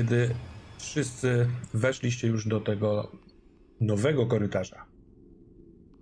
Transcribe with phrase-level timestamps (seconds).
[0.00, 0.34] Kiedy
[0.78, 3.12] wszyscy weszliście już do tego
[3.80, 4.84] nowego korytarza,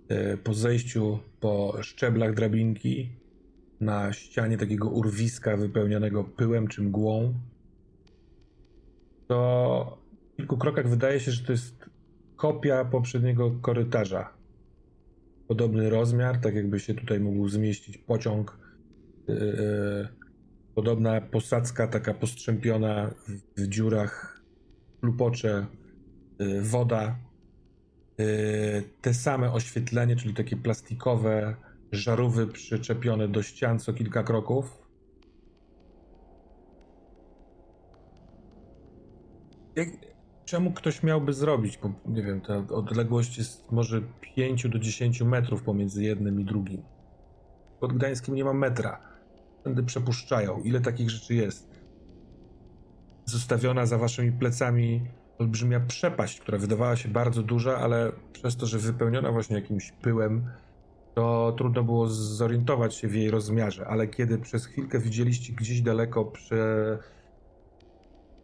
[0.09, 3.09] e, po zejściu po szczeblach drabinki
[3.81, 7.33] na ścianie takiego urwiska wypełnionego pyłem czy mgłą,
[9.27, 9.97] to
[10.33, 11.89] w kilku krokach wydaje się, że to jest
[12.35, 14.33] kopia poprzedniego korytarza.
[15.47, 18.57] Podobny rozmiar, tak jakby się tutaj mógł zmieścić pociąg.
[19.27, 20.07] Yy,
[20.79, 23.11] podobna posadzka, taka postrzępiona
[23.57, 24.41] w dziurach,
[25.01, 25.65] lupocze,
[26.39, 27.15] yy, woda.
[28.17, 31.55] Yy, te same oświetlenie, czyli takie plastikowe
[31.91, 34.81] żarówy przyczepione do ścian co kilka kroków.
[39.75, 39.89] Jak,
[40.45, 41.77] czemu ktoś miałby zrobić?
[41.77, 44.01] Bo nie wiem, ta odległość jest może
[44.35, 46.81] 5 do 10 metrów pomiędzy jednym i drugim.
[47.79, 49.08] Pod Gdańskim nie ma metra.
[49.63, 50.61] Tędy przepuszczają.
[50.61, 51.69] Ile takich rzeczy jest?
[53.25, 55.01] Zostawiona za waszymi plecami
[55.39, 60.49] olbrzymia przepaść, która wydawała się bardzo duża, ale przez to, że wypełniona właśnie jakimś pyłem,
[61.15, 63.87] to trudno było zorientować się w jej rozmiarze.
[63.87, 66.97] Ale kiedy przez chwilkę widzieliście gdzieś daleko prze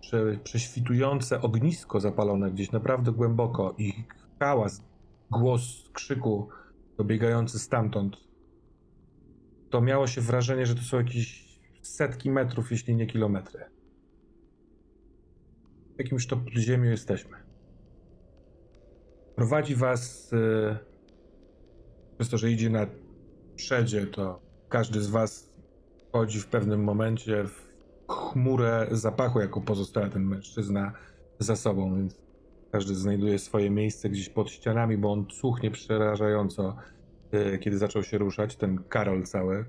[0.05, 3.93] prze, prześwitujące ognisko zapalone gdzieś naprawdę głęboko i
[4.39, 4.81] hałas,
[5.31, 6.49] głos krzyku
[6.97, 8.17] dobiegający stamtąd,
[9.69, 11.45] to miało się wrażenie, że to są jakieś
[11.81, 13.65] setki metrów, jeśli nie kilometry.
[15.95, 17.37] W jakimś to podziemiu jesteśmy.
[19.35, 20.77] Prowadzi was yy,
[22.17, 22.87] przez to, że idzie na
[23.55, 25.55] przedzie, to każdy z was
[26.11, 27.65] chodzi w pewnym momencie w
[28.09, 30.93] chmurę zapachu, jaką pozostała ten mężczyzna
[31.39, 32.15] za sobą, więc
[32.71, 36.75] każdy znajduje swoje miejsce gdzieś pod ścianami, bo on cuchnie przerażająco,
[37.59, 38.55] kiedy zaczął się ruszać.
[38.55, 39.65] Ten Karol cały,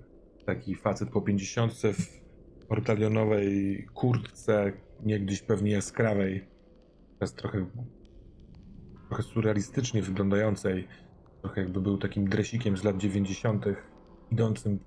[0.47, 2.21] taki facet po pięćdziesiątce w
[2.69, 4.73] portalionowej kurtce,
[5.05, 6.45] niegdyś pewnie jaskrawej,
[7.19, 7.67] teraz trochę,
[9.09, 10.89] trochę surrealistycznie wyglądającej,
[11.43, 13.91] trochę jakby był takim dresikiem z lat dziewięćdziesiątych,
[14.33, 14.79] idącym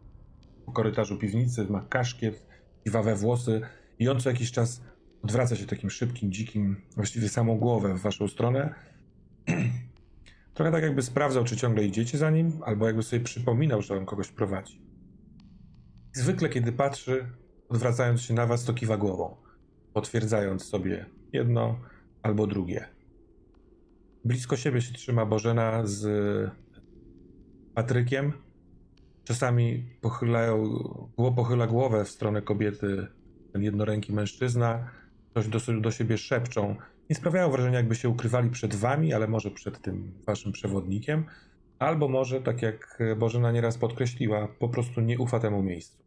[0.66, 2.46] po korytarzu piwnicy, ma kaszkiet,
[2.84, 3.62] kiwawe włosy
[4.00, 4.82] i on co jakiś czas
[5.22, 8.76] odwraca się takim szybkim, dzikim, właściwie samą głowę w waszą stronę.
[10.60, 14.06] Trochę tak jakby sprawdzał, czy ciągle idziecie za nim, albo jakby sobie przypominał, że on
[14.06, 14.82] kogoś prowadzi.
[16.14, 17.26] Zwykle, kiedy patrzy,
[17.70, 19.36] odwracając się na was, to kiwa głową,
[19.94, 21.80] potwierdzając sobie jedno
[22.22, 22.88] albo drugie.
[24.26, 26.52] Blisko siebie się trzyma Bożena z
[27.74, 28.34] Patrykiem,
[29.24, 30.70] Czasami pochylają,
[31.36, 33.08] pochyla głowę w stronę kobiety,
[33.54, 34.92] ten jednoręki mężczyzna,
[35.34, 36.76] coś do, do siebie szepczą.
[37.10, 41.26] Nie sprawiają wrażenia, jakby się ukrywali przed wami, ale może przed tym waszym przewodnikiem,
[41.80, 46.04] albo może, tak jak Bożena nieraz podkreśliła, po prostu nie ufa temu miejscu.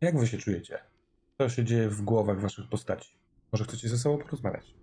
[0.00, 0.78] Jak wy się czujecie?
[1.38, 3.10] Co się dzieje w głowach waszych postaci?
[3.52, 4.74] Może chcecie ze sobą porozmawiać?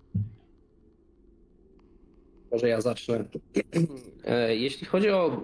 [2.51, 3.23] Może ja zacznę.
[4.25, 5.43] E, jeśli chodzi o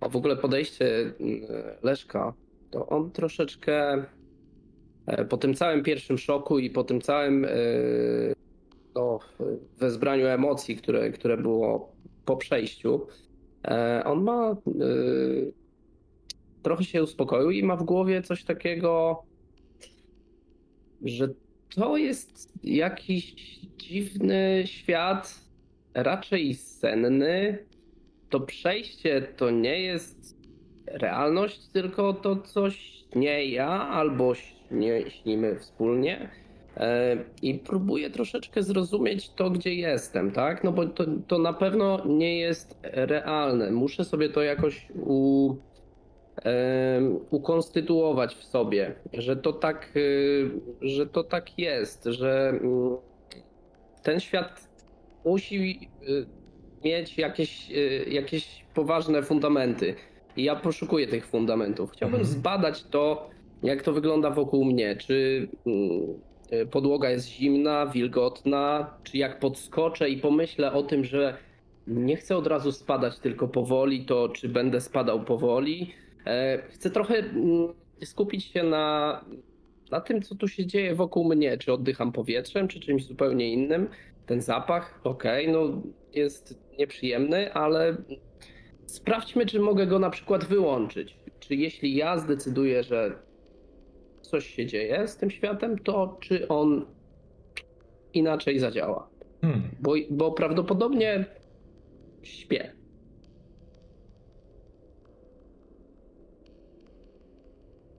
[0.00, 1.40] a w ogóle podejście mm,
[1.82, 2.34] Leszka,
[2.70, 4.06] to on troszeczkę e,
[5.28, 7.48] po tym całym pierwszym szoku i po tym całym e,
[8.94, 9.18] no,
[9.78, 11.92] wezbraniu emocji, które, które było
[12.24, 13.06] po przejściu,
[13.64, 14.56] e, on ma
[16.62, 19.22] trochę się uspokoił i ma w głowie coś takiego,
[21.02, 21.28] że
[21.74, 23.34] to jest jakiś
[23.76, 25.40] dziwny świat,
[25.94, 27.58] raczej senny,
[28.30, 30.36] to przejście to nie jest
[30.86, 34.34] realność, tylko to coś nie ja albo
[34.70, 36.30] nie śnimy wspólnie.
[36.76, 40.64] E, I próbuję troszeczkę zrozumieć to, gdzie jestem, tak?
[40.64, 43.70] No bo to, to na pewno nie jest realne.
[43.70, 45.54] Muszę sobie to jakoś u,
[47.30, 50.50] ukonstytuować w sobie, że to tak, y,
[50.82, 52.96] że to tak jest, że mm,
[54.02, 54.68] ten świat
[55.24, 55.88] musi
[56.84, 57.70] mieć jakieś,
[58.08, 59.94] jakieś poważne fundamenty.
[60.36, 61.90] I ja poszukuję tych fundamentów.
[61.90, 62.38] Chciałbym mhm.
[62.38, 63.30] zbadać to,
[63.62, 64.96] jak to wygląda wokół mnie.
[64.96, 66.02] Czy mm,
[66.52, 71.36] y, podłoga jest zimna, wilgotna, czy jak podskoczę i pomyślę o tym, że
[71.86, 75.90] nie chcę od razu spadać tylko powoli, to czy będę spadał powoli.
[76.26, 77.68] E, chcę trochę mm,
[78.04, 79.24] skupić się na,
[79.90, 81.58] na tym, co tu się dzieje wokół mnie.
[81.58, 83.88] Czy oddycham powietrzem, czy czymś zupełnie innym.
[84.26, 85.82] Ten zapach, okej, okay, no
[86.14, 87.96] jest nieprzyjemny, ale
[88.86, 91.16] sprawdźmy, czy mogę go na przykład wyłączyć.
[91.40, 93.27] Czy jeśli ja zdecyduję, że
[94.28, 96.86] coś się dzieje z tym światem, to czy on
[98.14, 99.08] inaczej zadziała?
[99.40, 99.62] Hmm.
[99.80, 101.24] Bo, bo prawdopodobnie
[102.22, 102.72] śpię.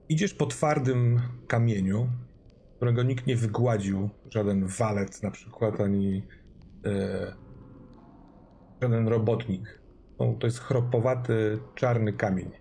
[0.09, 2.07] Idziesz po twardym kamieniu,
[2.75, 6.23] którego nikt nie wygładził, żaden walec na przykład, ani
[6.85, 7.33] e,
[8.81, 9.81] żaden robotnik.
[10.19, 12.58] No, to jest chropowaty, czarny kamień.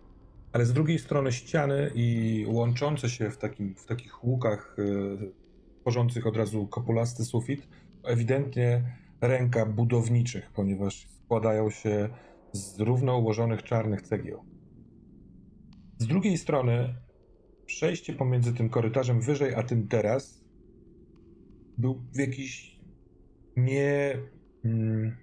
[0.53, 6.27] Ale z drugiej strony ściany i łączące się w, takim, w takich łukach e, tworzących
[6.27, 7.69] od razu kopulasty sufit,
[8.05, 8.83] ewidentnie
[9.21, 12.09] ręka budowniczych, ponieważ składają się
[12.53, 14.45] z równo ułożonych czarnych cegieł.
[15.99, 16.95] Z drugiej strony
[17.67, 20.45] przejście pomiędzy tym korytarzem wyżej a tym teraz
[21.79, 22.81] był w jakiejś
[23.57, 24.19] nie,
[24.65, 25.17] mm,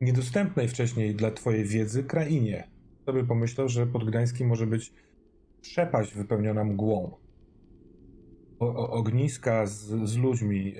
[0.00, 2.70] niedostępnej wcześniej dla twojej wiedzy krainie.
[3.10, 4.92] Kto by pomyślał, że pod Gdańskiem może być
[5.60, 7.16] przepaść wypełniona mgłą.
[8.58, 10.64] O, o, ogniska z, z ludźmi.
[10.64, 10.74] Yy,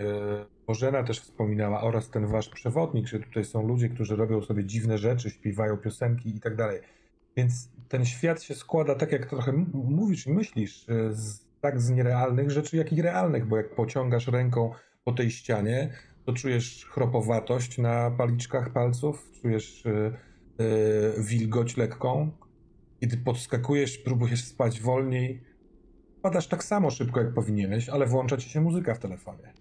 [0.66, 4.98] Bożena też wspominała oraz ten wasz przewodnik, że tutaj są ludzie, którzy robią sobie dziwne
[4.98, 6.80] rzeczy, śpiewają piosenki i tak dalej.
[7.36, 11.90] Więc ten świat się składa tak, jak trochę mówisz i myślisz, e, z, tak z
[11.90, 14.70] nierealnych rzeczy, jak i realnych, bo jak pociągasz ręką
[15.04, 15.90] po tej ścianie,
[16.26, 20.29] to czujesz chropowatość na paliczkach palców, czujesz yy,
[21.18, 22.30] wilgoć lekką.
[23.00, 25.42] Kiedy podskakujesz, próbujesz spać wolniej,
[26.22, 29.52] padasz tak samo szybko, jak powinieneś, ale włącza ci się muzyka w telefonie.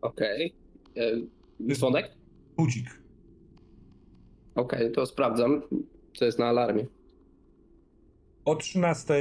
[0.00, 0.54] Okej.
[0.90, 1.28] Okay.
[1.74, 2.10] Dzwonek?
[2.56, 2.86] Budzik.
[4.54, 5.62] Okej, okay, to sprawdzam,
[6.16, 6.86] co jest na alarmie.
[8.44, 9.14] O 13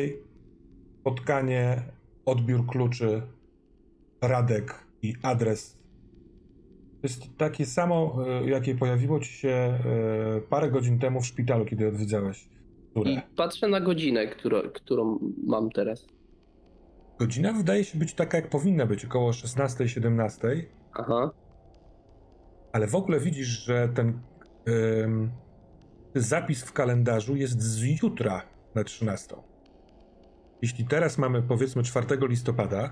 [1.01, 1.83] spotkanie,
[2.25, 3.21] odbiór kluczy,
[4.21, 5.77] Radek i adres.
[7.01, 9.79] To jest takie samo, e, jakie pojawiło ci się e,
[10.49, 12.49] parę godzin temu w szpitalu, kiedy odwiedzałeś.
[12.91, 13.11] Które?
[13.11, 16.05] I patrzę na godzinę, którą, którą mam teraz.
[17.19, 20.61] Godzina wydaje się być taka, jak powinna być, około 16-17.
[20.93, 21.31] Aha.
[22.73, 24.19] Ale w ogóle widzisz, że ten
[26.15, 28.41] zapis w kalendarzu jest z jutra
[28.75, 29.35] na 13.
[30.61, 32.89] Jeśli teraz mamy powiedzmy 4 listopada,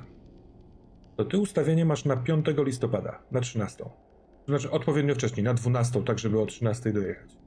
[1.17, 3.83] to ty ustawienie masz na 5 listopada, na 13.
[3.83, 3.91] To
[4.47, 7.37] znaczy odpowiednio wcześniej, na 12, tak żeby o 13 dojechać.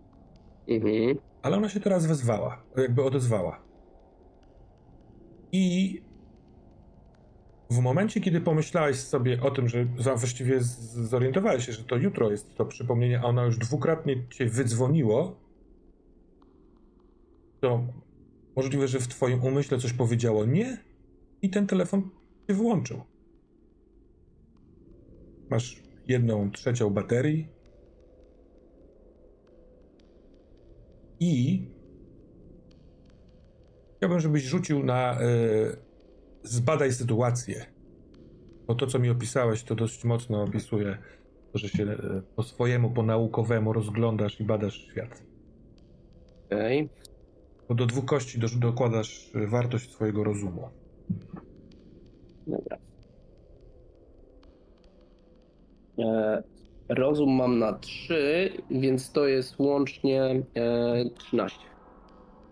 [0.68, 1.18] Mhm.
[1.42, 3.62] Ale ona się teraz wezwała, jakby odezwała.
[5.52, 6.02] I
[7.70, 9.86] w momencie, kiedy pomyślałeś sobie o tym, że
[10.16, 15.40] właściwie zorientowałeś się, że to jutro jest to przypomnienie, a ona już dwukrotnie cię wydzwoniło,
[17.60, 17.86] to
[18.56, 20.78] możliwe, że w twoim umyśle coś powiedziało nie
[21.42, 22.10] i ten telefon
[22.48, 23.00] się wyłączył.
[25.50, 27.48] Masz jedną trzecią baterii
[31.20, 31.62] i
[33.96, 35.76] chciałbym, żebyś rzucił na y,
[36.42, 37.66] zbadaj sytuację.
[38.66, 40.98] Bo to, co mi opisałeś, to dość mocno opisuje
[41.52, 45.22] to, że się e, po swojemu, po naukowemu rozglądasz i badasz świat.
[46.46, 46.82] Okej.
[46.82, 46.98] Okay.
[47.68, 50.68] Bo do dwóch kości do, dokładasz e, wartość swojego rozumu.
[52.46, 52.76] Dobra.
[52.76, 52.78] E,
[56.88, 60.22] rozum mam na 3, więc to jest łącznie
[60.54, 61.58] e, 13.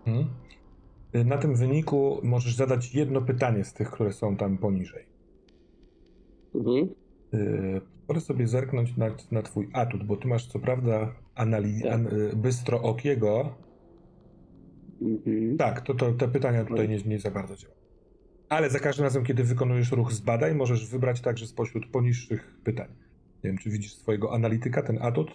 [0.05, 0.27] Hmm.
[1.15, 5.07] Na tym wyniku możesz zadać jedno pytanie z tych, które są tam poniżej.
[6.55, 6.89] Mhm.
[8.07, 11.93] Proszę sobie zerknąć na, na twój atut, bo ty masz co prawda analiz- tak.
[11.93, 13.55] an, bystro okiego.
[15.03, 15.57] Mhm.
[15.57, 17.81] Tak, to, to te pytania tutaj nie, nie za bardzo działają.
[18.49, 22.89] Ale za każdym razem, kiedy wykonujesz ruch zbadaj, możesz wybrać także spośród poniższych pytań.
[23.47, 25.31] Nie wiem, czy widzisz swojego analityka, ten atut?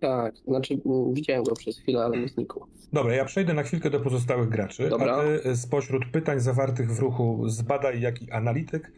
[0.00, 0.80] Tak, znaczy
[1.12, 2.66] widziałem go przez chwilę, ale nie znikł.
[2.92, 5.16] Dobra, ja przejdę na chwilkę do pozostałych graczy, Dobra.
[5.16, 8.92] a ty spośród pytań zawartych w ruchu zbadaj jaki analityk,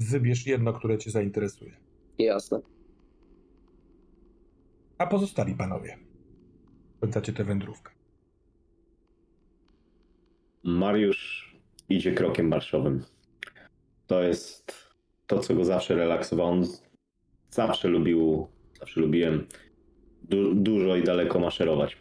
[0.00, 1.76] wybierz jedno, które cię zainteresuje.
[2.18, 2.60] Jasne.
[4.98, 5.98] A pozostali panowie,
[6.96, 7.92] spędzacie tę wędrówkę.
[10.64, 11.54] Mariusz
[11.88, 13.04] idzie krokiem marszowym.
[14.06, 14.72] To jest
[15.26, 16.50] to, co go zawsze relaksowało.
[16.50, 16.64] On
[17.54, 18.46] zawsze lubił,
[18.78, 19.46] zawsze lubiłem
[20.22, 21.96] du dużo i daleko maszerować.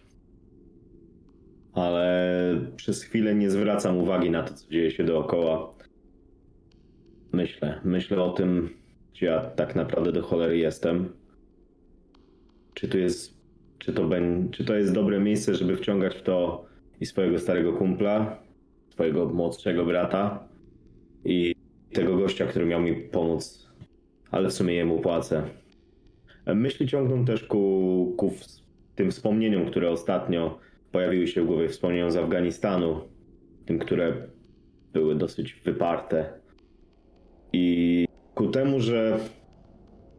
[1.74, 5.74] Ale przez chwilę nie zwracam uwagi na to, co dzieje się dookoła.
[7.32, 8.70] Myślę, myślę o tym,
[9.14, 11.10] gdzie ja tak naprawdę do cholery jestem.
[12.74, 13.38] Czy to jest,
[13.80, 16.66] czy to, ben, czy to jest dobre miejsce, żeby wciągać w to
[17.02, 18.44] i swojego starego kumpla,
[18.90, 20.48] swojego młodszego brata
[21.26, 21.56] i
[21.94, 23.73] tego gościa, który miał mi pomóc,
[24.34, 25.44] ale w sumie jemu płacę.
[26.46, 28.34] Myśli ciągną też ku, ku
[28.96, 30.60] tym wspomnieniom, które ostatnio
[30.92, 33.00] pojawiły się w głowie, wspomnieniom z Afganistanu,
[33.66, 34.14] tym, które
[34.94, 36.34] były dosyć wyparte.
[37.54, 39.20] I ku temu, że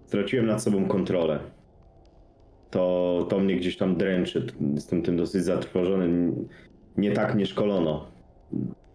[0.07, 1.39] straciłem nad sobą kontrolę.
[2.71, 4.47] To, to mnie gdzieś tam dręczy.
[4.75, 6.33] Jestem tym dosyć zatrwożony.
[6.97, 8.07] Nie tak nie szkolono.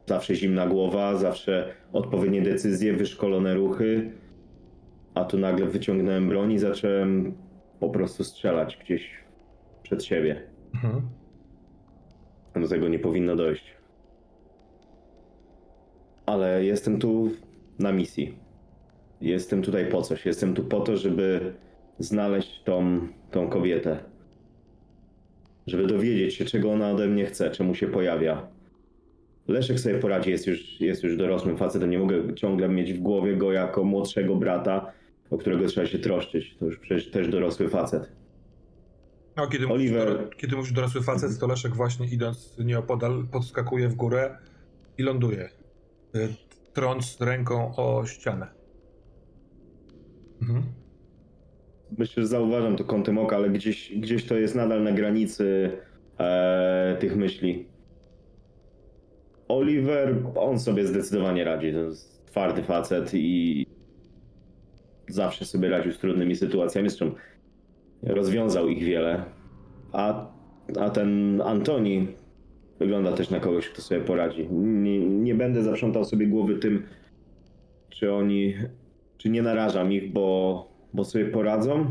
[0.06, 4.12] zawsze zimna głowa, zawsze odpowiednie decyzje, wyszkolone ruchy.
[5.20, 7.34] A tu nagle wyciągnąłem broń i zacząłem
[7.80, 9.10] po prostu strzelać gdzieś
[9.84, 10.42] przed siebie.
[10.74, 11.02] Mhm.
[12.56, 13.74] Do tego nie powinno dojść.
[16.26, 17.32] Ale jestem tu
[17.80, 18.38] na misji.
[19.22, 20.26] Jestem tutaj po coś.
[20.26, 21.54] Jestem tu po to, żeby
[22.00, 23.00] znaleźć tą,
[23.32, 23.98] tą kobietę.
[25.68, 28.48] Żeby dowiedzieć się, czego ona ode mnie chce, czemu się pojawia.
[29.48, 31.90] Leszek sobie poradzi, jest już, jest już dorosłym facetem.
[31.90, 34.99] Nie mogę ciągle mieć w głowie go jako młodszego brata,
[35.30, 36.58] o którego trzeba się troszczyć.
[36.58, 38.12] To już przecież też dorosły facet.
[39.38, 40.20] No, kiedy, Oliver.
[40.20, 44.38] Mówisz, kiedy mówisz dorosły facet, to Leszek właśnie idąc nieopodal podskakuje w górę
[44.98, 45.50] i ląduje,
[46.16, 46.34] y,
[46.74, 48.48] trąc ręką o ścianę.
[50.42, 50.64] Mhm.
[51.98, 55.72] Myślę, że zauważam to kątem oka, ale gdzieś, gdzieś to jest nadal na granicy
[56.20, 57.68] e, tych myśli.
[59.48, 61.74] Oliver, on sobie zdecydowanie radzi.
[61.74, 63.66] To jest twardy facet i
[65.14, 66.90] zawsze sobie radził z trudnymi sytuacjami.
[66.90, 67.12] Zresztą
[68.04, 69.24] rozwiązał ich wiele.
[69.92, 70.32] A,
[70.80, 72.08] a ten Antoni
[72.80, 74.48] wygląda też na kogoś, kto sobie poradzi.
[74.52, 76.84] Nie, nie będę zaprzątał sobie głowy tym,
[77.90, 78.54] czy oni,
[79.18, 81.86] czy nie narażam ich, bo, bo sobie poradzą.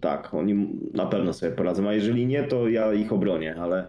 [0.00, 3.88] Tak, oni na pewno sobie poradzą, a jeżeli nie, to ja ich obronię, ale,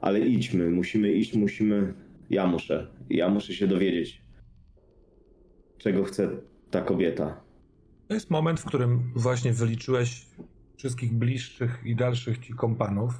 [0.00, 1.94] ale idźmy, musimy iść, musimy,
[2.30, 4.22] ja muszę, ja muszę się dowiedzieć,
[5.78, 6.28] czego chce
[6.70, 7.47] ta kobieta.
[8.08, 10.26] To jest moment, w którym właśnie wyliczyłeś
[10.76, 13.14] wszystkich bliższych i dalszych ci kompanów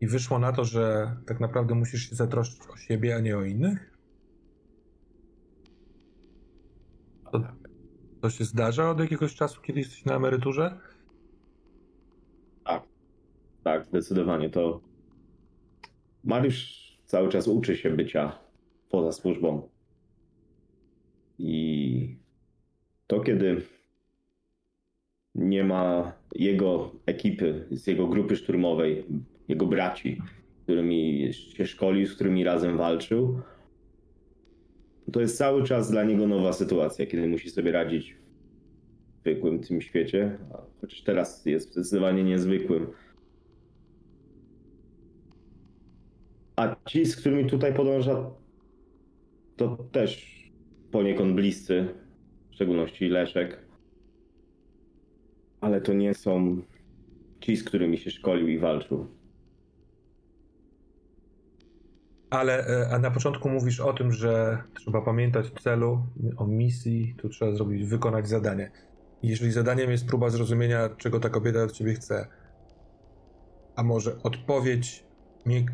[0.00, 3.42] i wyszło na to, że tak naprawdę musisz się zatroszczyć o siebie, a nie o
[3.42, 3.98] innych?
[7.32, 7.40] To,
[8.20, 10.78] to się zdarza od jakiegoś czasu, kiedy jesteś na emeryturze?
[13.64, 14.80] Tak, zdecydowanie to.
[16.24, 18.38] Mariusz cały czas uczy się bycia
[18.88, 19.68] poza służbą.
[21.38, 22.16] I
[23.06, 23.62] to, kiedy
[25.34, 29.04] nie ma jego ekipy, z jego grupy szturmowej,
[29.48, 30.22] jego braci,
[30.60, 33.40] z którymi się szkolił, z którymi razem walczył,
[35.12, 38.16] to jest cały czas dla niego nowa sytuacja, kiedy musi sobie radzić
[39.16, 40.38] w zwykłym tym świecie,
[40.80, 42.86] chociaż teraz jest zdecydowanie niezwykłym.
[46.56, 48.30] A ci, z którymi tutaj podąża,
[49.56, 50.34] to też
[50.90, 51.88] poniekąd bliscy,
[52.50, 53.63] w szczególności Leszek.
[55.64, 56.62] Ale to nie są
[57.40, 59.06] ci, z którymi się szkolił i walczył.
[62.30, 66.06] Ale e, a na początku mówisz o tym, że trzeba pamiętać o celu,
[66.36, 68.70] o misji, tu trzeba zrobić, wykonać zadanie.
[69.22, 72.26] Jeżeli zadaniem jest próba zrozumienia, czego ta kobieta od ciebie chce,
[73.76, 75.04] a może odpowiedź
[75.46, 75.66] nie,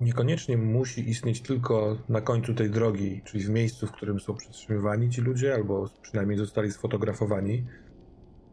[0.00, 5.10] niekoniecznie musi istnieć tylko na końcu tej drogi, czyli w miejscu, w którym są przetrzymywani
[5.10, 7.64] ci ludzie, albo przynajmniej zostali sfotografowani,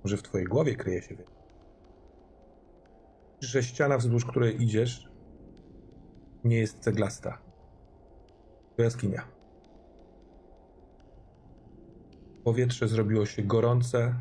[0.08, 1.36] może w twojej głowie kryje się więcej.
[3.42, 5.10] Że ściana, wzdłuż której idziesz,
[6.44, 7.42] nie jest ceglasta.
[8.76, 9.28] To jaskinia.
[12.44, 14.16] Powietrze zrobiło się gorące.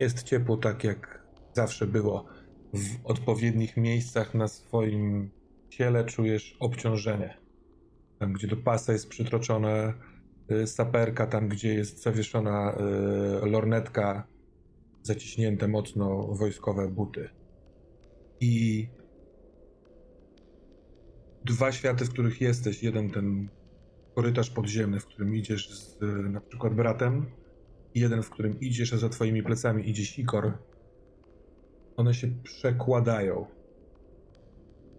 [0.00, 2.24] Jest ciepło, tak jak zawsze było.
[2.72, 5.30] W odpowiednich miejscach na swoim
[5.68, 7.38] ciele czujesz obciążenie.
[8.18, 9.94] Tam, gdzie do pasa jest przytroczone
[10.66, 12.76] saperka, tam, gdzie jest zawieszona
[13.42, 14.26] y, lornetka,
[15.02, 17.28] zaciśnięte mocno wojskowe buty.
[18.40, 18.88] I
[21.44, 22.82] dwa światy, w których jesteś.
[22.82, 23.48] Jeden ten
[24.14, 27.26] korytarz podziemny, w którym idziesz z y, na przykład bratem,
[27.94, 30.52] jeden, w którym idziesz, a za twoimi plecami idzie sikor.
[31.96, 33.46] One się przekładają.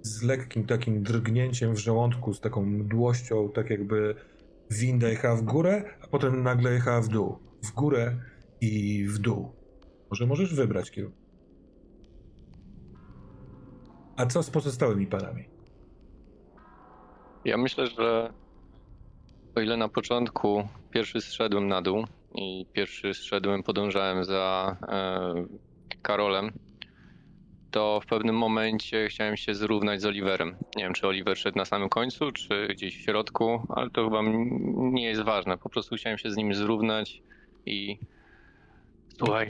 [0.01, 4.15] Z lekkim takim drgnięciem w żołądku, z taką mdłością, tak jakby
[4.69, 7.39] winda jechała w górę, a potem nagle jechała w dół.
[7.63, 8.15] W górę
[8.61, 9.51] i w dół.
[10.09, 11.19] Może możesz wybrać kierunek.
[14.17, 15.43] A co z pozostałymi panami?
[17.45, 18.33] Ja myślę, że
[19.55, 25.45] o ile na początku pierwszy zszedłem na dół i pierwszy zszedłem, podążałem za e,
[26.01, 26.51] Karolem,
[27.71, 30.55] to w pewnym momencie chciałem się zrównać z Oliverem.
[30.75, 34.21] Nie wiem, czy Oliver szedł na samym końcu, czy gdzieś w środku, ale to chyba
[34.75, 35.57] nie jest ważne.
[35.57, 37.21] Po prostu chciałem się z nim zrównać
[37.65, 37.99] i
[39.17, 39.47] słuchaj,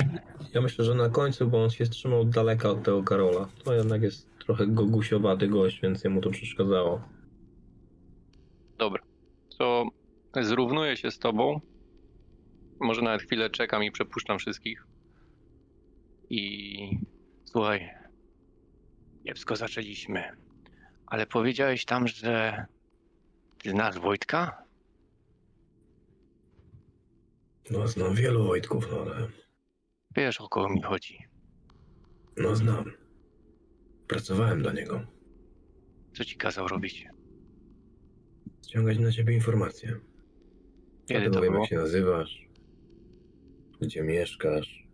[0.53, 3.47] Ja myślę, że na końcu, bo on się trzymał daleka od tego Karola.
[3.63, 7.01] To jednak jest trochę gogusiowaty gość, więc jemu to przeszkadzało.
[8.77, 9.03] Dobra,
[9.57, 9.85] to
[10.41, 11.61] zrównuję się z tobą.
[12.79, 14.87] Może nawet chwilę czekam i przepuszczam wszystkich.
[16.29, 16.99] I
[17.45, 17.89] słuchaj,
[19.23, 20.23] kiepsko zaczęliśmy.
[21.07, 22.65] Ale powiedziałeś tam, że
[23.63, 24.63] Ty znasz Wojtka?
[27.71, 29.27] No znam wielu Wojtków, no ale...
[30.15, 31.19] Wiesz, o kogo mi chodzi.
[32.37, 32.91] No znam.
[34.07, 35.05] Pracowałem dla niego.
[36.13, 37.07] Co ci kazał robić?
[38.67, 39.99] Ściągać na ciebie informacje.
[41.05, 41.63] Kiedy to wiem, było?
[41.63, 42.47] jak się nazywasz,
[43.81, 44.87] gdzie mieszkasz.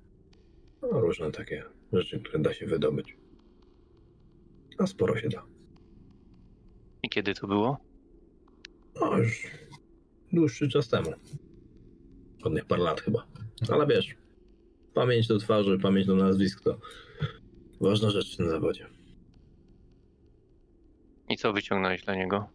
[0.82, 1.64] No, różne takie
[1.94, 3.18] rzeczy, które da się wydobyć.
[4.78, 5.46] A sporo się da.
[7.04, 7.78] I kiedy to było?
[9.02, 9.48] No już
[10.34, 11.12] dłuższy czas temu.
[12.46, 13.28] Ładnych parę lat chyba.
[13.70, 14.16] Ale wiesz,
[14.94, 16.80] pamięć do twarzy, pamięć do nazwisk to
[17.82, 18.88] ważna rzecz w tym zawodzie.
[21.30, 22.50] I co wyciągnąłeś dla niego?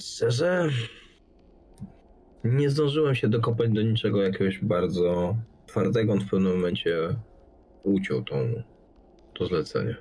[0.00, 0.68] Szczerze,
[2.44, 5.36] nie zdążyłem się dokopać do niczego jakiegoś bardzo
[5.66, 6.12] twardego.
[6.12, 7.16] On w pewnym momencie
[7.82, 8.62] uciął tą,
[9.34, 9.96] to zlecenie.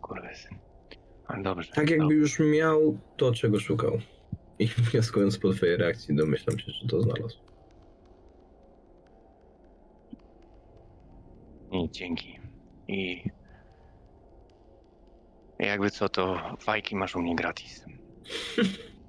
[0.00, 0.58] Kurwysyn.
[1.42, 1.72] Dobrze.
[1.72, 3.98] Tak jakby już miał to, czego szukał.
[4.58, 7.38] I wnioskując po twojej reakcji, domyślam się, że to znalazł.
[11.72, 12.38] I dzięki.
[12.88, 13.30] I
[15.58, 17.84] jakby co, to fajki masz u mnie gratis.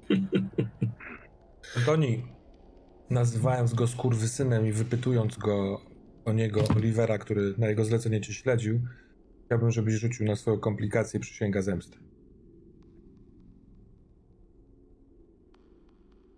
[1.77, 2.23] Antoni,
[3.09, 5.81] nazywając go skurwysynem i wypytując go
[6.25, 8.79] o niego, Olivera, który na jego zlecenie cię śledził,
[9.45, 11.97] chciałbym, żebyś rzucił na swoją komplikację przysięga zemsty.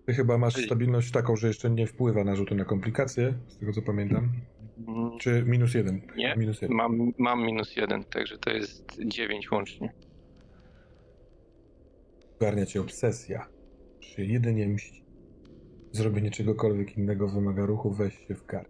[0.06, 3.74] Ty chyba masz stabilność taką, że jeszcze nie wpływa na rzuty na komplikacje, z tego
[3.74, 4.32] co pamiętam.
[4.88, 6.02] Mm, Czy minus jeden?
[6.18, 6.78] Nie, Minus jeden.
[6.78, 9.94] Mam, mam minus jeden, także to jest 9 łącznie.
[12.40, 13.48] Ogarnia cię obsesja.
[14.00, 15.04] Czy jedynie mści.
[15.92, 18.70] Zrobienie czegokolwiek innego wymaga ruchu, weź się w kark.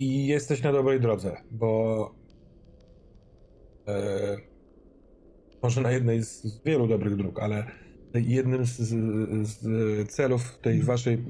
[0.00, 2.14] I jesteś na dobrej drodze, bo
[3.88, 4.36] e,
[5.62, 7.66] może na jednej z, z wielu dobrych dróg, ale
[8.14, 8.76] jednym z,
[9.48, 11.24] z, celów tej waszej,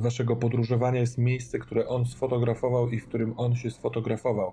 [0.00, 4.52] waszego podróżowania jest miejsce, które on sfotografował i w którym on się sfotografował.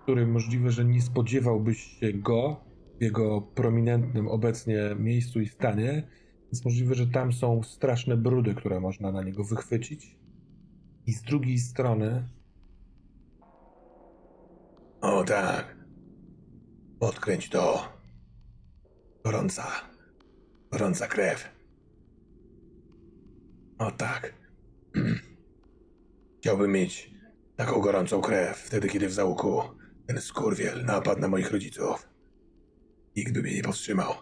[0.00, 2.60] W którym możliwe, że nie spodziewałbyś się go
[2.98, 6.08] w jego prominentnym obecnie miejscu i stanie,
[6.44, 10.16] więc możliwe, że tam są straszne brudy, które można na niego wychwycić.
[11.08, 12.28] I z drugiej strony.
[15.00, 15.76] O tak.
[17.00, 17.92] Odkręć to.
[19.24, 19.66] Gorąca.
[20.70, 21.48] Gorąca krew.
[23.78, 24.34] O tak.
[26.38, 27.10] Chciałbym mieć
[27.56, 29.62] taką gorącą krew wtedy, kiedy w załuku
[30.06, 32.08] ten skurwiel napadł na moich rodziców.
[33.16, 34.14] Nikt by mnie nie powstrzymał.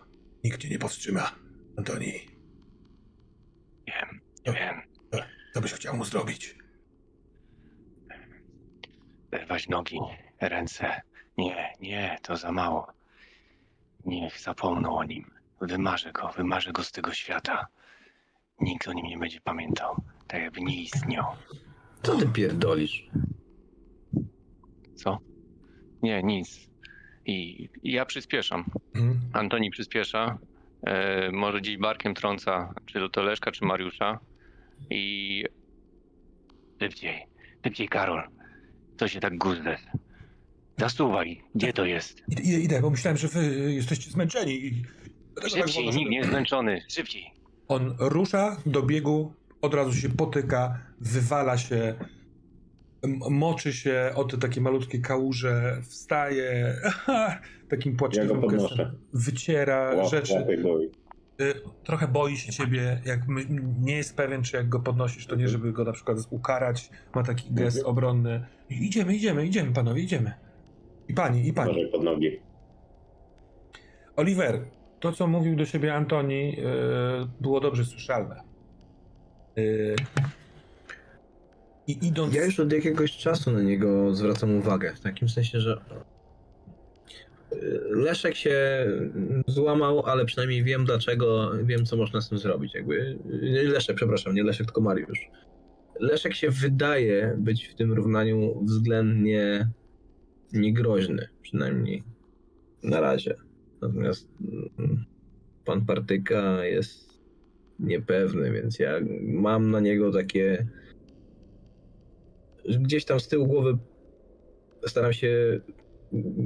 [0.44, 1.32] Nikt cię nie powstrzyma,
[1.78, 2.12] Antoni.
[3.86, 4.82] Wiem, wiem.
[5.54, 6.65] Co byś chciał mu zrobić?
[9.30, 9.98] Wyrwać nogi,
[10.40, 11.00] ręce.
[11.38, 12.86] Nie, nie, to za mało.
[14.04, 15.30] Niech zapomną o nim.
[15.60, 17.66] Wymarzę go, wymarzę go z tego świata.
[18.60, 20.02] Nikt o nim nie będzie pamiętał.
[20.26, 21.24] Tak jakby nie istniał.
[22.02, 23.08] Co ty pierdolisz?
[24.94, 25.18] Co?
[26.02, 26.70] Nie, nic.
[27.26, 28.64] I, i ja przyspieszam.
[28.94, 29.20] Mhm.
[29.32, 30.38] Antoni przyspiesza.
[30.86, 34.20] E, może gdzieś barkiem trąca, czy to Leszka, czy Mariusza.
[34.90, 35.44] I
[36.80, 37.26] szybciej,
[37.64, 38.35] szybciej, Karol.
[38.96, 39.76] Co się tak guzdę?
[40.78, 42.22] Zasuwaj, gdzie to jest?
[42.28, 44.66] Idę, idę, idę, bo myślałem, że wy jesteście zmęczeni.
[44.66, 44.84] i
[45.34, 46.82] tak Szybciej, nikt nie jest zmęczony.
[46.88, 47.30] Szybciej.
[47.68, 49.32] On rusza do biegu,
[49.62, 51.94] od razu się potyka, wywala się,
[53.30, 56.74] moczy się o te takie malutkie kałuże, wstaje,
[57.70, 60.46] takim Ja płaczliwym go gestem, wyciera Łap, rzeczy.
[61.40, 63.46] Y, Trochę boi się ciebie, jak my,
[63.80, 67.22] nie jest pewien, czy jak go podnosisz, to nie, żeby go na przykład ukarać, ma
[67.22, 67.90] taki gest Mhm.
[67.92, 68.46] obronny.
[68.70, 70.32] I Idziemy, idziemy, idziemy, panowie, idziemy.
[71.08, 71.70] I pani, i pani.
[71.70, 72.40] Uważaj pod nogi.
[74.16, 74.60] Oliver,
[75.00, 76.62] to co mówił do siebie Antoni, yy,
[77.40, 78.40] było dobrze słyszalne.
[79.56, 79.96] Yy,
[81.86, 82.34] I idąc.
[82.34, 84.92] Ja już od jakiegoś czasu na niego zwracam uwagę.
[84.94, 86.15] W takim sensie, że y,
[87.90, 88.86] Leszek się
[89.46, 92.74] złamał, ale przynajmniej wiem dlaczego, wiem co można z tym zrobić.
[92.74, 93.18] Jakby
[93.64, 95.30] Leszek, przepraszam, nie Leszek, tylko Mariusz.
[96.00, 99.68] Leszek się wydaje być w tym równaniu względnie
[100.52, 102.02] niegroźny, przynajmniej
[102.82, 103.34] na razie.
[103.82, 104.28] Natomiast
[104.78, 105.04] mm,
[105.64, 107.22] pan Partyka jest
[107.78, 110.66] niepewny, więc ja mam na niego takie
[112.68, 113.78] gdzieś tam z tyłu głowy
[114.86, 115.60] staram się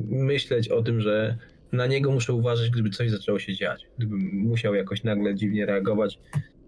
[0.08, 1.38] myśleć o tym, że
[1.72, 3.86] na niego muszę uważać, gdyby coś zaczęło się dziać.
[3.98, 6.18] Gdybym musiał jakoś nagle dziwnie reagować,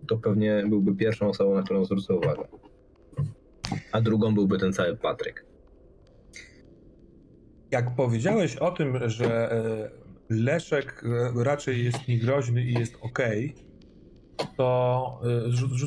[0.08, 2.42] to pewnie byłby pierwszą osobą, na którą zwrócę uwagę.
[3.92, 5.44] A drugą byłby ten cały Patryk.
[7.70, 9.90] Jak powiedziałeś o tym, że e,
[10.30, 13.18] Leszek e, raczej jest niegroźny i jest ok,
[14.56, 15.20] to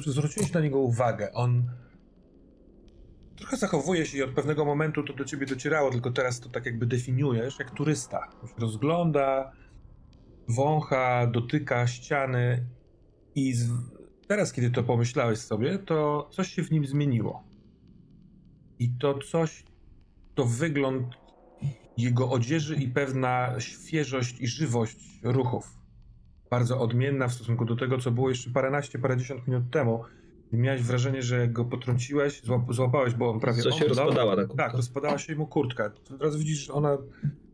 [0.06, 1.34] e, zwróciłeś na niego uwagę.
[1.34, 1.63] On
[3.37, 6.65] trochę zachowuje się i od pewnego momentu to do ciebie docierało, tylko teraz to tak
[6.65, 8.27] jakby definiujesz, jak turysta.
[8.57, 9.51] Rozgląda,
[10.47, 12.65] wącha, dotyka ściany
[13.35, 13.69] i z...
[14.27, 17.43] teraz, kiedy to pomyślałeś sobie, to coś się w nim zmieniło.
[18.79, 19.63] I to coś,
[20.35, 21.07] to wygląd
[21.97, 25.77] jego odzieży i pewna świeżość i żywość ruchów.
[26.49, 30.03] Bardzo odmienna w stosunku do tego, co było jeszcze paręnaście, parędziesiąt minut temu.
[30.53, 33.62] I miałeś wrażenie, że jak go potrąciłeś, złap, złapałeś, bo on prawie...
[33.62, 34.05] Co się omdlał.
[34.05, 34.63] rozpadała ta kurtka.
[34.63, 35.91] Tak, rozpadała się mu kurtka.
[36.13, 36.97] Od razu widzisz, że ona...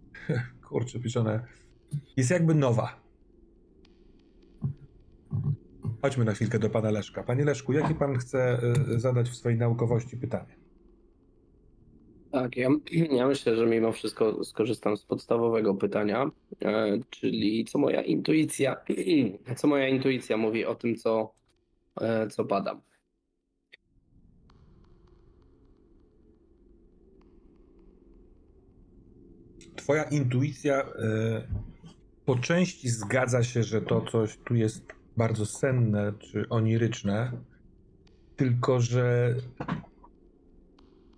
[0.70, 1.46] Kurczę, pieczone.
[2.18, 3.02] Jest jakby nowa.
[6.02, 7.24] Chodźmy na chwilkę do pana Leszka.
[7.24, 8.60] Panie Leszku, jakie pan chce
[8.96, 10.56] y, zadać w swojej naukowości pytanie?
[12.32, 12.70] Tak, ja,
[13.20, 18.76] ja myślę, że mimo wszystko skorzystam z podstawowego pytania, e, czyli co moja intuicja,
[19.58, 21.34] co moja intuicja mówi o tym, co,
[22.30, 22.82] co badam.
[29.76, 30.86] Twoja intuicja y,
[32.26, 34.86] po części zgadza się, że to coś tu jest
[35.18, 37.32] bardzo senne czy oniryczne,
[38.36, 39.36] tylko że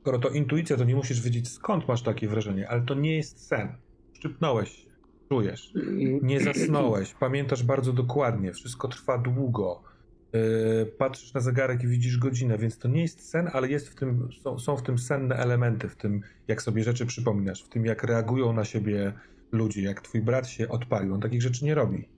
[0.02, 3.48] skoro to intuicja, to nie musisz wiedzieć skąd masz takie wrażenie, ale to nie jest
[3.48, 3.76] sen.
[4.14, 4.90] Szczypnąłeś się,
[5.30, 5.74] czujesz.
[6.22, 9.93] Nie zasnąłeś, pamiętasz bardzo dokładnie, wszystko trwa długo.
[10.34, 13.96] Yy, patrzysz na zegarek i widzisz godzinę, więc to nie jest sen, ale jest w
[13.96, 17.86] tym, są, są w tym senne elementy, w tym jak sobie rzeczy przypominasz, w tym
[17.86, 19.14] jak reagują na siebie
[19.52, 22.10] ludzie, jak twój brat się odpalił, on takich rzeczy nie robi.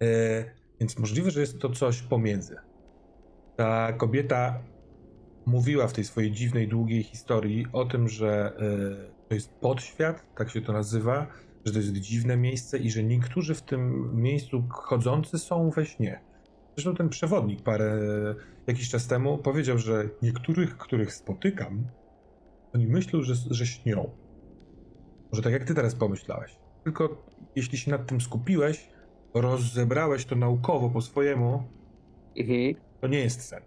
[0.00, 0.08] Yy,
[0.80, 2.56] więc możliwe, że jest to coś pomiędzy.
[3.56, 4.62] Ta kobieta
[5.46, 10.50] mówiła w tej swojej dziwnej, długiej historii o tym, że yy, to jest podświat, tak
[10.50, 11.26] się to nazywa,
[11.64, 16.27] że to jest dziwne miejsce i że niektórzy w tym miejscu chodzący są we śnie.
[16.78, 18.00] Zresztą ten przewodnik parę
[18.66, 21.86] jakiś czas temu powiedział, że niektórych, których spotykam,
[22.74, 24.10] oni myślą, że, że śnią.
[25.32, 26.58] Może tak jak ty teraz pomyślałeś.
[26.84, 28.88] Tylko jeśli się nad tym skupiłeś,
[29.34, 31.62] rozebrałeś to naukowo po swojemu,
[32.36, 32.74] Mhm.
[33.00, 33.62] to nie jest sen.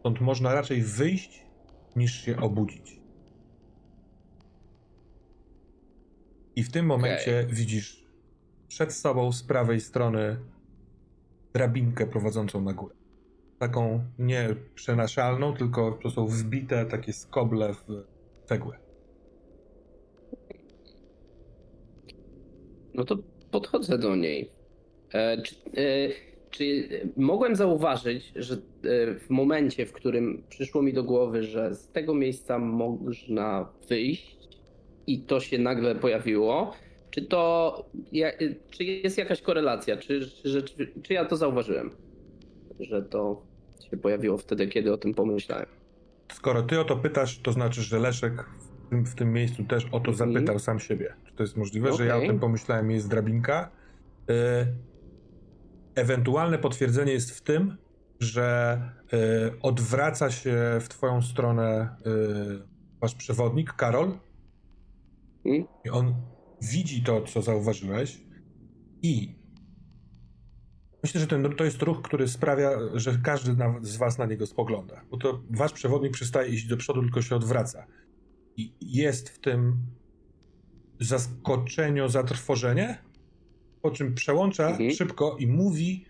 [0.00, 1.46] Stąd można raczej wyjść,
[1.96, 3.00] niż się obudzić.
[6.56, 8.04] I w tym momencie widzisz
[8.68, 10.36] przed sobą z prawej strony
[11.52, 12.94] drabinkę prowadzącą na górę.
[13.58, 17.86] Taką nie przenaszalną, tylko to są wbite takie skoble w
[18.44, 18.78] cegłę.
[22.94, 23.18] No to
[23.50, 24.50] podchodzę do niej.
[25.12, 26.08] E, czy, e,
[26.50, 28.58] czy mogłem zauważyć, że e,
[29.14, 34.38] w momencie, w którym przyszło mi do głowy, że z tego miejsca można wyjść
[35.06, 36.72] i to się nagle pojawiło,
[37.10, 37.84] czy to
[38.70, 39.96] czy jest jakaś korelacja?
[39.96, 41.90] Czy, czy, rzeczy- czy ja to zauważyłem?
[42.80, 43.42] Że to
[43.90, 45.66] się pojawiło wtedy, kiedy o tym pomyślałem.
[46.32, 48.44] Skoro ty o to pytasz, to znaczy, że Leszek
[48.86, 50.16] w tym, w tym miejscu też o to Mhm.
[50.32, 51.14] zapytał sam siebie.
[51.26, 53.70] Czy to jest możliwe, że ja o tym pomyślałem, jest drabinka?
[54.30, 54.34] Y,
[55.94, 57.76] ewentualne potwierdzenie jest w tym,
[58.20, 58.78] że
[59.12, 59.16] y,
[59.62, 62.10] odwraca się w twoją stronę y,
[63.00, 64.12] wasz przewodnik, Karol,
[65.42, 65.64] Hmm?
[65.84, 66.14] i on
[66.62, 68.20] widzi to, co zauważyłeś
[69.02, 69.38] i
[71.02, 75.04] myślę, że ten, to jest ruch, który sprawia, że każdy z was na niego spogląda.
[75.10, 77.86] Bo to wasz przewodnik przestaje iść do przodu, tylko się odwraca.
[78.56, 79.76] I jest w tym
[81.00, 82.98] zaskoczeniu, zatrwożenie,
[83.82, 84.90] po czym przełącza Mhm.
[84.90, 86.04] szybko i mówi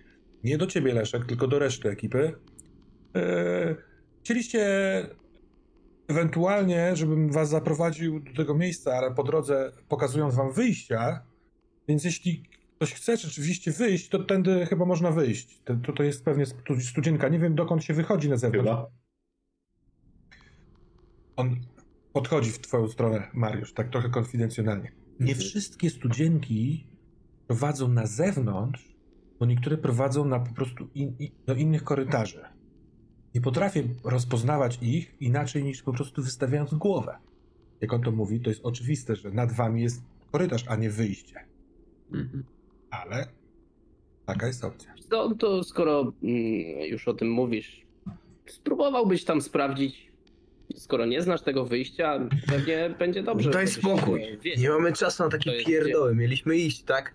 [0.45, 2.33] nie do ciebie, Leszek, tylko do reszty ekipy.
[3.15, 3.77] Yy,
[4.21, 4.67] chcieliście
[6.09, 11.23] ewentualnie, żebym was zaprowadził do tego miejsca, ale po drodze pokazując wam wyjścia,
[11.89, 12.43] więc jeśli
[12.77, 15.63] ktoś chce rzeczywiście wyjść, to tędy chyba można wyjść.
[15.65, 17.29] To, to, jest pewnie stu- studzienka.
[17.29, 18.69] Nie wiem, dokąd się wychodzi na zewnątrz.
[18.71, 18.91] Chyba.
[21.37, 21.57] On
[22.13, 24.93] podchodzi w twoją stronę, Mariusz, tak trochę konfidencjonalnie.
[25.21, 26.87] Nie wszystkie studzienki
[27.47, 28.95] prowadzą na zewnątrz,
[29.41, 32.41] bo niektóre prowadzą na po prostu in, i- do innych korytarzy.
[33.35, 37.19] Nie potrafię rozpoznawać ich inaczej niż po prostu wystawiając głowę.
[37.81, 41.45] Jak on to mówi, to jest oczywiste, że nad wami jest korytarz, a nie wyjście.
[42.13, 42.45] Mhm.
[42.91, 43.29] Ale
[44.27, 44.95] taka jest opcja.
[45.11, 46.41] To, to skoro mm,
[46.91, 47.87] już o tym mówisz,
[48.47, 50.13] spróbowałbyś tam sprawdzić,
[50.75, 53.51] skoro nie znasz tego wyjścia, pewnie będzie dobrze.
[53.51, 54.23] Daj spokój.
[54.59, 56.15] Nie mamy czasu na takie pierdoły.
[56.15, 57.15] Mieliśmy iść, tak?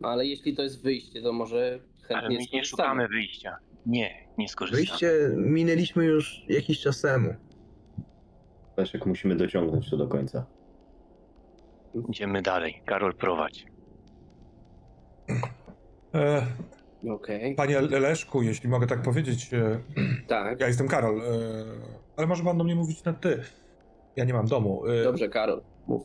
[0.00, 3.56] No, Ale jeśli to jest wyjście, to może Ale chętnie my nie szukamy wyjścia.
[3.86, 4.86] Nie, nie skorzystamy.
[4.86, 7.34] Wyjście minęliśmy już jakiś czas temu.
[8.76, 10.46] Leszek, musimy dociągnąć to do końca.
[12.08, 12.82] Idziemy dalej.
[12.86, 13.66] Karol, prowadź.
[16.14, 16.46] E,
[17.10, 17.54] Okej.
[17.54, 19.80] panie Leszku, jeśli mogę tak powiedzieć, e,
[20.26, 20.60] Tak.
[20.60, 21.24] ja jestem Karol, e,
[22.16, 23.42] ale może pan do mnie mówić na ty.
[24.16, 24.86] Ja nie mam domu.
[24.86, 25.62] E, Dobrze, Karol.
[25.86, 26.02] Mów.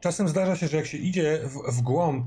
[0.00, 2.26] Czasem zdarza się, że jak się idzie w, w głąb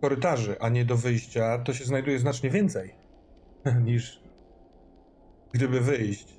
[0.00, 2.94] korytarzy, a nie do wyjścia, to się znajduje znacznie więcej
[3.84, 4.20] niż
[5.52, 6.36] gdyby wyjść.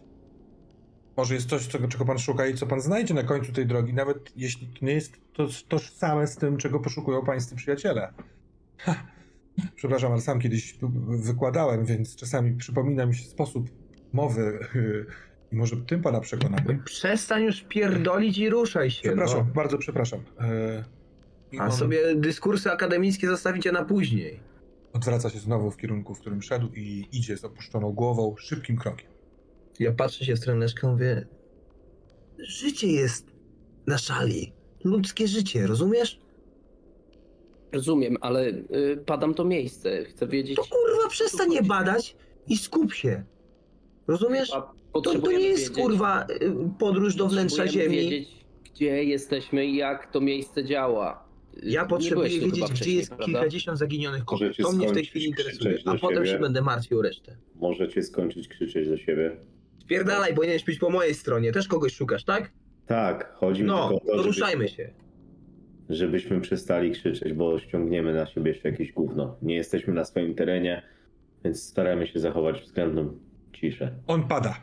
[1.17, 3.93] Może jest coś, czego, czego pan szuka i co pan znajdzie na końcu tej drogi,
[3.93, 8.13] nawet jeśli to nie jest to tożsame z tym, czego poszukują pańscy przyjaciele.
[8.77, 8.95] Ha.
[9.75, 13.69] Przepraszam, ale sam kiedyś wykładałem, więc czasami przypomina mi się sposób
[14.13, 14.59] mowy
[15.51, 16.79] i może tym pana przekonamy.
[16.85, 19.01] Przestań już pierdolić i ruszaj się.
[19.01, 19.53] Przepraszam, No.
[19.53, 20.19] bardzo przepraszam.
[20.39, 20.83] E,
[21.51, 24.39] i A on sobie dyskursy akademickie zostawicie na później.
[24.93, 29.07] Odwraca się znowu w kierunku, w którym szedł i idzie z opuszczoną głową, szybkim krokiem.
[29.79, 31.27] Ja patrzę się w stronę Leszka i mówię...
[32.39, 33.25] Życie jest
[33.87, 34.53] na szali.
[34.83, 36.19] Ludzkie życie, rozumiesz?
[37.71, 40.05] Rozumiem, ale y, padam to miejsce.
[40.05, 40.55] Chcę wiedzieć.
[40.55, 42.15] To kurwa przestań je badać
[42.47, 43.23] i skup się.
[44.07, 44.49] Rozumiesz?
[44.93, 47.95] To, to nie jest wiedzieć- kurwa y, podróż do wnętrza Ziemi.
[47.95, 48.29] wiedzieć,
[48.73, 51.26] gdzie jesteśmy i jak to miejsce działa.
[51.63, 53.25] Y, Ja nie potrzebuję wiedzieć, gdzie jest prawda?
[53.25, 54.57] kilkadziesiąt zaginionych kobiet.
[54.57, 55.77] To mnie w tej chwili interesuje.
[55.85, 56.29] A potem siebie.
[56.31, 57.37] się będę martwił o resztę.
[57.55, 59.37] Możecie skończyć krzyczeć do siebie.
[59.81, 61.51] Spierdalaj, powinieneś być po mojej stronie.
[61.51, 62.51] Też kogoś szukasz, tak?
[62.85, 64.93] Tak, chodzi mi No, tylko o to to, ruszajmy się.
[65.89, 69.37] żebyśmy przestali krzyczeć, bo ściągniemy na siebie jeszcze jakieś gówno.
[69.41, 70.83] Nie jesteśmy na swoim terenie,
[71.43, 73.19] więc staramy się zachować względną
[73.53, 73.91] ciszę.
[74.07, 74.57] On pada.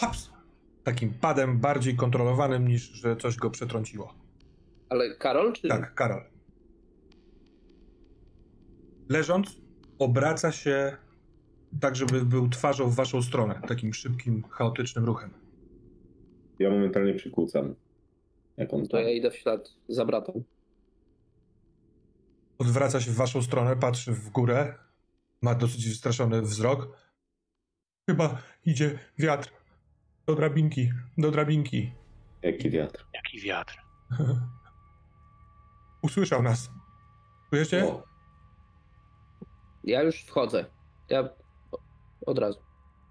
[0.00, 0.30] Haps!
[0.84, 4.14] Takim padem bardziej kontrolowanym niż, że coś go przetrąciło.
[4.90, 5.68] Ale Karol, czy.
[5.68, 6.22] Tak, Karol.
[9.08, 9.60] Leżąc,
[9.98, 10.96] obraca się
[11.80, 13.60] tak, żeby był twarzą w waszą stronę.
[13.68, 15.30] Takim szybkim, chaotycznym ruchem.
[16.58, 17.74] Ja momentalnie przykłócam.
[18.56, 19.00] Jak on To tam.
[19.02, 20.44] ja idę w ślad za bratem.
[22.58, 24.74] Odwraca się w waszą stronę, patrzy w górę.
[25.42, 26.96] Ma dosyć wystraszony wzrok.
[28.10, 29.50] Chyba idzie wiatr.
[30.26, 31.92] Do drabinki, do drabinki.
[32.42, 33.06] Jaki wiatr.
[33.14, 33.78] Jaki wiatr.
[36.02, 36.70] Usłyszał nas.
[37.50, 37.84] Czujecie?
[37.84, 38.02] O,
[39.84, 40.64] Ja już wchodzę.
[41.08, 41.28] Ja
[42.26, 42.58] od razu.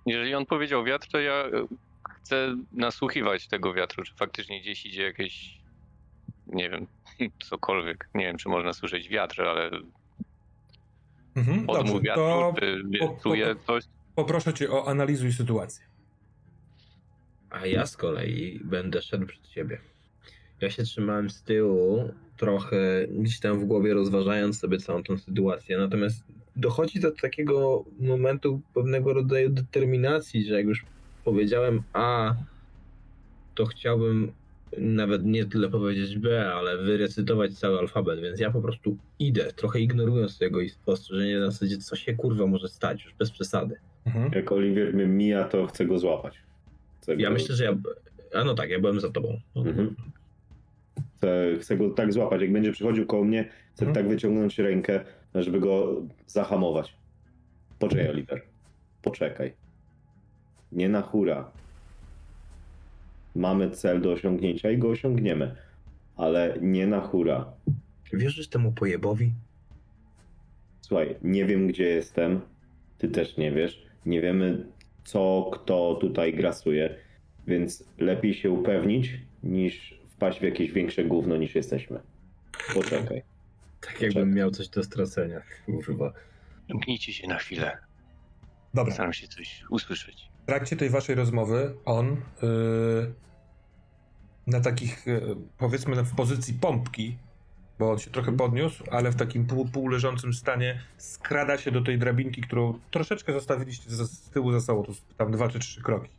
[0.06, 1.50] Jeżeli on powiedział wiatr, to ja e,
[2.22, 5.62] chcę nasłuchiwać tego wiatru, czy faktycznie gdzieś idzie jakieś,
[6.48, 6.88] nie wiem,
[7.50, 8.10] cokolwiek.
[8.16, 9.72] Nie wiem, czy można słyszeć wiatr, ale
[11.36, 13.84] Mhm, odmów wiatru, to czy po- po- coś.
[14.16, 15.86] poproszę cię o analizuj sytuację.
[17.50, 19.82] A ja z kolei będę szedł przed siebie.
[20.62, 25.78] Ja się trzymałem z tyłu, trochę gdzieś tam w głowie rozważając sobie całą tą sytuację.
[25.78, 26.24] Natomiast
[26.56, 30.86] dochodzi do takiego momentu pewnego rodzaju determinacji, że jak już
[31.24, 32.36] powiedziałem A,
[33.56, 34.32] to chciałbym
[34.78, 39.80] nawet nie tyle powiedzieć B, ale wyrecytować cały alfabet, więc ja po prostu idę, trochę
[39.80, 43.76] ignorując tego i spostrzeżenie na zasadzie, co się kurwa może stać, już bez przesady.
[44.06, 44.32] Mhm.
[44.34, 46.38] jak Oliwier mnie mija, to chcę go złapać.
[47.02, 47.34] Chcę Ja go...
[47.34, 47.76] myślę, że ja.
[48.34, 49.40] A no tak, ja byłem za tobą.
[49.56, 49.96] Mhm.
[51.20, 52.42] Chcę, chcę go tak złapać.
[52.42, 53.94] Jak będzie przychodził koło mnie, chcę Mhm.
[53.96, 55.00] tak wyciągnąć rękę,
[55.36, 56.96] żeby go zahamować.
[57.80, 58.42] Poczekaj, Oliver.
[59.02, 59.54] Poczekaj.
[60.72, 61.52] Nie na hura.
[63.36, 65.56] Mamy cel do osiągnięcia i go osiągniemy.
[66.18, 67.46] Ale nie na hura.
[68.14, 69.32] Wierzysz temu pojebowi?
[70.82, 72.42] Słuchaj, nie wiem gdzie jestem.
[72.98, 73.86] Ty też nie wiesz.
[74.06, 74.66] Nie wiemy
[75.04, 76.96] co, kto tutaj grasuje.
[77.48, 79.12] Więc lepiej się upewnić
[79.44, 82.00] niż wpaść w jakieś większe gówno niż jesteśmy.
[82.74, 83.24] Poczekaj.
[83.82, 85.42] Tak jakbym miał coś do stracenia.
[85.66, 86.14] Kurwa.
[86.70, 87.78] Zamknijcie się na chwilę.
[88.74, 88.94] Dobra.
[88.94, 90.30] Staram się coś usłyszeć.
[90.44, 93.14] W trakcie tej waszej rozmowy on yy,
[94.48, 97.18] na takich, yy, powiedzmy w pozycji pompki,
[97.80, 102.00] bo on się trochę podniósł, ale w takim pół, półleżącym stanie skrada się do tej
[102.00, 106.19] drabinki, którą troszeczkę zostawiliście za, z tyłu za sobą, to tam dwa czy trzy kroki.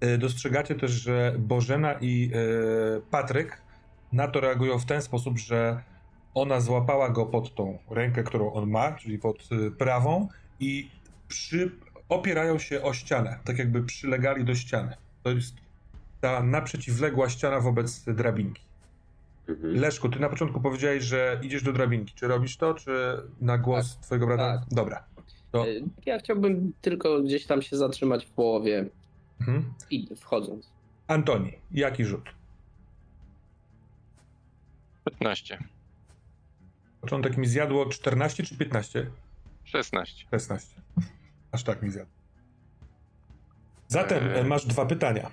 [0.00, 3.62] Yy, dostrzegacie też, że Bożena i yy, Patryk
[4.12, 5.82] na to reagują w ten sposób, że
[6.34, 10.28] ona złapała go pod tą rękę, którą on ma, czyli pod yy, prawą
[10.60, 10.90] i
[11.28, 11.70] przy,
[12.08, 14.96] opierają się o ścianę, tak jakby przylegali do ściany.
[15.22, 15.54] To jest
[16.20, 18.62] ta naprzeciwległa ściana wobec drabinki.
[19.48, 19.74] Mhm.
[19.74, 22.14] Leszku, ty na początku powiedziałeś, że idziesz do drabinki.
[22.14, 24.58] Czy robisz to, czy na głos twojego brata?
[24.58, 24.68] tak.
[24.70, 25.04] Dobra.
[25.52, 25.66] To,
[26.06, 28.86] Ja chciałbym tylko gdzieś tam się zatrzymać w połowie
[29.48, 29.74] Mhm.
[29.90, 30.70] I wchodząc.
[31.06, 32.34] Antoni, jaki rzut?
[35.04, 35.58] 15.
[37.00, 39.10] Początek mi zjadło 14 czy 15?
[39.64, 40.24] 16.
[40.30, 40.80] 16.
[41.52, 42.14] Aż tak mi zjadło.
[43.88, 44.38] Zatem eee...
[44.38, 45.30] E, masz dwa pytania.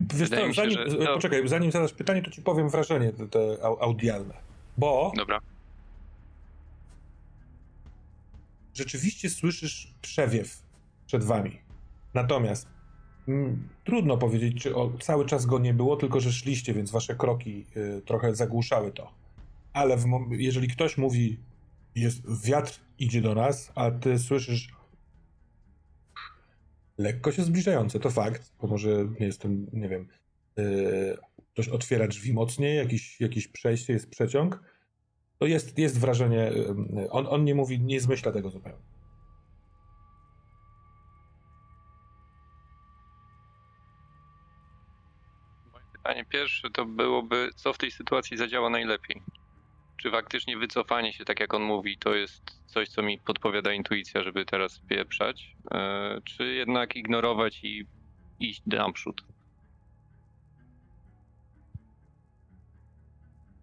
[0.00, 1.10] Wiesz co, zanim, się, że...
[1.10, 4.34] E, poczekaj, zanim zadasz pytanie, to ci powiem wrażenie te, te audialne.
[4.78, 5.40] Bo Dobra.
[8.74, 10.62] Rzeczywiście słyszysz przewiew
[11.06, 11.58] przed wami.
[12.14, 12.68] Natomiast
[13.28, 17.14] mm, trudno powiedzieć, czy o, cały czas go nie było, tylko że szliście, więc wasze
[17.14, 19.14] kroki y, trochę zagłuszały to.
[19.72, 21.38] Ale w, jeżeli ktoś mówi,
[21.94, 24.68] jest wiatr idzie do nas, a ty słyszysz
[26.98, 30.08] lekko się zbliżające, to fakt, bo może nie jestem, nie wiem,
[30.58, 31.16] y,
[31.52, 34.62] ktoś otwiera drzwi mocniej, jakiś, jakieś przejście, jest przeciąg,
[35.42, 38.82] to jest, jest wrażenie, y, on, on nie mówi, nie zmyśla tego zupełnie.
[45.92, 49.22] Pytanie pierwsze to byłoby, co w tej sytuacji zadziała najlepiej?
[49.96, 54.22] Czy faktycznie wycofanie się, tak jak on mówi, to jest coś, co mi podpowiada intuicja,
[54.22, 55.56] żeby teraz pieprzać?
[55.70, 57.86] E, czy jednak ignorować i
[58.40, 59.31] iść naprzód?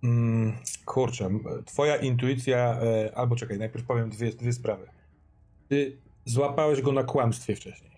[0.03, 0.53] Mm,
[0.85, 1.29] kurczę,
[1.65, 4.88] twoja intuicja, e, albo czekaj, najpierw powiem dwie, dwie sprawy.
[5.67, 7.91] Ty złapałeś go na kłamstwie wcześniej.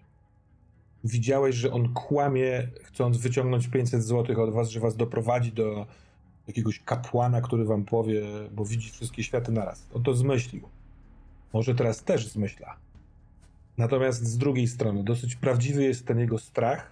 [1.04, 5.86] Widziałeś, że on kłamie, chcąc wyciągnąć 500 zł od was, że was doprowadzi do
[6.48, 9.88] jakiegoś kapłana, który wam powie, bo widzi wszystkie światy naraz.
[9.94, 10.70] On to zmyślił.
[11.54, 12.76] Może teraz też zmyśla.
[13.78, 16.92] Natomiast z drugiej strony, dosyć prawdziwy jest ten jego strach,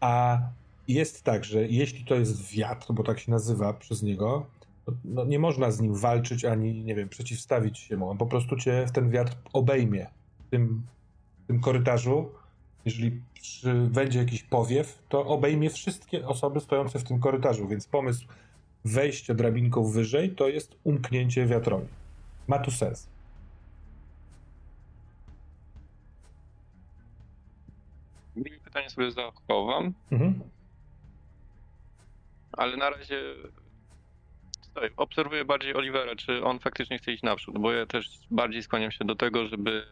[0.00, 0.40] a
[0.92, 4.46] jest tak, że jeśli to jest wiatr, bo tak się nazywa przez niego,
[4.86, 8.10] to no nie można z nim walczyć ani, nie wiem, przeciwstawić się mu.
[8.10, 10.06] On po prostu cię w ten wiatr obejmie
[10.46, 10.82] w tym,
[11.44, 12.30] w tym korytarzu.
[12.84, 18.26] Jeżeli przy, będzie jakiś powiew, to obejmie wszystkie osoby stojące w tym korytarzu, więc pomysł
[18.84, 21.86] wejścia drabinką wyżej to jest umknięcie wiatrowi.
[22.48, 23.08] Ma tu sens.
[28.64, 30.40] Pytanie sobie zachowam, Mhm.
[32.52, 33.22] Ale na razie
[34.62, 34.88] stoi.
[34.96, 39.04] obserwuję bardziej Olivera, czy on faktycznie chce iść naprzód, bo ja też bardziej skłaniam się
[39.04, 39.86] do tego, żeby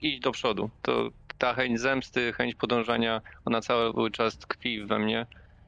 [0.00, 0.70] iść do przodu.
[0.82, 5.26] To ta chęć zemsty, chęć podążania, ona cały czas tkwi we mnie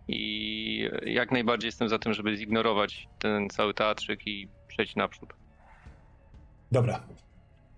[0.08, 5.32] i jak najbardziej jestem za tym, żeby zignorować ten cały teatrzyk i przejść naprzód.
[6.72, 7.02] Dobra.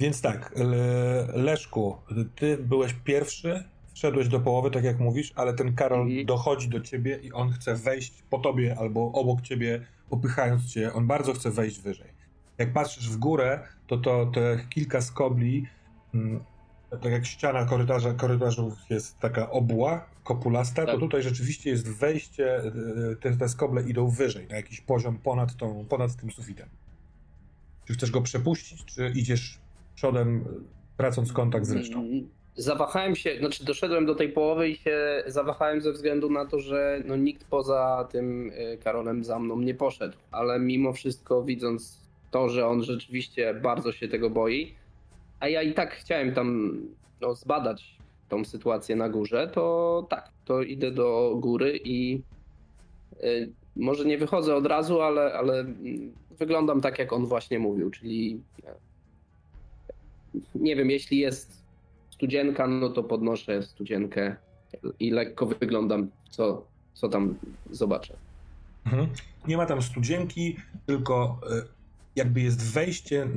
[0.00, 1.96] Więc tak, Le- Leszku,
[2.36, 6.26] ty byłeś pierwszy, wszedłeś do połowy, tak jak mówisz, ale ten Karol Mhm.
[6.26, 10.92] dochodzi do ciebie i on chce wejść po tobie albo obok ciebie, popychając cię.
[10.92, 12.08] On bardzo chce wejść wyżej.
[12.58, 15.66] Jak patrzysz w górę, to to te kilka skobli,
[16.14, 16.40] mm,
[16.90, 21.00] tak jak ściana korytarza, korytarzów jest taka obła, kopulasta, to Tak.
[21.00, 25.84] tutaj rzeczywiście jest wejście, y, te, te skoble idą wyżej, na jakiś poziom ponad, tą,
[25.88, 26.68] ponad tym sufitem.
[27.86, 29.58] Czy chcesz go przepuścić, czy idziesz
[29.94, 30.44] przodem, y,
[30.96, 31.98] tracąc kontakt z resztą?
[32.00, 36.60] Mm, Zawahałem się, znaczy doszedłem do tej połowy i się zawahałem ze względu na to,
[36.60, 42.00] że no nikt poza tym y, Karolem za mną nie poszedł, ale mimo wszystko widząc
[42.30, 44.74] to, że on rzeczywiście bardzo się tego boi,
[45.40, 46.78] a ja i tak chciałem tam
[47.20, 47.96] no, zbadać
[48.28, 52.22] tą sytuację na górze, to tak, to idę do góry i
[53.22, 55.64] y, może nie wychodzę od razu, ale, ale
[56.30, 58.40] wyglądam tak, jak on właśnie mówił, czyli
[60.54, 61.61] nie wiem, jeśli jest
[62.22, 64.36] studzienka, no to podnoszę studzienkę
[65.00, 67.34] i lekko wyglądam, co, co tam
[67.70, 68.16] zobaczę.
[68.86, 69.08] Mhm.
[69.48, 70.56] Nie ma tam studzienki,
[70.86, 71.62] tylko y,
[72.16, 73.28] jakby jest wejście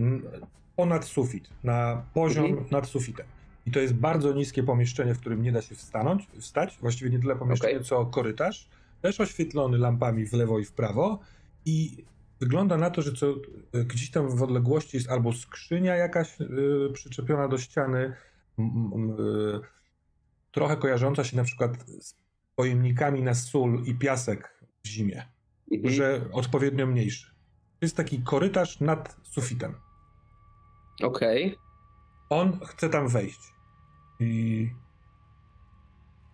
[0.76, 2.68] ponad sufit, na poziom Mhm.
[2.72, 3.26] nad sufitem.
[3.66, 6.78] I to jest bardzo niskie pomieszczenie, w którym nie da się wstanąć, wstać.
[6.82, 7.86] Właściwie nie tyle pomieszczenie, Okej.
[7.86, 8.68] co korytarz.
[9.02, 11.20] Też oświetlony lampami w lewo i w prawo.
[11.66, 12.04] I
[12.40, 13.30] wygląda na to, że co,
[13.76, 16.46] y, gdzieś tam w odległości jest albo skrzynia jakaś y,
[16.94, 18.14] przyczepiona do ściany,
[20.52, 22.16] trochę kojarząca się na przykład z
[22.56, 25.26] pojemnikami na sól i piasek w zimie
[25.72, 25.94] Mhm.
[25.94, 27.28] że odpowiednio mniejszy.
[27.80, 29.76] To jest taki korytarz nad sufitem.
[31.04, 31.56] Okej,
[32.30, 33.40] On chce tam wejść.
[34.20, 34.70] I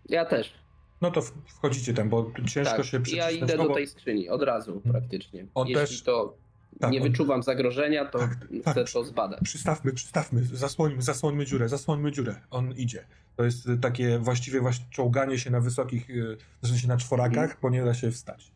[0.09, 0.53] ja też.
[1.01, 3.37] no to wchodzicie tam, bo ciężko Tak, się ja przycisnąć.
[3.37, 5.47] idę no do tej skrzyni od razu praktycznie.
[5.53, 6.37] On Jeśli też- to
[6.79, 8.89] tak, nie on- wyczuwam zagrożenia, to Tak, chcę tak.
[8.93, 9.39] to zbadać.
[9.43, 12.35] Przystawmy, przystawmy, zasłońmy, zasłońmy dziurę, zasłońmy dziurę.
[12.51, 13.05] On idzie.
[13.35, 17.43] To jest y, takie właściwie właśnie czołganie się na wysokich, y, w sensie na czworakach,
[17.43, 17.57] Mhm.
[17.61, 18.51] bo nie da się wstać.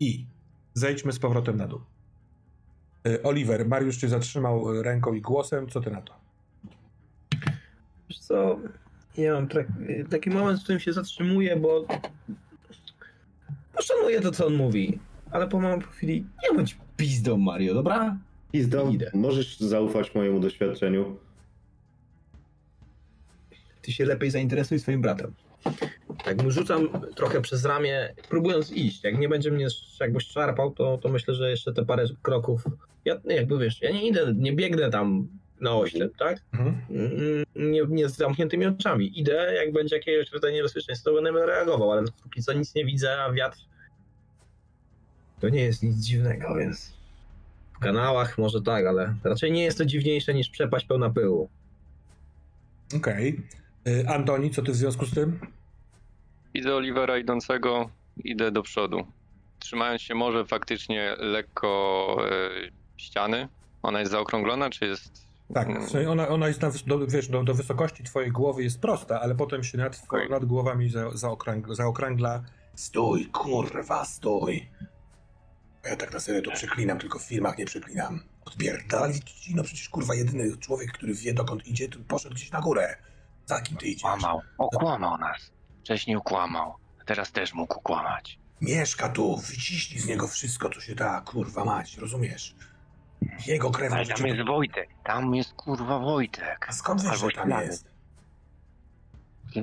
[0.00, 0.26] I
[0.74, 1.80] zejdźmy z powrotem na dół.
[3.08, 5.68] Y, Oliver, Mariusz cię zatrzymał ręką i głosem.
[5.68, 6.14] Co ty na to?
[8.08, 8.58] Wiesz co,
[9.16, 9.66] ja mam tak,
[10.10, 11.86] taki moment, w którym się zatrzymuję, bo
[13.76, 14.98] poszanuję to, co on mówi,
[15.30, 18.16] ale po małej chwili nie bądź pizdą, Mario, dobra?
[18.52, 19.10] Pizdo, Idę.
[19.14, 21.16] możesz zaufać mojemu doświadczeniu.
[23.82, 25.34] Ty się lepiej zainteresuj swoim bratem.
[26.24, 29.04] Tak mu rzucam trochę przez ramię, próbując iść.
[29.04, 29.66] Jak nie będzie mnie
[30.00, 32.64] jakby szarpał, to, to myślę, że jeszcze te parę kroków.
[33.04, 35.28] Ja jakby wiesz, ja nie idę, nie biegnę tam
[35.60, 36.40] na oślep, tak?
[36.52, 36.76] Mhm.
[36.90, 39.20] Mm, Nie, nie z zamkniętymi oczami.
[39.20, 43.22] Idę, jak będzie jakiegoś rodzaju niebezpieczeństwo, to będę reagował, ale póki co nic nie widzę,
[43.22, 43.58] a wiatr
[45.40, 46.92] to nie jest nic dziwnego, więc
[47.72, 51.48] w kanałach może tak, ale raczej nie jest to dziwniejsze niż przepaść pełna pyłu.
[52.96, 53.40] Okej.
[53.88, 55.40] Y, Antoni, co ty w związku z tym?
[56.54, 57.90] Widzę Olivera idącego,
[58.24, 59.06] idę do przodu.
[59.58, 62.50] Trzymając się może faktycznie lekko e,
[62.96, 63.48] ściany.
[63.82, 65.28] Ona jest zaokrąglona, czy jest.
[65.54, 65.68] Tak,
[66.08, 69.64] ona, ona jest na, do, wiesz, do, do wysokości twojej głowy jest prosta, ale potem
[69.64, 72.42] się nad, nad głowami za, zaokrąg, zaokrągla.
[72.74, 74.66] Stój, kurwa, stój.
[75.84, 78.20] Ja tak na serio to przeklinam, tylko w filmach nie przeklinam.
[78.44, 82.60] Odpierdalić ci, no przecież kurwa jedyny człowiek, który wie dokąd idzie, to poszedł gdzieś na
[82.60, 82.96] górę.
[83.46, 84.02] Za kim ty idziesz?
[84.02, 84.40] Kłamał.
[84.58, 85.52] Okłamał nas.
[85.80, 86.74] Wcześniej okłamał.
[87.06, 88.38] Teraz też mógł kłamać.
[88.60, 92.54] Mieszka tu, wyciśnij z niego wszystko, co się da, kurwa mać, rozumiesz?
[93.46, 94.88] Jego krew Ale tam jest Wojtek.
[95.04, 96.66] Tam jest kurwa Wojtek.
[96.68, 97.66] A skąd wiesz, Albo że tam ślady.
[97.66, 97.88] jest?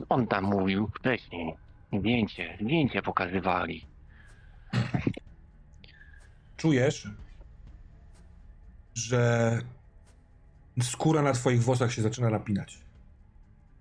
[0.09, 1.55] On tam mówił wcześniej.
[1.99, 3.87] Zdjęcie, zdjęcie pokazywali.
[6.57, 7.07] Czujesz,
[8.93, 9.61] że
[10.81, 12.79] skóra na twoich włosach się zaczyna napinać.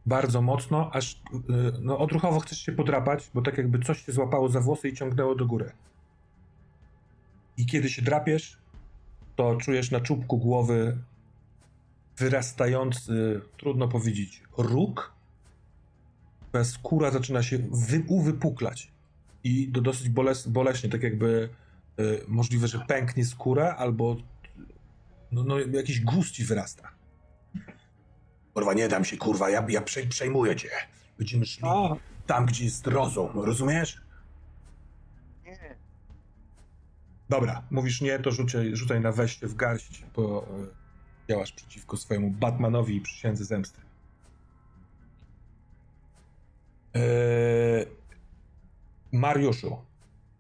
[0.06, 1.18] Bardzo mocno, aż y,
[1.80, 5.34] no, odruchowo chcesz się podrapać, bo tak jakby coś się złapało za włosy i ciągnęło
[5.34, 5.72] do góry.
[7.56, 8.58] I kiedy się drapiesz,
[9.36, 10.98] to czujesz na czubku głowy
[12.16, 15.12] wyrastający, trudno powiedzieć, róg.
[16.48, 18.92] Twoja skóra zaczyna się wy, uwypuklać.
[19.44, 21.48] I to dosyć boles, boleśnie, tak jakby
[22.28, 24.16] możliwe, że pęknie skóra, albo
[25.32, 26.90] no, no, jakiś guz ci wyrasta.
[28.54, 30.70] Kurwa, nie dam się, kurwa, ja, ja przej, przejmuję cię.
[31.18, 31.68] Będziemy szli
[32.26, 34.00] tam, gdzie jest rozum, rozumiesz?
[35.44, 35.76] Nie.
[37.28, 40.46] Dobra, mówisz nie, to rzucaj, rzucaj na weźcie w garść, bo
[41.28, 43.80] y, działasz przeciwko swojemu Batmanowi i przysiędze zemsty.
[46.94, 47.00] Yy,
[49.12, 49.76] Mariuszu,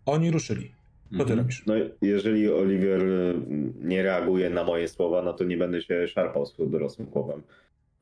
[0.06, 0.73] oni ruszyli.
[1.18, 1.38] Co ty Mhm.
[1.38, 1.66] robisz?
[1.66, 3.34] No, jeżeli Oliver y,
[3.80, 7.42] nie reaguje na moje słowa, no to nie będę się szarpał z dorosłym głowem.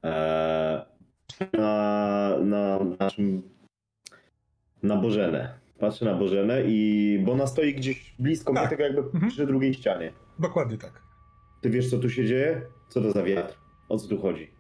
[0.02, 0.82] Eee,
[1.52, 3.42] na, na naszym.
[4.82, 5.58] Na Bożenę.
[5.78, 7.18] Patrzę na Bożenę i.
[7.24, 8.62] Bo ona stoi gdzieś blisko Tak.
[8.62, 9.30] mnie, tak jakby Mhm.
[9.30, 10.12] przy drugiej ścianie.
[10.38, 11.02] Dokładnie tak.
[11.60, 12.62] Ty wiesz, co tu się dzieje?
[12.88, 13.54] Co to za wiatr?
[13.88, 14.50] O co tu chodzi?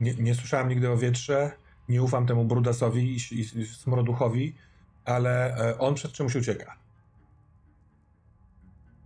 [0.00, 1.50] Nie, nie słyszałem nigdy o wietrze,
[1.88, 4.54] nie ufam temu Brudasowi i, i, i Smroduchowi,
[5.04, 6.76] ale e, on przed czymś ucieka.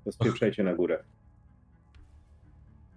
[0.05, 1.05] To spieprzajcie na górę.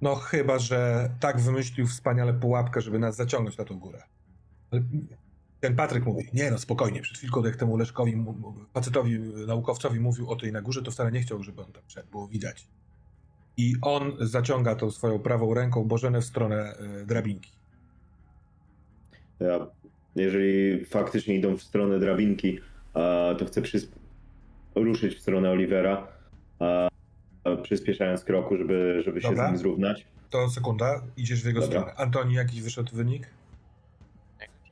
[0.02, 4.04] No chyba, że tak wymyślił wspaniale pułapkę, żeby nas zaciągnąć na tą górę.
[4.72, 4.82] Ale
[5.60, 8.26] ten Patryk mówi, nie no spokojnie, przed chwilką jak temu Leszkowi,
[8.74, 12.28] facetowi, naukowcowi mówił o tej na górze, to wcale nie chciał, żeby on tam było
[12.28, 12.68] widać.
[13.58, 17.52] I on zaciąga tą swoją prawą ręką Bożenę w stronę e, drabinki.
[19.40, 19.68] Ja,
[20.16, 22.60] jeżeli faktycznie idą w stronę drabinki,
[23.38, 23.92] to chcę przysp-
[24.76, 26.08] ruszyć w stronę Olivera,
[27.64, 30.06] przyspieszając kroku, żeby, żeby się z nim zrównać.
[30.30, 31.80] To sekunda, idziesz w jego Dobra.
[31.80, 31.98] stronę.
[31.98, 33.30] Antoni, jaki wyszedł wynik?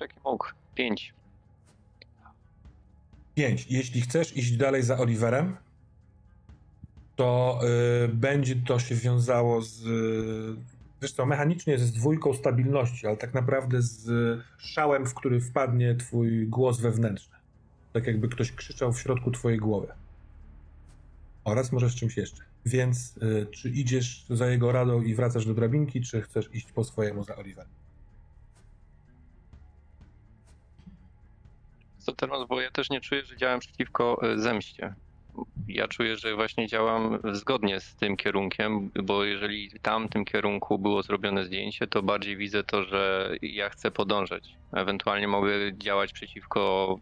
[0.01, 0.45] Jaki mógł?
[0.75, 1.13] Pięć.
[3.35, 3.67] Pięć.
[3.69, 5.57] Jeśli chcesz iść dalej za Oliverem,
[7.15, 7.59] to
[8.03, 9.85] y, będzie to się wiązało z.
[9.85, 14.09] y, Wiesz co, mechanicznie z dwójką stabilności, ale tak naprawdę z
[14.57, 17.35] szałem, w który wpadnie twój głos wewnętrzny.
[17.93, 19.87] Tak jakby ktoś krzyczał w środku twojej głowy.
[21.43, 22.43] Oraz może z czymś jeszcze.
[22.65, 26.83] Więc y, czy idziesz za jego radą i wracasz do drabinki, czy chcesz iść po
[26.83, 27.71] swojemu za Oliverem?
[31.97, 34.93] Co teraz, bo ja też nie czuję, że działam przeciwko e, zemście.
[35.67, 41.03] Ja czuję, że właśnie działam zgodnie z tym kierunkiem, bo jeżeli w tamtym kierunku było
[41.03, 44.55] zrobione zdjęcie, to bardziej widzę to, że ja chcę podążać.
[44.73, 46.95] Ewentualnie mogę działać przeciwko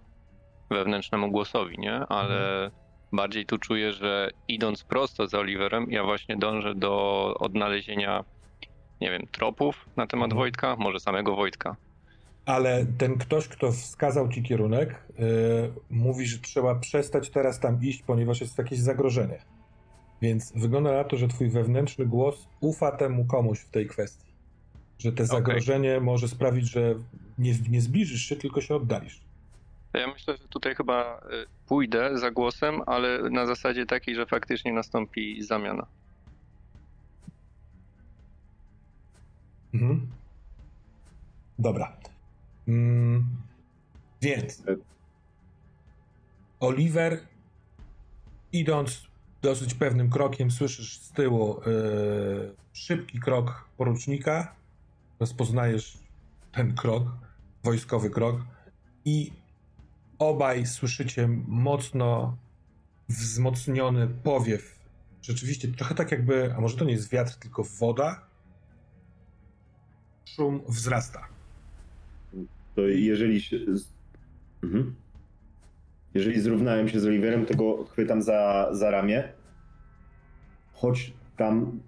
[0.69, 1.93] wewnętrznemu głosowi, nie?
[1.93, 2.71] Ale
[3.13, 8.23] bardziej tu czuję, że idąc prosto za Oliverem, ja właśnie dążę do odnalezienia,
[9.01, 10.37] nie wiem, tropów na temat Mhm.
[10.37, 11.75] Wojtka, może samego Wojtka.
[12.45, 15.25] Ale ten ktoś, kto wskazał ci kierunek, yy,
[15.89, 19.39] mówi, że trzeba przestać teraz tam iść, ponieważ jest jakieś zagrożenie.
[20.21, 24.33] Więc wygląda na to, że twój wewnętrzny głos ufa temu komuś w tej kwestii.
[24.99, 26.95] Że te zagrożenie może sprawić, że
[27.37, 29.21] nie, nie zbliżysz się, tylko się oddalisz.
[29.93, 34.25] To Ja myślę, że tutaj chyba y, pójdę za głosem, ale na zasadzie takiej, że
[34.25, 35.85] faktycznie nastąpi zamiana.
[39.73, 40.07] Mhm.
[41.59, 41.97] Dobra.
[42.67, 43.25] Mm,
[44.21, 44.63] więc
[46.59, 47.19] Oliver,
[48.51, 49.07] idąc
[49.41, 54.55] dosyć pewnym krokiem, słyszysz z tyłu yy, szybki krok porucznika.
[55.19, 55.97] Rozpoznajesz
[56.51, 57.03] ten krok,
[57.63, 58.41] wojskowy krok,
[59.05, 59.42] i
[60.19, 62.37] obaj słyszycie mocno
[63.09, 64.79] wzmocniony powiew.
[65.21, 68.25] Rzeczywiście trochę tak jakby, a może to nie jest wiatr, tylko woda.
[70.25, 71.27] Szum wzrasta.
[72.75, 73.57] To jeżeli się...
[74.63, 74.95] Mhm.
[76.13, 79.33] Jeżeli zrównałem się z Oliverem, to go chwytam za, za ramię.
[80.73, 81.79] Chodź tam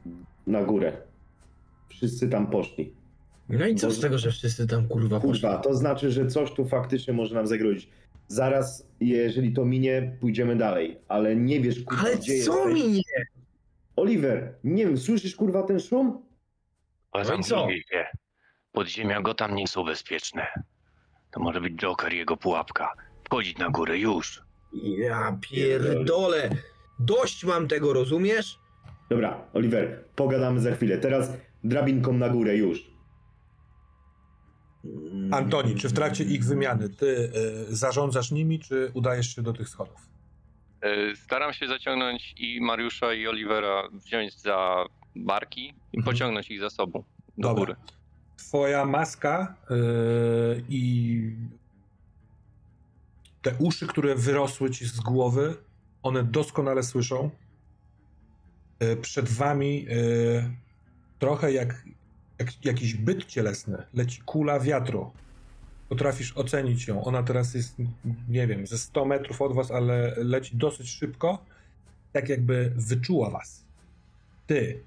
[0.47, 0.97] na górę.
[1.89, 2.93] Wszyscy tam poszli.
[3.49, 3.99] No i co Boże.
[3.99, 5.41] z tego, że wszyscy tam kurwa poszli?
[5.41, 7.89] Kurwa, to znaczy, że coś tu faktycznie może nam zagrozić.
[8.27, 10.99] Zaraz, jeżeli to minie, pójdziemy dalej.
[11.07, 12.73] Ale nie wiesz, kurwa, Ale gdzie co jesteś.
[12.83, 13.25] mi nie?
[13.95, 16.25] Oliver, nie wiem, słyszysz kurwa ten szum?
[17.11, 17.67] Ale No i co?
[17.91, 18.05] się.
[18.71, 20.47] Podziemia go tam nie są bezpieczne.
[21.31, 22.93] To może być Joker i jego pułapka.
[23.23, 24.41] Wchodzić na górę już.
[24.97, 26.49] Ja pierdolę.
[26.99, 28.59] Dość mam tego, rozumiesz?
[29.09, 30.97] Dobra, Oliver, pogadamy za chwilę.
[30.97, 32.91] Teraz drabinką na górę, już.
[35.31, 37.31] Antoni, czy w trakcie ich wymiany ty
[37.69, 40.09] y, zarządzasz nimi, czy udajesz się do tych schodów?
[40.81, 46.03] E, Staram się zaciągnąć i Mariusza, i Olivera wziąć za barki i Mhm.
[46.03, 47.03] pociągnąć ich za sobą
[47.37, 47.53] do Dobra.
[47.65, 47.75] góry.
[48.37, 51.31] Twoja maska y, i
[53.41, 55.55] te uszy, które wyrosły ci z głowy,
[56.03, 57.29] one doskonale słyszą.
[59.01, 59.85] Przed wami
[61.19, 61.83] trochę jak,
[62.39, 63.77] jak jakiś byt cielesny.
[63.93, 65.11] Leci kula wiatru.
[65.89, 67.03] Potrafisz ocenić ją.
[67.03, 67.75] Ona teraz jest,
[68.29, 71.45] nie wiem, ze 100 metrów od was, ale leci dosyć szybko.
[72.13, 73.65] Tak jakby wyczuła was.
[74.47, 74.83] Ty,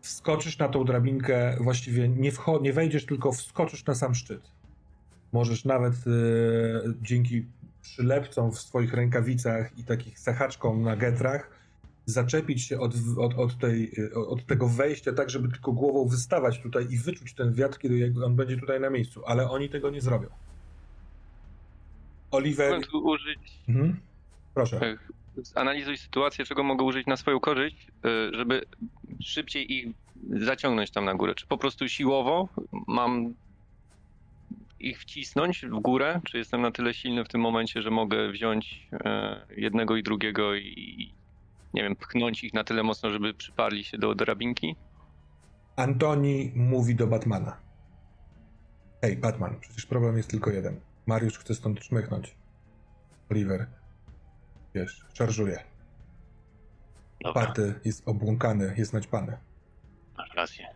[0.00, 4.42] wskoczysz na tą drabinkę, właściwie nie, wcho- nie wejdziesz, tylko wskoczysz na sam szczyt.
[5.32, 6.00] Możesz nawet e,
[7.02, 7.46] dzięki
[7.82, 11.50] przylepcom w swoich rękawicach i takich sachaczkom na getrach
[12.10, 16.62] zaczepić się od, od, od, tej, e, od tego wejścia tak, żeby tylko głową wystawać
[16.62, 20.00] tutaj i wyczuć ten wiatr, kiedy on będzie tutaj na miejscu, ale oni tego nie
[20.00, 20.28] zrobią.
[22.30, 22.72] Oliver...
[22.72, 23.38] Mogę tu użyć,
[23.68, 24.00] Mhm.
[24.54, 24.80] Proszę.
[24.80, 24.98] e,
[25.54, 28.62] analizuj sytuację, czego mogę użyć na swoją korzyść, e, żeby
[29.20, 29.86] szybciej ich
[30.30, 31.34] zaciągnąć tam na górę.
[31.34, 32.48] Czy po prostu siłowo
[32.86, 33.34] mam
[34.80, 38.88] ich wcisnąć w górę, czy jestem na tyle silny w tym momencie, że mogę wziąć
[38.92, 41.12] e, jednego i drugiego i
[41.74, 44.76] nie wiem, pchnąć ich na tyle mocno, żeby przyparli się do drabinki?
[45.76, 47.56] Antoni mówi do Batmana.
[49.02, 50.80] Hej, Batman, przecież problem jest tylko jeden.
[51.06, 52.34] Mariusz chce stąd czmychnąć.
[53.30, 53.66] Oliver,
[54.74, 55.58] wiesz, szarżuje.
[57.24, 59.36] Dobra, Party jest obłąkany, jest naćpany.
[60.18, 60.66] masz rację.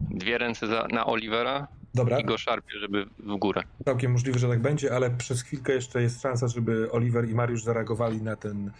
[0.00, 3.62] Dwie ręce za, na Olivera Dobra, i go szarpie, żeby w górę.
[3.84, 7.62] całkiem możliwe, że tak będzie, ale przez chwilkę jeszcze jest szansa, żeby Oliver i Mariusz
[7.62, 8.72] zareagowali na ten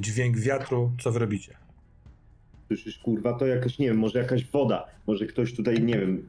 [0.00, 0.92] dźwięk wiatru.
[1.00, 1.56] Co wy robicie?
[2.66, 4.86] Słyszysz, kurwa, to jakaś, nie wiem, może jakaś woda.
[5.06, 6.28] Może ktoś tutaj, nie wiem...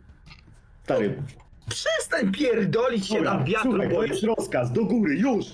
[0.84, 1.24] Stary,
[1.70, 5.45] Przestań pierdolić się Dobra, na wiatru, słuchaj, bo to jest rozkaz, do góry, już!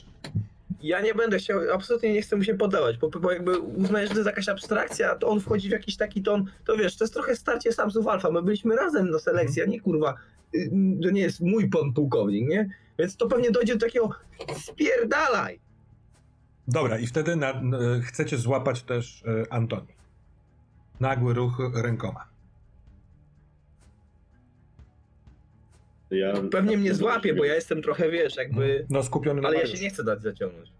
[0.85, 4.13] ja nie będę chciał, absolutnie nie chcę mu się poddawać, bo, bo jakby uznajesz, że
[4.13, 7.13] to jest jakaś abstrakcja, to on wchodzi w jakiś taki ton, to wiesz, to jest
[7.13, 10.13] trochę starcie samców alfa, my byliśmy razem na selekcji, a nie kurwa,
[10.55, 10.71] y,
[11.03, 12.69] to nie jest mój pan pułkownik, nie?
[12.99, 14.09] Więc to pewnie dojdzie do takiego
[14.57, 15.59] spierdalaj!
[16.67, 17.61] Dobra, i wtedy na,
[18.03, 19.87] chcecie złapać też e, Antoni.
[20.99, 22.25] Nagły ruch rękoma.
[26.11, 26.33] Ja...
[26.51, 29.77] Pewnie mnie złapie, bo ja jestem trochę, wiesz, jakby, No skupiony na ale ja Mariuszu.
[29.77, 30.71] się nie chcę dać zaciągnąć.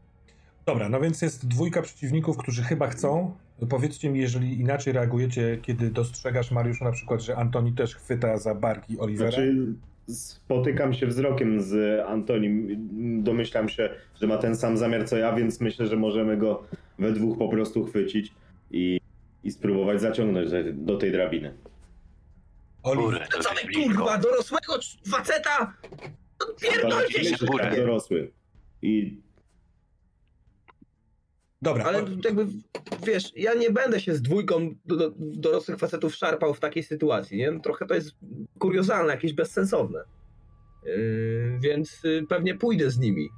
[0.65, 3.36] Dobra, no więc jest dwójka przeciwników, którzy chyba chcą.
[3.69, 8.55] Powiedzcie mi, jeżeli inaczej reagujecie, kiedy dostrzegasz Mariuszu na przykład, że Antoni też chwyta za
[8.55, 9.31] barki Olivera.
[9.31, 9.65] Znaczy,
[10.08, 12.68] spotykam się wzrokiem z Antonim.
[13.24, 13.89] Domyślam się,
[14.22, 16.64] że ma ten sam zamiar co ja, więc myślę, że możemy go
[16.99, 18.34] we dwóch po prostu chwycić
[18.72, 18.99] i,
[19.43, 21.53] i spróbować zaciągnąć do, tej drabiny.
[22.84, 23.93] Oliver, to blisko.
[23.93, 24.80] kurwa, dorosłego
[25.12, 25.74] faceta!
[26.62, 27.36] Pierdolcie się!
[27.60, 28.32] Tak dorosły.
[28.82, 29.18] I
[31.66, 32.47] dobra, Ale jakby,
[33.05, 37.38] wiesz, ja nie będę się z dwójką do, do, dorosłych facetów szarpał w takiej sytuacji,
[37.38, 37.59] nie?
[37.59, 38.11] Trochę to jest
[38.59, 39.99] kuriozalne, jakieś bezsensowne.
[40.86, 43.30] Yy, więc yy, pewnie pójdę z nimi.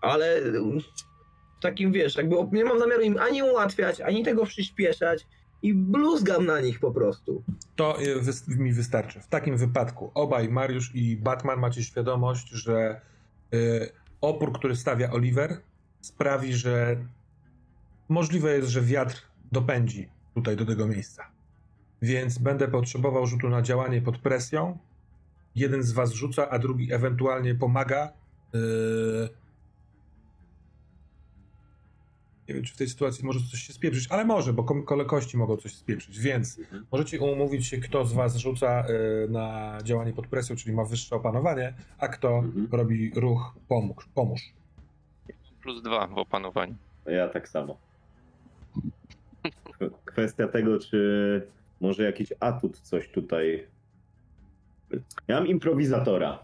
[0.00, 0.80] Ale yy,
[1.60, 5.26] takim, wiesz, jakby nie mam zamiaru im ani ułatwiać, ani tego przyspieszać
[5.62, 7.42] i bluzgam na nich po prostu.
[7.76, 9.20] to y, mi wystarczy.
[9.20, 13.00] W takim wypadku obaj, Mariusz i Batman, macie świadomość, że
[13.54, 15.60] y, opór, który stawia Oliver,
[16.04, 16.96] sprawi, że
[18.08, 21.24] możliwe jest, że wiatr dopędzi tutaj do tego miejsca.
[22.02, 24.78] Więc będę potrzebował rzutu na działanie pod presją.
[25.54, 28.12] Jeden z was rzuca, a drugi ewentualnie pomaga.
[28.52, 29.28] Yy,
[32.48, 35.04] Nie wiem, czy w tej sytuacji może coś się spieprzyć, ale może, bo kom- kole
[35.04, 36.60] kości mogą coś spieprzyć, więc
[36.92, 41.16] możecie umówić się, kto z was rzuca y, na działanie pod presją, czyli ma wyższe
[41.16, 42.68] opanowanie, a kto Mhm.
[42.72, 44.08] robi ruch pomóż.
[44.14, 44.40] pomóż.
[45.64, 46.74] Plus dwa w opanowaniu.
[47.06, 47.76] Ja tak samo.
[50.04, 51.46] Kwestia tego, czy
[51.80, 53.66] może jakiś atut coś tutaj.
[55.28, 56.38] Ja mam improwizatora.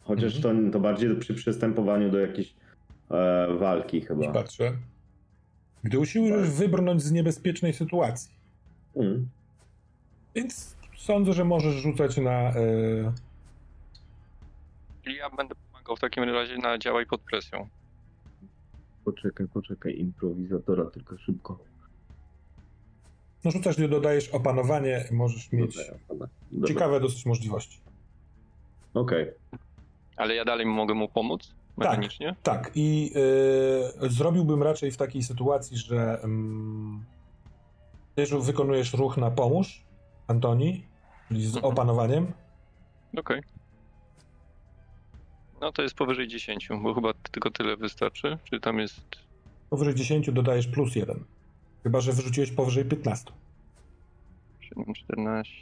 [0.00, 0.66] Chociaż Mhm.
[0.66, 2.54] to, to bardziej przy przystępowaniu do jakiejś
[3.10, 4.32] e, walki I chyba.
[4.32, 4.72] patrzę.
[5.82, 8.30] Gdy usiłujesz wybrnąć z niebezpiecznej sytuacji,
[8.96, 9.28] Mm.
[10.34, 12.52] więc sądzę, że możesz rzucać na...
[15.04, 17.68] Czyli ja będę pomagał w takim razie na działaj pod presją.
[19.12, 21.58] Poczekaj, poczekaj, improwizatora tylko szybko.
[23.44, 25.78] no rzucasz, gdy dodajesz opanowanie, możesz mieć
[26.66, 27.80] ciekawe dosyć możliwości.
[28.94, 29.30] Okej.
[30.16, 31.54] Ale ja dalej mogę mu pomóc?
[31.76, 32.36] Mechanicznie?
[32.42, 33.12] Tak, i
[34.04, 36.20] y, zrobiłbym raczej w takiej sytuacji, że
[38.14, 39.84] ty już wykonujesz ruch na pomóż
[40.26, 40.84] Antoni,
[41.28, 41.72] czyli z Mhm.
[41.72, 42.32] opanowaniem.
[43.18, 43.42] Okej.
[45.60, 48.38] No to jest powyżej 10, bo chyba tylko tyle wystarczy.
[48.44, 49.04] Czy tam jest.
[49.70, 51.24] Powyżej 10 dodajesz plus 1.
[51.82, 53.32] Chyba, że wyrzuciłeś powyżej 15.
[54.60, 55.52] 7, 14,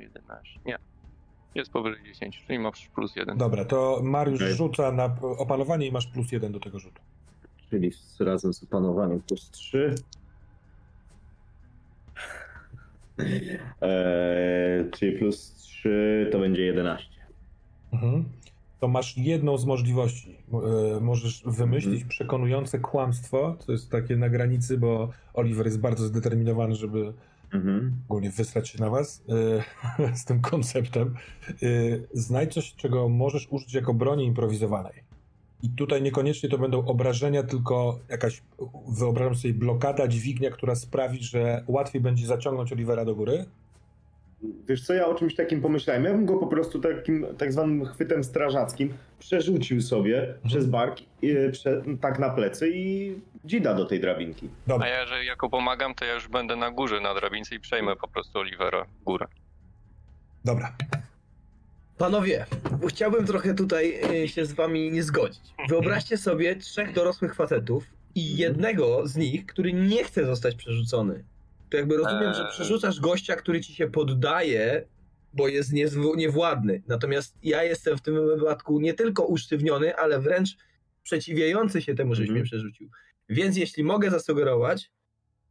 [0.00, 0.60] 11.
[0.66, 0.78] Nie.
[1.54, 3.38] Jest powyżej 10, czyli masz plus 1.
[3.38, 4.54] Dobra, to Mariusz Okej.
[4.54, 7.02] rzuca na opanowanie i masz plus 1 do tego rzutu.
[7.70, 9.94] Czyli z, razem z opanowaniem plus 3.
[13.80, 17.08] Eee, czyli plus 3 to będzie 11.
[17.92, 18.24] Mhm.
[18.80, 20.36] To masz jedną z możliwości.
[20.96, 22.08] E, możesz wymyślić Mhm.
[22.08, 27.12] przekonujące kłamstwo, co jest takie na granicy, bo Oliver jest bardzo zdeterminowany, żeby
[27.54, 27.92] Mhm.
[28.08, 29.22] ogólnie wysrać się na was
[30.08, 31.14] e, z tym konceptem.
[31.48, 31.54] E,
[32.12, 34.92] znajdź coś, czego możesz użyć jako broni improwizowanej.
[35.62, 38.42] I tutaj niekoniecznie to będą obrażenia, tylko jakaś,
[38.88, 43.44] wyobrażam sobie, blokada, dźwignia, która sprawi, że łatwiej będzie zaciągnąć Olivera do góry.
[44.68, 46.04] Wiesz co, ja o czymś takim pomyślałem.
[46.04, 51.34] Ja bym go po prostu takim tak zwanym chwytem strażackim przerzucił sobie przez bark, i,
[51.52, 53.14] prze, tak na plecy i
[53.44, 54.48] dzida do tej drabinki.
[54.66, 57.60] A Dobra, ja, że jako pomagam, to ja już będę na górze na drabince i
[57.60, 59.26] przejmę po prostu Olivera w górę.
[60.44, 60.72] dobra.
[61.98, 62.46] Panowie,
[62.88, 65.40] chciałbym trochę tutaj e, się z wami nie zgodzić.
[65.68, 67.84] Wyobraźcie sobie trzech dorosłych facetów
[68.14, 71.24] i jednego z nich, który nie chce zostać przerzucony.
[71.70, 72.50] To jakby rozumiem, że Eee.
[72.50, 74.88] przerzucasz gościa, który ci się poddaje,
[75.32, 75.72] bo jest
[76.16, 76.82] niewładny.
[76.88, 80.56] Natomiast ja jestem w tym wypadku nie tylko usztywniony, ale wręcz
[81.02, 82.40] przeciwiający się temu, żebyś Mhm.
[82.40, 82.90] mnie przerzucił.
[83.28, 84.90] Więc jeśli mogę zasugerować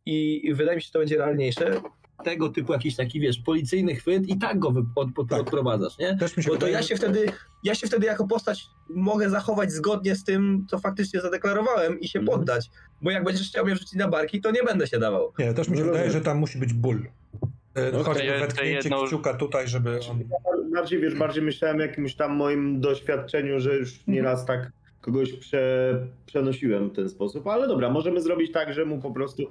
[0.06, 1.82] i wydaje mi się, że to będzie realniejsze,
[2.24, 5.40] tego typu jakiś taki, wiesz, policyjny chwyt i tak go od, od, Tak.
[5.40, 6.18] odprowadzasz, nie?
[6.18, 7.26] Też mi się Bo to ja się wtedy,
[7.64, 12.20] ja się wtedy jako postać mogę zachować zgodnie z tym, co faktycznie zadeklarowałem i się
[12.20, 12.38] Mhm.
[12.38, 12.70] poddać.
[13.02, 15.34] Bo jak będziesz chciał mnie wrzucić na barki, to nie będę się dawał.
[15.40, 17.06] Nie, też mi się No wydaje, że tam musi być ból.
[17.76, 20.20] E, No, Choćby to wetknięcie jedno- kciuka tutaj, żeby on...
[20.74, 25.94] Bardziej, wiesz, bardziej myślałem o jakimś tam moim doświadczeniu, że już nieraz tak kogoś prze,
[26.26, 29.50] przenosiłem w ten sposób, ale dobra, możemy zrobić tak, że mu po prostu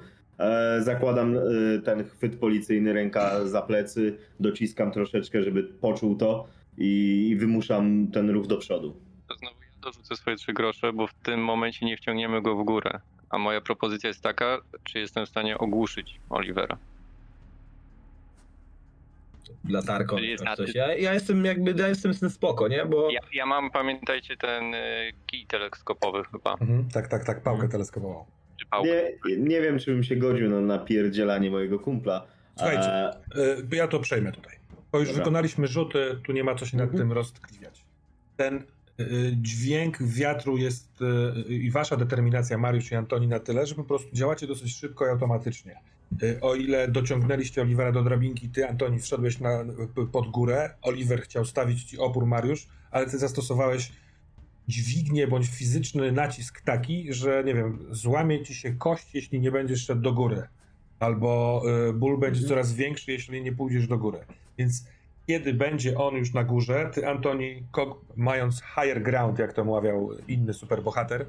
[0.78, 1.41] zakładam e,
[1.84, 6.47] ten chwyt policyjny, ręka za plecy, dociskam troszeczkę, żeby poczuł to
[6.78, 8.97] i, wymuszam ten ruch do przodu.
[9.28, 12.64] To znowu ja dorzucę swoje trzy grosze, bo w tym momencie nie wciągniemy go w
[12.64, 13.01] górę.
[13.30, 16.76] A moja propozycja jest taka, czy jestem w stanie ogłuszyć Olivera.
[19.68, 20.16] Latarką.
[20.16, 20.74] Jest coś.
[20.74, 22.84] Ja, ja jestem jakby, ja jestem z tym spoko, nie?
[22.86, 27.55] Bo Ja, ja mam, pamiętajcie, ten y, kij teleskopowy chyba, Mhm, tak, tak, tak, pałkę
[27.57, 27.70] Mhm.
[27.72, 28.24] teleskopową.
[28.59, 28.89] Czy pałkę.
[29.29, 32.27] Nie, nie wiem, czy bym się godził na napierdzielanie mojego kumpla.
[32.57, 33.13] Słuchajcie, E,
[33.73, 34.57] E, Ja to przejmę tutaj.
[34.93, 35.23] Bo już Dobra.
[35.25, 36.99] wykonaliśmy rzuty, tu nie ma co się nad Mhm.
[37.03, 37.85] tym roztkliwiać.
[38.37, 38.63] Ten e,
[39.33, 40.89] dźwięk wiatru jest
[41.49, 45.07] e, i wasza determinacja, Mariusz i Antoni, na tyle, że po prostu działacie dosyć szybko
[45.07, 45.77] i automatycznie.
[46.41, 49.65] O ile dociągnęliście Olivera do drabinki, ty, Antoni, wszedłeś na,
[50.13, 53.93] pod górę, Oliver chciał stawić ci opór, Mariusz, ale ty zastosowałeś
[54.69, 59.85] dźwignię bądź fizyczny nacisk taki, że nie wiem, złamie ci się kość, jeśli nie będziesz
[59.87, 60.43] szedł do góry.
[61.01, 62.49] Albo y, ból będzie Mhm.
[62.49, 64.19] coraz większy, jeśli nie pójdziesz do góry.
[64.59, 64.85] Więc
[65.27, 67.62] kiedy będzie on już na górze, ty, Antoni,
[68.16, 71.27] mając higher ground, jak to mawiał inny superbohater,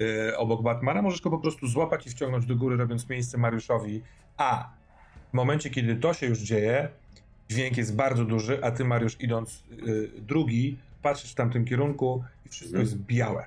[0.00, 4.02] y, obok Batmana, możesz go po prostu złapać i wciągnąć do góry, robiąc miejsce Mariuszowi.
[4.36, 4.70] A
[5.30, 6.88] w momencie, kiedy to się już dzieje,
[7.50, 12.48] dźwięk jest bardzo duży, a ty, Mariusz, idąc y, drugi, patrzysz w tamtym kierunku i
[12.48, 12.82] wszystko Mhm.
[12.84, 13.46] jest białe.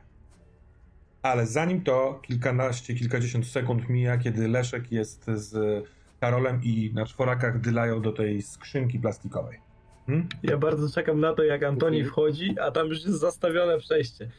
[1.21, 5.83] Ale zanim to, kilkanaście, kilkadziesiąt sekund mija, kiedy Leszek jest z
[6.19, 9.59] Karolem i na czworakach dylają do tej skrzynki plastikowej.
[10.07, 10.27] Hmm?
[10.43, 12.11] ja bardzo czekam na to, jak Antoni Mhm.
[12.11, 14.29] wchodzi, a tam już jest zastawione przejście.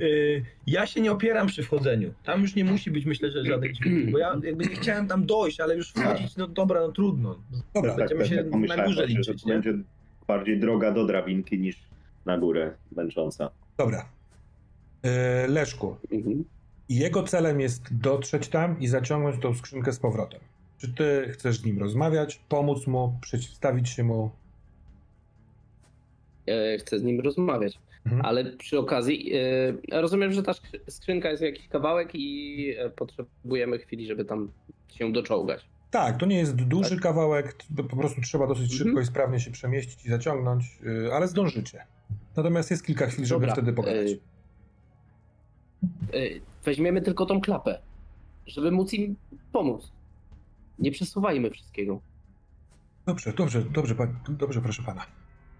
[0.00, 2.14] Y, ja się nie opieram przy wchodzeniu.
[2.24, 5.26] Tam już nie musi być, myślę, że żadnych dźwigni, bo ja jakby nie chciałem tam
[5.26, 7.38] dojść, ale już wchodzić, no dobra, no trudno.
[7.74, 9.54] Dobra, Będziemy się na pomyślałem górze liczyć, że to nie?
[9.54, 9.74] będzie
[10.26, 11.76] bardziej droga do drabinki niż
[12.26, 13.50] na górę męcząca.
[13.78, 14.08] dobra.
[15.02, 16.44] E, Leszku, Mhm.
[16.88, 20.40] jego celem jest dotrzeć tam i zaciągnąć tą skrzynkę z powrotem.
[20.78, 24.30] Czy ty chcesz z nim rozmawiać, pomóc mu, przeciwstawić się mu?
[26.46, 27.78] E, Chcę z nim rozmawiać.
[28.06, 28.24] Mhm.
[28.26, 29.32] Ale przy okazji,
[29.90, 34.50] e, rozumiem, że ta skrzy- skrzynka jest jakiś kawałek i potrzebujemy chwili, żeby tam
[34.88, 35.64] się doczołgać.
[35.92, 38.78] Tak, to nie jest duży kawałek, t- po prostu trzeba dosyć Mhm.
[38.88, 41.86] szybko i sprawnie się przemieścić i zaciągnąć, y, ale zdążycie.
[42.36, 44.10] Natomiast jest kilka chwil, żeby Dobra, wtedy pogadać.
[44.12, 44.16] e,
[46.16, 47.78] e, Weźmiemy tylko tą klapę,
[48.46, 49.16] żeby móc im
[49.52, 49.92] pomóc.
[50.78, 52.00] Nie przesuwajmy wszystkiego.
[53.06, 55.06] Dobrze, dobrze, dobrze, pan, dobrze, proszę pana.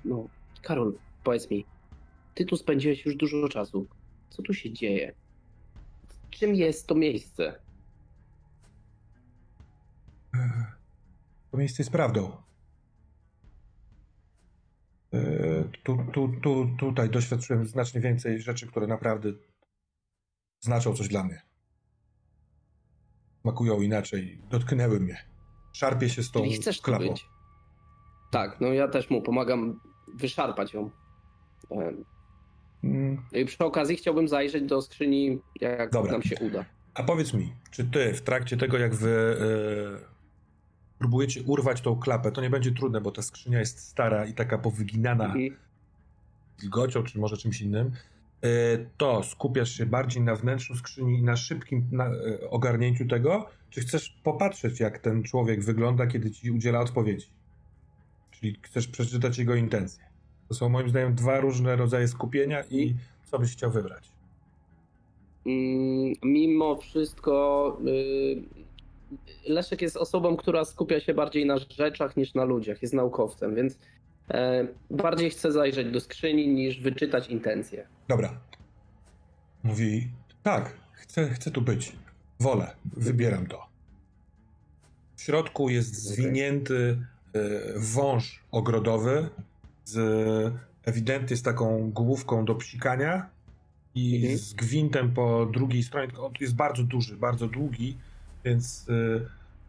[0.04, 0.28] No,
[0.62, 1.64] Karol, powiedz mi,
[2.34, 3.86] ty tu spędziłeś już dużo czasu.
[4.30, 5.12] Co tu się dzieje?
[6.30, 7.54] Czym jest to miejsce?
[10.34, 10.66] E,
[11.50, 12.36] To miejsce jest prawdą.
[15.14, 15.18] E,
[15.84, 19.28] Tu, tu, tu, tutaj doświadczyłem znacznie więcej rzeczy, które naprawdę
[20.60, 21.42] znaczą coś dla mnie.
[23.40, 25.16] Smakują inaczej, dotknęły mnie.
[25.72, 27.08] Szarpie się z tą Czyli chcesz klapą.
[27.08, 27.26] być?
[28.32, 29.80] Tak, no ja też mu pomagam
[30.14, 30.90] wyszarpać ją.
[32.84, 36.12] Mm, No i przy okazji chciałbym zajrzeć do skrzyni, jak Dobra.
[36.12, 36.64] nam się uda.
[36.94, 39.36] A powiedz mi, czy ty w trakcie tego, jak wy
[40.00, 40.21] e,
[41.03, 44.59] próbujecie urwać tą klapę, to nie będzie trudne, bo ta skrzynia jest stara i taka
[44.59, 45.57] powyginana Mhm.
[46.61, 47.90] wilgocią, czy może czymś innym,
[48.42, 48.48] e,
[48.96, 53.80] to skupiasz się bardziej na wnętrzu skrzyni i na szybkim na, e, ogarnięciu tego, czy
[53.80, 57.26] chcesz popatrzeć, jak ten człowiek wygląda, kiedy ci udziela odpowiedzi?
[58.30, 60.05] Czyli chcesz przeczytać jego intencje.
[60.48, 62.94] To są moim zdaniem dwa różne rodzaje skupienia i
[63.24, 64.09] co byś chciał wybrać?
[65.46, 67.32] Mm, Mimo wszystko
[67.86, 68.42] y,
[69.48, 72.82] Leszek jest osobą, która skupia się bardziej na rzeczach niż na ludziach.
[72.82, 73.78] Jest naukowcem, więc
[74.30, 77.86] e, bardziej chce zajrzeć do skrzyni niż wyczytać intencje.
[78.08, 78.40] Dobra.
[79.62, 80.08] Mówi,
[80.42, 81.92] tak, chcę, chcę tu być.
[82.40, 83.66] Wolę, wybieram to.
[85.16, 86.98] W środku jest zwinięty
[87.32, 87.40] e,
[87.76, 89.28] wąż ogrodowy
[89.84, 89.98] z
[90.84, 93.30] ewidentnie z taką główką do psikania
[93.94, 94.38] i Mhm.
[94.38, 96.08] z gwintem po drugiej stronie.
[96.18, 97.96] On jest bardzo duży, bardzo długi,
[98.45, 99.20] więc e,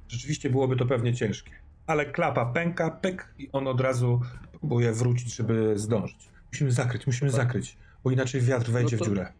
[0.07, 1.51] rzeczywiście byłoby to pewnie ciężkie.
[1.87, 4.21] Ale klapa pęka, pyk i on od razu
[4.59, 6.29] próbuje wrócić, żeby zdążyć.
[6.51, 7.41] Musimy zakryć, musimy Tak.
[7.41, 9.33] zakryć, bo inaczej wiatr wejdzie No to- w dziurę.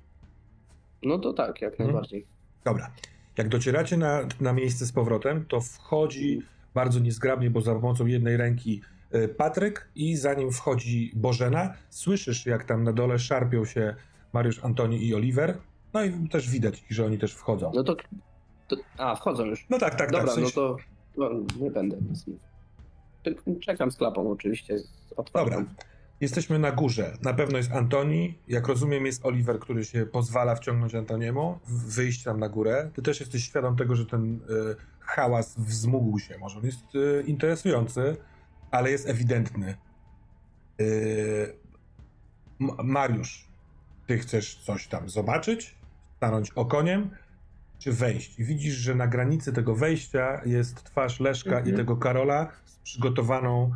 [1.03, 1.89] No to tak, jak Mhm.
[1.89, 2.25] najbardziej.
[2.65, 2.91] Dobra.
[3.37, 6.41] Jak docieracie na, na miejsce z powrotem, to wchodzi
[6.73, 8.81] bardzo niezgrabnie, bo za pomocą jednej ręki
[9.15, 13.95] y, Patryk i zanim wchodzi Bożena, słyszysz jak tam na dole szarpią się
[14.33, 15.57] Mariusz, Antoni i Oliver.
[15.93, 17.71] No i też widać, że oni też wchodzą.
[17.75, 17.95] No to,
[18.67, 18.75] to.
[18.97, 19.65] A, wchodzą już.
[19.69, 20.35] No tak, tak, Dobra, tak.
[20.35, 20.77] w no sensie- to
[21.17, 22.39] no, nie będę nic mówił.
[23.59, 24.75] Czekam z klapą oczywiście.
[25.17, 25.49] otwartą.
[25.51, 25.65] Dobra.
[26.21, 27.17] Jesteśmy na górze.
[27.21, 28.37] Na pewno jest Antoni.
[28.47, 32.91] Jak rozumiem, jest Oliver, który się pozwala wciągnąć Antoniemu, wyjść tam na górę.
[32.93, 34.39] Ty też jesteś świadom tego, że ten y,
[34.99, 36.37] hałas wzmógł się.
[36.37, 38.17] Może on jest y, interesujący,
[38.71, 39.75] ale jest ewidentny.
[40.81, 41.53] Y,
[42.83, 43.47] Mariusz,
[44.07, 45.75] ty chcesz coś tam zobaczyć?
[46.17, 47.09] Stanąć okoniem?
[47.83, 48.39] Czy wejść?
[48.39, 51.75] I widzisz, że na granicy tego wejścia jest twarz Leszka Mhm.
[51.75, 53.71] i tego Karola z przygotowaną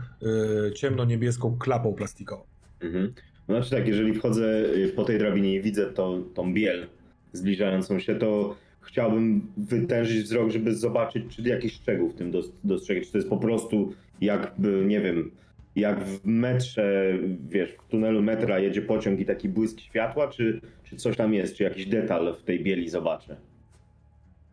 [0.69, 2.43] y, ciemno-niebieską klapą plastikową.
[2.81, 3.13] Mhm.
[3.47, 6.87] No Znaczy tak, jeżeli wchodzę y, po tej drabinie i widzę to, tą biel
[7.33, 13.05] zbliżającą się, to chciałbym wytężyć wzrok, żeby zobaczyć, czy jakiś szczegół w tym dos- dostrzegać.
[13.05, 15.31] Czy to jest po prostu jakby, nie wiem,
[15.75, 17.13] jak w metrze,
[17.49, 21.55] wiesz, w tunelu metra jedzie pociąg i taki błysk światła, czy, czy coś tam jest,
[21.55, 23.37] czy jakiś detal w tej bieli zobaczę.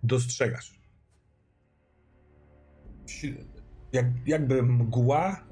[0.05, 0.75] Dostrzegasz.
[3.93, 5.45] Jak, jakby mgła,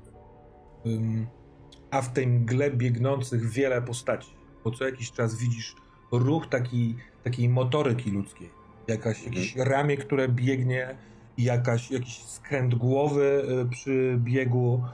[1.91, 4.31] a w tej mgle biegnących wiele postaci.
[4.65, 5.77] Bo co jakiś czas widzisz
[6.13, 8.51] ruch taki, takiej motoryki ludzkiej.
[8.89, 10.97] Jakaś, jakieś ramię, które biegnie,
[11.39, 14.85] jakaś, jakiś skręt głowy y, przy biegu,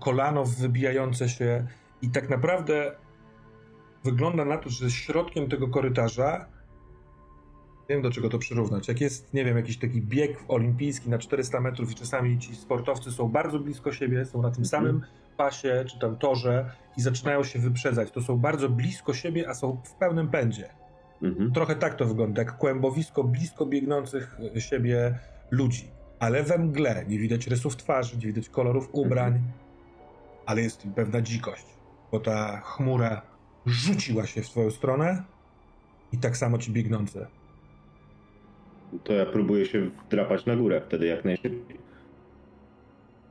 [0.00, 1.66] kolano wybijające się.
[2.02, 2.96] I tak naprawdę
[4.04, 6.55] wygląda na to, że środkiem tego korytarza
[7.88, 8.88] nie wiem do czego to przyrównać.
[8.88, 13.12] Jak jest, nie wiem, jakiś taki bieg olimpijski na 400 metrów i czasami ci sportowcy
[13.12, 15.02] są bardzo blisko siebie, są na tym samym
[15.36, 18.10] pasie czy tam torze i zaczynają się wyprzedzać.
[18.10, 20.68] To są bardzo blisko siebie, a są w pełnym pędzie.
[21.22, 21.52] Mhm.
[21.52, 25.18] Trochę tak to wygląda, jak kłębowisko blisko biegnących siebie
[25.50, 25.88] ludzi.
[26.18, 29.40] Ale we mgle nie widać rysów twarzy, nie widać kolorów ubrań,
[30.46, 31.66] ale jest pewna dzikość,
[32.12, 33.22] bo ta chmura
[33.66, 35.22] rzuciła się w twoją stronę
[36.12, 37.26] I tak samo ci biegnące.
[39.04, 41.78] To ja próbuję się wdrapać na górę wtedy jak najszybciej.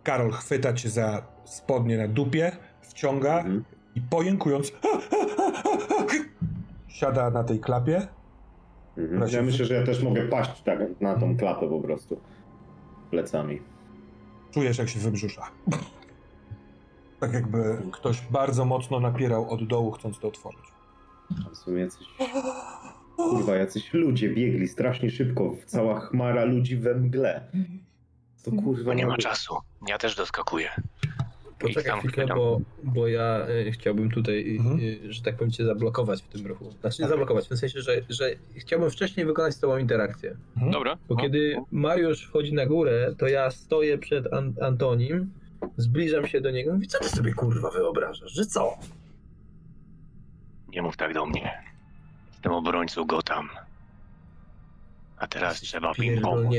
[0.03, 2.51] Karol chwyta cię za spodnie na dupie,
[2.81, 3.63] wciąga Mhm.
[3.95, 4.71] i pojękując
[6.87, 8.07] siada na tej klapie.
[8.97, 9.31] Mhm.
[9.31, 12.21] Ja myślę, że ja też mogę paść tak na tą klapę po prostu.
[13.11, 13.61] Plecami.
[14.51, 15.41] Czujesz, jak się wybrzusza.
[17.19, 20.65] Tak jakby ktoś bardzo mocno napierał od dołu, chcąc to otworzyć.
[21.51, 22.07] A Są jacyś...
[23.15, 25.55] Kurwa, jacyś ludzie biegli strasznie szybko.
[25.65, 27.41] Cała chmara ludzi we mgle.
[28.43, 29.55] To kurwa Bo nie ma czasu.
[29.87, 30.69] Ja też doskakuję.
[31.59, 34.79] Poczekaj chwilkę, bo, bo ja y, chciałbym tutaj, Mhm.
[34.79, 36.71] y, że tak powiem, cię zablokować w tym ruchu.
[36.71, 40.35] Znaczy nie zablokować, w tym sensie, że, że chciałbym wcześniej wykonać z tobą interakcję.
[40.71, 40.97] Dobra.
[41.09, 41.21] Bo no.
[41.21, 45.31] kiedy Mariusz wchodzi na górę, to ja stoję przed An Antonim,
[45.77, 48.77] zbliżam się do niego i mówię, co ty sobie kurwa wyobrażasz, że co?
[50.69, 51.63] Nie mów tak do mnie.
[52.45, 53.49] Jestem obrońcą Gotham.
[55.17, 56.55] A teraz trzeba im pomóc.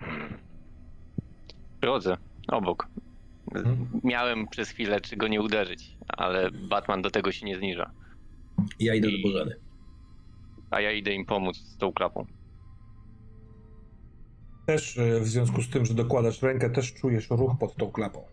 [0.00, 0.38] Hmm.
[1.80, 2.16] Przychodzę
[2.48, 2.88] obok.
[3.54, 4.00] Mhm.
[4.04, 7.90] Miałem przez chwilę, czy go nie uderzyć, ale Batman do tego się nie zniża.
[8.78, 9.54] Ja idę do I- Bożeny.
[10.70, 12.26] A ja idę im pomóc z tą klapą.
[14.66, 18.24] Też e, w związku z tym, że dokładasz rękę, też czujesz ruch pod tą klapą.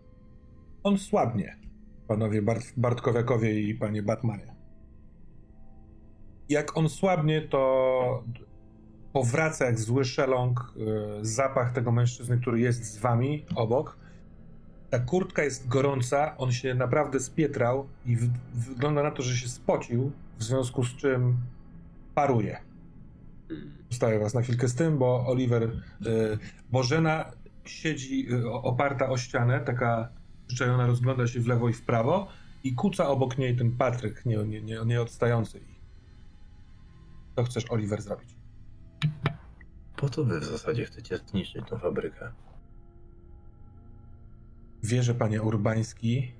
[0.83, 1.66] On słabnie,
[2.07, 4.55] panowie Bart Bartkowiakowie i panie Batmanie.
[6.49, 8.23] Jak on słabnie, to
[9.13, 13.97] powraca jak zły szeląg e, zapach tego mężczyzny, który jest z wami obok.
[14.89, 18.17] Ta kurtka jest gorąca, on się naprawdę spietrał i
[18.53, 21.37] wygląda na to, że się spocił, w związku z czym
[22.15, 22.57] paruje.
[23.89, 25.71] Zostawię was na chwilkę z tym, bo Oliver, y,
[26.71, 27.31] Bożena
[27.65, 30.09] siedzi y, oparta o ścianę, taka
[30.47, 32.27] przyczajona, rozgląda się w lewo i w prawo
[32.63, 35.59] i kuca obok niej ten Patryk, nie, nie, nie, nie odstający.
[37.35, 38.35] Co chcesz, Oliver, zrobić?
[39.95, 42.31] Po co wy w zasadzie chcecie zniszczyć tą fabrykę?
[44.83, 46.31] Wierzę, panie Urbański,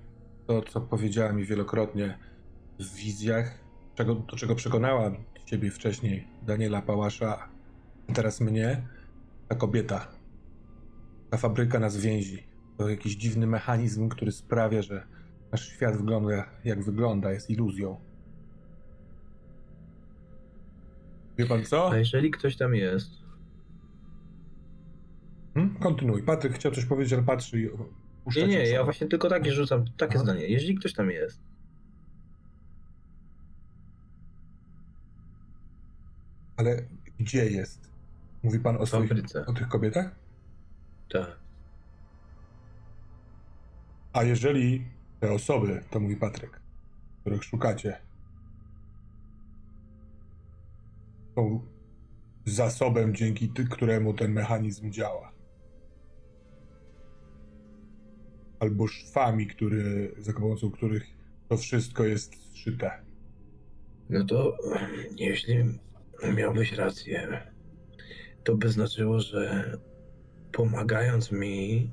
[0.48, 2.18] to, co powiedziała mi wielokrotnie
[2.80, 3.60] w wizjach,
[3.96, 5.12] czego, do czego przekonała
[5.48, 7.50] ciebie wcześniej Daniela Pałasza,
[8.10, 8.88] a teraz mnie,
[9.48, 10.08] ta kobieta,
[11.30, 12.47] ta fabryka nas więzi.
[12.78, 15.08] To jakiś dziwny mechanizm, który sprawia, że
[15.52, 18.00] nasz świat wygląda jak wygląda, jest iluzją.
[21.38, 21.92] Wie pan co?
[21.92, 23.10] A jeżeli ktoś tam jest,
[25.58, 25.76] Hmm?
[25.80, 26.24] Kontynuuj.
[26.24, 27.70] Patryk chciał coś powiedzieć, ale patrzy i
[28.24, 30.24] puszcza Nie, nie, ja właśnie tylko takie rzucam, takie Aha.
[30.24, 30.48] zdanie.
[30.48, 31.40] Jeżeli ktoś tam jest,
[36.58, 36.84] Ale
[37.20, 37.92] gdzie jest?
[38.44, 40.16] Mówi pan o swoich, fabryce, o tych kobietach?
[41.10, 41.47] tak.
[44.18, 44.86] A jeżeli
[45.20, 46.62] te osoby, to mówi Patryk,
[47.22, 47.98] których szukacie,
[51.36, 51.62] są
[52.46, 55.32] zasobem, dzięki któremu ten mechanizm działa.
[58.60, 61.04] Albo szwami, który, za pomocą których
[61.50, 62.92] to wszystko jest zszyte.
[64.10, 64.58] No to
[65.16, 65.80] jeśli
[66.36, 67.42] miałbyś rację,
[68.44, 69.72] to by znaczyło, że
[70.52, 71.92] pomagając mi,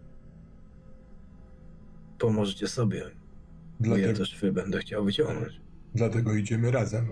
[2.19, 3.03] pomożecie sobie.
[3.05, 3.11] Bo
[3.81, 5.61] Dlatego, ja też wy będę chciał wyciągnąć.
[5.95, 7.09] dlatego idziemy razem.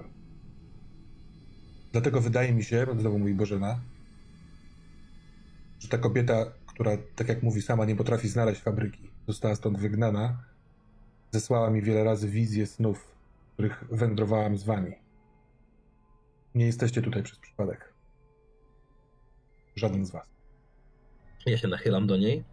[1.93, 3.81] Dlatego wydaje mi się, znowu mówi Bożena,
[5.81, 10.45] że ta kobieta, która, tak jak mówi, sama nie potrafi znaleźć fabryki, została stąd wygnana,
[11.31, 13.15] zesłała mi wiele razy wizje snów,
[13.51, 14.93] w których wędrowałam z wami.
[16.55, 17.93] Nie jesteście tutaj przez przypadek.
[19.77, 20.27] Żaden z was.
[21.47, 22.45] Ja się nachylam do niej.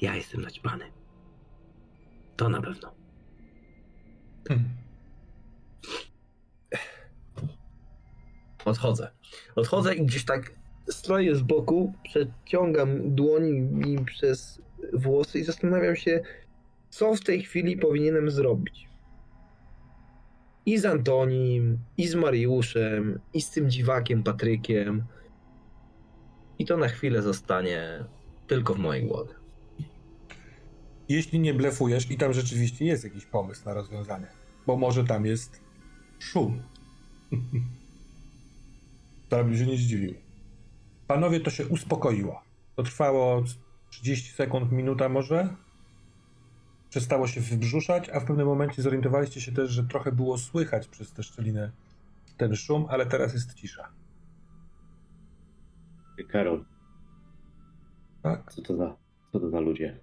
[0.00, 0.84] Ja jestem naćpany.
[2.36, 2.94] To na pewno.
[4.48, 4.68] Hmm.
[8.64, 9.10] Odchodzę.
[9.56, 10.52] Odchodzę i gdzieś tak
[10.88, 16.22] stoję z boku, przeciągam dłoni mi przez włosy i zastanawiam się,
[16.90, 18.88] co w tej chwili powinienem zrobić.
[20.66, 25.04] I z Antonim, i z Mariuszem, i z tym dziwakiem Patrykiem.
[26.58, 28.04] I to na chwilę zostanie
[28.46, 29.43] tylko w mojej głowie.
[31.08, 34.26] Jeśli nie blefujesz i tam rzeczywiście jest jakiś pomysł na rozwiązanie,
[34.66, 35.60] bo może tam jest
[36.18, 36.62] szum.
[39.28, 40.14] to bym się nie zdziwił.
[41.06, 42.42] Panowie, to się uspokoiło.
[42.76, 43.44] To trwało
[43.90, 45.56] 30 sekund, minuta może.
[46.90, 51.12] Przestało się wybrzuszać, a w pewnym momencie zorientowaliście się też, że trochę było słychać przez
[51.12, 51.72] tę szczelinę
[52.36, 53.88] ten szum, ale teraz jest cisza.
[56.28, 56.64] Karol,
[58.22, 58.52] Tak?
[58.52, 58.96] co to za,
[59.32, 60.00] co to za ludzie?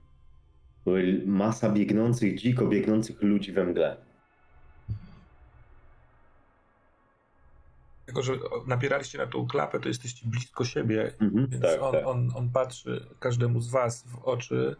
[1.25, 3.97] Masa biegnących, dziko biegnących ludzi we mgle.
[8.07, 8.33] Jako, że
[8.67, 12.07] napieraliście na tą klapę, to jesteście blisko siebie, Mhm, więc tak, on, tak.
[12.07, 14.75] On, on patrzy każdemu z was w oczy,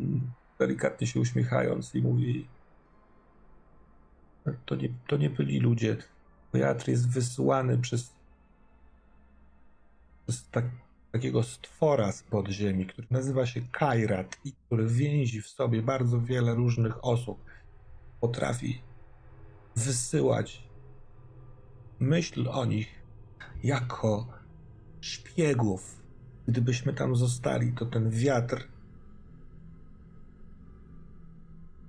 [0.00, 2.46] mm, delikatnie się uśmiechając i mówi
[4.66, 5.96] to nie, to nie byli ludzie.
[6.52, 8.12] Teatr jest wysłany przez,
[10.26, 10.64] przez tak,
[11.12, 16.54] takiego stwora z podziemi, który nazywa się Kairat i który więzi w sobie bardzo wiele
[16.54, 17.44] różnych osób.
[18.20, 18.82] Potrafi
[19.76, 20.62] wysyłać
[22.00, 22.88] myśl o nich
[23.64, 24.26] jako
[25.00, 26.02] szpiegów.
[26.48, 28.68] Gdybyśmy tam zostali, to ten wiatr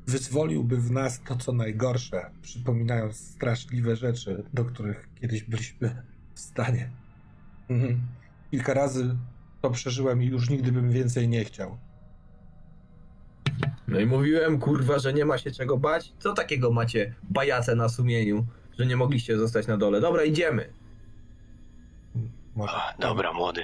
[0.08, 6.04] wyzwoliłby w nas to, co najgorsze, przypominając straszliwe rzeczy, do których kiedyś byliśmy
[6.34, 6.92] w stanie.
[7.70, 8.02] Mhm.
[8.54, 9.16] Kilka razy
[9.62, 11.78] to przeżyłem i już nigdy bym więcej nie chciał.
[13.88, 16.14] No i mówiłem, kurwa, że nie ma się czego bać.
[16.20, 18.45] Co takiego macie bajace na sumieniu,
[18.80, 20.01] że nie mogliście zostać na dole?
[20.01, 20.74] Dobra, idziemy.
[22.56, 23.64] Może, A, dobra, młody.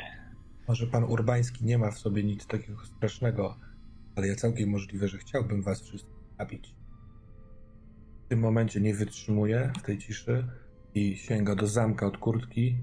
[0.67, 3.57] może pan Urbański nie ma w sobie nic takiego strasznego,
[4.15, 6.75] ale ja całkiem możliwe, że chciałbym was wszystkich zabić.
[8.25, 10.47] W tym momencie nie wytrzymuje w tej ciszy
[10.95, 12.77] i sięga do zamka od kurtki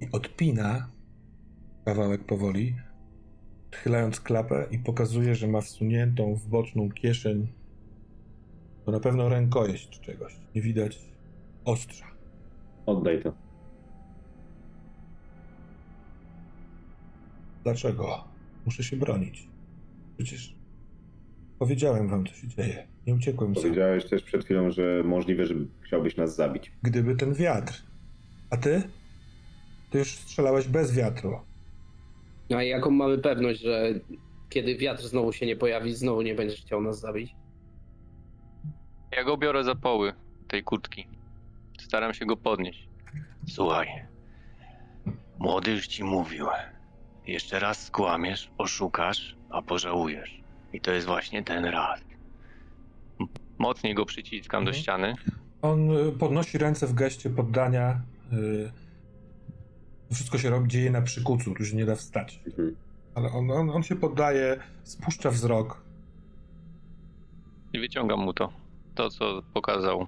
[0.00, 0.88] i odpina
[1.84, 2.74] kawałek powoli,
[3.70, 7.48] odchylając klapę i pokazuje, że ma wsuniętą w boczną kieszeń
[8.84, 10.36] to na pewno rękojeść czegoś.
[10.54, 10.98] Nie widać
[11.64, 12.06] ostrza.
[12.86, 13.32] Oddaj to.
[17.62, 18.24] Dlaczego?
[18.66, 19.48] Muszę się bronić.
[20.16, 20.54] Przecież
[21.58, 22.86] powiedziałem wam, co się dzieje.
[23.06, 23.62] Nie uciekłem sam.
[23.62, 26.72] Powiedziałeś też przed chwilą, że możliwe, że chciałbyś nas zabić.
[26.82, 27.82] Gdyby ten wiatr.
[28.50, 28.82] A ty?
[29.90, 31.49] Ty już strzelałeś bez wiatru.
[32.56, 33.82] A jaką mamy pewność, że
[34.48, 37.34] kiedy wiatr znowu się nie pojawi, znowu nie będziesz chciał nas zabić?
[39.16, 40.12] Ja go biorę za poły
[40.48, 41.06] tej kurtki.
[41.80, 42.88] Staram się go podnieść.
[43.48, 43.88] Słuchaj.
[45.38, 46.46] Młody już ci mówił.
[47.26, 50.40] Jeszcze raz skłamiesz, oszukasz, a pożałujesz.
[50.72, 52.00] I to jest właśnie ten raz.
[53.58, 54.82] Mocniej go przyciskam do Mhm.
[54.82, 55.14] ściany.
[55.62, 58.00] On y, podnosi ręce w geście poddania.
[58.32, 58.70] y,
[60.12, 62.42] Wszystko się robi, dzieje na przykucu, tu się nie da wstać.
[62.46, 62.76] Mhm.
[63.14, 65.82] Ale on, on, on się poddaje, spuszcza wzrok.
[67.72, 68.52] I wyciągam mu to.
[68.94, 70.06] To, co pokazał.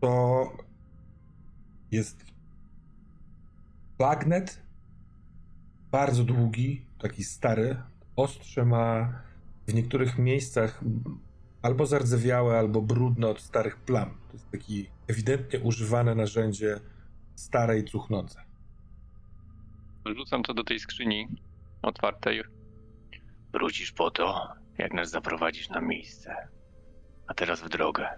[0.00, 0.52] To
[1.90, 2.24] jest
[3.98, 4.62] bagnet,
[5.90, 7.76] bardzo długi, taki stary.
[8.16, 9.12] Ostrze ma
[9.66, 10.80] w niektórych miejscach
[11.62, 14.10] albo zardzewiałe, albo brudne od starych plam.
[14.10, 16.80] To jest taki ewidentnie używane narzędzie
[17.40, 18.42] stare i cuchnące.
[20.16, 21.28] Rzucam to do tej skrzyni
[21.82, 22.42] otwartej.
[23.52, 26.34] Wrócisz po to, jak nas zaprowadzisz na miejsce.
[27.26, 28.08] A teraz w drogę.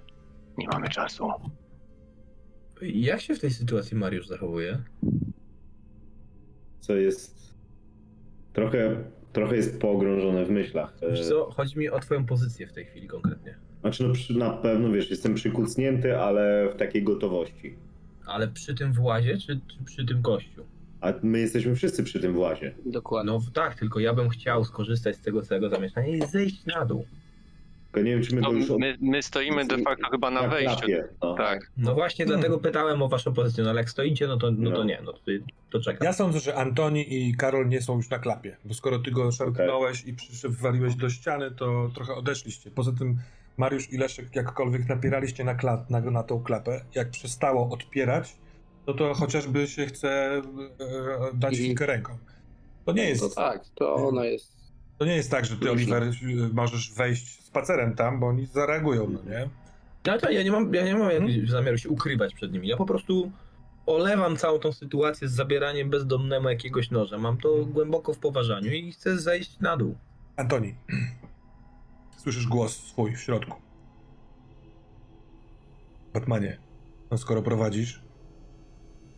[0.59, 1.29] Nie mamy czasu.
[2.83, 4.83] Jak się w tej sytuacji Mariusz zachowuje?
[6.81, 7.55] Co jest...
[8.53, 10.95] Trochę, trochę jest pogrążone w myślach.
[11.03, 13.59] E, Wiesz co, chodzi mi o twoją pozycję w tej chwili konkretnie.
[13.81, 17.77] Znaczy, no, na pewno, wiesz, jestem przykucnięty, ale w takiej gotowości.
[18.33, 20.65] Ale przy tym włazie, czy, czy przy tym gościu?
[21.01, 22.75] A my jesteśmy wszyscy przy tym włazie.
[22.87, 23.33] Dokładnie.
[23.33, 27.07] No tak, tylko ja bym chciał skorzystać z tego całego zamieszania i zejść na dół.
[27.93, 28.71] Tylko nie wiem, czy my No, już...
[28.71, 30.77] od- my, my stoimy de facto chyba na wejściu.
[30.77, 31.35] klapie, no.
[31.35, 31.71] Tak.
[31.77, 32.41] No właśnie Hmm.
[32.41, 34.85] dlatego pytałem o waszą pozycję, no ale jak stoicie, no to, no to No.
[34.85, 35.21] nie, no to,
[35.71, 36.05] to czekam.
[36.05, 39.33] Ja sądzę, że Antoni i Karol nie są już na klapie, bo skoro ty go
[39.33, 42.71] szarpnąłeś i przy- wywaliłeś do ściany, to trochę odeszliście.
[42.71, 43.17] Poza tym
[43.57, 48.37] Mariusz i Leszek jakkolwiek napieraliście na, kla- na, na tą klapę, jak przestało odpierać,
[48.87, 50.41] no to chociażby się chce e,
[51.35, 51.53] dać Mhm.
[51.69, 52.19] kilka ręką.
[52.85, 54.53] To nie jest, To tak, to ona jest.
[54.99, 55.71] to nie jest tak, że ty.
[55.71, 56.03] Oliver,
[56.53, 59.49] możesz wejść spacerem tam, bo oni zareagują, no nie?
[60.07, 61.47] No to ja nie mam, ja nie mam Hmm?
[61.49, 62.69] zamiaru się ukrywać przed nimi.
[62.69, 63.33] Ja po prostu
[63.87, 67.19] olewam całą tą sytuację z zabieraniem bezdomnemu jakiegoś noża.
[67.19, 69.95] Mam to głęboko w poważaniu i chcę zejść na dół.
[70.37, 70.75] Antoni,
[72.23, 73.61] słyszysz głos swój w środku.
[76.15, 76.59] Batmanie,
[77.11, 78.03] no skoro prowadzisz,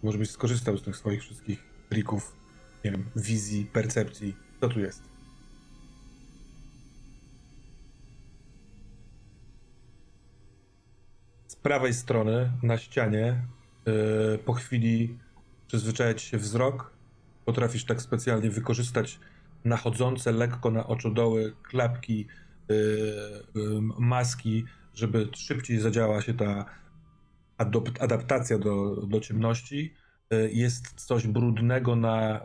[0.03, 2.37] może byś skorzystał z tych swoich wszystkich trików,
[2.85, 4.37] nie wiem, wizji, percepcji.
[4.61, 5.03] Co tu jest?
[11.47, 13.43] Z prawej strony na ścianie
[13.87, 15.19] yy, po chwili
[15.67, 16.93] przyzwyczajać się wzrok.
[17.45, 19.21] Potrafisz tak specjalnie wykorzystać
[19.65, 22.27] nachodzące lekko na oczodoły klapki,
[23.99, 26.65] maski, żeby szybciej zadziała się ta
[28.01, 29.95] adaptacja do, do ciemności.
[30.31, 32.41] Yy, jest coś brudnego na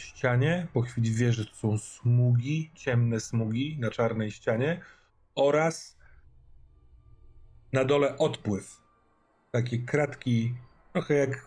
[0.00, 0.66] ścianie.
[0.72, 4.80] Po chwili wie, że to są smugi, ciemne smugi na czarnej ścianie
[5.34, 5.98] oraz
[7.72, 8.80] na dole odpływ.
[9.50, 10.54] Takie kratki,
[10.92, 11.38] trochę jak y,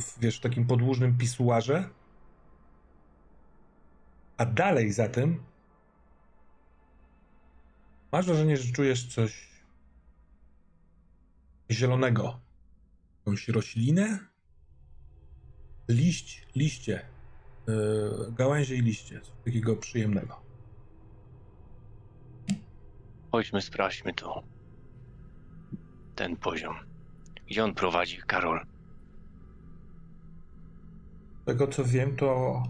[0.00, 1.88] w, wiesz, takim podłużnym pisuarze.
[4.36, 5.42] A dalej za tym
[8.14, 9.48] masz wrażenie, że czujesz coś
[11.70, 12.40] zielonego.
[13.18, 14.18] Jakąś roślinę?
[15.88, 17.06] Liść, liście.
[17.66, 19.20] Yy, gałęzie i liście.
[19.20, 20.40] Coś takiego przyjemnego.
[23.32, 24.42] Chodźmy, sprawdźmy to.
[26.14, 26.76] Ten poziom.
[27.46, 28.66] Gdzie on prowadzi, Karol?
[31.42, 32.62] Z tego co wiem, to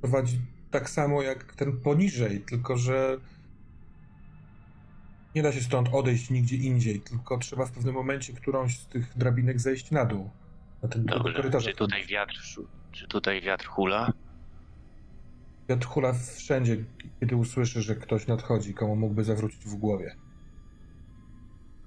[0.00, 0.40] prowadzi
[0.70, 3.18] tak samo jak ten poniżej, tylko że
[5.34, 9.18] nie da się stąd odejść nigdzie indziej, tylko trzeba w pewnym momencie którąś z tych
[9.18, 10.30] drabinek zejść na dół.
[10.82, 11.34] Na ten Dobrze.
[11.34, 11.64] korytarz.
[11.64, 12.34] Czy tutaj wiatr,
[12.92, 14.12] czy tutaj wiatr hula?
[15.68, 16.76] Wiatr hula wszędzie,
[17.20, 20.16] kiedy usłyszy, że ktoś nadchodzi, komu mógłby zawrócić w głowie.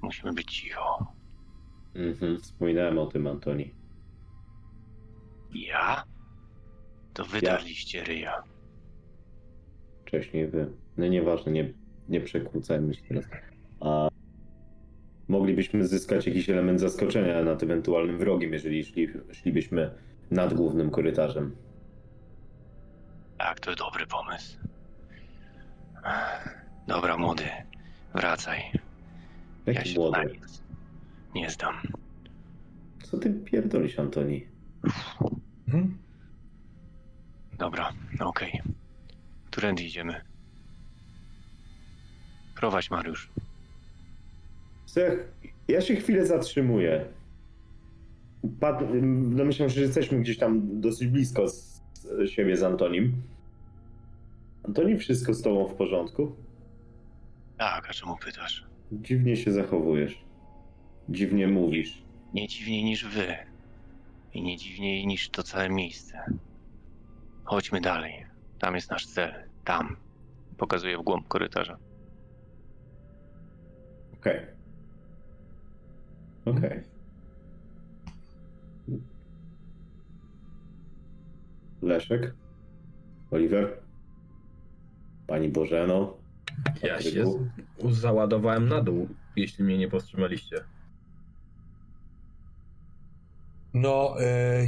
[0.02, 1.14] Musimy być cicho.
[1.96, 3.74] Mhm, wspominałem o tym, Antoni.
[5.54, 6.04] Ja?
[7.14, 7.42] To wy Ja.
[7.52, 8.44] darliście ryja.
[10.06, 10.72] Wcześniej wy.
[10.98, 11.74] No nieważne, nie,
[12.10, 13.26] nie przekłócajmy się teraz.
[13.80, 14.10] A
[15.28, 19.92] moglibyśmy zyskać jakiś element zaskoczenia nad ewentualnym wrogiem, jeżeli szli, szlibyśmy
[20.32, 21.56] nad głównym korytarzem.
[23.38, 24.58] Tak, to dobry pomysł.
[26.88, 27.44] Dobra, młody.
[28.16, 28.62] Wracaj.
[29.66, 30.40] Ja Jaki się na młody?
[31.36, 31.76] nie zdam.
[33.04, 34.46] Co ty pierdolisz, Antoni?
[37.58, 38.62] Dobra, okej.
[39.52, 40.22] Którędy idziemy?
[42.56, 43.30] Prowadź, Mariusz.
[44.86, 45.32] Sech,
[45.68, 47.06] ja się chwilę zatrzymuję.
[48.60, 48.80] Pat,
[49.36, 51.82] domyślam się, że jesteśmy gdzieś tam dosyć blisko z
[52.26, 53.22] siebie z Antonim.
[54.64, 56.36] Antoni, wszystko z tobą w porządku?
[57.58, 58.66] Tak, a czemu pytasz?
[58.92, 60.26] Dziwnie się zachowujesz.
[61.10, 62.02] Dziwnie mówisz.
[62.34, 63.36] Nie dziwniej niż wy.
[64.34, 66.24] I nie dziwniej niż to całe miejsce.
[67.44, 68.26] Chodźmy dalej.
[68.60, 69.34] Tam jest nasz cel.
[69.64, 69.96] Tam.
[70.58, 71.78] Pokazuję w głąb korytarza.
[74.26, 74.46] Okej.
[76.46, 76.84] Okej.
[81.82, 82.34] Leszek?
[83.32, 83.78] Oliver?
[85.28, 86.18] Pani Bożeno?
[86.84, 90.64] Ja się z- załadowałem na dół, jeśli mnie nie powstrzymaliście.
[93.74, 94.66] No, e,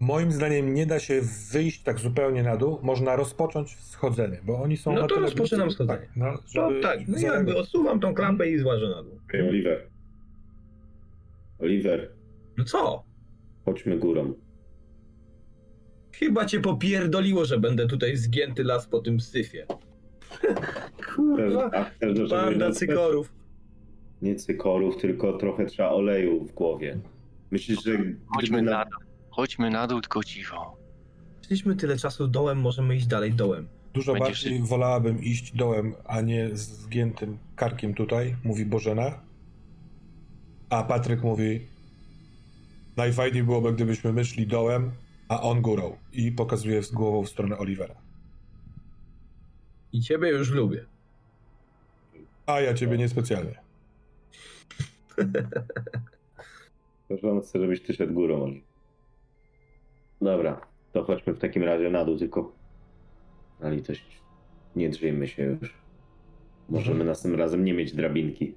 [0.00, 1.20] moim zdaniem nie da się
[1.52, 2.78] wyjść tak zupełnie na dół.
[2.82, 5.98] Można rozpocząć schodzenie, bo oni są No na to rozpoczynam schodzenie.
[5.98, 9.18] Tak, no, No żeby tak, no jakby odsuwam tą klampę i złażę na dół.
[9.28, 9.86] Okej, Oliver.
[11.58, 12.10] Oliver,
[12.58, 13.04] No co?
[13.64, 14.34] chodźmy górą.
[16.12, 19.66] Chyba cię popierdoliło, że będę tutaj zgięty las po tym syfie.
[21.16, 21.70] Kurwa,
[22.02, 23.32] żeby banda cykorów.
[24.22, 26.98] Nie cykorów, tylko trochę trzeba oleju w głowie.
[27.50, 27.98] Myślisz, że
[28.34, 29.05] Chodźmy na dół.
[29.36, 30.76] Chodźmy na dół, tylko cicho.
[31.46, 33.68] Szliśmy tyle czasu dołem, możemy iść dalej dołem.
[33.94, 39.20] Dużo Będziesz- bardziej wolałabym iść dołem, a nie z zgiętym karkiem tutaj, mówi Bożena.
[40.70, 41.66] A Patryk mówi,
[42.96, 44.90] najfajniej byłoby, gdybyśmy my szli dołem,
[45.28, 45.96] a on górą.
[46.12, 47.94] I pokazuje z głową w stronę Olivera.
[49.92, 50.84] I ciebie już lubię.
[52.46, 53.58] A ja ciebie niespecjalnie.
[57.08, 58.65] Proszę, chcę, żebyś ty szedł górą, Oli.
[60.20, 60.60] Dobra,
[60.92, 62.52] to chodźmy w takim razie na dół, tylko
[63.60, 64.20] na litość
[64.76, 65.74] nie drzyjmy się już.
[66.68, 68.54] Możemy następnym razem nie mieć drabinki.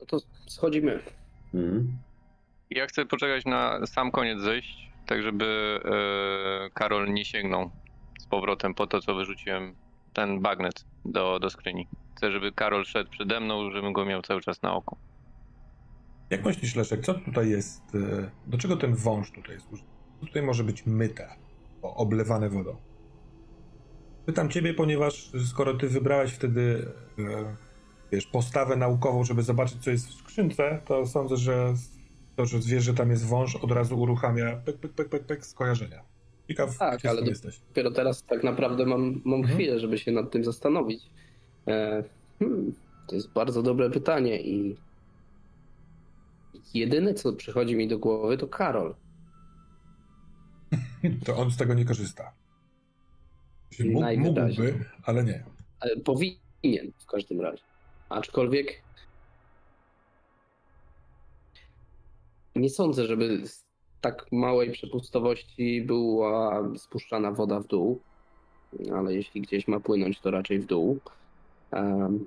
[0.00, 1.00] No to schodzimy.
[1.54, 1.98] Mhm.
[2.70, 7.70] Ja chcę poczekać na sam koniec zejść, tak żeby e, Karol nie sięgnął
[8.20, 9.74] z powrotem po to, co wyrzuciłem,
[10.12, 11.88] ten bagnet do, do skryni.
[12.16, 14.96] Chcę, żeby Karol szedł przede mną, żebym go miał cały czas na oku.
[16.30, 19.66] Jak myślisz, Leszek, co tutaj jest, e, do czego ten wąż tutaj jest?
[20.20, 21.28] Co tutaj może być myte,
[21.82, 22.76] oblewane wodą?
[24.26, 26.86] Pytam ciebie, ponieważ skoro ty wybrałeś wtedy,
[27.18, 27.56] e,
[28.12, 31.74] wiesz, postawę naukową, żeby zobaczyć, co jest w skrzynce, to sądzę, że
[32.36, 35.46] to, że wiesz, że tam jest wąż, od razu uruchamia pek, pek, pek, pek, pek
[35.46, 36.02] skojarzenia.
[36.48, 37.60] Ciekaw, Tak, ale ale do- jesteś.
[37.68, 39.54] Dopiero teraz tak naprawdę mam, mam Mhm.
[39.58, 41.02] chwilę, żeby się nad tym zastanowić.
[41.68, 42.04] E,
[42.38, 42.72] hmm,
[43.08, 44.76] to jest bardzo dobre pytanie i
[46.74, 48.94] jedyne, co przychodzi mi do głowy, to Karol.
[51.26, 52.32] To on z tego nie korzysta.
[53.84, 54.72] Mógł, Najwyraźniej.
[54.72, 55.44] mógłby, ale nie.
[55.80, 57.62] Ale powinien w każdym razie.
[58.08, 58.82] Aczkolwiek
[62.56, 63.42] nie sądzę, żeby
[64.00, 68.00] tak małej przepustowości była spuszczana woda w dół,
[68.96, 70.98] ale jeśli gdzieś ma płynąć, to raczej w dół.
[71.70, 72.26] Em,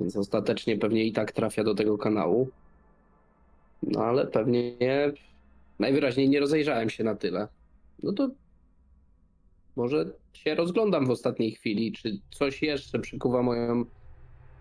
[0.00, 2.48] Więc ostatecznie pewnie i tak trafia do tego kanału.
[3.86, 5.12] No ale pewnie nie,
[5.78, 7.48] najwyraźniej nie rozejrzałem się na tyle.
[8.02, 8.30] No to
[9.76, 13.84] może się rozglądam w ostatniej chwili, czy coś jeszcze przykuwa moją,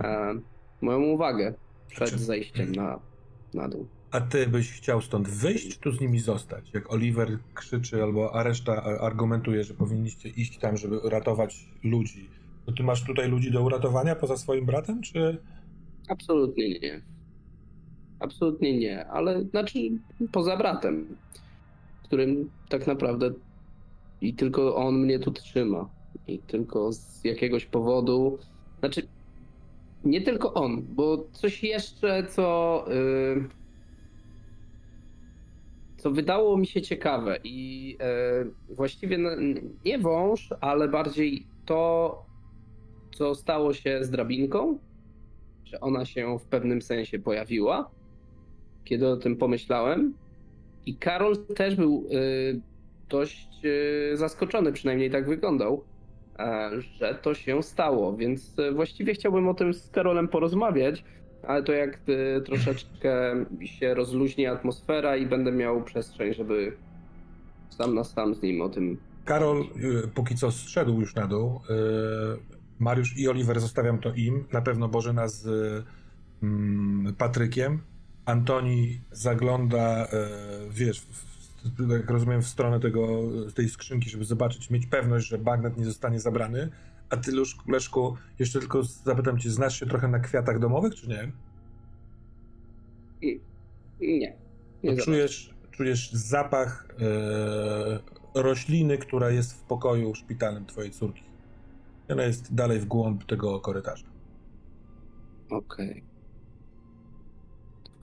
[0.03, 0.35] e,
[0.81, 1.53] moją uwagę
[1.87, 2.99] przed Znaczy- zejściem na,
[3.53, 3.87] na dół.
[4.11, 6.73] A ty byś chciał stąd wyjść, czy tu z nimi zostać?
[6.73, 12.29] Jak Oliver krzyczy, albo a reszta argumentuje, że powinniście iść tam, żeby ratować ludzi.
[12.65, 15.37] To ty masz tutaj ludzi do uratowania poza swoim bratem, czy...
[16.07, 17.01] Absolutnie nie.
[18.23, 19.79] Absolutnie nie, ale znaczy
[20.31, 21.17] poza bratem,
[22.03, 23.31] którym tak naprawdę
[24.21, 25.89] i tylko on mnie tu trzyma.
[26.27, 28.37] I tylko z jakiegoś powodu,
[28.79, 29.07] znaczy
[30.03, 33.47] nie tylko on, bo coś jeszcze, co, yy,
[35.97, 37.89] co wydało mi się ciekawe i
[38.69, 39.17] yy, właściwie
[39.85, 42.25] nie wąż, ale bardziej to,
[43.15, 44.77] co stało się z drabinką,
[45.65, 47.91] że ona się w pewnym sensie pojawiła,
[48.83, 50.13] kiedy o tym pomyślałem.
[50.85, 52.61] I Karol też był y,
[53.09, 55.83] dość y, zaskoczony, przynajmniej tak wyglądał,
[56.39, 58.17] e, że to się stało.
[58.17, 61.03] Więc y, właściwie chciałbym o tym z Karolem porozmawiać,
[61.47, 66.77] ale to jak y, troszeczkę się rozluźni atmosfera i będę miał przestrzeń, żeby
[67.69, 68.97] sam na sam z nim o tym.
[69.25, 69.65] Karol
[70.15, 71.59] póki co zszedł już na dół.
[72.79, 74.45] Mariusz i Oliver zostawiam to im.
[74.53, 75.47] Na pewno Bożena z
[76.43, 77.79] mm, Patrykiem.
[78.25, 80.09] Antoni zagląda, y,
[80.69, 81.07] wiesz,
[81.89, 83.21] jak rozumiem, w stronę tego,
[83.55, 86.69] tej skrzynki, żeby zobaczyć, mieć pewność, że bagnet nie zostanie zabrany.
[87.09, 87.31] A ty,
[87.67, 91.31] Leszku, jeszcze tylko zapytam cię, znasz się trochę na kwiatach domowych, czy nie?
[94.01, 94.37] Nie.
[94.83, 96.87] Nie czujesz, czujesz zapach
[98.35, 101.23] e, rośliny, która jest w pokoju szpitalnym twojej córki.
[102.09, 104.05] Ona jest dalej w głąb tego korytarza.
[105.49, 106.12] Okej.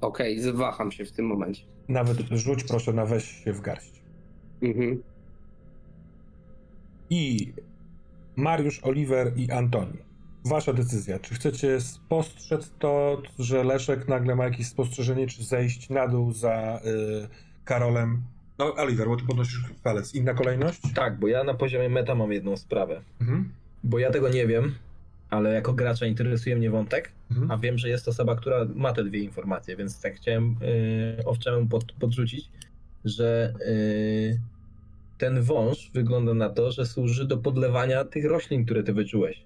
[0.00, 1.62] Okej, zwaham się w tym momencie.
[1.88, 4.02] Nawet rzuć proszę na weź się w garść.
[4.62, 5.02] Mhm.
[7.10, 7.52] I
[8.36, 9.98] Mariusz, Oliver i Antoni.
[10.44, 11.18] Wasza decyzja.
[11.18, 16.80] Czy chcecie spostrzec to, że Leszek nagle ma jakieś spostrzeżenie, czy zejść na dół za
[17.24, 17.28] y,
[17.64, 18.22] Karolem?
[18.58, 20.14] No, Oliver, bo ty podnosisz palec.
[20.14, 20.80] Inna kolejność?
[20.94, 23.02] Tak, bo ja na poziomie meta mam jedną sprawę.
[23.20, 23.52] Mhm.
[23.84, 24.74] Bo ja tego nie wiem,
[25.30, 27.50] ale jako gracza interesuje mnie wątek, Mhm.
[27.50, 30.56] a wiem, że jest osoba, która ma te dwie informacje, więc tak chciałem
[31.16, 32.50] yy, owczemu pod, podrzucić,
[33.04, 34.40] że yy,
[35.18, 39.44] ten wąż wygląda na to, że służy do podlewania tych roślin, które ty wyczułeś.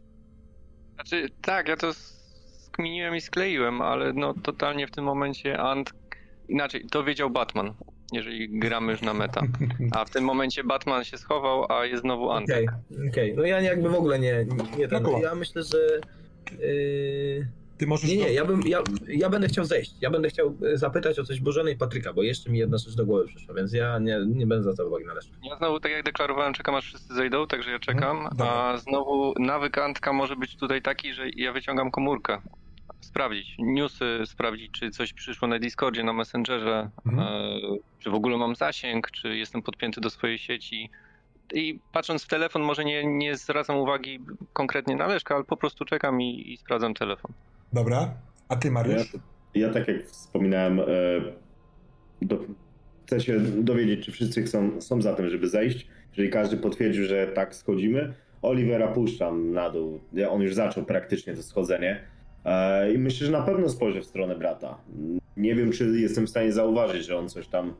[0.95, 5.93] Znaczy, tak, ja to skminiłem i skleiłem, ale no totalnie w tym momencie Ant...
[6.49, 7.75] Inaczej, to wiedział Batman,
[8.15, 9.43] jeżeli gramy już na meta.
[9.93, 12.51] A w tym momencie Batman się schował, a jest znowu Ant.
[12.51, 12.69] Okej,
[13.11, 13.35] okej.
[13.37, 14.47] No ja jakby w ogóle nie,
[14.79, 15.79] nie ten, No ja myślę, że...
[16.59, 19.95] Yy, Ty możesz nie, to- nie, ja, bym, ja, ja będę chciał zejść.
[20.01, 22.95] Ja będę chciał e, zapytać o coś Bożeny i Patryka, bo jeszcze mi jedna rzecz
[22.95, 25.33] do głowy przyszła, więc ja nie, nie będę zwracał uwagi na resztę.
[25.51, 28.17] Ja znowu, tak jak deklarowałem, czekam aż wszyscy zejdą, także ja czekam.
[28.17, 28.53] Mhm, dobra.
[28.53, 32.39] A znowu nawyk Antka może być tutaj taki, że ja wyciągam komórkę.
[33.05, 37.29] Sprawdzić newsy, sprawdzić, czy coś przyszło na Discordzie, na Messengerze, Mhm.
[37.29, 37.59] e,
[37.99, 40.91] czy w ogóle mam zasięg, czy jestem podpięty do swojej sieci.
[41.55, 44.21] I patrząc w telefon, może nie, nie zwracam uwagi
[44.53, 47.33] konkretnie na Leszka, ale po prostu czekam i, i sprawdzam telefon.
[47.73, 48.15] Dobra.
[48.49, 49.13] A ty, Mariusz?
[49.55, 50.85] Ja tak jak wspominałem, e,
[52.23, 52.39] do,
[53.07, 55.87] chcę się dowiedzieć, czy wszyscy chcą, są za tym, żeby zejść.
[56.13, 60.01] Jeżeli każdy potwierdził, że tak schodzimy, Olivera puszczam na dół.
[60.13, 62.01] Ja- On już zaczął praktycznie to schodzenie.
[62.45, 64.79] E, I myślę, że na pewno spojrzę w stronę brata.
[65.37, 67.75] Nie wiem, czy jestem w stanie zauważyć, że on coś tam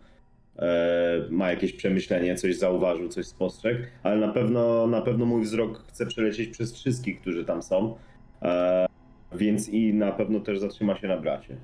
[0.59, 5.85] e, ma jakieś przemyślenie, coś zauważył, coś spostrzegł, ale na pewno, na pewno mój wzrok
[5.89, 7.97] chce przelecieć przez wszystkich, którzy tam są.
[8.43, 8.87] E,
[9.33, 11.57] więc i na pewno też zatrzyma się na bracie.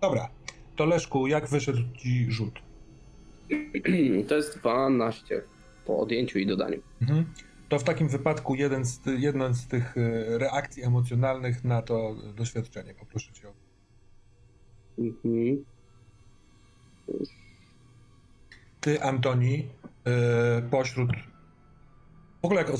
[0.00, 0.28] Dobra.
[0.76, 2.62] To Leszku, jak wyszedł ci rzut?
[4.28, 5.42] To jest 12
[5.86, 6.78] po odjęciu i dodaniu.
[7.02, 7.24] Mhm.
[7.68, 12.94] To w takim wypadku jeden z, jedna z tych e, reakcji emocjonalnych na to doświadczenie.
[12.94, 13.52] Poproszę cię o.
[14.98, 15.64] Mhm.
[18.80, 19.68] Ty, Antoni,
[20.06, 21.10] e, pośród.
[22.42, 22.74] W ogóle jak e,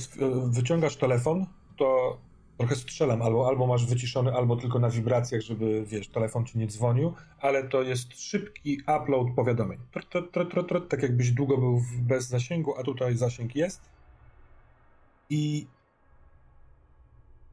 [0.51, 1.47] wyciągasz telefon,
[1.77, 2.19] to
[2.59, 6.67] trochę strzelam, albo, albo masz wyciszony, albo tylko na wibracjach, żeby wiesz, telefon ci nie
[6.67, 9.79] dzwonił, ale to jest szybki upload powiadomień.
[9.93, 13.94] Tr, tr, tr, tak jakbyś długo był bez zasięgu, a tutaj zasięg jest.
[15.31, 15.67] I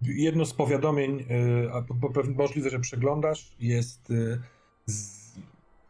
[0.01, 1.83] jedno z powiadomień, y, a
[2.35, 4.41] możliwe, że przeglądasz, jest y,
[4.85, 5.21] z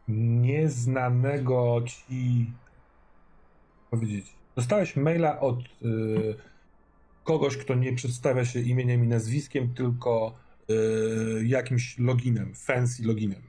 [0.08, 2.52] nieznanego ci
[3.90, 4.26] powiedzieć.
[4.56, 5.64] Dostałeś maila od y,
[7.24, 10.42] kogoś, kto nie przedstawia się imieniem i nazwiskiem, tylko
[11.44, 13.42] jakimś loginem, fancy loginem.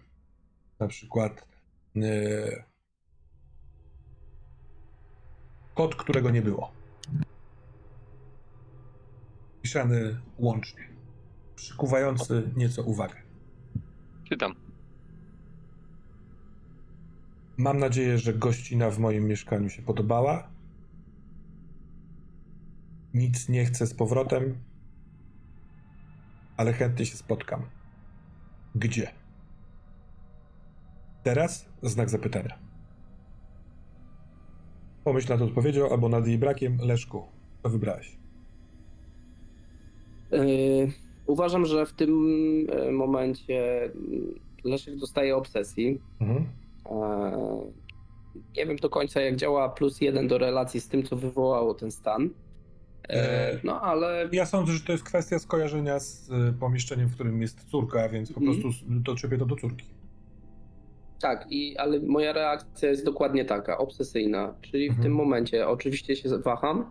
[0.80, 1.48] Na przykład
[5.76, 6.72] kod, którego nie było.
[9.64, 10.84] Pisany łącznie.
[11.56, 13.16] Przykuwający nieco uwagę.
[14.30, 14.56] Czytam.
[17.58, 20.50] Mam nadzieję, że gościna w moim mieszkaniu się podobała.
[23.14, 24.58] Nic nie chcę z powrotem,
[26.58, 27.62] ale chętnie się spotkam.
[28.76, 29.12] Gdzie?
[31.24, 31.66] Teraz?
[31.82, 32.60] Znak zapytania.
[35.04, 36.78] Pomyśl nad odpowiedzią albo nad jej brakiem.
[36.82, 37.28] Leszku,
[37.64, 38.23] co wybrałeś?
[40.34, 40.92] Yy,
[41.28, 42.12] uważam, że w tym
[42.72, 43.92] e, momencie
[44.64, 46.02] Leszek dostaje obsesji.
[46.22, 46.46] Mhm.
[46.86, 47.62] E,
[48.58, 51.92] Nie wiem do końca jak działa plus jeden do relacji z tym, co wywołało ten
[51.92, 52.30] stan.
[53.10, 57.64] E, No ale Ja sądzę, że to jest kwestia skojarzenia z pomieszczeniem, w którym jest
[57.70, 58.62] córka, więc po Mhm.
[58.62, 59.86] prostu doczepię to do córki.
[61.22, 64.54] tak, i, ale moja reakcja jest dokładnie taka, obsesyjna.
[64.62, 65.04] Czyli w Mhm.
[65.04, 66.86] tym momencie oczywiście się waham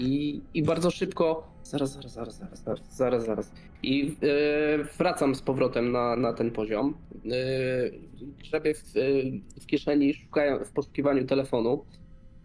[0.00, 1.48] i, i bardzo szybko.
[1.68, 3.52] Zaraz, zaraz, zaraz, zaraz, zaraz, zaraz, zaraz.
[3.82, 6.94] I e, wracam z powrotem na, na ten poziom.
[7.14, 7.30] E,
[8.38, 8.78] grzebię w,
[9.58, 11.84] e, w kieszeni, szukając w poszukiwaniu telefonu.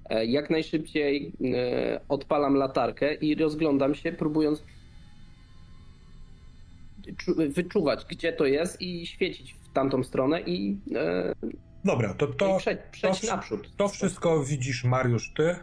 [0.10, 4.64] E, Jak najszybciej e, odpalam latarkę i rozglądam się, próbując
[7.18, 11.34] czu- wyczuwać, gdzie to jest i świecić w tamtą stronę i, e,
[11.86, 12.58] Dobra, to, to,
[13.02, 13.70] to- naprzód.
[13.78, 15.56] to wszystko widzisz, Mariusz, ty.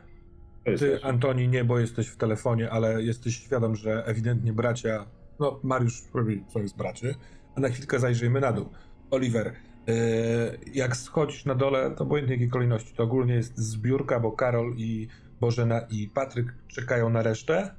[0.65, 5.07] Ty, Antoni, nie, bo jesteś w telefonie, ale jesteś świadom, że ewidentnie bracia.
[5.39, 7.15] No, Mariusz robi co jest bracie,
[7.55, 8.69] a na chwilkę zajrzyjmy na dół.
[9.11, 9.53] Oliver,
[9.87, 9.95] yy,
[10.75, 15.09] jak schodzisz na dole, to obojętnie jakiej kolejności, to ogólnie jest zbiórka, bo Karol i
[15.41, 17.75] Bożena i Patryk czekają na resztę.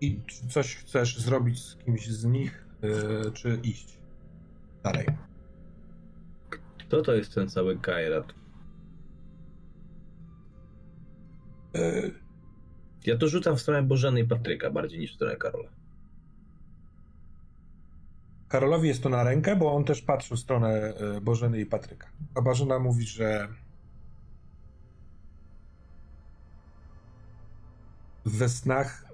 [0.00, 3.98] I czy coś chcesz zrobić z kimś z nich, yy, czy iść
[4.82, 5.06] dalej?
[6.78, 8.34] Kto to jest ten cały Kairat?
[13.06, 15.68] Ja to rzucam w stronę Bożeny i Patryka bardziej niż w stronę Karola.
[18.48, 22.08] Karolowi jest to na rękę, bo on też patrzy w stronę e, Bożeny i Patryka.
[22.34, 23.48] A Bożena mówi, że
[28.24, 29.04] we snach,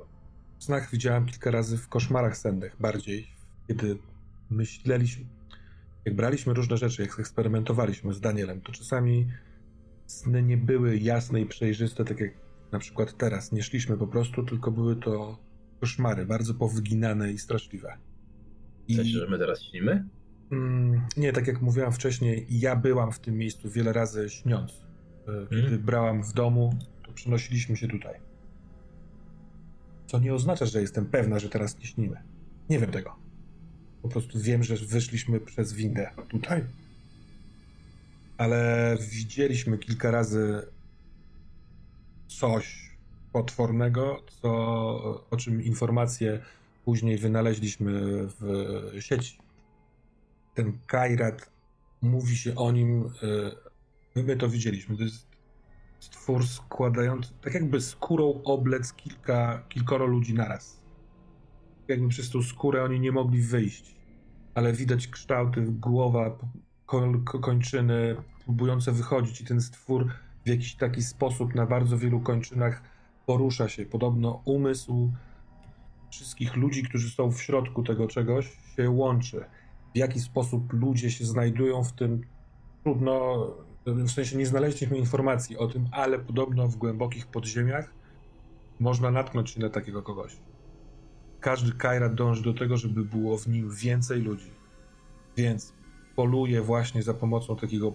[0.58, 3.26] w snach widziałam kilka razy w koszmarach sennych bardziej,
[3.68, 3.98] kiedy
[4.50, 5.24] myśleliśmy,
[6.04, 9.32] jak braliśmy różne rzeczy, jak eksperymentowaliśmy z Danielem, to czasami
[10.06, 12.30] sny nie były jasne i przejrzyste, tak jak
[12.72, 13.52] na przykład teraz.
[13.52, 15.38] Nie szliśmy po prostu, tylko były to
[15.80, 17.96] koszmary, bardzo powyginane i straszliwe.
[18.88, 20.04] W sensie, że my teraz śnimy?
[20.52, 24.70] Mm, nie, tak jak mówiłam wcześniej, ja byłam w tym miejscu wiele razy śniąc.
[25.28, 25.82] E, Kiedy Mhm.
[25.82, 26.74] brałam w domu,
[27.06, 28.14] to przenosiliśmy się tutaj.
[30.06, 32.16] Co nie oznacza, że jestem pewna, że teraz nie śnimy.
[32.70, 33.16] Nie wiem tego.
[34.02, 36.64] Po prostu wiem, że wyszliśmy przez windę tutaj.
[38.38, 40.62] Ale widzieliśmy kilka razy
[42.40, 42.90] coś
[43.32, 44.50] potwornego, co,
[45.30, 46.40] o czym informacje
[46.84, 47.90] później wynaleźliśmy
[48.40, 48.42] w
[49.00, 49.38] sieci.
[50.54, 51.50] Ten Kairat,
[52.02, 53.06] mówi się o nim,
[54.16, 55.26] y, my to widzieliśmy, to jest
[56.00, 60.80] stwór składający, tak jakby skórą oblec kilka, kilkoro ludzi naraz.
[61.88, 63.94] Jakby przez tą skórę oni nie mogli wyjść,
[64.54, 66.38] ale widać kształty, głowa,
[66.86, 70.12] ko- ko- kończyny próbujące wychodzić i ten stwór
[70.44, 72.82] w jakiś taki sposób na bardzo wielu kończynach
[73.26, 73.86] porusza się.
[73.86, 75.12] Podobno umysł
[76.10, 79.44] wszystkich ludzi, którzy są w środku tego czegoś, się łączy.
[79.94, 82.20] W jaki sposób ludzie się znajdują w tym,
[82.82, 83.46] trudno,
[83.86, 87.94] w sensie nie znaleźliśmy informacji o tym, ale podobno w głębokich podziemiach
[88.80, 90.36] można natknąć się na takiego kogoś.
[91.40, 94.50] Każdy Kairat dąży do tego, żeby było w nim więcej ludzi.
[95.36, 95.74] Więc
[96.16, 97.94] poluje właśnie za pomocą takiego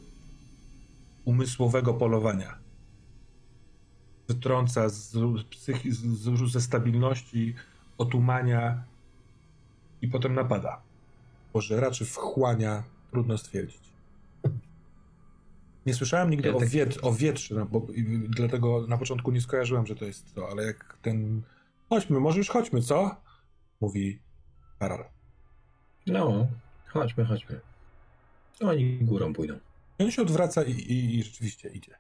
[1.26, 2.58] umysłowego polowania.
[4.28, 5.14] Wytrąca z,
[5.50, 7.56] psychi- z, z, ze stabilności,
[7.98, 8.84] otumania
[10.02, 10.82] i potem napada.
[11.54, 13.82] Pożera czy wchłania, trudno stwierdzić.
[15.86, 19.32] Nie słyszałem nigdy Ja o, tak- wiet, o wietrze, no, bo, i, dlatego na początku
[19.32, 21.42] nie skojarzyłem, że to jest to, ale jak ten...
[21.90, 23.16] Chodźmy, może już chodźmy, co?
[23.82, 24.20] Mówi
[24.80, 25.04] Karol.
[26.08, 26.48] No,
[26.88, 27.60] chodźmy, chodźmy.
[28.62, 29.54] Oni górą pójdą.
[30.00, 31.96] I on się odwraca i, i, i rzeczywiście idzie.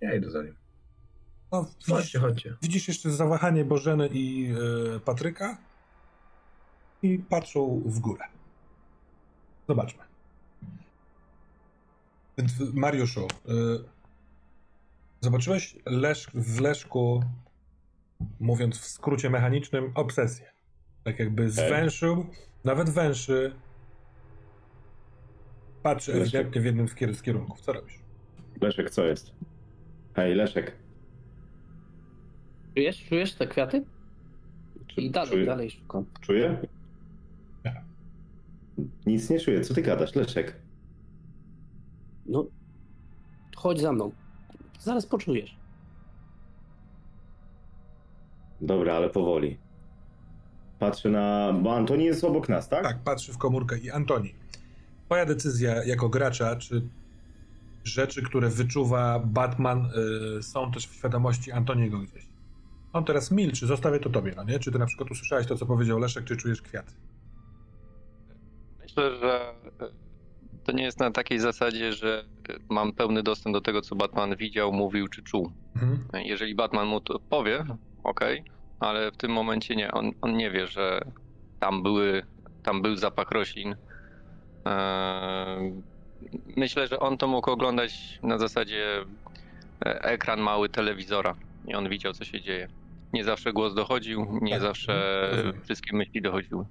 [0.00, 0.54] Ja idę za nim.
[1.52, 2.56] No, widzisz, Chodźcie, chodźcie.
[2.62, 4.52] widzisz jeszcze zawahanie Bożeny i
[4.96, 5.58] e, Patryka
[7.02, 8.24] i patrzą w górę.
[9.68, 10.02] Zobaczmy.
[12.74, 13.52] Mariuszu, e,
[15.20, 17.22] Zobaczyłeś Lesz, w Leszku,
[18.40, 20.50] mówiąc w skrócie mechanicznym, obsesję.
[21.04, 22.26] Tak jakby zwęszył,
[22.64, 23.54] nawet węszy.
[25.86, 26.24] Patrzy Leszek.
[26.34, 27.60] ewidentnie w jednym z kier- z kierunków.
[27.60, 27.98] Co robisz?
[28.60, 29.34] Leszek, co jest?
[30.14, 30.76] Hej, Leszek.
[32.74, 33.84] Czujesz, czujesz te kwiaty?
[34.96, 35.46] I dalej, Czuję.
[35.46, 36.04] dalej szukam.
[36.20, 36.58] Czuję?
[37.64, 37.82] Nie.
[39.06, 39.60] Nic nie czuję.
[39.60, 40.56] Co ty gadasz, Leszek?
[42.26, 42.46] No,
[43.56, 44.12] chodź za mną.
[44.80, 45.56] Zaraz poczujesz.
[48.60, 49.58] Dobra, ale powoli.
[50.78, 51.52] Patrzę na...
[51.62, 52.82] Bo Antoni jest obok nas, tak?
[52.82, 54.34] Tak, patrzy w komórkę i Antoni.
[55.06, 56.82] Twoja decyzja jako gracza, czy
[57.84, 59.88] rzeczy, które wyczuwa Batman,
[60.38, 62.26] y, są też w świadomości Antoniego gdzieś.
[62.92, 64.58] On teraz milczy, zostawię to tobie, no nie?
[64.58, 66.92] Czy ty na przykład usłyszałeś to, co powiedział Leszek, czy czujesz kwiaty?
[68.82, 69.88] Myślę, że e,
[70.64, 74.36] to nie jest na takiej zasadzie, że e, mam pełny dostęp do tego, co Batman
[74.36, 75.52] widział, mówił czy czuł.
[75.74, 76.26] Mhm.
[76.26, 77.64] Jeżeli Batman mu to powie,
[78.04, 78.44] okej,
[78.80, 79.92] ale w tym momencie nie.
[79.92, 81.00] On, on nie wie, że
[81.60, 82.22] tam były,
[82.62, 83.76] tam był zapach roślin.
[86.56, 89.04] Myślę, że on to mógł oglądać na zasadzie
[89.86, 91.34] e, ekran mały telewizora
[91.68, 92.68] i on widział, co się dzieje.
[93.12, 95.62] Nie zawsze głos dochodził, nie Tak, zawsze rozumiem.
[95.62, 96.64] wszystkie myśli dochodziły.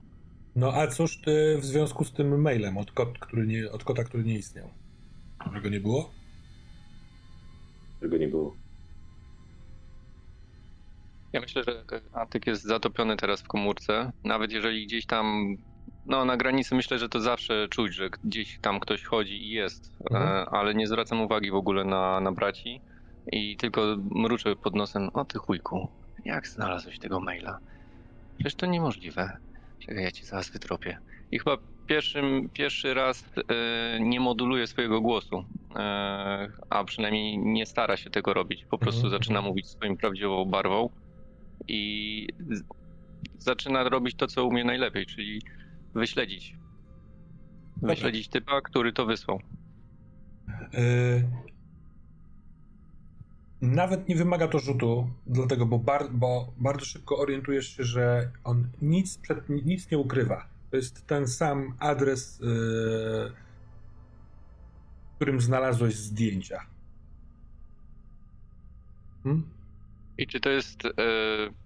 [0.56, 4.04] No a cóż ty w związku z tym mailem od, kot, który nie, od kota,
[4.04, 4.70] który nie istniał?
[5.54, 6.12] Że go nie było?
[8.02, 8.56] Tego nie było.
[11.34, 14.12] Ja myślę, że Antyk jest zatopiony teraz w komórce.
[14.24, 15.56] Nawet jeżeli gdzieś tam,
[16.06, 19.92] no na granicy myślę, że to zawsze czuć, że gdzieś tam ktoś chodzi i jest,
[20.12, 20.30] Mhm.
[20.30, 22.82] e, ale nie zwracam uwagi w ogóle na, na braci
[23.32, 25.88] i tylko mruczę pod nosem, o ty chujku,
[26.26, 27.58] jak znalazłeś tego maila?
[28.38, 29.38] Przecież to niemożliwe.
[29.80, 30.98] Czekaj, ja cię zaraz wytropię.
[31.32, 35.46] I chyba pierwszym, pierwszy raz e, nie moduluje swojego głosu,
[35.76, 38.66] e, a przynajmniej nie stara się tego robić.
[38.70, 39.46] Po prostu Mhm, zaczyna mhm.
[39.52, 40.90] mówić swoją prawdziwą barwą
[41.68, 42.64] i z-
[43.34, 45.42] zaczyna robić to, co umie najlepiej, czyli
[45.96, 46.56] wyśledzić.
[47.82, 49.40] Wyśledzić typa, który to wysłał.
[50.74, 51.24] Yy,
[53.62, 58.68] Nawet nie wymaga to rzutu, dlatego, bo, bar, bo bardzo szybko orientujesz się, że on
[58.82, 60.48] nic, przed, nic nie ukrywa.
[60.72, 63.32] To jest ten sam adres, yy,
[65.16, 66.62] którym znalazłeś zdjęcia.
[69.24, 69.44] Hmm?
[70.18, 70.82] I czy to jest.
[70.82, 71.65] Hmm.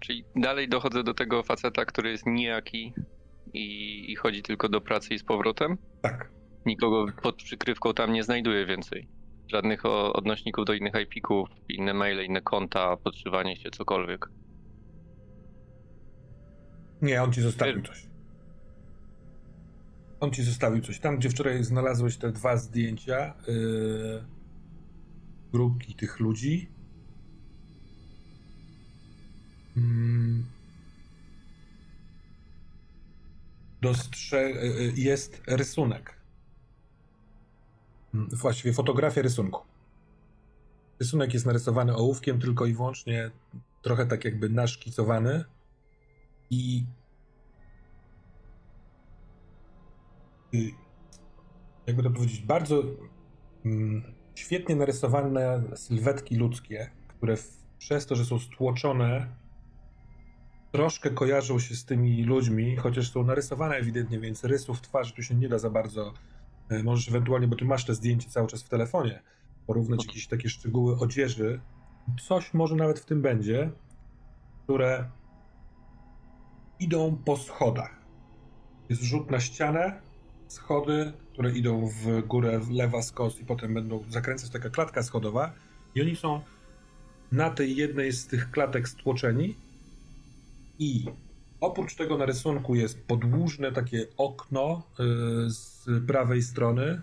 [0.00, 2.94] Czyli dalej dochodzę do tego faceta, który jest nijaki
[3.54, 5.78] i, i chodzi tylko do pracy i z powrotem?
[6.02, 6.30] Tak.
[6.66, 9.08] Nikogo pod przykrywką tam nie znajduję więcej.
[9.48, 14.28] Żadnych o, odnośników do innych IP-ków, inne maile, inne konta, podszywanie się, cokolwiek.
[17.02, 18.06] Nie, on ci zostawił coś.
[20.20, 20.98] On ci zostawił coś.
[20.98, 24.24] Tam, gdzie wczoraj znalazłeś te dwa zdjęcia yy,
[25.52, 26.70] grupki tych ludzi,
[33.82, 36.18] dostrze- yy, jest rysunek.
[38.14, 39.60] Mm, Właściwie fotografia rysunku.
[41.00, 43.30] Rysunek jest narysowany ołówkiem tylko i wyłącznie
[43.82, 45.44] trochę tak jakby naszkicowany
[46.50, 46.84] i
[51.86, 52.82] jakby to powiedzieć, bardzo
[53.64, 54.02] mm,
[54.34, 57.36] świetnie narysowane sylwetki ludzkie, które
[57.78, 59.36] przez to, że są stłoczone,
[60.72, 65.34] troszkę kojarzą się z tymi ludźmi, chociaż są narysowane ewidentnie, więc rysów twarzy tu się
[65.34, 66.12] nie da za bardzo.
[66.68, 69.22] E, Możesz ewentualnie, bo ty masz te zdjęcie cały czas w telefonie,
[69.66, 71.60] porównać jakieś takie szczegóły odzieży.
[72.28, 73.70] Coś może nawet w tym będzie,
[74.64, 75.10] które
[76.80, 77.98] idą po schodach.
[78.88, 80.00] Jest rzut na ścianę,
[80.48, 85.52] schody, które idą w górę, w lewa skos i potem będą zakręcać taka klatka schodowa
[85.94, 86.40] i oni są
[87.32, 89.56] na tej jednej z tych klatek stłoczeni
[90.78, 91.06] i
[91.60, 94.82] oprócz tego na rysunku jest podłużne takie okno
[95.46, 97.02] y, z prawej strony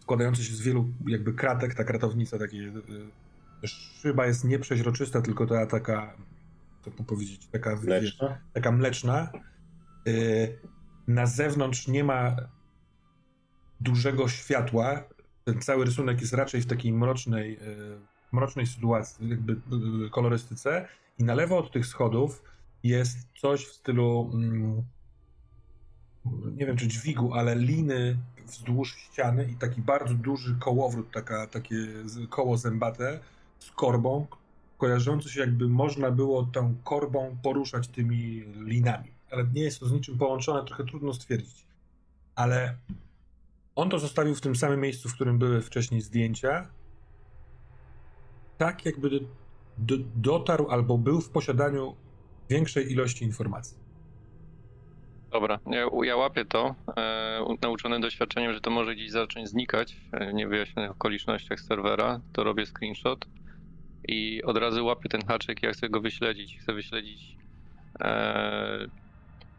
[0.00, 5.66] składające się z wielu jakby kratek, ta kratownica takie y, szyba jest nieprzeźroczysta, tylko ta
[5.66, 6.16] taka
[6.86, 8.38] jak to powiedzieć, taka wiesz, Leszna?
[8.52, 9.32] taka mleczna.
[10.06, 10.58] Yy,
[11.08, 12.36] Na zewnątrz nie ma
[13.80, 15.04] dużego światła.
[15.44, 17.58] Ten cały rysunek jest raczej w takiej mrocznej,
[18.32, 19.56] mrocznej sytuacji, jakby
[20.10, 20.88] kolorystyce.
[21.18, 22.42] I na lewo od tych schodów
[22.82, 24.82] jest coś w stylu mm,
[26.56, 31.76] nie wiem czy dźwigu, ale liny wzdłuż ściany i taki bardzo duży kołowrót, taka, takie
[32.30, 33.20] koło zębate
[33.58, 34.26] z korbą,
[34.78, 39.10] kojarzący się jakby można było tą korbą poruszać tymi linami.
[39.30, 41.64] Ale nie jest to z niczym połączone, trochę trudno stwierdzić.
[42.34, 42.76] Ale
[43.74, 46.68] on to zostawił w tym samym miejscu, w którym były wcześniej zdjęcia
[48.58, 49.10] tak, jakby
[49.78, 51.94] do, dotarł albo był w posiadaniu
[52.50, 53.76] większej ilości informacji.
[55.30, 60.32] Dobra, ja, ja łapię to, e, nauczony doświadczeniem, że to może gdzieś zacząć znikać w
[60.34, 63.26] niewyjaśnionych okolicznościach serwera, to robię screenshot
[64.08, 67.36] i od razu łapię ten haczyk, ja chcę go wyśledzić, chcę wyśledzić
[68.00, 68.86] e,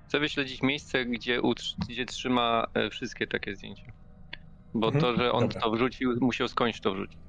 [0.08, 1.42] chcę wyśledzić miejsce, gdzie,
[1.90, 3.92] gdzie trzyma e, wszystkie takie zdjęcia.
[4.74, 5.62] Bo Mhm, to, że on dobra.
[5.62, 7.20] to wrzucił, musiał skądś to wrzucić.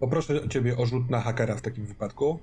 [0.00, 2.40] Poproszę ciebie o rzut na hakera w takim wypadku.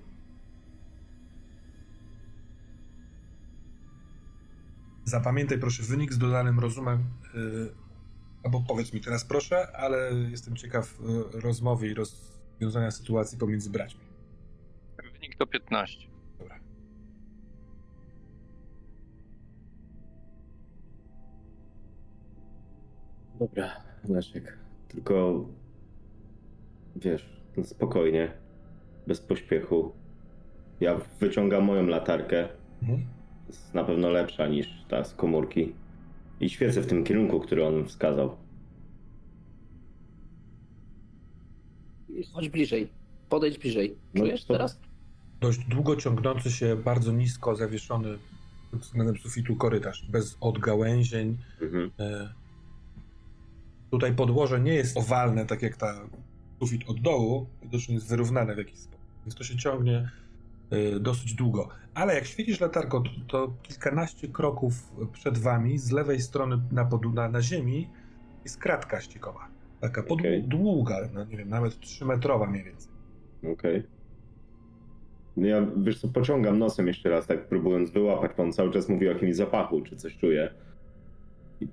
[5.13, 7.03] Zapamiętaj proszę wynik z dodanym rozumem.
[7.33, 7.73] Yy,
[8.43, 10.99] albo powiedz mi teraz proszę, ale jestem ciekaw
[11.33, 14.01] yy, rozmowy i rozwiązania sytuacji pomiędzy braćmi.
[15.13, 16.07] Wynik to 15.
[16.39, 16.59] Dobra.
[23.39, 24.57] Dobra, Leszek.
[24.87, 25.45] Tylko
[26.95, 28.31] wiesz, no spokojnie,
[29.07, 29.91] bez pośpiechu.
[30.79, 32.49] Ja wyciągam moją latarkę.
[32.81, 33.12] Mhm.
[33.53, 35.73] Jest na pewno lepsza niż ta z komórki.
[36.39, 38.37] I świecę w tym kierunku, który on wskazał.
[42.33, 42.89] Chodź bliżej.
[43.29, 43.95] Podejdź bliżej.
[44.13, 44.79] No Czujesz to- teraz?
[45.41, 48.17] Dość długo ciągnący się, bardzo nisko zawieszony
[48.73, 51.37] względem sufitu korytarz, bez odgałęzień.
[51.61, 51.91] Mhm.
[51.99, 52.33] E,
[53.91, 56.07] Tutaj podłoże nie jest owalne, tak jak ta
[56.59, 59.01] sufit od dołu, widocznie jest wyrównane w jakiś sposób.
[59.25, 60.09] Więc to się ciągnie
[60.99, 61.69] dosyć długo.
[61.93, 64.73] Ale jak świecisz latarką, to, to kilkanaście kroków
[65.11, 67.89] przed wami, z lewej strony na, podu- na, na ziemi,
[68.43, 69.47] jest kratka ściekowa.
[69.81, 70.43] Taka podłu- Okej.
[70.43, 72.91] długa, no nie wiem, nawet 3 metrowa mniej więcej.
[73.53, 73.83] Okej.
[75.37, 78.31] No ja, wiesz co, pociągam nosem jeszcze raz, tak próbując wyłapać.
[78.37, 80.53] Pan cały czas mówi o jakimś zapachu, czy coś czuje.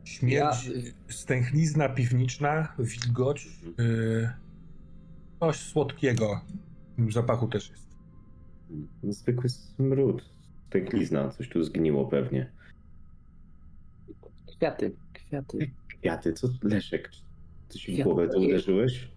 [0.05, 0.73] Śmierć, Ja-
[1.09, 3.49] stęchlizna piwniczna, wilgoć,
[3.81, 4.31] y,
[5.41, 6.41] coś słodkiego
[6.93, 7.90] w tym zapachu też jest.
[8.71, 10.25] No, Zwykły smród.
[10.71, 12.51] Tęklizna, coś tu zgniło pewnie.
[14.47, 15.71] Kwiaty, kwiaty.
[15.89, 17.11] Kwiaty, co Leszek?
[17.69, 19.09] Ty się w głowę to uderzyłeś?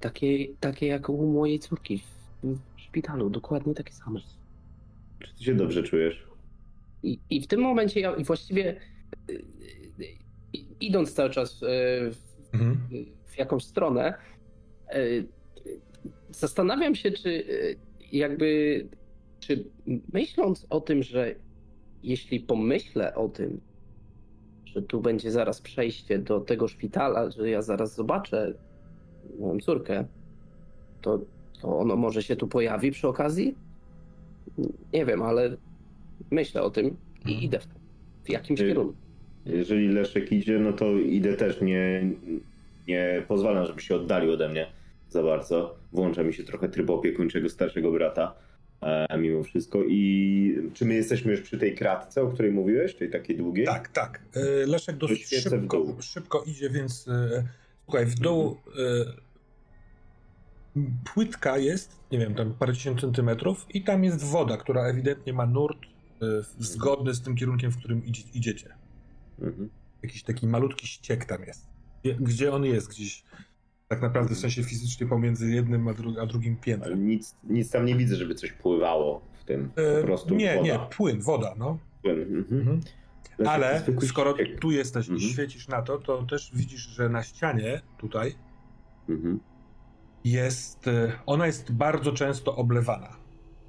[0.00, 4.20] Takie, takie jak u mojej córki w, w szpitalu, dokładnie takie same.
[5.20, 6.26] Czy ty się dobrze czujesz?
[7.02, 8.80] I, I w tym momencie ja właściwie
[9.30, 11.66] y, y, y, idąc cały czas y,
[12.12, 12.78] w, Mhm.
[13.24, 14.14] w jakąś stronę,
[14.94, 15.26] y,
[16.30, 17.76] zastanawiam się, czy y,
[18.12, 18.86] jakby,
[19.40, 19.64] czy
[20.12, 21.34] myśląc o tym, że
[22.02, 23.60] jeśli pomyślę o tym,
[24.64, 28.54] że tu będzie zaraz przejście do tego szpitala, że ja zaraz zobaczę
[29.40, 30.04] moją córkę,
[31.02, 31.20] to,
[31.62, 33.54] to ono może się tu pojawi przy okazji?
[34.92, 35.56] Nie wiem, ale
[36.30, 37.40] myślę o tym i Mhm.
[37.40, 37.66] idę w,
[38.24, 38.94] w jakimś kierunku.
[39.46, 41.60] Jeżeli Leszek idzie, no to idę też.
[41.60, 42.10] Nie,
[42.88, 44.66] nie pozwalam, żeby się oddalił ode mnie
[45.08, 45.78] za bardzo.
[45.92, 48.34] Włącza mi się trochę tryb opiekuńczego starszego brata
[48.80, 49.84] e, mimo wszystko.
[49.88, 53.66] I czy my jesteśmy już przy tej kratce, o której mówiłeś, tej takiej długiej?
[53.66, 54.22] Tak, tak.
[54.36, 57.44] Y, Leszek w szybko, szybko idzie, więc y,
[57.84, 58.56] słuchaj, w dół
[60.76, 60.82] y,
[61.14, 65.78] płytka jest, nie wiem, tam parędziesiąt centymetrów i tam jest woda, która ewidentnie ma nurt
[65.84, 66.26] y,
[66.58, 68.74] zgodny z tym kierunkiem, w którym idzie, idziecie.
[69.38, 69.70] Mhm.
[70.02, 71.66] Jakiś taki malutki ściek tam jest.
[72.02, 72.88] Gdzie, gdzie on jest?
[72.88, 73.24] Gdzieś
[73.88, 77.06] tak naprawdę w sensie fizycznie pomiędzy jednym a, dru- a drugim Ale piętrem.
[77.06, 79.70] nic, nic tam nie widzę, żeby coś pływało w tym.
[79.74, 80.66] Po Y, prostu nie, woda.
[80.66, 81.78] nie, płyn, woda, no.
[82.02, 82.20] Płyn.
[82.22, 82.60] Mhm.
[82.60, 82.80] Mhm.
[83.38, 84.60] Leszek, Ale zwykły skoro ściek.
[84.60, 85.30] tu jesteś i Mhm.
[85.32, 88.34] świecisz na to, to też widzisz, że na ścianie tutaj
[89.08, 89.40] Mhm.
[90.24, 93.16] jest, e, ona jest bardzo często oblewana.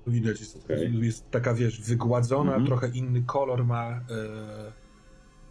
[0.05, 0.99] Tu widać, jest, Okej.
[1.01, 2.65] jest taka, wiesz, wygładzona, Mhm.
[2.65, 3.89] trochę inny kolor ma.
[3.91, 3.99] e,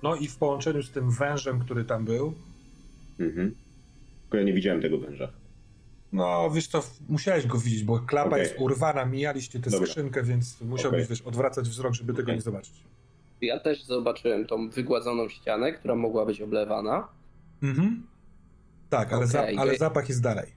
[0.03, 2.35] No i w połączeniu z tym wężem, który tam był,
[3.21, 3.55] Mhm.
[4.29, 5.29] Tylko ja nie widziałem tego węża.
[6.13, 8.41] no wiesz co, musiałeś go widzieć, bo klapa Okej.
[8.43, 9.87] jest urwana, mijaliście tę Dobra.
[9.87, 11.11] skrzynkę, więc musiałbyś, Okej.
[11.11, 12.35] wiesz, odwracać wzrok, żeby tego Okej.
[12.35, 12.75] nie zobaczyć.
[13.41, 17.09] Ja też zobaczyłem tą wygładzoną ścianę, która mogła być oblewana.
[17.63, 18.07] Mhm.
[18.91, 20.53] Tak, ale, za, ale zapach jest dalej.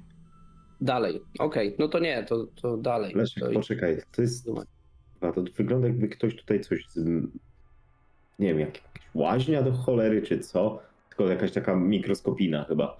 [0.81, 3.13] Dalej, okej, no to nie, to, to dalej.
[3.15, 3.51] Leszek, to...
[3.51, 4.49] poczekaj, to jest...
[5.21, 6.85] A to wygląda jakby ktoś tutaj coś...
[6.89, 7.27] Z...
[8.39, 10.79] Nie wiem, jak jakaś łaźnia do cholery, czy co?
[11.09, 12.97] Tylko jakaś taka mikroskopina chyba.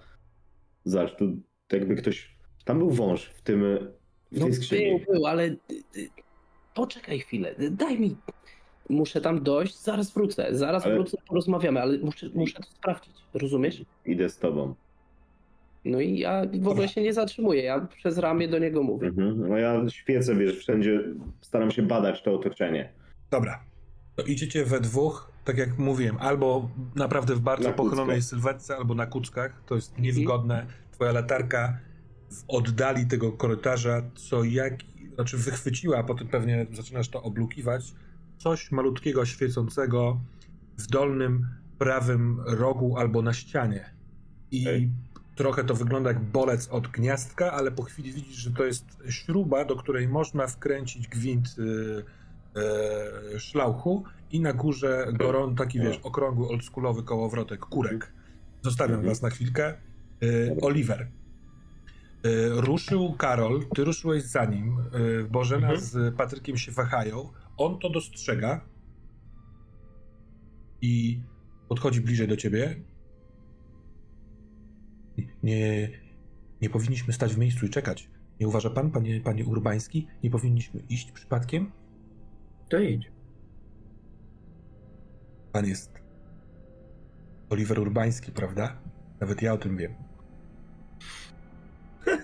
[0.84, 1.36] Zobacz, tu
[1.72, 2.36] jakby ktoś...
[2.64, 3.60] Tam był wąż w tym...
[4.32, 4.90] W No tej skrzyni.
[5.06, 5.56] był, był, ale y,
[5.96, 6.08] y,
[6.74, 8.16] poczekaj chwilę, y, daj mi.
[8.88, 13.82] Muszę tam dojść, zaraz wrócę, zaraz Ale- wrócę, porozmawiamy, ale muszę, muszę to sprawdzić, rozumiesz?
[14.06, 14.74] Idę z tobą.
[15.84, 19.06] No i ja w ogóle się nie zatrzymuję, ja przez ramię do niego mówię.
[19.08, 19.48] Mhm.
[19.48, 21.00] No ja świecę, wiesz, wszędzie
[21.40, 22.92] staram się badać to otoczenie.
[23.30, 23.64] Dobra.
[24.16, 28.30] To idziecie we dwóch, tak jak mówiłem, albo naprawdę w bardzo Na pochylonej kuckach.
[28.30, 29.62] sylwetce, albo na kuckach.
[29.66, 30.66] To jest niewygodne.
[30.90, 31.78] Twoja latarka
[32.30, 34.74] w oddali tego korytarza, co jak,
[35.14, 37.94] znaczy wychwyciła, a potem pewnie zaczynasz to oblukiwać,
[38.38, 40.20] coś malutkiego, świecącego
[40.78, 41.48] w dolnym
[41.78, 43.90] prawym rogu albo na ścianie.
[44.50, 44.90] I Ej.
[45.36, 49.64] trochę to wygląda jak bolec od gniazdka, ale po chwili widzisz, że to jest śruba,
[49.64, 51.62] do której można wkręcić gwint y,
[53.36, 58.12] y, szlauchu i na górze gorą taki, wiesz, okrągły, oldschoolowy kołowrotek, kurek.
[58.62, 59.08] Zostawiam Mhm.
[59.08, 59.74] was na chwilkę.
[60.22, 61.00] Y, Oliver.
[62.26, 64.76] Y, ruszył Karol, ty ruszyłeś za nim.
[64.78, 65.80] Y, Bożena Mhm.
[65.80, 67.28] z Patrykiem się wahają.
[67.56, 68.60] On to dostrzega
[70.80, 71.20] i
[71.68, 72.76] podchodzi bliżej do ciebie.
[75.42, 75.90] Nie,
[76.62, 78.10] nie powinniśmy stać w miejscu i czekać.
[78.40, 80.06] Nie uważa pan, panie, panie Urbański?
[80.22, 81.70] Nie powinniśmy iść przypadkiem?
[82.68, 83.11] To idź.
[85.52, 85.92] Pan jest
[87.50, 88.76] Oliver Urbański, prawda?
[89.20, 89.94] Nawet ja o tym wiem.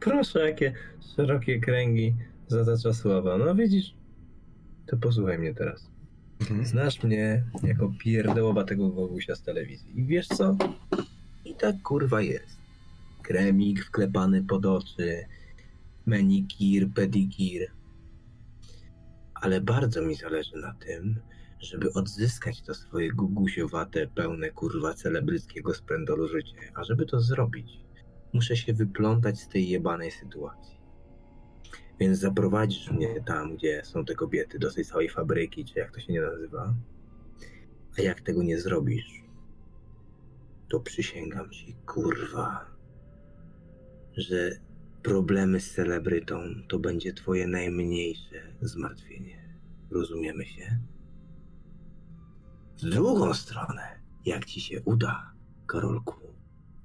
[0.00, 0.72] Proszę, jakie
[1.16, 2.14] szerokie kręgi
[2.48, 3.38] zatacza sława.
[3.38, 3.94] No widzisz,
[4.86, 5.90] to posłuchaj mnie teraz.
[6.40, 6.66] Mhm.
[6.66, 10.00] Znasz mnie jako pierdołowatego gogusia z telewizji.
[10.00, 10.56] I wiesz co?
[11.44, 12.58] I tak kurwa jest.
[13.22, 15.24] Kremik wklepany pod oczy,
[16.06, 17.70] menikir, pedikir.
[19.34, 21.20] Ale bardzo mi zależy na tym,
[21.60, 26.72] żeby odzyskać to swoje gugusiowate, pełne kurwa celebryckiego sprędolu życie.
[26.74, 27.80] A żeby to zrobić,
[28.32, 30.78] muszę się wyplątać z tej jebanej sytuacji.
[32.00, 36.00] Więc zaprowadzisz mnie tam, gdzie są te kobiety, do tej całej fabryki, czy jak to
[36.00, 36.74] się nie nazywa.
[37.98, 39.22] A jak tego nie zrobisz,
[40.68, 42.66] to przysięgam ci, kurwa,
[44.16, 44.50] że
[45.02, 49.58] problemy z celebrytą to będzie twoje najmniejsze zmartwienie.
[49.90, 50.78] Rozumiemy się?
[52.78, 55.32] W drugą stronę, jak ci się uda,
[55.66, 56.14] Karolku,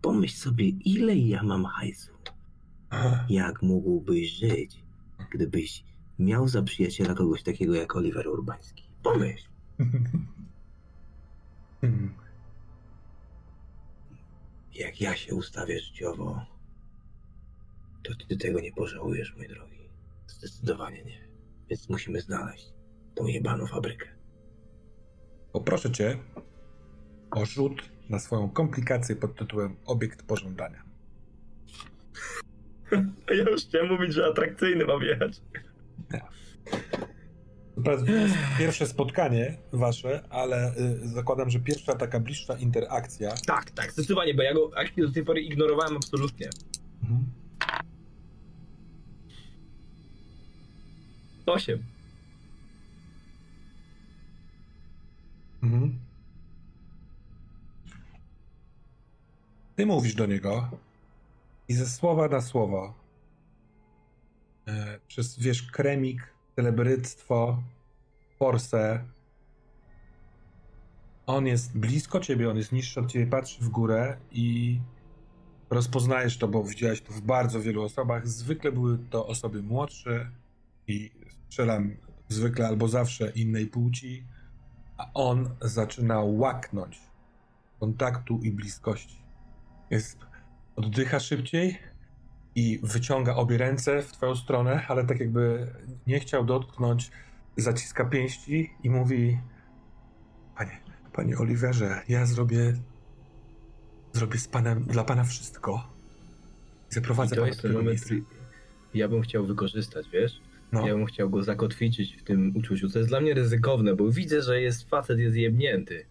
[0.02, 2.12] pomyśl sobie, ile ja mam hajsu.
[3.30, 4.84] Jak mógłbyś żyć,
[5.32, 5.84] gdybyś
[6.20, 8.84] miał za przyjaciela kogoś takiego jak Oliver Urbański?
[9.04, 9.50] Pomyśl.
[14.74, 16.46] Jak ja się ustawię życiowo,
[18.04, 19.90] to ty tego nie pożałujesz, mój drogi.
[20.28, 21.28] Zdecydowanie nie.
[21.70, 22.74] Więc musimy znaleźć
[23.16, 24.13] tą jebaną fabrykę.
[25.54, 26.18] Poproszę cię
[27.32, 30.84] o rzut na swoją komplikację pod tytułem Obiekt pożądania.
[33.28, 35.42] Ja już chciałem mówić, że atrakcyjny mam jechać.
[38.08, 43.34] Jest pierwsze spotkanie wasze, ale y, zakładam, że pierwsza taka bliższa interakcja.
[43.48, 46.50] Tak, tak, zdecydowanie, bo ja go do tej pory ignorowałem absolutnie.
[47.04, 47.26] Mhm.
[51.46, 51.93] Osiem.
[55.64, 56.00] Mhm.
[59.76, 60.70] Ty mówisz do niego
[61.68, 62.94] i ze słowa na słowo
[64.68, 67.64] e, przez, wiesz, kremik, celebryctwo,
[68.40, 69.04] forsę.
[71.26, 74.80] On jest blisko ciebie, on jest niższy od ciebie, patrzy w górę i
[75.70, 78.28] rozpoznajesz to, bo widziałeś to w bardzo wielu osobach.
[78.28, 80.32] Zwykle były to osoby młodsze
[80.88, 81.96] i strzelam
[82.30, 84.24] zwykle albo zawsze innej płci,
[85.04, 87.02] a on zaczyna łaknąć
[87.80, 89.24] kontaktu i bliskości.
[89.90, 90.18] Jest,
[90.76, 91.80] oddycha szybciej
[92.56, 95.68] i wyciąga obie ręce w twoją stronę, ale tak jakby
[96.08, 97.12] nie chciał dotknąć,
[97.58, 99.40] zaciska pięści i mówi
[100.56, 100.82] panie,
[101.14, 102.74] panie Oliverze, ja zrobię
[104.14, 105.88] zrobię z panem, dla pana wszystko.
[106.92, 108.24] I Zaprowadzę to pana jest do ten moment, który
[108.94, 110.42] ja bym chciał wykorzystać, wiesz?
[110.74, 110.88] No.
[110.88, 112.90] Ja bym chciał go zakotwiczyć w tym uczuciu.
[112.90, 116.06] To jest dla mnie ryzykowne, bo widzę, że jest facet, jest jebnięty.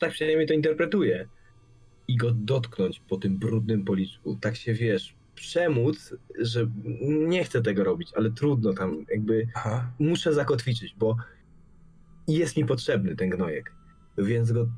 [0.00, 1.28] Tak przynajmniej to interpretuję.
[2.08, 4.38] I go dotknąć po tym brudnym policzku.
[4.40, 6.70] Tak się, wiesz, przemóc, że
[7.28, 9.92] nie chcę tego robić, ale trudno tam, jakby Aha.
[9.98, 11.16] muszę zakotwiczyć, bo
[12.28, 13.72] jest mi potrzebny ten gnojek.
[14.18, 14.68] Więc go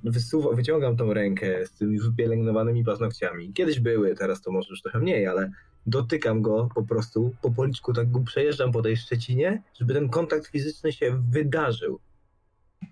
[0.55, 3.53] wyciągam tą rękę z tymi wypielęgnowanymi paznokciami.
[3.53, 5.51] Kiedyś były, teraz to może już trochę mniej, ale
[5.87, 10.47] dotykam go po prostu po policzku, tak go przejeżdżam po tej szczecinie, żeby ten kontakt
[10.47, 11.99] fizyczny się wydarzył.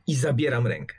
[0.06, 0.94] I zabieram rękę.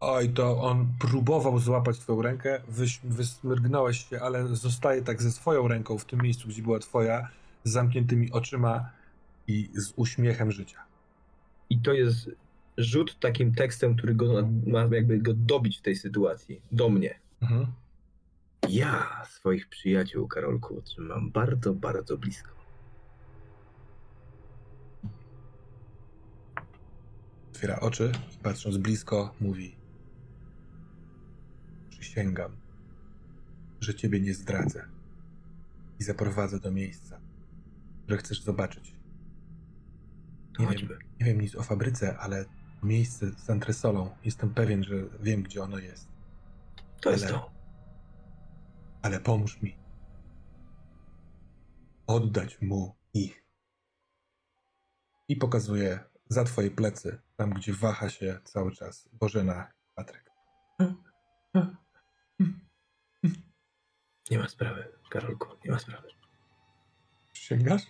[0.00, 5.68] Oj, to on próbował złapać twoją rękę, wyś, wysmyrgnąłeś się, ale zostaje tak ze swoją
[5.68, 7.28] ręką w tym miejscu, gdzie była twoja,
[7.64, 8.90] z zamkniętymi oczyma
[9.46, 10.78] i z uśmiechem życia.
[11.70, 12.30] I to jest
[12.78, 16.60] rzut takim tekstem, który go ma jakby go dobić w tej sytuacji.
[16.72, 17.14] Do mnie.
[17.42, 17.66] Mhm.
[18.68, 22.50] Ja swoich przyjaciół, Karolku, trzymam bardzo, bardzo blisko.
[27.52, 29.76] Otwiera oczy i patrząc blisko mówi
[31.90, 32.56] Przysięgam,
[33.80, 34.84] że ciebie nie zdradzę.
[36.00, 37.20] i zaprowadzę do miejsca,
[38.02, 38.94] które chcesz zobaczyć.
[40.58, 40.88] Nie chodźmy.
[40.88, 42.44] wiem, nie wiem nic o fabryce, ale
[42.82, 46.08] miejsce z antresolą, jestem pewien, że wiem, gdzie ono jest.
[47.00, 47.53] To jest Ale- to.
[49.04, 49.76] Ale pomóż mi.
[52.06, 53.44] Oddać mu ich.
[55.28, 60.30] I pokazuję za twoje plecy, tam gdzie waha się cały czas Bożena Patryk.
[64.30, 66.08] Nie ma sprawy, Karolku, nie ma sprawy.
[67.32, 67.82] Sięgasz?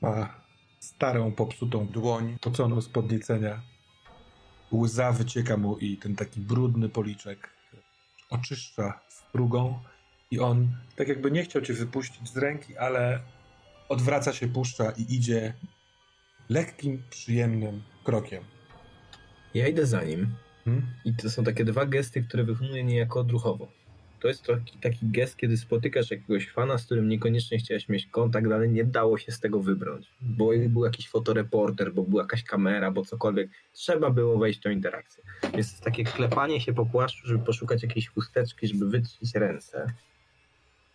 [0.00, 0.40] Ma
[0.80, 3.75] starą, popsutą dłoń, poconą z podniecenia.
[4.72, 7.50] Łza wycieka mu i ten taki brudny policzek
[8.30, 9.78] oczyszcza strugą
[10.30, 13.20] i on tak jakby nie chciał cię wypuścić z ręki, ale
[13.88, 15.54] odwraca się, puszcza i idzie
[16.48, 18.44] lekkim, przyjemnym krokiem.
[19.54, 20.36] Ja idę za nim
[20.66, 20.86] Hmm?
[21.04, 23.68] i to są takie dwa gesty, które wykonuję niejako odruchowo.
[24.20, 28.52] To jest taki, taki gest, kiedy spotykasz jakiegoś fana, z którym niekoniecznie chciałeś mieć kontakt,
[28.52, 30.10] ale nie dało się z tego wybrnąć.
[30.20, 33.50] Bo był jakiś fotoreporter, bo była jakaś kamera, bo cokolwiek.
[33.72, 35.24] Trzeba było wejść w tą interakcję.
[35.54, 39.92] Więc takie klepanie się po płaszczu, żeby poszukać jakiejś chusteczki, żeby wytrzeć ręce.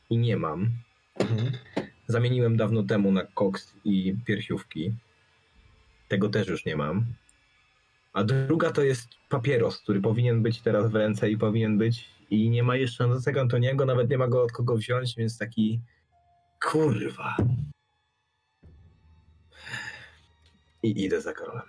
[0.10, 0.70] I nie mam.
[1.20, 1.52] Mhm.
[2.08, 4.94] Zamieniłem dawno temu na koks i piersiówki.
[6.08, 7.06] Tego też już nie mam.
[8.14, 12.50] A druga to jest papieros, który powinien być teraz w ręce i powinien być i
[12.50, 15.82] nie ma jeszcze Jacek Antoniego, nawet nie ma go od kogo wziąć, więc taki
[16.64, 17.36] kurwa.
[20.84, 21.66] I idę za Karolem.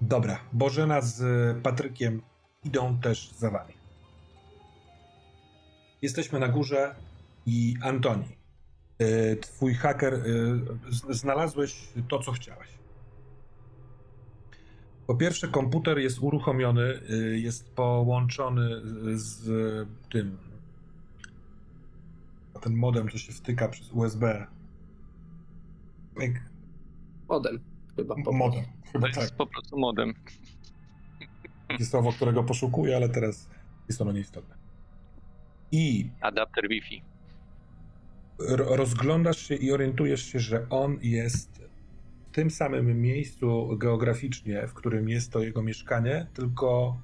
[0.00, 1.22] Dobra, Bożena z
[1.62, 2.22] Patrykiem
[2.64, 3.74] idą też za wami.
[6.02, 6.94] Jesteśmy na górze
[7.46, 8.36] i Antoni,
[9.02, 12.68] y, twój haker, y, znalazłeś to, co chciałeś.
[15.06, 18.68] Po pierwsze, komputer jest uruchomiony, y, jest połączony
[19.14, 19.44] z
[20.12, 20.36] tym.
[22.60, 24.46] Ten modem, co się wtyka przez USB.
[26.20, 26.30] Jak
[27.28, 27.58] Modem
[27.96, 28.14] chyba.
[28.32, 28.64] modem.
[28.64, 29.30] To Chyba jest tak.
[29.36, 30.14] po prostu modem.
[31.68, 33.48] Takie słowo, którego poszukuję, ale teraz
[33.88, 34.54] jest ono nieistotne.
[35.72, 37.02] I Adapter Wi-Fi.
[38.38, 41.60] ro- rozglądasz się i orientujesz się, że on jest
[42.36, 47.00] tym samym miejscu geograficznie, w którym jest to jego mieszkanie, tylko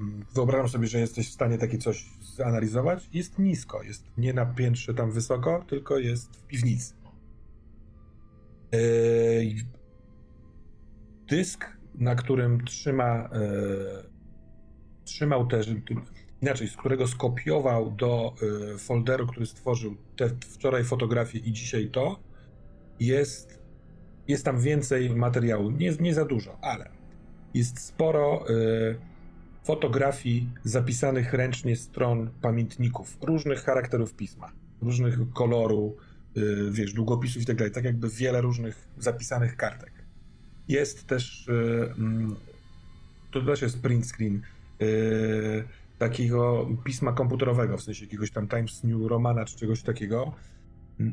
[0.00, 2.04] mm, wyobrażam sobie, że jesteś w stanie takie coś
[2.36, 3.08] zanalizować.
[3.12, 6.94] Jest nisko, jest nie na piętrze tam wysoko, tylko jest w piwnicy.
[8.72, 9.54] Yy,
[11.28, 11.64] dysk,
[11.94, 14.10] na którym trzyma, yy,
[15.04, 15.70] trzymał też,
[16.42, 18.34] inaczej, z którego skopiował do
[18.74, 22.25] y, folderu, który stworzył te wczoraj fotografie i dzisiaj to,
[23.00, 23.58] jest,
[24.28, 25.70] jest tam więcej materiału.
[25.70, 26.88] Nie, nie za dużo, ale
[27.54, 28.96] jest sporo y,
[29.64, 34.52] fotografii zapisanych ręcznie stron pamiętników różnych charakterów pisma,
[34.82, 35.96] różnych koloru,
[36.36, 39.92] y, wiesz, długopisów i tak dalej, tak jakby wiele różnych zapisanych kartek.
[40.68, 41.52] Jest też, y,
[41.98, 42.36] mm,
[43.30, 44.42] to też jest print screen,
[44.82, 45.64] y,
[45.98, 50.32] takiego pisma komputerowego, w sensie jakiegoś tam Times New Romana czy czegoś takiego.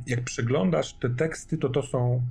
[0.07, 2.21] Jak przeglądasz te teksty, to to są,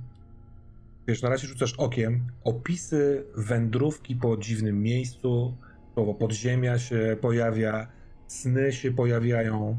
[1.07, 5.57] wiesz, na razie rzucasz okiem, opisy wędrówki po dziwnym miejscu,
[5.93, 7.87] słowo podziemia się pojawia,
[8.27, 9.77] sny się pojawiają,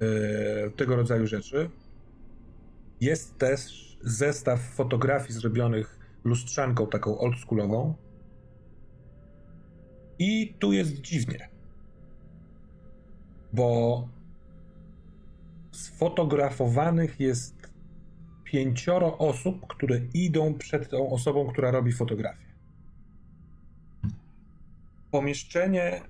[0.00, 1.70] e, tego rodzaju rzeczy.
[3.00, 7.94] Jest też zestaw fotografii zrobionych lustrzanką taką oldschoolową.
[10.18, 11.52] I tu jest dziwnie
[13.52, 14.08] bo
[15.72, 17.72] sfotografowanych jest
[18.44, 22.52] pięcioro osób, które idą przed tą osobą, która robi fotografię.
[25.10, 26.00] Pomieszczenie,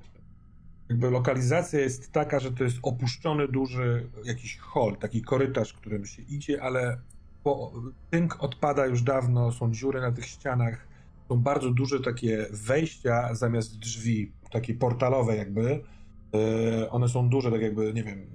[0.88, 6.22] jakby lokalizacja jest taka, że to jest opuszczony duży jakiś hol, taki korytarz, którym się
[6.22, 7.00] idzie, ale
[7.42, 7.72] po,
[8.10, 10.86] tynk odpada już dawno, są dziury na tych ścianach,
[11.28, 15.80] są bardzo duże takie wejścia zamiast drzwi, takie portalowe jakby,
[16.32, 18.26] Yy, One są duże, tak jakby, nie wiem,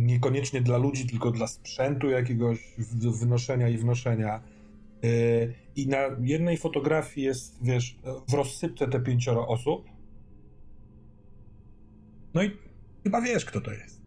[0.00, 2.74] niekoniecznie dla ludzi, tylko dla sprzętu jakiegoś
[3.20, 4.40] wynoszenia i wnoszenia.
[5.02, 7.98] Yy, I na jednej fotografii jest, wiesz,
[8.28, 9.84] w rozsypce te pięcioro osób.
[12.34, 12.50] No i
[13.04, 14.00] chyba wiesz, kto to jest.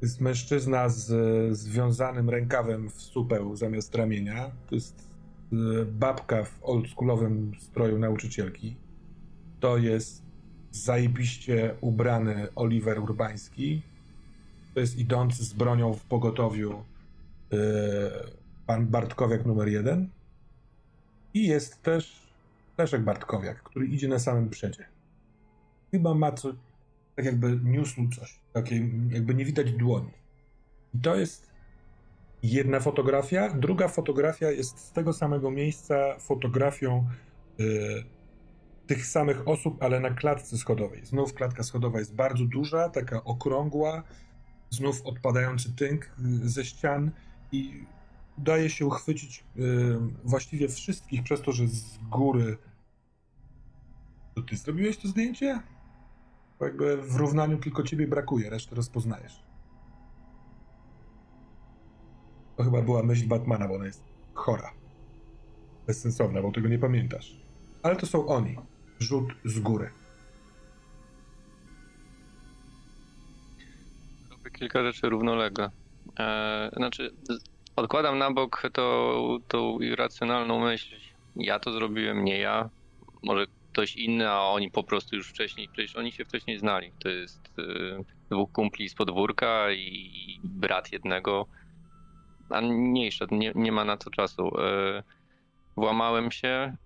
[0.00, 4.50] To jest mężczyzna z związanym rękawem w supeł zamiast ramienia.
[4.66, 5.08] To jest
[5.52, 8.76] yy, babka w oldschoolowym stroju nauczycielki.
[9.60, 10.22] To jest
[10.70, 13.82] zajebiście ubrany Oliver Urbański.
[14.74, 16.84] To jest idący z bronią w pogotowiu
[17.50, 17.58] yy,
[18.66, 20.08] pan Bartkowiak numer jeden.
[21.34, 22.32] I jest też
[22.78, 24.84] Leszek Bartkowiak, który idzie na samym przedzie.
[25.90, 26.52] Chyba ma co,
[27.16, 30.10] tak jakby niósł coś, takie jakby nie widać dłoni.
[30.94, 31.52] I to jest
[32.42, 33.54] jedna fotografia.
[33.54, 37.06] Druga fotografia jest z tego samego miejsca fotografią
[37.60, 38.04] y,
[38.86, 41.06] tych samych osób, ale na klatce schodowej.
[41.06, 44.02] Znów klatka schodowa jest bardzo duża, taka okrągła,
[44.72, 47.10] znów odpadający tynk y, ze ścian
[47.52, 47.84] i
[48.38, 49.62] udaje się uchwycić y,
[50.24, 52.58] właściwie wszystkich przez to, że z góry.
[54.34, 55.60] To ty zrobiłeś to zdjęcie?
[56.58, 59.42] Bo jakby w równaniu tylko ciebie brakuje, resztę rozpoznajesz.
[62.56, 64.04] To chyba była myśl Batmana, bo ona jest
[64.34, 64.70] chora.
[65.86, 67.36] Bezsensowna, bo tego nie pamiętasz.
[67.82, 68.56] Ale to są oni.
[68.98, 69.90] Rzut z góry.
[74.62, 75.70] Kilka rzeczy równolegle.
[76.20, 77.10] E, znaczy,
[77.76, 80.96] odkładam na bok tą, tą irracjonalną myśl.
[81.36, 82.70] Ja to zrobiłem, nie ja.
[83.22, 86.92] Może ktoś inny, a oni po prostu już wcześniej, przecież oni się wcześniej znali.
[86.98, 87.62] To jest e,
[88.30, 91.46] dwóch kumpli z podwórka i brat jednego.
[92.50, 94.60] A mniejsza, nie, nie ma na to czasu.
[94.60, 95.02] E,
[95.76, 96.76] włamałem się,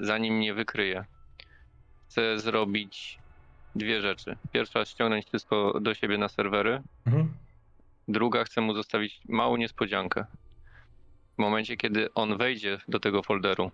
[0.00, 1.04] zanim mnie wykryje.
[2.08, 3.18] Chcę zrobić
[3.76, 4.36] dwie rzeczy.
[4.52, 6.82] Pierwsza, ściągnąć wszystko do siebie na serwery.
[7.06, 7.34] Mhm.
[8.08, 10.26] Druga, chcę mu zostawić małą niespodziankę.
[11.34, 13.70] W momencie, kiedy on wejdzie do tego folderu,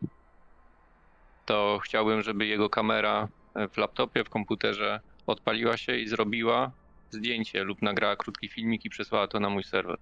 [1.46, 6.72] to chciałbym, żeby jego kamera e, w laptopie, w komputerze odpaliła się i zrobiła
[7.10, 9.98] zdjęcie lub nagrała krótki filmik i przesłała to na mój serwer.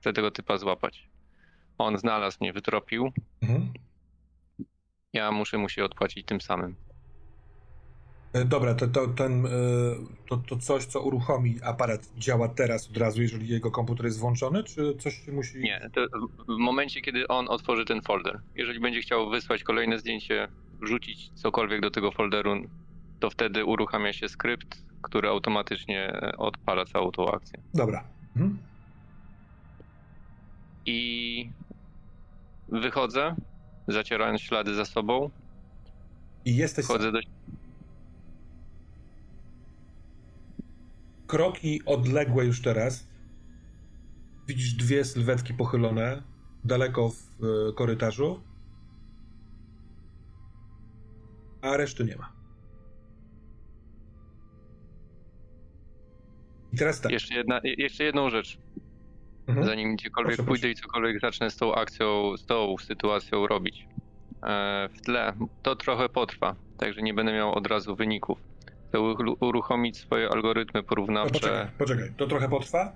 [0.00, 1.08] Chcę tego typa złapać.
[1.78, 3.12] On znalazł mnie, wytropił.
[3.42, 3.72] Mhm.
[5.12, 6.87] Ja muszę mu się odpłacić tym samym.
[8.32, 9.50] E, Dobra, to, to, ten, e,
[10.28, 14.64] to, to coś, co uruchomi aparat, działa teraz od razu, jeżeli jego komputer jest włączony,
[14.64, 15.58] czy coś się musi.
[15.58, 16.00] Nie, to
[16.48, 20.48] w momencie, kiedy on otworzy ten folder, jeżeli będzie chciał wysłać kolejne zdjęcie,
[20.80, 22.54] wrzucić cokolwiek do tego folderu,
[23.20, 27.58] to wtedy uruchamia się skrypt, który automatycznie odpala całą tą akcję.
[27.74, 28.04] Dobra.
[28.36, 28.58] Mhm.
[30.86, 31.50] I
[32.68, 33.34] wychodzę,
[33.88, 35.30] zacierając ślady za sobą,
[36.44, 36.84] I jesteś.
[36.84, 37.18] wchodzę do...
[41.28, 43.08] Kroki odległe już teraz.
[44.48, 46.22] Widzisz dwie sylwetki pochylone
[46.64, 48.42] daleko w e, korytarzu.
[51.62, 52.32] A reszty nie ma.
[56.72, 57.12] I teraz tak.
[57.12, 58.58] Jeszcze, jedna, jeszcze jedną rzecz,
[59.46, 59.66] Mhm.
[59.66, 60.72] zanim gdziekolwiek Proszę, pójdę proszę.
[60.72, 63.86] i cokolwiek zacznę z tą akcją, z tą sytuacją robić.
[64.42, 65.32] E, w tle
[65.62, 68.38] to trochę potrwa, także nie będę miał od razu wyników.
[69.40, 71.32] Uruchomić swoje algorytmy No, porównawcze.
[71.40, 72.12] poczekaj, poczekaj.
[72.16, 72.92] To trochę potrwa?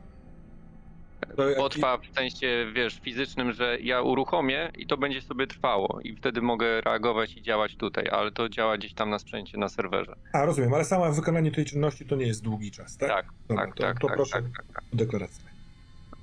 [1.37, 6.17] To Potrwa w sensie, wiesz, fizycznym, że ja uruchomię i to będzie sobie trwało i
[6.17, 10.17] wtedy mogę reagować i działać tutaj, ale to działa gdzieś tam na sprzęcie, na serwerze.
[10.33, 13.09] A, rozumiem, ale samo wykonanie tej czynności to nie jest długi czas, tak?
[13.09, 14.83] Tak, Dobra, tak, to, tak, to tak, proszę tak, tak, tak.
[14.93, 15.45] o deklarację.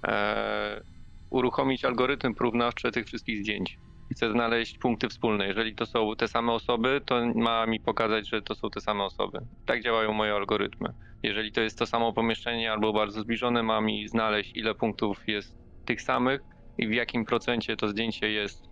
[0.04, 0.82] Eee,
[1.30, 3.78] uruchomić algorytm porównawczy tych wszystkich zdjęć.
[4.12, 5.48] Chcę znaleźć punkty wspólne.
[5.48, 9.04] Jeżeli to są te same osoby, to ma mi pokazać, że to są te same
[9.04, 9.40] osoby.
[9.66, 10.94] Tak działają moje algorytmy.
[11.24, 15.56] Jeżeli to jest to samo pomieszczenie albo bardzo zbliżone, ma mi znaleźć, ile punktów jest
[15.86, 16.42] tych samych
[16.78, 18.64] i w jakim procencie to zdjęcie jest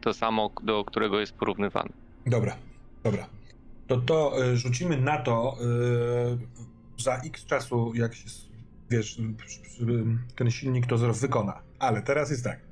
[0.00, 1.90] to samo, do którego jest porównywane.
[2.26, 2.56] Dobra,
[3.04, 3.26] dobra.
[3.86, 5.56] To to y, rzucimy na to
[6.96, 8.24] y, za x czasu, jak się,
[8.90, 9.60] wiesz, przy-
[10.36, 11.62] ten silnik to wykona.
[11.78, 12.69] Ale teraz jest tak.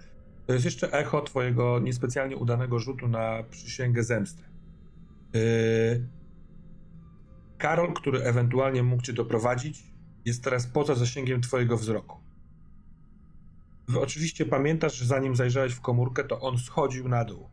[0.48, 4.42] To jest jeszcze echo twojego niespecjalnie udanego rzutu na przysięgę zemsty.
[5.34, 6.08] Y,
[7.58, 9.82] Karol, który ewentualnie mógł cię doprowadzić,
[10.24, 12.18] jest teraz poza zasięgiem twojego wzroku.
[14.00, 17.48] Oczywiście pamiętasz, że zanim zajrzałeś w komórkę, to on schodził na dół.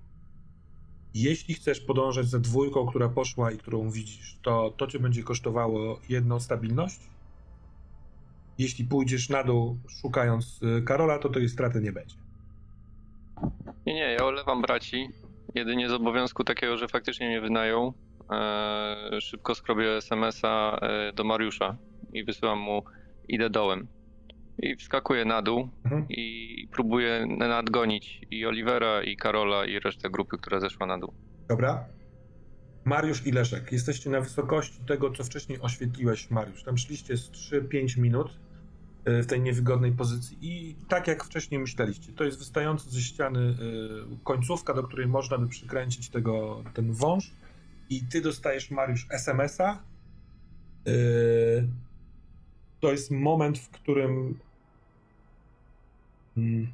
[1.13, 5.99] Jeśli chcesz podążać za dwójką, która poszła i którą widzisz, to to cię będzie kosztowało
[6.09, 6.99] jedną stabilność.
[8.57, 12.24] Jeśli pójdziesz na dół szukając y, Karola, to tej straty nie będzie.
[13.85, 15.09] Nie, nie, ja olewam braci.
[15.55, 17.93] Jedynie z obowiązku takiego, że faktycznie mnie wynają.
[18.31, 21.77] E, szybko skrobię SMS-a e, do Mariusza
[22.13, 22.83] i wysyłam mu,
[23.27, 23.87] idę dołem.
[24.59, 26.05] I wskakuję na dół Mhm.
[26.09, 31.13] i próbuję nadgonić i Olivera, i Karola, i resztę grupy, która zeszła na dół.
[31.49, 31.85] Dobra?
[32.85, 36.63] Mariusz i Leszek, jesteście na wysokości tego, co wcześniej oświetliłeś, Mariusz.
[36.63, 38.39] Tam szliście z 3-5 minut
[39.05, 43.55] w tej niewygodnej pozycji i tak jak wcześniej myśleliście, to jest wystająca ze ściany y,
[44.23, 47.31] końcówka, do której można by przykręcić tego, ten wąż
[47.89, 49.83] i ty dostajesz, Mariusz, SMS-a.
[50.87, 51.67] Y,
[52.79, 54.39] To jest moment, w którym
[56.37, 56.67] mm,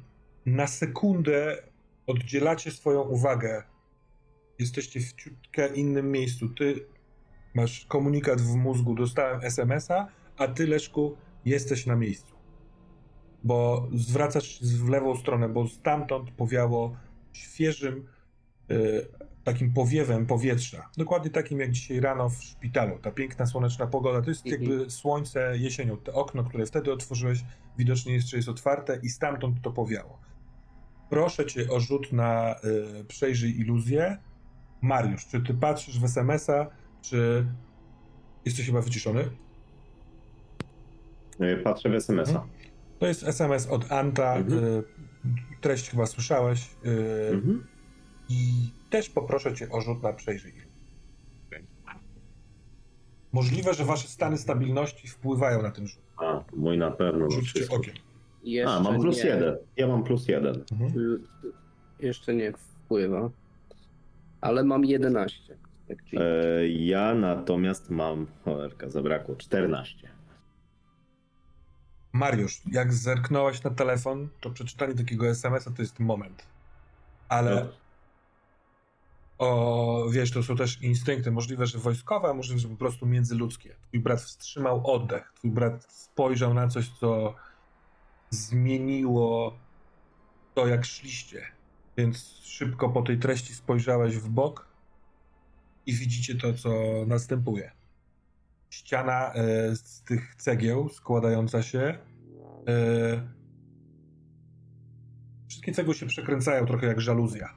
[0.46, 1.62] na sekundę
[2.06, 3.62] oddzielacie swoją uwagę
[4.58, 6.48] jesteście w ciutkę innym miejscu.
[6.48, 6.86] Ty
[7.54, 12.34] masz komunikat w mózgu, dostałem SMS-a, a ty, Leszku, jesteś na miejscu.
[13.44, 16.96] Bo zwracasz się w lewą stronę, bo stamtąd powiało
[17.32, 18.06] świeżym,
[18.70, 19.06] y,
[19.44, 20.90] takim powiewem powietrza.
[20.96, 22.98] Dokładnie takim jak dzisiaj rano w szpitalu.
[22.98, 24.22] Ta piękna słoneczna pogoda.
[24.22, 24.62] To jest Mhm.
[24.62, 25.96] jakby słońce jesienią.
[25.96, 27.44] To okno, które wtedy otworzyłeś,
[27.78, 30.18] widocznie jeszcze jest otwarte i stamtąd to powiało.
[31.10, 32.54] Proszę cię o rzut na
[33.00, 34.18] y, przejrzyj iluzję.
[34.82, 36.66] Mariusz, czy ty patrzysz w SMS-a,
[37.00, 37.46] czy
[38.44, 39.30] jesteś chyba wyciszony?
[41.40, 42.32] E, Patrzę w SMS-a.
[42.32, 42.48] Mhm.
[42.98, 44.36] To jest SMS od Anta.
[44.36, 44.64] Mhm.
[44.64, 44.82] Y,
[45.60, 46.70] treść chyba słyszałeś.
[46.86, 47.66] Y, Mhm.
[48.28, 48.44] I
[48.90, 50.52] też poproszę cię o rzut na przejrzyj.
[53.32, 56.02] Możliwe, że wasze stany stabilności wpływają na ten rzut.
[56.16, 57.24] A, mój na pewno.
[57.24, 57.94] no Rzućcie okiem.
[58.44, 59.30] Jeszcze A, mam plus nie.
[59.30, 59.56] jeden.
[59.76, 60.56] Ja mam plus jeden.
[60.56, 61.20] Y,
[62.00, 63.30] Jeszcze nie wpływa.
[64.40, 65.56] Ale mam 11.
[65.88, 70.08] Tak, E, ja natomiast mam, cholerka, zabrakło 14.
[72.12, 76.46] Mariusz, jak zerknąłeś na telefon, to przeczytanie takiego SMS-a to jest moment.
[77.28, 77.72] Ale No,
[79.38, 83.76] o, wiesz, to są też instynkty, możliwe, że wojskowe, a możliwe, że po prostu międzyludzkie.
[83.88, 87.34] Twój brat wstrzymał oddech, twój brat spojrzał na coś, co
[88.30, 89.56] zmieniło
[90.54, 91.46] to, jak szliście.
[91.96, 94.68] Więc szybko po tej treści spojrzałeś w bok
[95.86, 96.70] i widzicie to, co
[97.06, 97.72] następuje.
[98.72, 101.98] Ściana e, z tych cegieł składająca się.
[102.68, 103.28] E,
[105.48, 107.48] wszystkie cegły się przekręcają trochę jak żaluzja.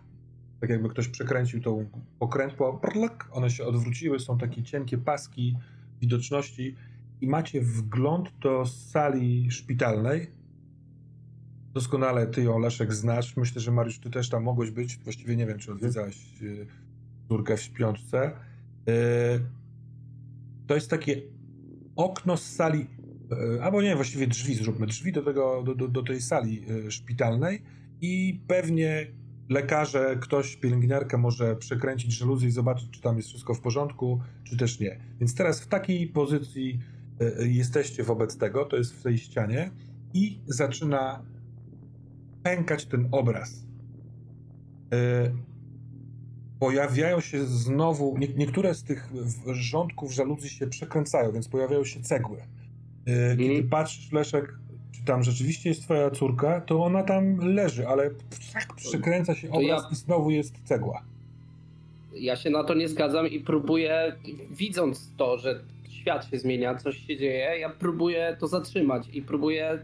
[0.61, 1.89] Tak jakby ktoś przekręcił tą
[2.19, 5.57] pokrętło, prlak, one się odwróciły, są takie cienkie paski
[6.01, 6.75] widoczności
[7.21, 10.31] i macie wgląd do sali szpitalnej.
[11.73, 13.37] Doskonale ty ją, Leszek, znasz.
[13.37, 14.97] Myślę, że Mariusz, ty też tam mogłeś być.
[14.97, 16.67] Właściwie nie wiem, czy odwiedzałeś y,
[17.27, 18.31] córkę w śpiączce.
[18.89, 19.64] Y,
[20.67, 21.21] to jest takie
[21.95, 22.87] okno z sali,
[23.57, 26.91] y, albo nie, właściwie drzwi, zróbmy drzwi do, tego, do, do, do tej sali y,
[26.91, 27.61] szpitalnej
[28.01, 29.07] i pewnie
[29.49, 34.57] lekarze, ktoś, pielęgniarka może przekręcić żaluzję i zobaczyć, czy tam jest wszystko w porządku, czy
[34.57, 34.99] też nie.
[35.19, 36.79] Więc teraz w takiej pozycji
[37.41, 39.71] y, jesteście wobec tego, to jest w tej ścianie
[40.13, 41.25] i zaczyna
[42.43, 43.65] pękać ten obraz.
[46.59, 49.09] Pojawiają się znowu, nie, niektóre z tych
[49.51, 52.37] rządków żaluzji się przekręcają, więc pojawiają się cegły.
[52.37, 52.43] Y,
[53.37, 53.69] Kiedy Mhm.
[53.69, 54.53] patrzysz, Leszek,
[54.91, 58.09] czy tam rzeczywiście jest twoja córka, to ona tam leży, ale
[58.53, 61.01] tak przekręca się To ja- obraz i znowu jest cegła.
[62.13, 64.15] ja się na to nie zgadzam i próbuję,
[64.51, 69.79] widząc to, że świat się zmienia, coś się dzieje, ja próbuję to zatrzymać i próbuję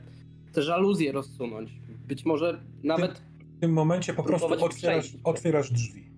[0.53, 1.69] te żaluzje rozsunąć.
[2.07, 3.21] Być może nawet
[3.57, 6.10] W tym momencie po prostu otwierasz, otwierasz drzwi.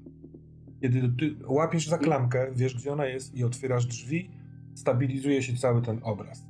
[0.84, 4.32] Kiedy ty łapiesz za klamkę, wiesz gdzie ona jest i otwierasz drzwi,
[4.76, 6.48] stabilizuje się cały ten obraz.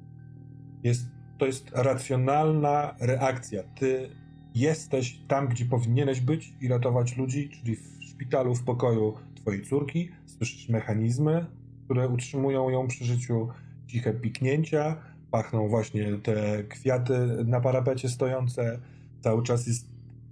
[0.84, 1.06] Jest,
[1.38, 3.64] to jest racjonalna reakcja.
[3.64, 4.10] Ty
[4.56, 10.10] jesteś tam, gdzie powinieneś być i ratować ludzi, czyli w szpitalu, w pokoju twojej córki.
[10.26, 11.46] Słyszysz mechanizmy,
[11.86, 13.48] które utrzymują ją przy życiu,
[13.88, 14.98] ciche piknięcia,
[15.32, 18.80] pachną właśnie te kwiaty na parapecie stojące.
[19.22, 19.88] Cały czas jest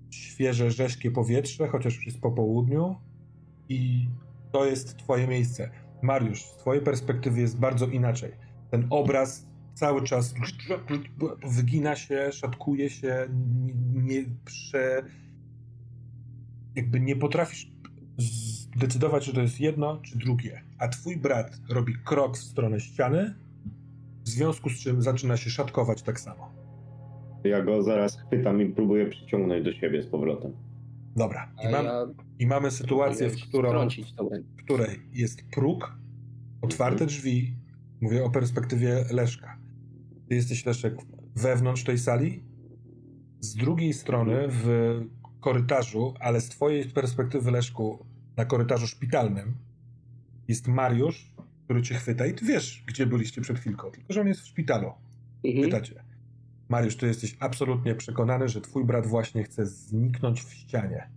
[0.10, 2.96] świeże, rześkie powietrze, chociaż już jest po południu
[3.70, 4.08] i
[4.52, 5.70] to jest twoje miejsce.
[6.02, 8.32] Mariusz, z twojej perspektywy jest bardzo inaczej.
[8.72, 10.34] Ten obraz cały czas
[11.48, 13.28] wygina się, szatkuje się,
[13.94, 15.04] nie, prze...
[16.76, 17.72] jakby nie potrafisz
[18.18, 20.62] zdecydować, czy to jest jedno, czy drugie.
[20.78, 23.36] A twój brat robi krok w stronę ściany,
[24.24, 26.52] w związku z czym zaczyna się szatkować tak samo.
[27.44, 30.71] Ja go zaraz chwytam i próbuję przyciągnąć do siebie z powrotem.
[31.16, 31.54] Dobra.
[31.64, 32.06] I, mam, ja
[32.40, 33.88] i mamy sytuację, w, którą,
[34.58, 35.98] w której jest próg,
[36.62, 37.56] otwarte drzwi.
[38.02, 39.60] Mówię o perspektywie Leszka.
[40.30, 40.96] Ty jesteś, Leszek,
[41.36, 42.44] wewnątrz tej sali.
[43.40, 44.68] Z drugiej strony, w
[45.40, 48.06] korytarzu, ale z twojej perspektywy, Leszku,
[48.38, 49.56] na korytarzu szpitalnym,
[50.48, 51.34] jest Mariusz,
[51.64, 54.48] który cię chwyta i ty wiesz, gdzie byliście przed chwilką, tylko że on jest w
[54.48, 54.92] szpitalu.
[55.44, 55.66] Mhm.
[55.66, 56.04] Pytacie.
[56.72, 61.10] Mariusz, ty jesteś absolutnie przekonany, że twój brat właśnie chce zniknąć w ścianie.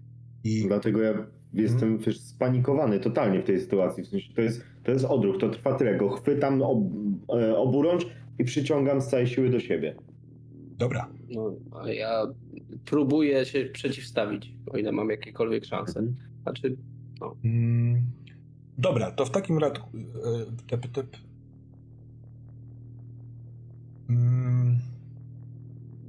[0.44, 1.98] I Dlatego ja jestem Mhm.
[1.98, 4.04] wiesz, spanikowany totalnie w tej sytuacji.
[4.04, 5.96] W sensie to jest, to jest odruch, to trwa tyle.
[5.98, 6.78] Go chwytam ob,
[7.28, 8.06] e, oburącz
[8.38, 9.94] i przyciągam z całej siły do siebie.
[10.78, 12.22] dobra, No, a ja
[12.84, 15.98] próbuję się przeciwstawić, o ile mam jakiekolwiek szanse.
[16.00, 16.16] Mhm.
[16.42, 16.76] Znaczy,
[17.44, 18.02] Mm,
[18.78, 19.74] dobra, to w takim razie.
[20.66, 21.16] Tep, tep.
[24.10, 24.63] Mm,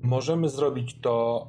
[0.06, 1.48] możemy zrobić to.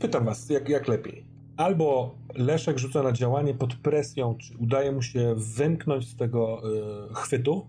[0.00, 1.24] Pytam was, jak, jak lepiej.
[1.56, 6.62] albo Leszek rzuca na działanie pod presją, czy udaje mu się wymknąć z tego
[7.10, 7.66] y, chwytu,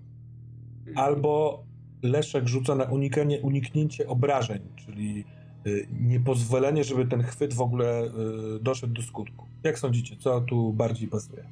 [0.95, 1.64] albo
[2.03, 5.26] Leszek rzuca na unikanie, uniknięcie obrażeń, czyli
[5.68, 9.45] y, niepozwolenie, żeby ten chwyt w ogóle y, doszedł do skutku.
[9.64, 11.49] Jak sądzicie, co tu bardziej pasuje?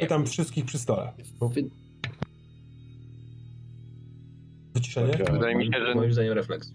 [0.00, 1.12] Pytam wszystkich przy stole.
[1.40, 1.81] Wy-
[4.82, 5.12] Wyciszenie?
[5.32, 6.72] Wydaje mi się, że Moim zdaniem refleks.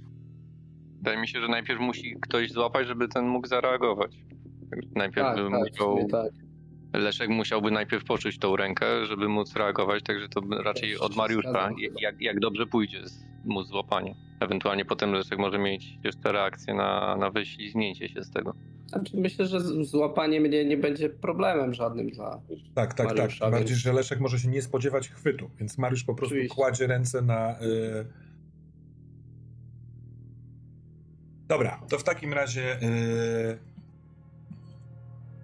[0.97, 4.17] Wydaje mi się, że najpierw musi ktoś złapać, żeby ten mógł zareagować.
[4.95, 6.31] Najpierw Tak, by tak, musiał, sumie tak.
[6.93, 11.69] Leszek musiałby najpierw poczuć tą rękę, żeby móc reagować, także to raczej od Mariusza,
[12.01, 14.15] jak, jak dobrze pójdzie z móc złapanie.
[14.39, 18.53] Ewentualnie potem Leszek może mieć jeszcze reakcję na, na wyślizgnięcie się z tego.
[18.87, 22.41] Znaczy myślę, że złapanie mnie nie będzie problemem żadnym dla...
[22.73, 23.17] Tak, tak, tak.
[23.17, 26.55] Mariusza, Bardziej, więc- że Leszek może się nie spodziewać chwytu, więc Mariusz po prostu Oczywiście.
[26.55, 27.61] kładzie ręce na.
[27.61, 28.05] Y...
[31.47, 32.81] Dobra, to w takim razie.
[32.83, 33.57] Y...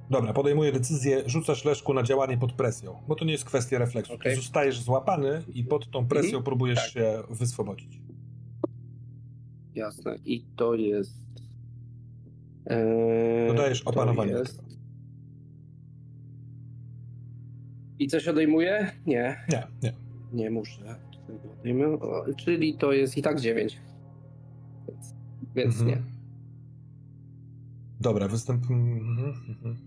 [0.09, 4.13] Dobra, podejmuję decyzję, rzucasz Leszku na działanie pod presją, bo to nie jest kwestia refleksu.
[4.13, 4.35] Okej.
[4.35, 6.89] Ty zostajesz złapany i pod tą presją Mhm, próbujesz tak.
[6.89, 7.99] się wyswobodzić.
[9.75, 10.15] Jasne.
[10.25, 11.22] I to jest...
[12.65, 14.31] Eee, Dodajesz opanowanie.
[14.31, 14.63] jest-
[17.99, 18.91] I coś odejmuję?
[19.05, 19.93] Nie, Nie, nie.
[20.33, 20.95] nie muszę.
[21.59, 21.85] Odejmę.
[21.87, 23.79] O, Czyli to jest i tak 9.
[24.87, 25.13] Więc,
[25.55, 25.89] więc Mhm.
[25.89, 26.03] nie.
[28.01, 28.63] Dobra, występ.
[28.71, 29.77] Mhm, mhm.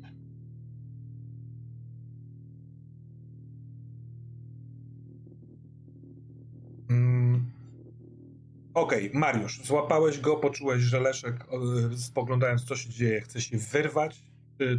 [8.77, 11.47] Okej, Mariusz, złapałeś go, poczułeś, że Leszek,
[11.93, 14.23] e, spoglądając co się dzieje, chce się wyrwać.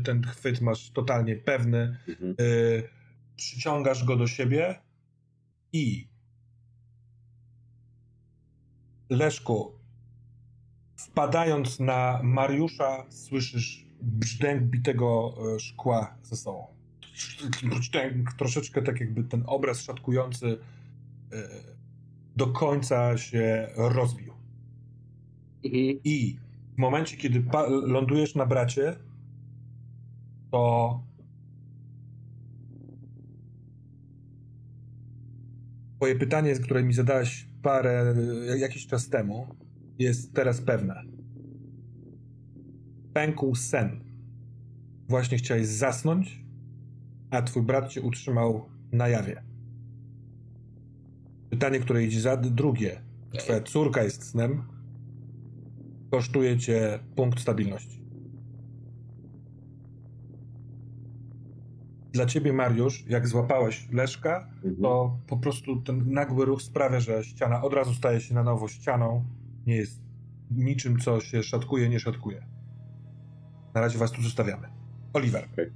[0.04, 1.98] Ten chwyt masz totalnie pewny.
[2.08, 2.32] Mhm.
[2.32, 2.36] E,
[3.36, 4.80] przyciągasz go do siebie
[5.74, 6.08] i
[9.10, 9.72] Leszku,
[10.96, 16.68] wpadając na Mariusza, słyszysz brzdęk bitego e, szkła ze sobą.
[17.64, 20.58] Brzdęk, troszeczkę tak jakby ten obraz szatkujący
[22.38, 24.34] do końca się rozbił.
[25.66, 26.00] Mhm.
[26.04, 26.40] I
[26.76, 27.44] w momencie, kiedy
[27.84, 28.96] lądujesz na bracie,
[30.52, 31.04] to
[35.96, 38.16] twoje pytanie, które mi zadałeś parę,
[38.58, 39.48] jakiś czas temu,
[40.00, 41.04] jest teraz pewne.
[43.14, 44.04] Pękł sen.
[45.10, 46.44] Właśnie chciałeś zasnąć,
[47.30, 49.47] a twój brat cię utrzymał na jawie.
[51.50, 53.02] Pytanie, które idzie za drugie.
[53.40, 54.64] Twoja córka jest snem.
[56.12, 57.98] Kosztuje cię punkt stabilności.
[62.12, 64.76] Dla ciebie, Mariusz, jak złapałeś Leszka, Mhm.
[64.82, 68.68] to po prostu ten nagły ruch sprawia, że ściana od razu staje się na nowo
[68.68, 69.26] ścianą.
[69.68, 70.02] Nie jest
[70.52, 72.46] niczym, co się szatkuje, nie szatkuje.
[73.74, 74.68] Na razie was tu zostawiamy.
[75.14, 75.48] Oliver.
[75.54, 75.72] Okej.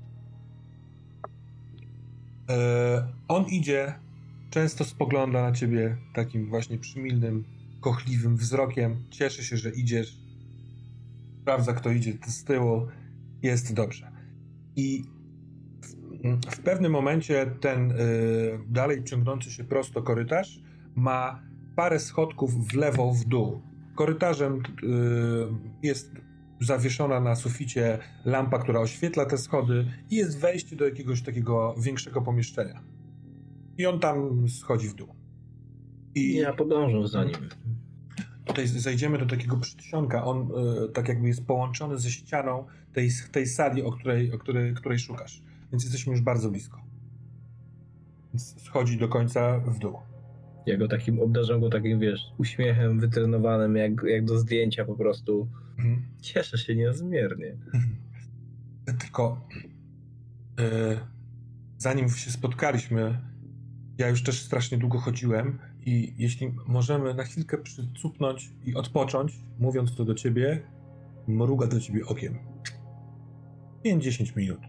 [2.49, 3.93] E, on idzie,
[4.52, 7.44] często spogląda na ciebie takim właśnie przymilnym,
[7.82, 9.03] kochliwym wzrokiem.
[9.10, 10.18] Cieszy się, że idziesz.
[11.41, 12.88] Sprawdza, kto idzie z tyłu.
[13.41, 14.11] Jest dobrze.
[14.76, 15.03] I
[15.82, 17.95] w, w pewnym momencie ten y,
[18.69, 20.60] dalej ciągnący się prosto korytarz
[20.95, 21.44] ma
[21.76, 23.61] parę schodków w lewo, w dół.
[23.95, 24.61] Korytarzem y,
[25.84, 26.11] jest
[26.61, 32.22] zawieszona na suficie lampa, która oświetla te schody i jest wejście do jakiegoś takiego większego
[32.22, 32.91] pomieszczenia.
[33.77, 35.15] I on tam schodzi w dół.
[36.15, 37.35] I Ja podążę za nim.
[38.45, 40.26] tutaj zejdziemy do takiego przedsionka.
[40.26, 40.52] On
[40.85, 44.99] y, tak jakby jest połączony ze ścianą tej, tej sali, o której, o której, której
[44.99, 45.41] szukasz.
[45.72, 46.81] Więc jesteśmy już bardzo blisko.
[48.34, 49.98] Więc schodzi do końca w dół.
[50.65, 55.48] Ja go takim obdarzam go takim, wiesz, uśmiechem wytrenowanym, jak, jak do zdjęcia po prostu.
[55.77, 56.06] Mhm.
[56.22, 57.57] Cieszę się niezmiernie.
[58.99, 59.48] Tylko
[60.60, 60.99] e,
[61.77, 63.31] zanim się spotkaliśmy,
[63.98, 69.96] ja już też strasznie długo chodziłem i jeśli możemy na chwilkę przycupnąć i odpocząć, mówiąc
[69.96, 70.62] to do ciebie,
[71.28, 72.38] mruga do ciebie okiem.
[73.86, 74.60] 5-10 minut.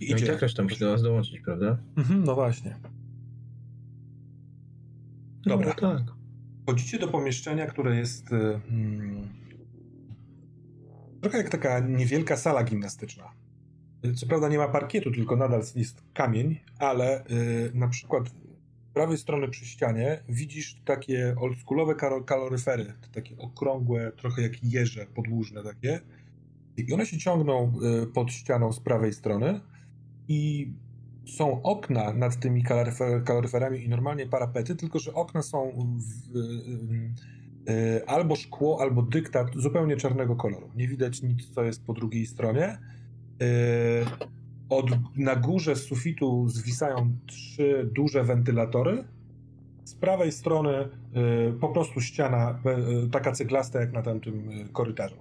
[0.00, 0.36] I No i idzie.
[0.36, 1.78] tak tam musi do nas dołączyć, prawda?
[1.96, 2.76] Mhm, no właśnie.
[5.46, 5.74] Dobra.
[5.82, 6.02] No, tak.
[6.62, 9.28] Wchodzicie do pomieszczenia, które jest e, mm,
[11.20, 13.39] trochę jak taka niewielka sala gimnastyczna.
[14.16, 19.18] Co prawda nie ma parkietu, tylko nadal jest kamień, ale y, na przykład z prawej
[19.18, 21.94] strony przy ścianie widzisz takie oldschoolowe
[22.26, 26.00] kaloryfery, takie okrągłe, trochę jak jeże podłużne takie.
[26.76, 27.72] I one się ciągną
[28.02, 29.60] y, pod ścianą z prawej strony
[30.28, 30.72] i
[31.26, 37.72] są okna nad tymi kaloryfer- kaloryferami i normalnie parapety, tylko że okna są w, y,
[37.72, 40.70] y, albo szkło, albo dyktat zupełnie czarnego koloru.
[40.76, 42.78] Nie widać nic, co jest po drugiej stronie.
[43.42, 44.04] Y,
[44.68, 44.86] od,
[45.16, 49.04] na górze z sufitu zwisają trzy duże wentylatory.
[49.84, 50.88] Z prawej strony
[51.48, 52.58] y, po prostu ściana,
[53.06, 55.16] y, taka ceglasta jak na tamtym korytarzu.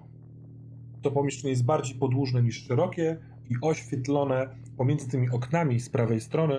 [1.01, 3.17] To pomieszczenie jest bardziej podłużne niż szerokie
[3.49, 6.55] i oświetlone pomiędzy tymi oknami z prawej strony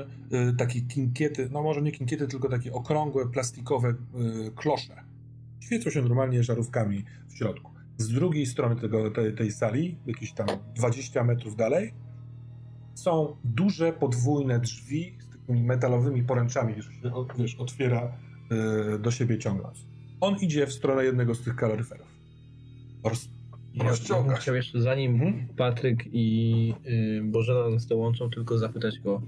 [0.59, 3.95] takie kinkiety, no może nie kinkiety, tylko takie okrągłe, plastikowe
[4.55, 4.95] klosze.
[5.61, 7.70] Świecą się normalnie żarówkami w środku.
[8.01, 11.94] Z drugiej strony tego, tej, tej sali, jakieś tam 20 metrów dalej,
[12.94, 16.98] są duże, podwójne drzwi z takimi metalowymi poręczami, że się
[17.39, 18.12] wiesz, otwiera
[18.94, 19.86] y, do siebie ciągnąc.
[20.20, 22.06] On idzie w stronę jednego z tych kaloryferów.
[23.05, 23.28] Roz,
[23.74, 23.85] Ja,
[24.24, 25.48] bym chciał jeszcze zanim Mhm.
[25.56, 29.22] Patryk i y, Bożena nas dołączą, tylko zapytać go,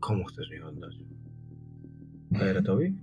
[0.00, 0.94] komu chcesz je oddać?
[2.38, 2.94] Kairetowi?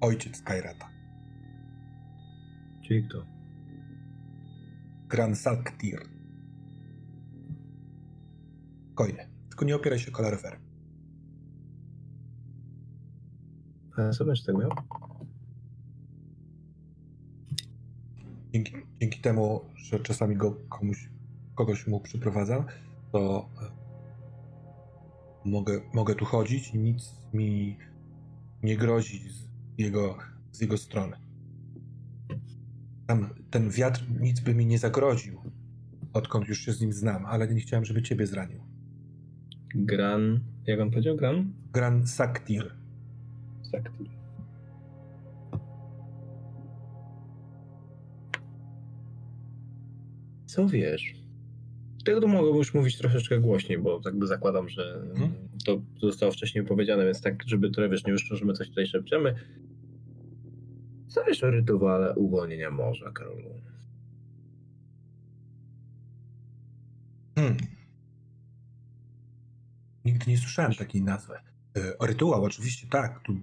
[0.00, 0.88] Ojciec Kairata.
[2.82, 3.26] Czyli kto?
[5.08, 6.00] Gran Salktir.
[8.86, 9.28] Spokojnie.
[9.48, 10.58] Tylko nie opieraj się o kaloryfer.
[13.96, 14.70] A co będziesz tak miał?
[18.52, 21.10] Dzięki, dzięki temu, że czasami go komuś,
[21.54, 22.64] kogoś mu przyprowadzam,
[23.12, 23.70] to e,
[25.44, 27.78] mogę, mogę tu chodzić i nic mi
[28.62, 29.49] nie grozi z
[29.80, 30.18] jego,
[30.52, 31.16] z jego strony.
[33.06, 35.40] Tam ten wiatr nic by mi nie zagroził,
[36.12, 38.60] odkąd już się z nim znam, ale nie chciałem, żeby ciebie zranił.
[39.74, 40.40] Gran...
[40.66, 41.16] Jak on powiedział?
[41.16, 41.52] Gran?
[41.72, 42.74] Gran Saktir.
[43.62, 44.08] Saktir.
[50.46, 51.14] Co wiesz?
[52.04, 55.32] Tego mogę już mówić troszeczkę głośniej, bo jakby zakładam, że Mhm.
[55.64, 58.86] to zostało wcześniej powiedziane, więc tak, żeby trochę wiesz, nie wyszło, że my coś tutaj
[58.86, 59.34] szepczemy.
[61.16, 63.60] O rytuale uwolnienia morza, Karolu?
[67.34, 67.56] Hmm.
[70.04, 71.34] Nigdy nie słyszałem takiej nazwy.
[71.76, 73.20] E, rytuał, oczywiście tak.
[73.22, 73.36] Tu,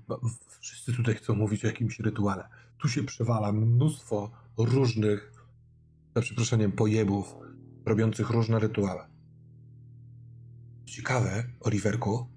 [0.60, 2.48] wszyscy tutaj chcą mówić o jakimś rytuale.
[2.78, 5.32] Tu się przewala mnóstwo różnych,
[6.16, 7.36] za przeproszeniem, pojebów,
[7.86, 9.02] robiących różne rytuały.
[10.86, 12.28] Ciekawe, Oliverku,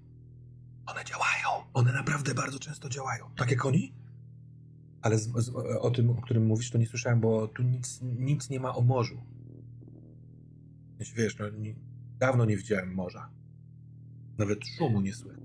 [0.87, 1.65] one działają.
[1.75, 3.31] One naprawdę bardzo często działają.
[3.37, 4.00] Tak jak oni?
[5.03, 5.49] Ale z, z,
[5.81, 8.81] o tym, o którym mówisz, to nie słyszałem, bo tu nic, nic nie ma o
[8.81, 9.23] morzu.
[10.99, 11.75] Wiesz, Wiesz, no, nie,
[12.19, 13.31] dawno nie widziałem morza.
[14.39, 15.45] Nawet szumu nie słychać.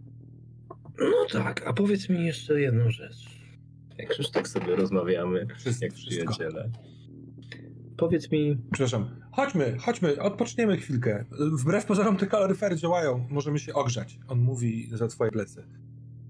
[0.99, 3.35] No tak, a powiedz mi jeszcze jedną rzecz.
[3.97, 6.71] Jak już tak sobie rozmawiamy, Wszystko, jak przyjaciele.
[7.97, 9.09] Powiedz mi, Przepraszam.
[9.31, 11.25] Chodźmy, chodźmy, odpoczniemy chwilkę.
[11.59, 13.27] Wbrew pozorom te kaloryfery działają.
[13.29, 14.19] Możemy się ogrzać.
[14.27, 15.63] On mówi za twoje plecy.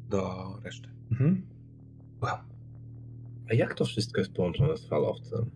[0.09, 0.89] Do reszty.
[1.11, 1.41] Mhm.
[2.19, 2.54] Słucham.
[3.49, 5.49] A jak to wszystko jest połączone z falowcem?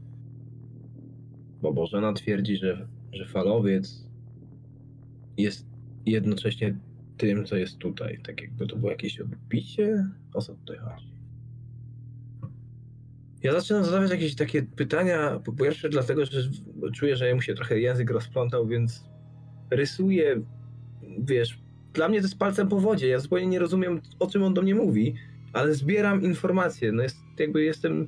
[1.61, 4.07] Bo Bożena twierdzi, że, że falowiec
[5.37, 5.65] jest
[6.05, 6.75] jednocześnie
[7.17, 8.19] tym, co jest tutaj.
[8.23, 10.05] Tak jakby to było jakieś odbicie?
[10.33, 11.09] O co tutaj chodzi?
[13.43, 16.41] Ja zaczynam zadawać jakieś takie pytania, po pierwsze dlatego, że
[16.93, 19.03] czuję, że mu się trochę język rozplątał, więc
[19.71, 20.41] rysuję,
[21.19, 21.59] wiesz,
[21.93, 23.07] dla mnie to jest palcem po wodzie.
[23.07, 25.15] Ja zupełnie nie rozumiem, o czym on do mnie mówi,
[25.53, 26.91] ale zbieram informacje.
[26.91, 28.07] No jest, jakby jestem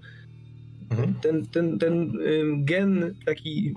[0.91, 1.13] Mhm.
[1.13, 2.17] ten, ten, ten
[2.65, 3.73] gen taki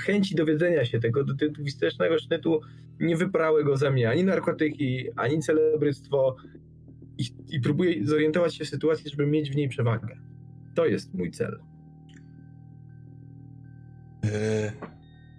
[0.00, 2.60] chęci dowiedzenia się tego detektywistycznego sznytu
[3.00, 6.36] nie wyprały go ze mnie ani narkotyki, ani celebryctwo
[7.18, 10.18] i, i próbuję zorientować się w sytuacji, żeby mieć w niej przewagę.
[10.74, 11.58] To jest mój cel.
[14.24, 14.30] Yy,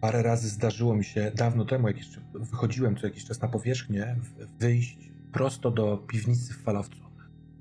[0.02, 4.16] parę razy zdarzyło mi się dawno temu, jak jeszcze wychodziłem co jakiś czas na powierzchnię,
[4.60, 7.02] wyjść prosto do piwnicy w falowcu.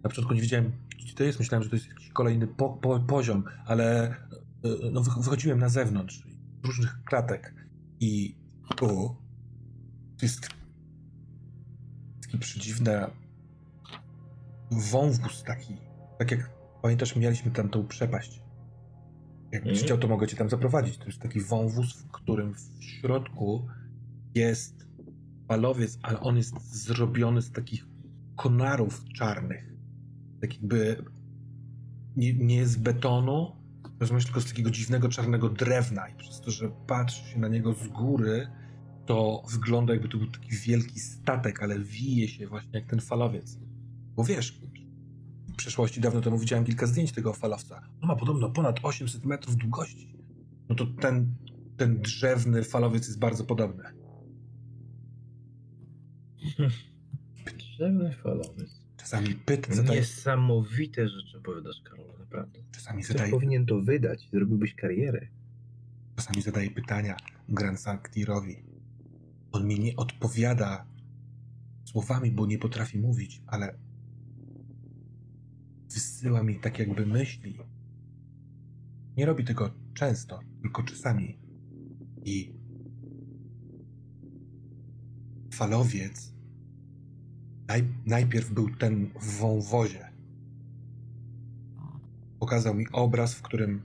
[0.03, 0.73] Na początku nie wiedziałem,
[1.09, 1.39] gdzie to jest.
[1.39, 4.17] Myślałem, że to jest jakiś kolejny po, po, poziom, ale
[4.65, 6.23] yy, no, wych- wychodziłem na zewnątrz
[6.63, 7.55] z różnych klatek
[8.01, 8.37] i
[8.77, 9.17] tu
[10.23, 10.49] jest
[12.23, 12.93] taki przedziwny
[14.71, 15.77] wąwóz taki.
[16.19, 16.51] Tak jak
[16.83, 18.43] pamiętasz, mieliśmy tam tą przepaść.
[19.53, 19.87] Jakbyś Mhm.
[19.87, 20.99] chciał, to mogę cię tam zaprowadzić.
[20.99, 23.67] To jest taki wąwóz, w którym w środku
[24.35, 24.87] jest
[25.49, 27.87] falowiec, ale on jest zrobiony z takich
[28.37, 29.68] konarów czarnych.
[30.41, 31.05] Tak jakby
[32.17, 33.53] nie, nie z betonu,
[34.01, 37.75] rozumiesz, tylko z takiego dziwnego czarnego drewna i przez to, że patrzy się na niego
[37.75, 38.49] z góry,
[39.07, 43.59] to wygląda jakby to był taki wielki statek, ale wije się właśnie jak ten falowiec.
[44.17, 44.61] Bo wiesz,
[45.49, 47.89] w przeszłości dawno temu widziałem kilka zdjęć tego falowca.
[48.03, 50.15] On ma podobno ponad 800 metrów długości.
[50.69, 51.35] No to ten,
[51.77, 53.85] ten drzewny falowiec jest bardzo podobny.
[57.59, 58.78] Drzewny falowiec.
[59.09, 62.61] Czasami pyta, zadaje, Niesamowite rzeczy opowiadasz, Karol, naprawdę.
[62.71, 65.29] czasami Ktoś zadaje, powinien to wydać, zrobiłbyś karierę.
[66.17, 67.17] czasami zadaje pytania
[67.49, 68.57] Grand Sanctirowi.
[69.53, 70.87] On mi nie odpowiada
[71.85, 73.79] słowami, bo nie potrafi mówić, ale
[75.95, 77.59] wysyła mi tak jakby myśli.
[79.17, 81.39] Nie robi tego często, tylko czasami.
[82.25, 82.53] I
[85.53, 86.38] falowiec
[88.07, 90.09] najpierw był ten w wąwozie.
[92.39, 93.83] Pokazał mi obraz, w którym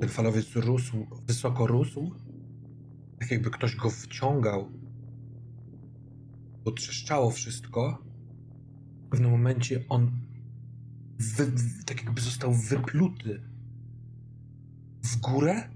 [0.00, 2.10] ten falowiec rósł, wysoko rósł,
[3.18, 4.68] tak jakby ktoś go wciągał,
[6.64, 8.02] bo trzeszczało wszystko.
[9.06, 10.10] W pewnym momencie on
[11.18, 11.52] wy-
[11.86, 13.40] tak jakby został wypluty
[15.02, 15.68] w górę.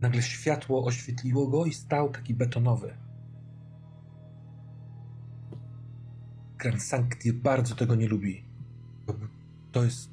[0.00, 2.96] Nagle światło oświetliło go i stał taki betonowy.
[6.60, 8.44] Grand Sancti bardzo tego nie lubi.
[9.72, 10.10] To jest.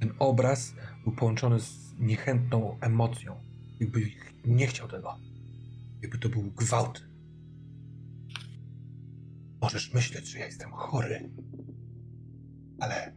[0.00, 0.74] Ten obraz
[1.04, 3.36] był połączony z niechętną emocją.
[3.80, 4.10] Jakby
[4.44, 5.16] nie chciał tego.
[6.02, 7.06] Jakby to był gwałt.
[9.62, 11.30] Możesz myśleć, że ja jestem chory,
[12.80, 13.14] ale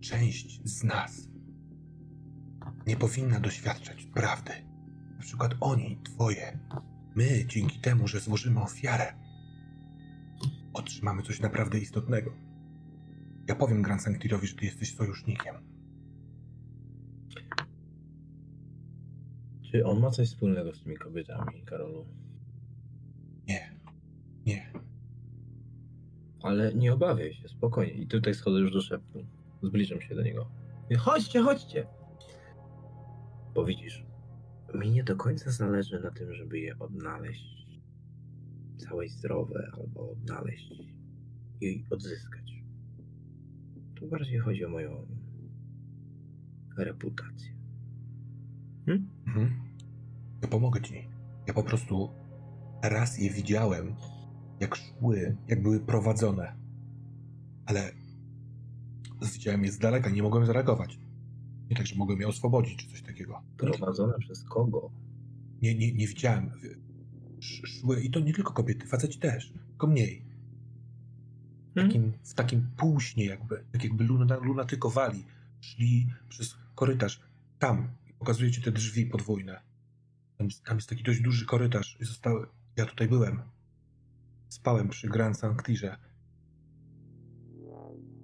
[0.00, 1.28] część z nas
[2.86, 4.52] nie powinna doświadczać prawdy.
[5.16, 6.58] Na przykład oni, twoje.
[7.14, 9.14] My, dzięki temu, że złożymy ofiarę,
[10.80, 12.32] otrzymamy coś naprawdę istotnego.
[13.48, 15.54] Ja powiem Grand Sanctirowi, że ty jesteś sojusznikiem.
[19.62, 22.06] Czy on ma coś wspólnego z tymi kobietami, Karolu?
[23.48, 23.80] Nie.
[24.46, 24.72] Nie.
[26.42, 27.92] Ale nie obawiaj się, spokojnie.
[27.92, 29.26] I tutaj schodzę już do szeptu.
[29.62, 30.50] Zbliżam się do niego.
[30.98, 31.86] Chodźcie, chodźcie!
[33.54, 34.04] Bo widzisz,
[34.74, 37.59] mi nie do końca zależy na tym, żeby je odnaleźć
[38.80, 40.72] całe zdrowe, albo odnaleźć
[41.60, 42.52] i odzyskać.
[43.94, 45.06] Tu bardziej chodzi o moją
[46.78, 47.50] reputację.
[48.86, 49.50] Mhm.
[50.42, 51.08] Ja pomogę ci.
[51.46, 52.08] Ja po prostu
[52.82, 53.94] raz je widziałem,
[54.60, 56.56] jak szły, jak były prowadzone.
[57.66, 57.92] Ale
[59.32, 60.98] widziałem je z daleka, nie mogłem zareagować.
[61.70, 63.42] Nie tak, że mogłem je oswobodzić, czy coś takiego.
[63.56, 64.90] Prowadzone przez kogo?
[65.62, 66.50] Nie, nie, nie widziałem.
[67.40, 70.24] Sz- Szły, i to nie tylko kobiety, faceci też, tylko mniej.
[71.70, 75.24] W takim, w takim półśnie jakby, tak jakby luna, lunatykowali.
[75.60, 77.20] Szli przez korytarz,
[77.58, 77.88] tam,
[78.18, 79.60] pokazuję ci te drzwi podwójne.
[80.38, 82.46] Tam, jest- tam jest taki dość duży korytarz i zostały,
[82.76, 83.40] ja tutaj byłem.
[84.48, 85.96] Spałem przy Grand Sanctirze.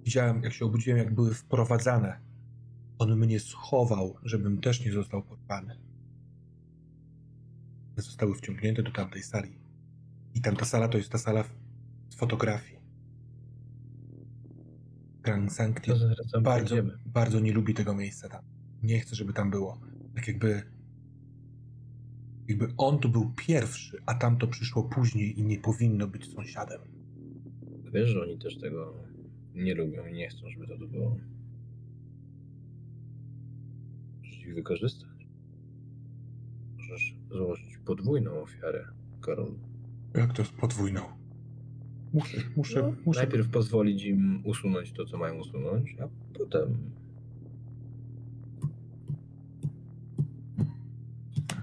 [0.03, 2.19] Widziałem, jak się obudziłem, jak były wprowadzane.
[2.99, 5.77] On mnie schował, żebym też nie został porwany.
[7.97, 9.49] Zostały wciągnięte do tamtej sali.
[10.33, 11.43] I tamta sala to jest ta sala
[12.09, 12.77] z fotografii.
[15.21, 15.91] Grand Sancti
[16.41, 16.97] bardzo, będziemy.
[17.05, 18.43] bardzo nie lubi tego miejsca tam.
[18.83, 19.81] Nie chce, żeby tam było.
[20.15, 20.63] Tak jakby.
[22.47, 26.81] Jakby on tu był pierwszy, a tamto przyszło później i nie powinno być sąsiadem.
[27.93, 28.93] Wiesz, że oni też tego
[29.55, 31.17] nie lubią i nie chcą, żeby to tu było.
[34.19, 35.16] Możesz ich wykorzystać.
[36.89, 38.85] Możesz złożyć podwójną ofiarę,
[39.21, 39.51] Karol.
[40.13, 41.01] Jak to z podwójną?
[42.13, 43.19] Muszę, muszę, No, muszę.
[43.19, 46.07] Najpierw pozwolić im usunąć to, co mają usunąć, a
[46.37, 46.77] potem.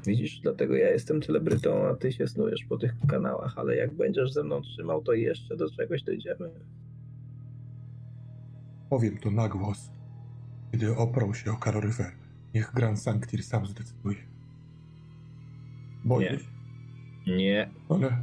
[0.06, 4.32] Widzisz, dlatego ja jestem celebrytą, a ty się snujesz po tych kanałach, ale jak będziesz
[4.32, 6.50] ze mną trzymał, to jeszcze do czegoś dojdziemy.
[8.90, 9.90] Powiem to na głos,
[10.72, 12.12] kiedy oprą się o kaloryfer.
[12.54, 14.33] Niech Grand Sanctir sam zdecyduje.
[16.04, 16.38] Boję
[17.26, 17.36] Nie.
[17.36, 18.22] Nie, ale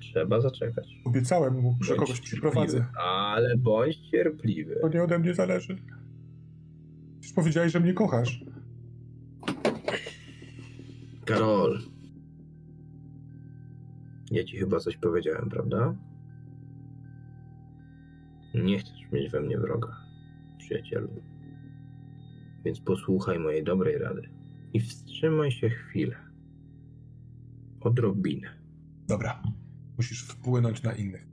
[0.00, 0.88] trzeba zaczekać.
[1.04, 2.86] obiecałem mu, że Bądź kogoś przyprowadzę.
[2.96, 4.78] Ale bądź cierpliwy.
[4.80, 5.76] To nie ode mnie zależy.
[7.22, 8.44] Już powiedziałeś, że mnie kochasz.
[11.24, 11.78] Karol.
[14.30, 15.94] Ja ci chyba coś powiedziałem, prawda?
[18.54, 19.96] Nie chcesz mieć we mnie wroga,
[20.58, 21.08] przyjacielu.
[22.64, 24.28] Więc posłuchaj mojej dobrej rady
[24.72, 26.16] i wstrzymaj się chwilę.
[27.84, 28.48] Odrobinę.
[29.08, 29.42] Dobra,
[29.96, 31.26] musisz wpłynąć na innych.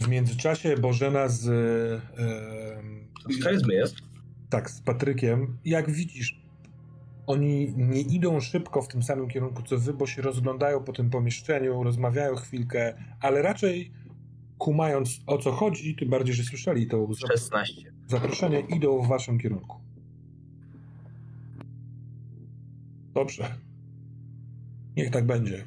[0.00, 1.46] W międzyczasie Bożena z.
[3.28, 3.96] e, Z charyzmy jest?
[4.50, 5.58] Tak, z Patrykiem.
[5.64, 6.42] Jak widzisz,
[7.26, 11.10] oni nie idą szybko w tym samym kierunku co wy, bo się rozglądają po tym
[11.10, 13.92] pomieszczeniu, rozmawiają chwilkę, ale raczej
[14.58, 17.92] kumając o co chodzi, tym bardziej, że słyszeli to zap- 16.
[18.08, 19.76] zaproszenie, idą w waszym kierunku.
[23.14, 23.54] Dobrze.
[24.96, 25.64] Niech tak będzie.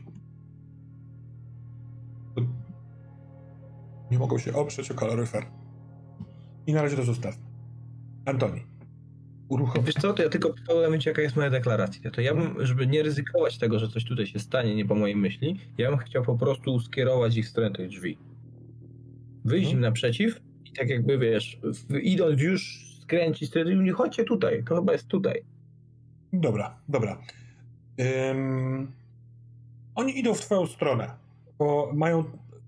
[2.35, 2.41] To
[4.11, 5.45] Nie mogą się oprzeć o kaloryfer.
[6.67, 7.43] I na razie to zostawmy.
[8.25, 8.61] Antoni,
[9.49, 9.83] uruchom.
[9.83, 12.11] Wiesz co, to ja tylko w tym momencie jaka jest moja deklaracja.
[12.11, 15.15] To ja bym, żeby nie ryzykować tego, że coś tutaj się stanie, nie po mojej
[15.15, 18.17] myśli, ja bym chciał po prostu skierować ich w stronę tych drzwi.
[19.45, 19.77] Wyjść Mhm.
[19.77, 24.75] im naprzeciw i tak jakby, wiesz, w, idąc już skręcić, wtedy nie chodźcie tutaj, to
[24.75, 25.41] chyba jest tutaj.
[26.33, 27.17] Dobra, dobra.
[28.31, 28.91] Ym,
[29.95, 31.11] oni idą w twoją stronę,
[31.57, 32.23] bo mają,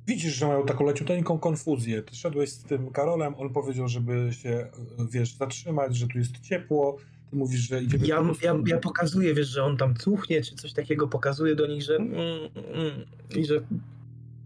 [0.07, 2.01] widzisz, że mają taką leciuteńką konfuzję.
[2.01, 4.67] Ty szedłeś z tym Karolem, on powiedział, żeby się,
[5.11, 6.97] wiesz, zatrzymać, że tu jest ciepło.
[7.29, 8.07] Ty mówisz, że idziemy...
[8.07, 11.81] Ja, ja, ja pokazuję, wiesz, że on tam cuchnie, czy coś takiego, pokazuję do nich,
[11.81, 12.13] że mm,
[12.55, 13.05] mm,
[13.35, 13.61] i że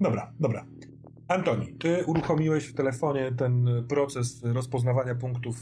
[0.02, 0.66] Dobra, dobra.
[1.28, 5.56] Antoni, ty uruchomiłeś w telefonie ten proces rozpoznawania punktów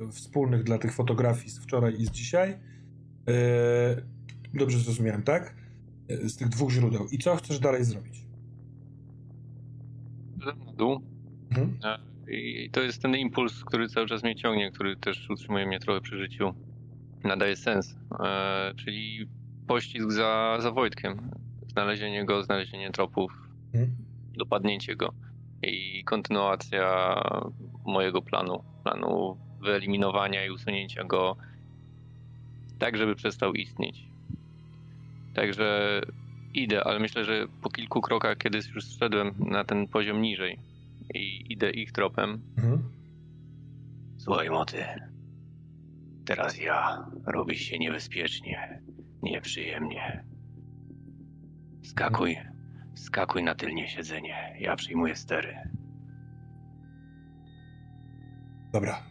[0.00, 2.50] y, wspólnych dla tych fotografii z wczoraj i z dzisiaj.
[2.50, 2.56] Y,
[4.54, 5.54] dobrze zrozumiałem, tak?
[6.08, 7.06] Z tych dwóch źródeł.
[7.12, 8.14] I co chcesz dalej zrobić?
[10.46, 11.00] Na dół
[11.50, 11.78] Mhm.
[12.28, 16.00] i to jest ten impuls, który cały czas mnie ciągnie, który też utrzymuje mnie trochę
[16.00, 16.54] przy życiu.
[17.24, 17.96] Nadaje sens.
[18.24, 19.28] E, czyli
[19.66, 21.30] pościg za, za Wojtkiem.
[21.68, 23.32] Znalezienie go, znalezienie tropów,
[23.74, 23.96] Mhm.
[24.38, 25.12] dopadnięcie go
[25.62, 27.14] i kontynuacja
[27.86, 28.64] mojego planu.
[28.84, 31.36] Planu wyeliminowania i usunięcia go
[32.78, 34.08] tak, żeby przestał istnieć.
[35.36, 36.00] Także
[36.54, 40.58] idę, ale myślę, że po kilku krokach, kiedy już zszedłem na ten poziom niżej
[41.14, 42.82] i idę ich tropem, Mhm.
[44.18, 44.84] Słuchaj, moty.
[46.26, 47.06] Teraz ja.
[47.26, 48.82] Robi się niebezpiecznie.
[49.22, 50.24] Nieprzyjemnie.
[51.82, 52.36] Skakuj.
[52.94, 54.56] Skakuj na tylnie siedzenie.
[54.60, 55.56] Ja przyjmuję stery.
[58.72, 59.02] Dobra,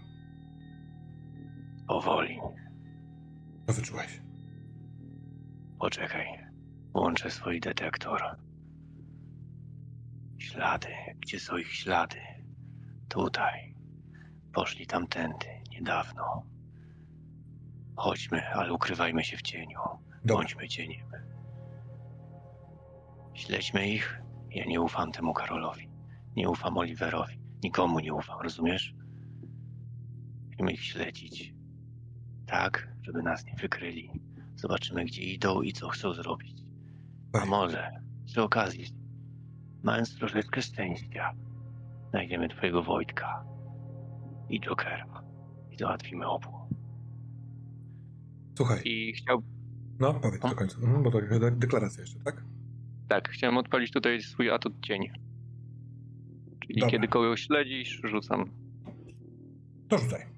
[1.87, 2.39] Powoli.
[3.67, 4.24] to wyczułeś.
[5.85, 6.27] Poczekaj.
[6.93, 8.21] Włączę swój detektor.
[10.37, 10.87] Ślady.
[11.19, 12.17] Gdzie są ich ślady?
[13.09, 13.75] Tutaj.
[14.53, 15.45] Poszli tamtędy.
[15.71, 16.45] Niedawno.
[17.95, 19.79] Chodźmy, ale ukrywajmy się w cieniu.
[19.79, 21.07] Dobra, Bądźmy cieniem.
[23.33, 24.21] Śledźmy ich.
[24.49, 25.89] Ja nie ufam temu Karolowi.
[26.35, 27.39] Nie ufam Oliverowi.
[27.63, 28.95] Nikomu nie ufam, rozumiesz?
[30.47, 31.53] Musimy ich śledzić.
[32.45, 34.34] Tak, żeby nas nie wykryli.
[34.65, 36.57] Zobaczymy, gdzie idą i co chcą zrobić.
[37.33, 37.91] A może,
[38.25, 38.85] przy okazji,
[39.83, 41.33] mając troszeczkę szczęścia,
[42.09, 43.45] znajdziemy twojego Wojtka
[44.49, 45.23] i Jokera
[45.71, 46.47] i załatwimy obu.
[48.57, 49.43] słuchaj, i chciał,
[49.99, 52.43] no powiedz do końca, mhm, bo to de- deklaracja jeszcze, tak?
[53.07, 55.01] tak, chciałem odpalić tutaj swój atut cień.
[56.59, 56.91] Czyli Dobra.
[56.91, 58.45] kiedy kogoś śledzisz, rzucam.
[59.89, 60.34] To rzucaj.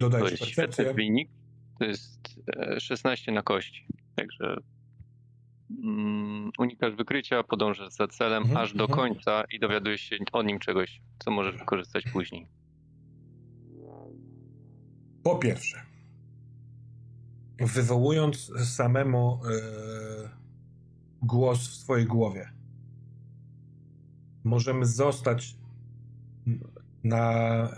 [0.00, 1.30] To Dodajesz jest świetny wynik.
[1.78, 3.86] To jest e, 16 na kości.
[4.16, 4.56] Także
[5.84, 9.00] mm, unikasz wykrycia, podążasz za celem Mhm, aż do mhm.
[9.00, 12.46] końca i dowiadujesz się o nim czegoś, co możesz wykorzystać później.
[15.22, 15.82] Po pierwsze,
[17.58, 20.28] wywołując samemu e,
[21.22, 22.50] głos w swojej głowie,
[24.44, 25.56] możemy zostać
[27.04, 27.68] na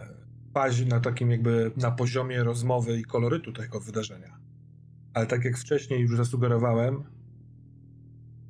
[0.54, 4.38] fazie, na takim jakby na poziomie rozmowy i kolorytu tego wydarzenia.
[5.14, 7.04] Ale tak jak wcześniej już zasugerowałem,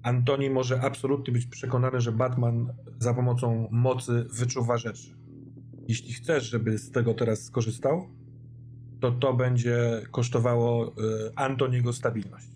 [0.03, 5.15] Antoni może absolutnie być przekonany, że Batman za pomocą mocy wyczuwa rzeczy.
[5.89, 8.09] Jeśli chcesz, żeby z tego teraz skorzystał,
[9.01, 10.93] to to będzie kosztowało y,
[11.37, 12.47] Antoniego stabilność.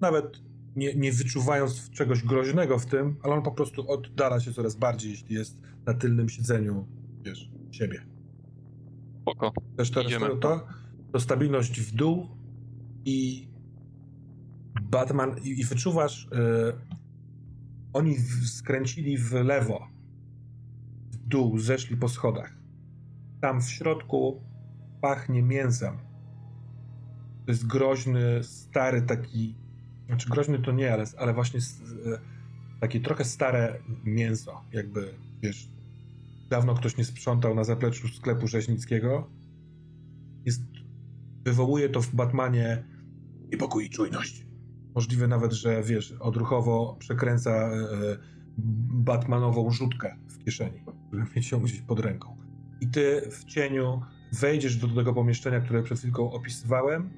[0.00, 0.40] Nawet
[0.76, 5.10] nie, nie wyczuwając czegoś groźnego w tym, ale on po prostu oddala się coraz bardziej,
[5.10, 6.86] jeśli jest na tylnym siedzeniu,
[7.22, 8.13] wiesz, siebie.
[9.24, 9.52] Spoko.
[9.76, 10.26] Też teraz Idziemy.
[10.28, 10.66] to, to,
[11.12, 12.28] to stabilność w dół
[13.04, 13.48] i
[14.82, 16.28] Batman, i, i wyczuwasz, y,
[17.92, 19.88] oni w, skręcili w lewo,
[21.10, 22.56] w dół, zeszli po schodach.
[23.40, 24.42] Tam w środku
[25.00, 25.98] pachnie mięsem.
[27.46, 29.54] To jest groźny, stary taki,
[30.06, 32.18] znaczy groźny to nie, ale, ale właśnie s- y,
[32.80, 35.68] takie trochę stare mięso, jakby, wiesz,
[36.54, 39.30] dawno ktoś nie sprzątał na zapleczu sklepu rzeźnickiego.
[40.44, 40.62] Jest,
[41.44, 42.84] wywołuje to w Batmanie
[43.52, 44.46] niepokój i czujność.
[44.94, 47.78] Możliwe nawet, że wiesz, odruchowo przekręca e,
[49.08, 52.36] Batmanową rzutkę w kieszeni, żeby mieć ją gdzieś pod ręką.
[52.80, 54.00] I ty w cieniu
[54.32, 57.10] wejdziesz do tego pomieszczenia, które przed chwilką opisywałem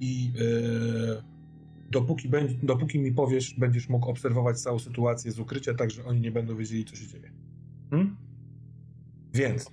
[0.00, 1.22] i e,
[1.90, 6.20] dopóki, będzie, dopóki mi powiesz, będziesz mógł obserwować całą sytuację z ukrycia, tak że oni
[6.20, 7.32] nie będą wiedzieli, co się dzieje.
[7.90, 8.25] Hmm?
[9.36, 9.70] Więc,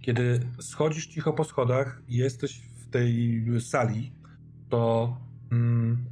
[0.00, 4.12] kiedy schodzisz cicho po schodach i jesteś w tej sali,
[4.68, 5.16] to
[5.52, 6.04] mm,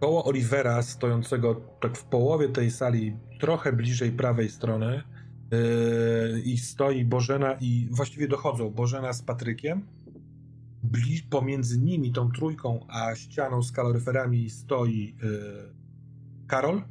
[0.00, 5.02] koło Olivera, stojącego tak w połowie tej sali, trochę bliżej prawej strony,
[5.50, 9.86] yy, i stoi Bożena i właściwie dochodzą Bożena z Patrykiem.
[10.82, 15.74] Bli, pomiędzy nimi, tą trójką, a ścianą z kaloryferami stoi yy,
[16.46, 16.82] Karol.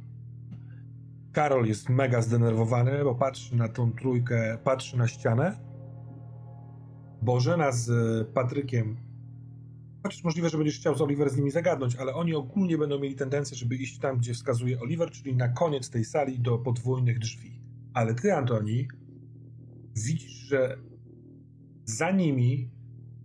[1.34, 5.58] Karol jest mega zdenerwowany, bo patrzy na tą trójkę, patrzy na ścianę.
[7.22, 7.88] Bożena z
[8.28, 8.96] Patrykiem
[10.04, 13.14] Chociaż możliwe, że będziesz chciał z Oliver z nimi zagadnąć, ale oni ogólnie będą mieli
[13.14, 17.60] tendencję, żeby iść tam, gdzie wskazuje Oliver, czyli na koniec tej sali do podwójnych drzwi.
[17.94, 18.88] Ale ty, Antoni,
[19.96, 20.78] widzisz, że
[21.84, 22.70] za nimi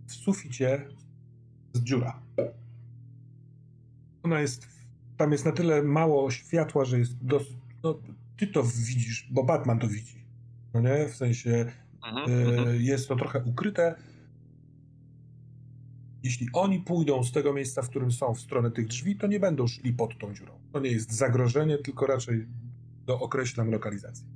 [0.06, 0.88] w suficie
[1.74, 2.22] jest dziura.
[4.22, 4.66] Ona jest,
[5.16, 8.00] tam jest na tyle mało światła, że jest dosyć, no,
[8.36, 10.24] ty to widzisz, bo Batman to widzi.
[10.74, 11.08] No nie?
[11.08, 11.72] W sensie
[12.06, 12.82] Mhm, y, mhm.
[12.82, 13.94] jest to trochę ukryte.
[16.22, 19.40] Jeśli oni pójdą z tego miejsca, w którym są, w stronę tych drzwi, to nie
[19.40, 20.52] będą szli pod tą dziurą.
[20.72, 22.46] To nie jest zagrożenie, tylko raczej
[23.06, 24.26] dookreślam lokalizację.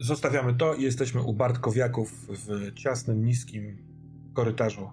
[0.00, 3.78] Zostawiamy to i jesteśmy u Bartkowiaków w ciasnym, niskim
[4.34, 4.90] korytarzu.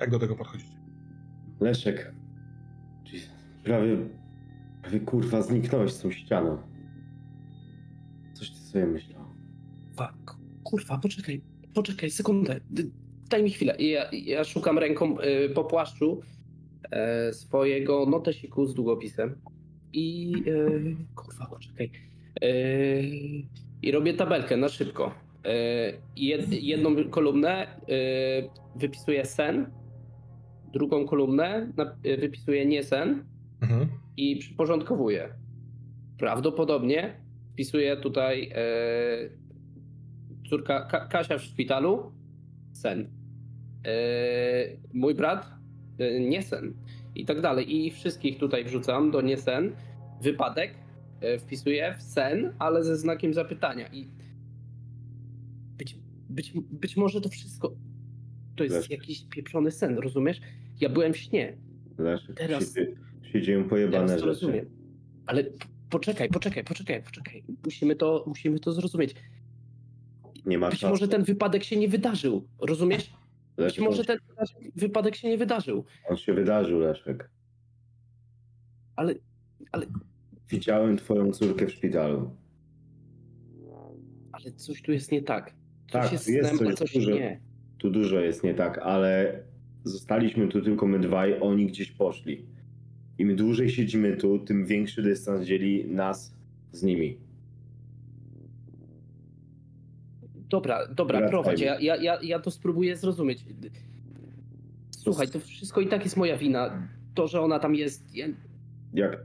[0.00, 0.80] Jak do tego podchodzicie?
[1.60, 2.14] Leszek.
[3.64, 3.96] Prawie,
[4.82, 6.58] prawie kurwa zniknąłeś z tą ścianą.
[8.70, 9.24] Sobie myślał.
[9.96, 10.36] Fuck.
[10.64, 11.40] Kurwa, poczekaj,
[11.74, 12.60] poczekaj, sekundę.
[13.30, 13.76] Daj mi chwilę.
[13.78, 16.20] Ja, ja szukam ręką y, po płaszczu
[16.90, 19.34] e, swojego notesiku z długopisem
[19.92, 21.90] i y, kurwa, poczekaj.
[22.44, 23.02] Y,
[23.82, 25.14] I robię tabelkę na szybko.
[26.16, 27.80] Jed, jedną kolumnę
[28.76, 29.70] wypisuję sen,
[30.72, 33.24] drugą kolumnę na, wypisuję nie sen
[33.62, 33.88] Mhm.
[34.16, 35.34] i przyporządkowuję.
[36.18, 37.20] Prawdopodobnie
[37.60, 39.30] wpisuję tutaj e,
[40.48, 42.12] córka Ka Kasia w szpitalu,
[42.72, 43.08] sen.
[43.86, 43.92] E,
[44.94, 45.50] mój brat,
[45.98, 46.74] e, nie sen.
[47.14, 47.76] I tak dalej.
[47.76, 49.72] I wszystkich tutaj wrzucam do nie sen.
[50.22, 50.74] Wypadek
[51.20, 53.88] e, wpisuję w sen, ale ze znakiem zapytania.
[53.92, 54.08] I
[55.78, 55.96] być,
[56.28, 57.74] być, być może to wszystko
[58.56, 58.90] to jest Leszek.
[58.90, 60.40] jakiś pieprzony sen, rozumiesz?
[60.80, 61.56] Ja byłem w śnie.
[61.98, 62.86] Leszek, Teraz- się,
[63.32, 64.26] się dzieją pojebane Teraz to rzeczy.
[64.26, 64.66] rozumiem.
[65.26, 65.44] Ale
[65.90, 67.44] poczekaj, poczekaj, poczekaj, poczekaj.
[67.64, 69.14] Musimy to, musimy to zrozumieć.
[70.46, 72.48] Nie ma Być może ten wypadek się nie wydarzył.
[72.60, 73.04] Rozumiesz?
[73.56, 74.18] Być Leszek, może on, ten
[74.76, 75.84] wypadek się nie wydarzył.
[76.08, 77.30] on się wydarzył, Leszek.
[78.96, 79.14] Ale
[80.48, 82.36] Widziałem twoją córkę w szpitalu.
[84.32, 85.54] Ale coś tu jest nie tak.
[85.90, 87.10] Coś Tak, jest jest snem, a coś coś dużo.
[87.10, 87.40] nie.
[87.78, 89.42] Tu dużo jest nie tak, ale
[89.84, 92.46] zostaliśmy tu tylko my dwaj, oni gdzieś poszli.
[93.20, 96.34] Im dłużej siedzimy tu, tym większy dystans dzieli nas
[96.72, 97.16] z nimi.
[100.48, 101.30] Dobra, dobra, Wracajmy.
[101.30, 101.60] prowadź.
[101.60, 103.44] Ja, ja, ja, ja to spróbuję zrozumić.
[104.90, 106.88] Słuchaj, to wszystko i tak jest moja wina.
[107.14, 108.14] To, że ona tam jest.
[108.14, 108.26] Ja,
[108.94, 109.24] Jak?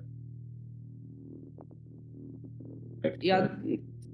[3.03, 3.59] Jak ja,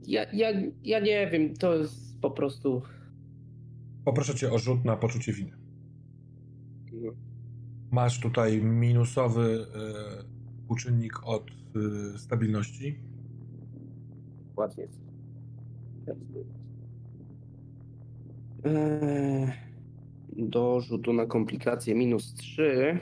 [0.08, 0.52] ja, ja,
[0.84, 2.82] ja nie wiem, to jest po prostu.
[4.06, 5.61] Poproszę cię o rzut na poczucie winy.
[7.92, 10.24] Masz tutaj minusowy e,
[10.68, 13.00] uczynnik od e, stabilności.
[14.58, 14.88] Ładnie.
[18.64, 19.52] Eee,
[20.38, 23.00] do rzutu na komplikacje minus 3.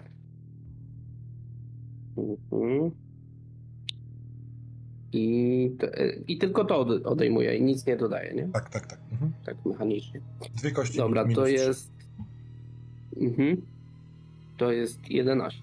[2.17, 2.91] Mhm.
[5.13, 8.47] I, te- I tylko to ode- odejmuję i nic nie dodaję, nie?
[8.53, 8.99] Tak, tak, tak.
[9.11, 9.31] Mhm.
[9.45, 10.21] Tak mechanicznie.
[10.55, 11.91] Dwie kości Dobra, minus to jest.
[13.21, 13.61] Mhm.
[14.59, 15.61] To jest 11.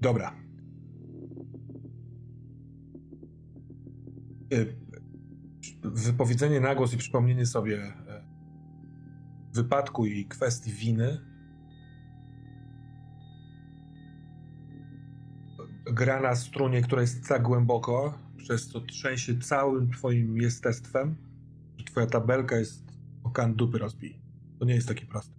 [0.00, 0.34] Dobra.
[4.52, 4.76] Y,
[5.82, 8.24] Wypowiedzenie na głos i przypomnienie sobie e,
[9.54, 11.30] wypadku i kwestii winy
[15.92, 21.16] gra na strunie, która jest tak głęboko, przez co trzęsie całym twoim jestestwem,
[21.76, 22.84] że twoja tabelka jest
[23.24, 24.20] o kan dupy rozbij.
[24.58, 25.34] To nie jest takie proste.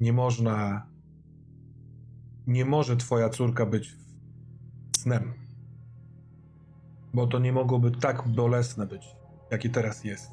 [0.00, 0.86] Nie można
[2.46, 3.96] nie może twoja córka być
[4.96, 5.32] snem.
[7.14, 9.06] Bo to nie mogłoby tak bolesne być,
[9.50, 10.30] jakie teraz jest,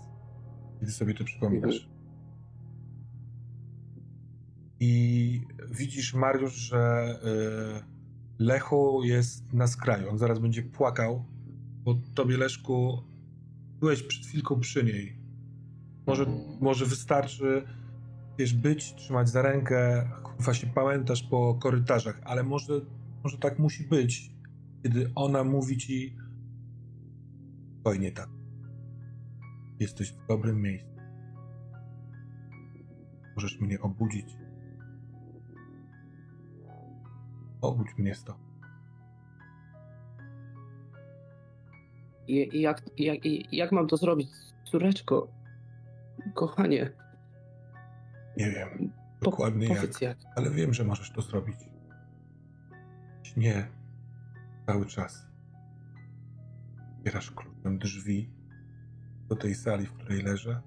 [0.80, 1.90] kiedy sobie to przypominasz.
[4.80, 5.42] I
[5.72, 7.16] widzisz, Mariusz, że
[7.80, 7.93] y,
[8.40, 10.10] Lechu jest na skraju.
[10.10, 11.26] On zaraz będzie płakał,
[11.84, 13.04] bo tobie, Leszku,
[13.80, 15.18] byłeś przed chwilką przy niej.
[16.08, 16.26] Może,
[16.62, 17.64] może wystarczy
[18.38, 22.74] wiesz, być, trzymać za rękę, właśnie pamiętasz po korytarzach, ale może,
[23.24, 24.32] może tak musi być,
[24.84, 26.16] kiedy ona mówi ci
[27.74, 28.30] spokojnie tak.
[29.80, 30.90] Jesteś w dobrym miejscu.
[33.36, 34.43] Możesz mnie obudzić.
[37.64, 38.40] Obudź mnie stąd.
[42.28, 44.30] I, i jak, jak, i jak mam to zrobić,
[44.64, 45.28] córeczko?
[46.34, 46.92] Kochanie,
[48.38, 50.18] Nie wiem po, dokładnie jak, jak.
[50.36, 51.56] ale wiem, że możesz to zrobić.
[53.24, 53.68] Śnię
[54.66, 55.28] cały czas.
[56.98, 58.30] Otwierasz kluczem drzwi
[59.30, 60.62] do tej sali, w której leżę.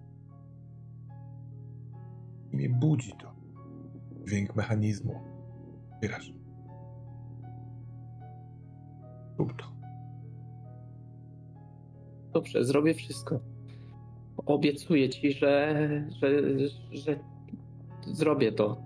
[2.53, 3.35] I mnie budzi to.
[4.27, 5.21] Dźwięk mechanizmu.
[5.95, 6.33] Otwierasz.
[9.39, 9.65] Rób to.
[12.33, 13.41] Dobrze, zrobię wszystko.
[14.47, 15.77] Obiecuję ci, że,
[16.21, 16.31] że,
[16.93, 17.19] że
[18.07, 18.83] zrobię to.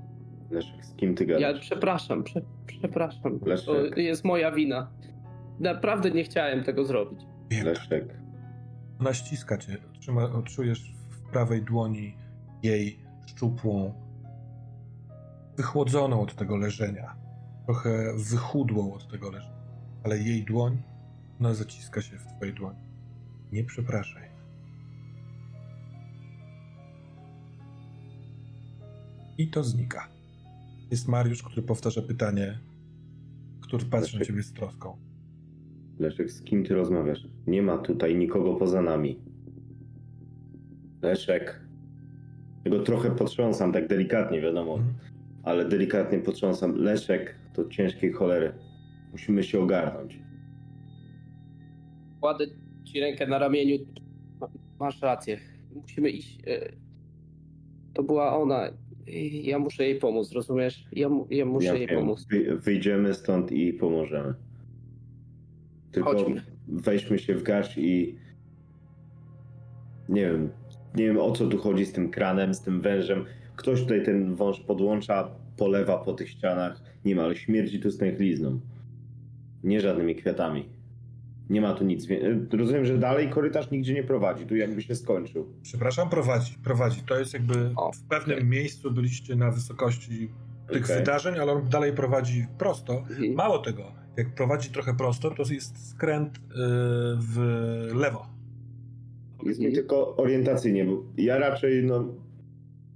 [0.51, 1.61] Leszek, z kim ty Ja gadasz?
[1.61, 3.41] przepraszam, prze, przepraszam.
[3.47, 3.95] Leszek.
[3.95, 4.91] To jest moja wina.
[5.61, 7.21] Naprawdę nie chciałem tego zrobić.
[7.51, 7.65] Wiem.
[7.67, 8.21] Leszek,
[9.01, 9.77] Ona ściska cię.
[10.01, 12.17] Trzyma, czujesz w prawej dłoni
[12.63, 13.95] jej szczupłą,
[15.57, 17.15] wychłodzoną od tego leżenia.
[17.67, 19.60] Trochę wychudłą od tego leżenia.
[20.05, 20.83] Ale jej dłoń,
[21.41, 22.79] ona zaciska się w twojej dłoni.
[23.53, 24.31] Nie przepraszaj.
[29.39, 30.09] I to znika.
[30.91, 32.59] Jest Mariusz, który powtarza pytanie,
[33.61, 34.97] który patrzy na ciebie z troską.
[35.99, 37.27] Leszek, z kim ty rozmawiasz?
[37.47, 39.19] Nie ma tutaj nikogo poza nami.
[41.03, 41.61] Leszek.
[42.65, 44.95] Ja go trochę potrząsam, tak delikatnie, wiadomo, Mhm.
[45.43, 46.77] ale delikatnie potrząsam.
[46.77, 48.53] Leszek to ciężkiej cholery.
[49.13, 50.19] Musimy się ogarnąć.
[52.21, 52.47] Kładę
[52.85, 53.77] ci rękę na ramieniu.
[54.41, 54.49] Ma-
[54.81, 55.39] Masz rację.
[55.75, 56.39] Musimy iść.
[56.47, 56.73] e,
[57.95, 58.61] To była ona.
[59.33, 60.85] Ja muszę jej pomóc, rozumiesz?
[60.93, 62.27] Ja, ja muszę Ja jej wiem, pomóc.
[62.31, 64.35] wy- Wyjdziemy stąd i pomożemy.
[65.93, 66.43] Tylko Chodźmy.
[66.69, 68.17] weźmy się w garść i
[70.09, 70.51] nie wiem,
[70.95, 73.25] nie wiem o co tu chodzi z tym kranem, z tym wężem.
[73.57, 76.83] Ktoś tutaj ten wąż podłącza, polewa po tych ścianach.
[77.05, 78.61] Nie ma, ale śmierdzi tu stęchlizną.
[79.65, 80.69] Nie żadnymi kwiatami.
[81.51, 82.07] Nie ma tu nic.
[82.07, 82.21] wie-
[82.53, 84.47] Rozumiem, że dalej korytarz nigdzie nie prowadzi.
[84.47, 85.47] Tu jakby się skończył.
[85.63, 87.03] Przepraszam, prowadzi, prowadzi.
[87.03, 88.49] To jest jakby O, w pewnym okej.
[88.49, 90.29] miejscu byliście na wysokości
[90.69, 90.97] tych Okej.
[90.97, 92.99] wydarzeń, ale on dalej prowadzi prosto.
[92.99, 93.35] Mhm.
[93.35, 93.83] Mało tego,
[94.17, 96.55] jak prowadzi trochę prosto, to jest skręt yy,
[97.19, 97.39] w
[97.95, 98.27] lewo.
[99.39, 99.75] Powiedz mi Mhm.
[99.85, 102.15] tylko orientacyjnie, bo ja raczej, no,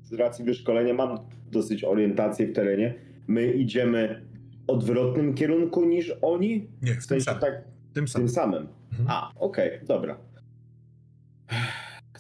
[0.03, 1.19] z racji wyszkolenia mam
[1.51, 2.95] dosyć orientację w terenie.
[3.27, 4.23] My idziemy
[4.67, 6.69] odwrotnym kierunku niż oni?
[6.83, 7.41] Nie, w W tym sensie samym.
[7.41, 8.29] tak, tym tym samym.
[8.29, 8.67] samym.
[8.91, 9.09] Mhm.
[9.11, 10.17] A, okej, dobra.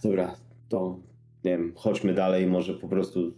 [0.02, 0.34] Dobra,
[0.68, 0.98] to
[1.44, 3.32] nie wiem, chodźmy dalej, może po prostu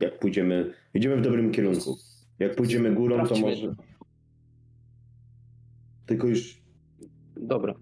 [0.00, 1.96] jak pójdziemy, idziemy w dobrym kierunku.
[2.38, 3.50] Jak pójdziemy górą, to Sprawdźmy.
[3.50, 3.74] może...
[6.06, 6.62] Tylko już
[7.36, 7.74] Dobra.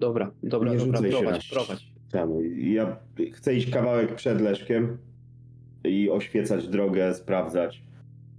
[0.00, 0.98] Dobra, dobra, Nie dobra.
[0.98, 1.92] rzucaj się Prowadź, prowadź.
[2.10, 2.96] Tam, ja
[3.32, 4.98] chcę iść kawałek przed Leszkiem
[5.84, 7.82] i oświecać drogę, sprawdzać.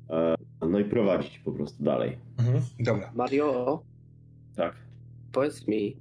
[0.09, 2.17] e, No i prowadzić po prostu dalej.
[2.39, 2.61] Mhm.
[2.79, 3.11] Dobra.
[3.15, 3.83] Mario,
[4.55, 4.75] Tak.
[5.31, 5.97] powiedz mi,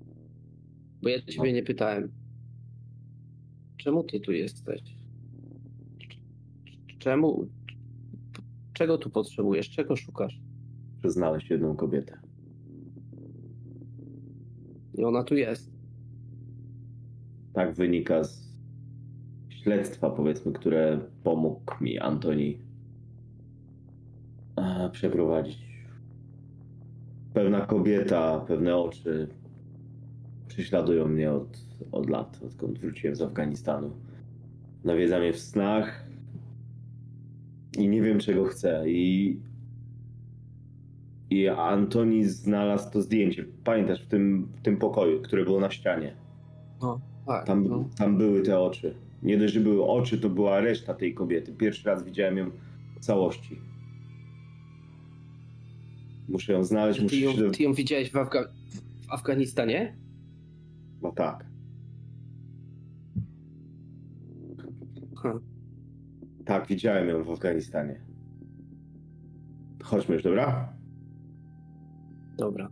[1.02, 2.12] bo ja ciebie nie pytałem.
[3.76, 4.80] Czemu ty tu jesteś?
[6.98, 7.48] Czemu?
[8.72, 9.70] Czego tu potrzebujesz?
[9.70, 10.40] Czego szukasz?
[10.96, 12.18] Muszę znaleźć jedną kobietę.
[14.94, 15.70] I ona tu jest.
[17.52, 18.48] Tak wynika z
[19.48, 22.58] śledztwa, powiedzmy, które pomógł mi Antoni
[24.88, 25.68] przeprowadzić.
[27.34, 29.28] Pewna kobieta, pewne oczy
[30.48, 31.58] prześladują mnie od,
[31.92, 33.90] od lat, odkąd wróciłem z Afganistanu.
[34.84, 36.04] Nawiedza mnie w snach
[37.78, 38.90] i nie wiem, czego chcę.
[38.90, 39.40] I,
[41.30, 43.44] i Antoni znalazł to zdjęcie.
[43.64, 46.14] Pamiętasz, w tym, w tym pokoju, które było na ścianie.
[47.26, 47.88] Tak, Tam, no.
[47.98, 48.94] tam były te oczy.
[49.22, 51.52] Nie dość, że były oczy, to była reszta tej kobiety.
[51.52, 52.50] Pierwszy raz widziałem ją
[52.96, 53.58] w całości.
[56.28, 57.50] Muszę ją znaleźć, muszę Ty ją, się...
[57.50, 58.48] ty ją widziałeś w, Afga-
[59.06, 59.96] w Afganistanie?
[61.02, 61.46] No tak.
[65.16, 65.40] Ha.
[66.44, 68.00] Tak, widziałem ją w Afganistanie.
[69.82, 70.72] Chodźmy już, dobra?
[72.38, 72.70] Dobra.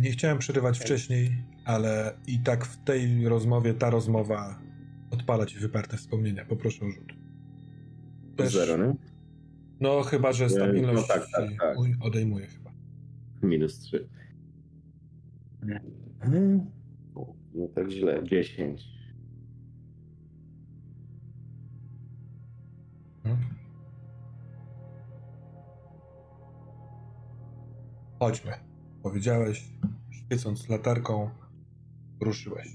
[0.00, 1.30] Nie chciałem przerywać wcześniej,
[1.64, 4.58] ale i tak w tej rozmowie ta rozmowa
[5.10, 6.44] odpala ci wyparte wspomnienia.
[6.44, 7.12] Poproszę o rzut.
[8.36, 8.94] Też- Zero, nie?
[9.80, 11.76] No chyba, że stabilność No tak, tak, tak.
[12.00, 12.67] odejmuje chyba.
[13.42, 14.08] Minus trzy.
[17.54, 18.24] No tak źle.
[18.24, 18.88] Dziesięć.
[23.24, 23.54] Mhm.
[28.18, 28.52] Chodźmy.
[29.02, 29.68] Powiedziałeś,
[30.10, 31.30] świecąc latarką,
[32.20, 32.68] ruszyłeś.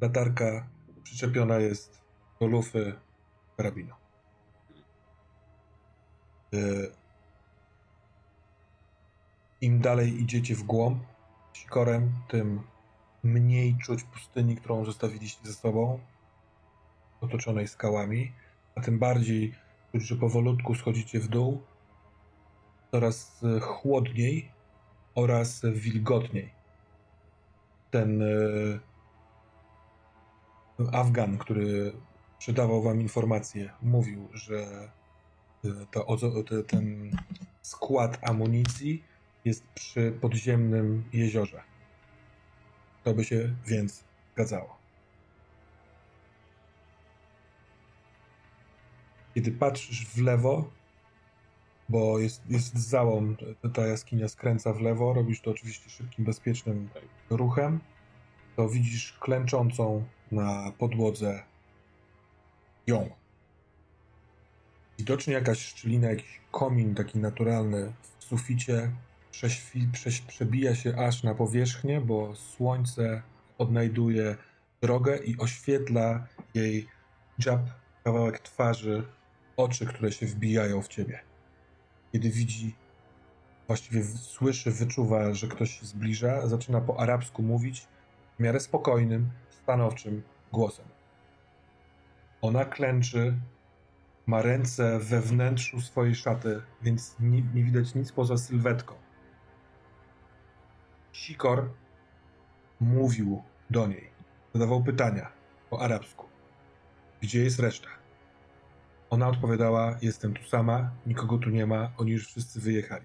[0.00, 0.70] Latarka
[1.02, 2.02] przyczepiona jest
[2.40, 2.94] do lufy
[3.56, 3.94] karabinu.
[6.54, 7.01] Y,
[9.62, 11.02] Im dalej idziecie w głąb
[11.52, 12.60] sikorem, tym
[13.22, 15.98] mniej czuć pustyni, którą zostawiliście ze sobą,
[17.20, 18.32] otoczonej skałami,
[18.74, 19.54] a tym bardziej
[19.92, 21.62] czuć, że powolutku schodzicie w dół,
[22.90, 24.50] coraz e, chłodniej
[25.14, 26.50] oraz wilgotniej.
[27.90, 28.26] Ten e,
[30.92, 31.92] Afgan, który
[32.38, 34.90] przydawał wam informacje, mówił, że
[35.64, 36.16] e, to,
[36.66, 37.10] ten
[37.62, 39.11] skład amunicji
[39.44, 41.62] jest przy podziemnym jeziorze.
[43.04, 44.04] To by się więc
[44.34, 44.78] zgadzało.
[49.34, 50.70] Kiedy patrzysz w lewo,
[51.88, 53.36] bo jest, jest załom,
[53.74, 56.88] ta- jaskinia skręca w lewo, robisz to oczywiście szybkim, bezpiecznym
[57.30, 57.80] ruchem,
[58.56, 61.42] to widzisz klęczącą na podłodze
[62.86, 63.10] ją.
[64.98, 68.90] Widocznie jakaś szczelina, jakiś komin taki naturalny w suficie
[69.32, 73.22] prześwi, prześ, przebija się aż na powierzchnię, bo słońce
[73.58, 74.36] odnajduje
[74.82, 76.88] drogę i oświetla jej
[77.38, 77.60] dziab,
[78.04, 79.04] kawałek twarzy,
[79.56, 81.20] oczy, które się wbijają w ciebie.
[82.12, 82.74] Kiedy widzi,
[83.66, 87.86] właściwie słyszy, wyczuwa, że ktoś się zbliża, zaczyna po arabsku mówić
[88.38, 90.86] w miarę spokojnym, stanowczym głosem.
[92.42, 93.34] Ona klęczy,
[94.26, 98.94] ma ręce we wnętrzu swojej szaty, więc nie, nie widać nic poza sylwetką.
[101.12, 101.70] Sikor
[102.80, 104.10] mówił do niej,
[104.54, 105.32] zadawał pytania
[105.70, 106.26] po arabsku.
[107.20, 107.88] Gdzie jest reszta?
[109.10, 113.04] Ona odpowiadała: Jestem tu sama, nikogo tu nie ma, oni już wszyscy wyjechali.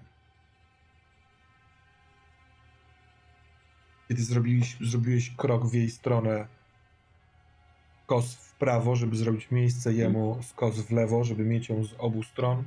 [4.08, 6.48] Kiedy zrobiłeś, zrobiłeś krok w jej stronę,
[8.06, 12.22] kos w prawo, żeby zrobić miejsce jemu, skos w lewo, żeby mieć ją z obu
[12.22, 12.64] stron,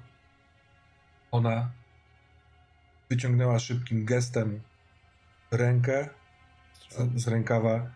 [1.32, 1.72] ona
[3.10, 4.62] wyciągnęła szybkim gestem
[5.52, 6.10] rękę
[7.16, 7.92] z, rękawa,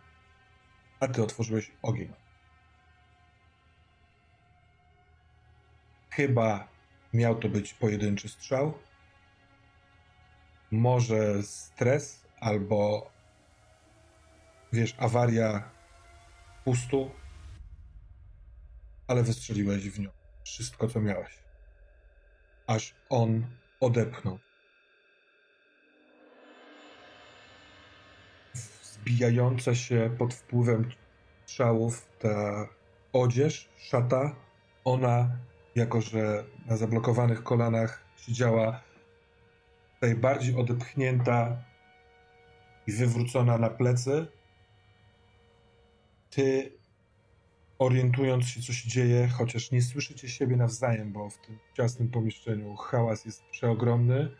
[1.00, 2.14] a ty otworzyłeś ogień.
[6.10, 6.68] Chyba
[7.14, 8.78] miał to być pojedynczy strzał.
[10.72, 13.12] Może stres albo
[14.74, 15.72] wiesz, awaria
[16.64, 17.12] pustu,
[19.08, 20.10] ale wystrzeliłeś w nią
[20.44, 21.40] wszystko, co miałeś.
[22.68, 23.48] Aż on
[23.80, 24.45] odepchnął.
[29.06, 30.90] Zbijająca się pod wpływem
[31.46, 32.68] strzałów ta
[33.14, 34.36] odzież, szata,
[34.84, 35.30] ona,
[35.76, 38.82] jako że na zablokowanych kolanach siedziała
[40.02, 41.58] najbardziej odepchnięta
[42.88, 44.28] i wywrócona na plecy,
[46.30, 46.72] ty
[47.80, 52.76] orientując się, co się dzieje, chociaż nie słyszycie siebie nawzajem, bo w tym ciasnym pomieszczeniu
[52.76, 54.32] hałas jest przeogromny,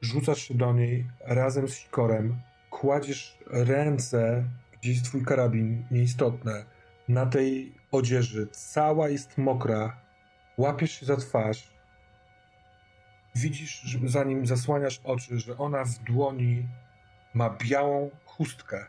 [0.00, 2.40] rzucasz się do niej razem z sikorem,
[2.82, 6.64] kładziesz ręce, gdzie jest twój karabin, nieistotne,
[7.08, 10.00] na tej odzieży, cała jest mokra,
[10.58, 11.74] łapiesz się za twarz,
[13.34, 16.68] widzisz, że zanim zasłaniasz oczy, że ona w dłoni
[17.34, 18.86] ma białą chustkę,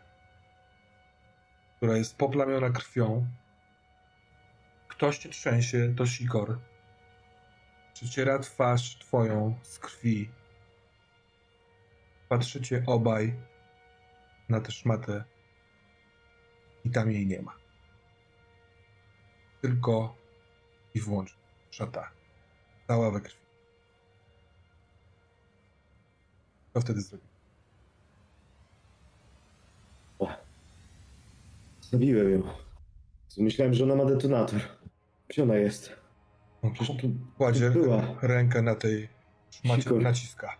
[1.77, 3.27] która jest poplamiona krwią.
[4.87, 6.59] Ktoś cię trzęsie, to sikor.
[7.93, 10.29] Przeciera twarz twoją z krwi.
[12.29, 13.52] Patrzycie obaj
[14.53, 15.23] na tę szmatę
[16.85, 17.55] i tam jej nie ma.
[19.61, 20.15] Tylko
[20.95, 21.41] i wyłącznie
[21.71, 22.11] szata.
[22.87, 23.39] Cała we krwi.
[26.73, 27.23] Co wtedy zrobi?
[31.81, 32.43] Zabiłem ją.
[33.37, 34.59] Myślałem, że ona ma detonator.
[35.27, 35.95] Gdzie ona jest?
[36.63, 37.07] No, przecież tu
[37.37, 38.01] kładzie była.
[38.21, 39.09] rękę na tej
[39.51, 40.01] szmacie, Sikor.
[40.01, 40.57] naciska.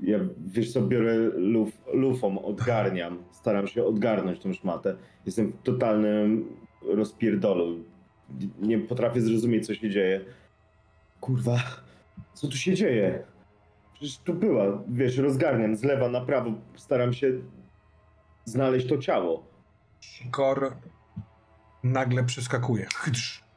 [0.00, 3.24] Ja, wiesz co, biorę luf, lufą, odgarniam.
[3.30, 4.96] Staram się odgarnąć tą szmatę.
[5.26, 7.84] Jestem w totalnym rozpierdolu.
[8.60, 10.20] Nie potrafię zrozumieć, co się dzieje.
[11.20, 11.58] Kurwa,
[12.34, 13.24] co tu się dzieje?
[13.92, 16.50] Przecież tu była, wiesz, rozgarniam z lewa na prawo.
[16.76, 17.32] Staram się
[18.44, 19.46] znaleźć to ciało.
[20.00, 20.72] Sikor
[21.84, 22.86] nagle przeskakuje.
[22.94, 23.47] Chdrz.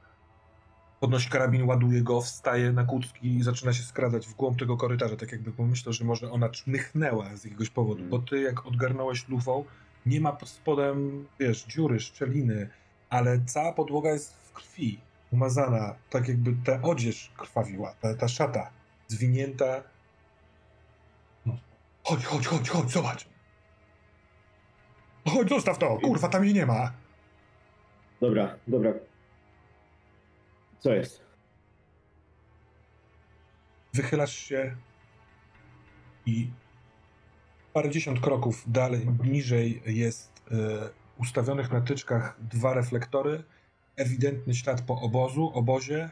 [1.02, 5.16] Podnosi karabin, ładuje go, wstaje na kucki i zaczyna się skradać w głąb tego korytarza,
[5.16, 8.00] tak jakby pomyślał, że może ona czmychnęła z jakiegoś powodu.
[8.00, 8.10] Mm.
[8.10, 9.66] Bo ty, jak odgarnąłeś lufą,
[10.06, 12.70] nie ma pod spodem, wiesz, dziury, szczeliny,
[13.10, 15.00] ale cała podłoga jest w krwi,
[15.32, 18.70] umazana, tak jakby ta odzież krwawiła, ta, ta szata
[19.08, 19.84] zwinięta.
[21.46, 21.58] No.
[22.04, 23.28] Chodź, chodź, chodź, chodź, zobacz.
[25.28, 25.98] Chodź, zostaw to!
[25.98, 26.92] Kurwa, tam jej nie ma!
[28.22, 28.94] Dobra, dobra.
[30.82, 31.22] Co jest?
[33.94, 34.76] Wychylasz się
[36.26, 36.50] i
[37.74, 40.56] parędziesiąt kroków dalej, niżej jest e,
[41.18, 43.44] ustawionych na tyczkach dwa reflektory.
[43.96, 46.10] Ewidentny ślad po obozu, obozie, e,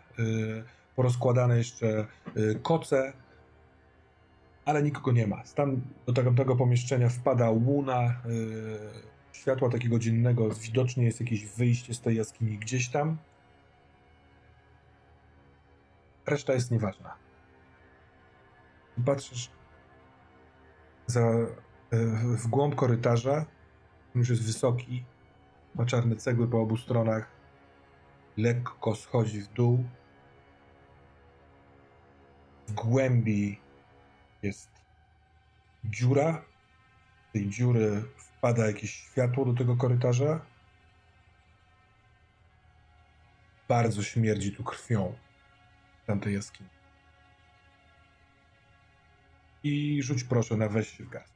[0.96, 3.14] porozkładane jeszcze e, koce,
[4.66, 5.44] ale nikogo nie ma.
[5.56, 8.16] Tam do tego, tego pomieszczenia wpada łuna e,
[9.32, 10.50] światła takiego dziennego.
[10.50, 13.18] Widocznie jest jakieś wyjście z tej jaskini gdzieś tam.
[16.30, 17.16] Reszta jest nieważna.
[19.06, 19.52] Patrzysz
[21.08, 21.48] za, e,
[22.38, 23.46] w głąb korytarza,
[24.16, 25.06] już jest wysoki,
[25.76, 27.32] ma czarne cegły po obu stronach,
[28.38, 29.84] lekko schodzi w dół.
[32.68, 33.60] W głębi
[34.44, 34.70] jest
[35.86, 36.46] dziura.
[37.30, 40.42] Z tej dziury wpada jakieś światło do tego korytarza.
[43.68, 45.16] Bardzo śmierdzi tu krwią
[46.10, 46.70] tamtej jaskini.
[49.64, 51.30] I rzuć proszę na się w gaz.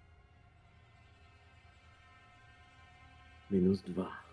[3.52, 4.24] Minus dwa.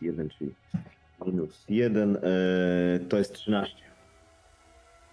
[0.00, 0.54] Jeden, czyli
[1.26, 2.20] minus jeden, e,
[3.08, 3.76] to jest 13.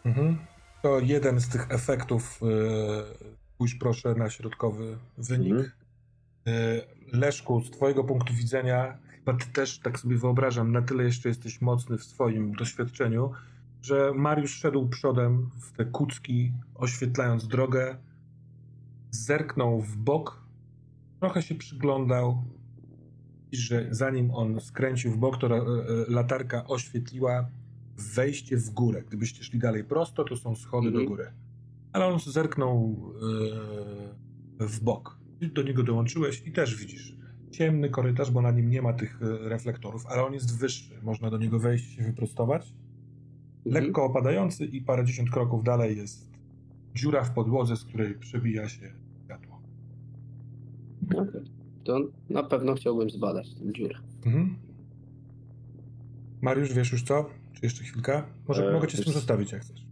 [0.05, 0.37] Mhm.
[0.81, 2.41] To jeden z tych efektów.
[2.41, 5.51] Yy, spójrz proszę na środkowy wynik.
[5.53, 5.71] Mhm.
[6.45, 11.29] Yy, Leszku, z Twojego punktu widzenia, chyba Ty też tak sobie wyobrażam, na tyle jeszcze
[11.29, 13.31] jesteś mocny w swoim doświadczeniu,
[13.81, 17.97] że Mariusz szedł przodem w te kucki, oświetlając drogę,
[19.11, 20.43] zerknął w bok,
[21.19, 22.43] trochę się przyglądał,
[23.51, 25.63] i że zanim on skręcił w bok, to e, e,
[26.07, 27.49] latarka oświetliła
[28.15, 29.03] wejście w górę.
[29.07, 31.05] Gdybyście szli dalej prosto, to są schody Mhm.
[31.05, 31.31] do góry.
[31.95, 32.95] Ale on zerknął
[34.59, 35.19] e, w bok.
[35.39, 37.17] Ty do niego dołączyłeś i też widzisz
[37.51, 41.01] ciemny korytarz, bo na nim nie ma tych e, reflektorów, ale on jest wyższy.
[41.03, 42.73] Można do niego wejść i się wyprostować.
[43.65, 46.31] Lekko opadający i parędziesiąt kroków dalej jest
[46.95, 48.93] dziura w podłodze, z której przebija się
[49.23, 49.61] światło.
[51.15, 51.41] Okej.
[51.83, 51.99] To
[52.29, 53.95] na pewno chciałbym zbadać tę dziurę.
[54.25, 54.55] Mhm.
[56.41, 57.29] Mariusz, wiesz już co?
[57.53, 58.23] Czy jeszcze chwilkę?
[58.47, 59.84] Może E, mogę cię z tym zostawić, jak chcesz.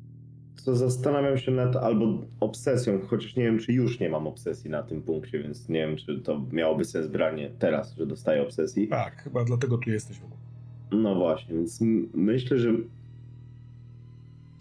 [0.63, 4.83] Co zastanawiam się nad albo obsesją, chociaż nie wiem, czy już nie mam obsesji na
[4.83, 8.87] tym punkcie, więc nie wiem, czy to miałoby sens branie teraz, że dostaję obsesji.
[8.87, 10.17] Tak, chyba dlatego tu jesteś.
[10.91, 11.79] No właśnie, więc
[12.13, 12.69] myślę, że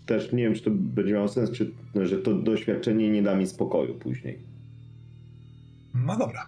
[0.06, 1.70] też nie wiem, czy to będzie miało sens, czy
[2.02, 4.38] że to doświadczenie nie da mi spokoju później.
[5.94, 6.46] No dobra.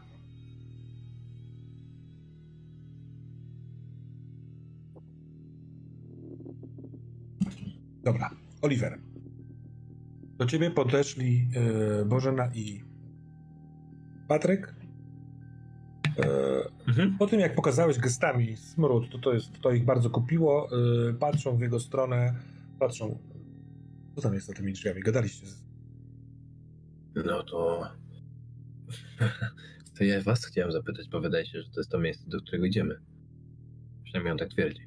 [8.04, 8.30] Dobra,
[8.62, 9.03] Oliver.
[10.38, 11.48] Do ciebie podeszli
[12.00, 12.82] e, Bożena i
[14.28, 14.74] Patryk.
[16.18, 17.18] E, Mhm.
[17.18, 20.68] po tym, jak pokazałeś gestami smród, to, to, jest, to ich bardzo kupiło.
[21.10, 22.34] E, patrzą w jego stronę,
[22.78, 23.18] patrzą.
[24.14, 25.00] Co tam jest za tymi drzwiami?
[25.00, 25.46] Gadaliście.
[25.46, 25.64] z-
[27.26, 27.82] No to.
[29.98, 32.64] To ja was chciałem zapytać, bo wydaje się, że to jest to miejsce, do którego
[32.66, 33.00] idziemy.
[34.04, 34.82] Przynajmniej on tak twierdzi.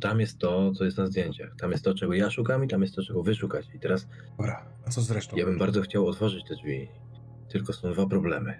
[0.00, 1.54] Tam jest to, co jest na zdjęciach.
[1.58, 3.68] Tam jest to, czego ja szukam i tam jest to, czego wy szukacie.
[3.74, 4.08] I teraz
[4.38, 5.36] Dobra, a co z resztą?
[5.36, 6.88] ja bym bardzo chciał otworzyć te drzwi.
[7.48, 8.54] Tylko są dwa problemy.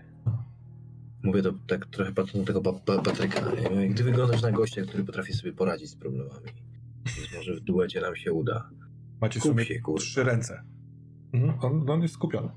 [1.22, 3.40] Mówię to tak trochę patrząc na tego pa- pa- Patryka.
[3.70, 6.46] Mówię, Gdy wyglądasz na gościa, który potrafi sobie poradzić z problemami.
[7.16, 8.70] Więc może w duecie nam się uda.
[9.20, 10.00] Macie w Skup sumie się, kurwa.
[10.00, 10.62] trzy ręce.
[11.32, 11.58] Mhm.
[11.60, 12.48] On, on jest skupiony.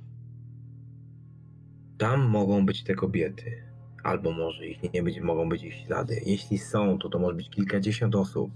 [1.97, 3.66] Tam mogą być te kobiety.
[4.07, 6.21] Albo może ich nie być, mogą być ich ślady.
[6.25, 8.51] Jeśli są, to to może być kilkadziesiąt osób.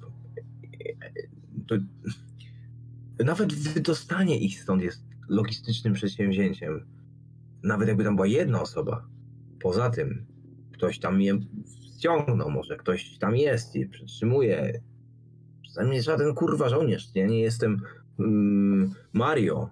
[1.68, 1.76] To...
[3.26, 6.86] Nawet wydostanie ich stąd jest logistycznym przedsięwzięciem.
[7.64, 9.08] Nawet jakby tam była jedna osoba.
[9.62, 10.26] Poza tym,
[10.74, 11.40] ktoś tam je
[11.98, 14.82] ściągnął, może ktoś tam jest i przytrzymuje.
[15.62, 17.10] Przeze mnie żaden kurwa żołnierz.
[17.16, 17.82] Ja nie jestem
[18.20, 19.70] mm, Mario.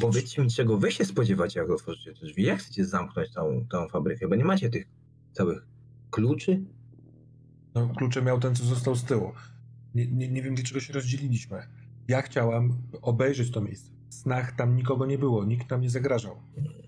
[0.00, 2.42] Powiedzcie mi, czego wy się spodziewacie, jak otworzycie te drzwi?
[2.42, 4.28] Jak chcecie zamknąć tą, tą fabrykę?
[4.28, 4.86] Bo nie macie tych
[5.32, 5.66] całych
[6.10, 6.64] kluczy?
[7.74, 9.32] No, klucze miał ten, co został z tyłu.
[9.94, 11.62] Nie, nie, nie wiem, dlaczego się rozdzieliliśmy.
[12.08, 13.90] Ja chciałam obejrzeć to miejsce.
[14.08, 16.36] W snach tam nikogo nie było, nikt tam nie zagrażał.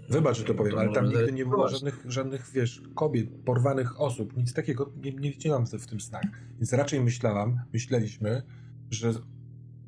[0.09, 4.37] Wybacz, że to powiem, ale tam nigdy nie było żadnych, żadnych, wiesz, kobiet, porwanych osób,
[4.37, 6.23] nic takiego nie, nie widziałam w tym snach.
[6.57, 8.43] Więc raczej myślałam, myśleliśmy,
[8.91, 9.13] że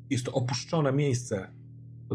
[0.09, 1.51] jest to opuszczone miejsce.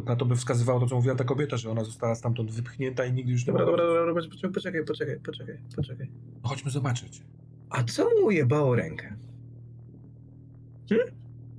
[0.07, 3.13] Na to by wskazywało to, co mówiła ta kobieta, że ona została stamtąd wypchnięta i
[3.13, 3.85] nigdy już nie Dobra, mogła.
[3.87, 4.23] dobra, dobra,
[4.55, 6.11] poczekaj, poczekaj, poczekaj, poczekaj.
[6.43, 7.23] No Chodźmy zobaczyć.
[7.71, 9.17] A co mu ujebało rękę?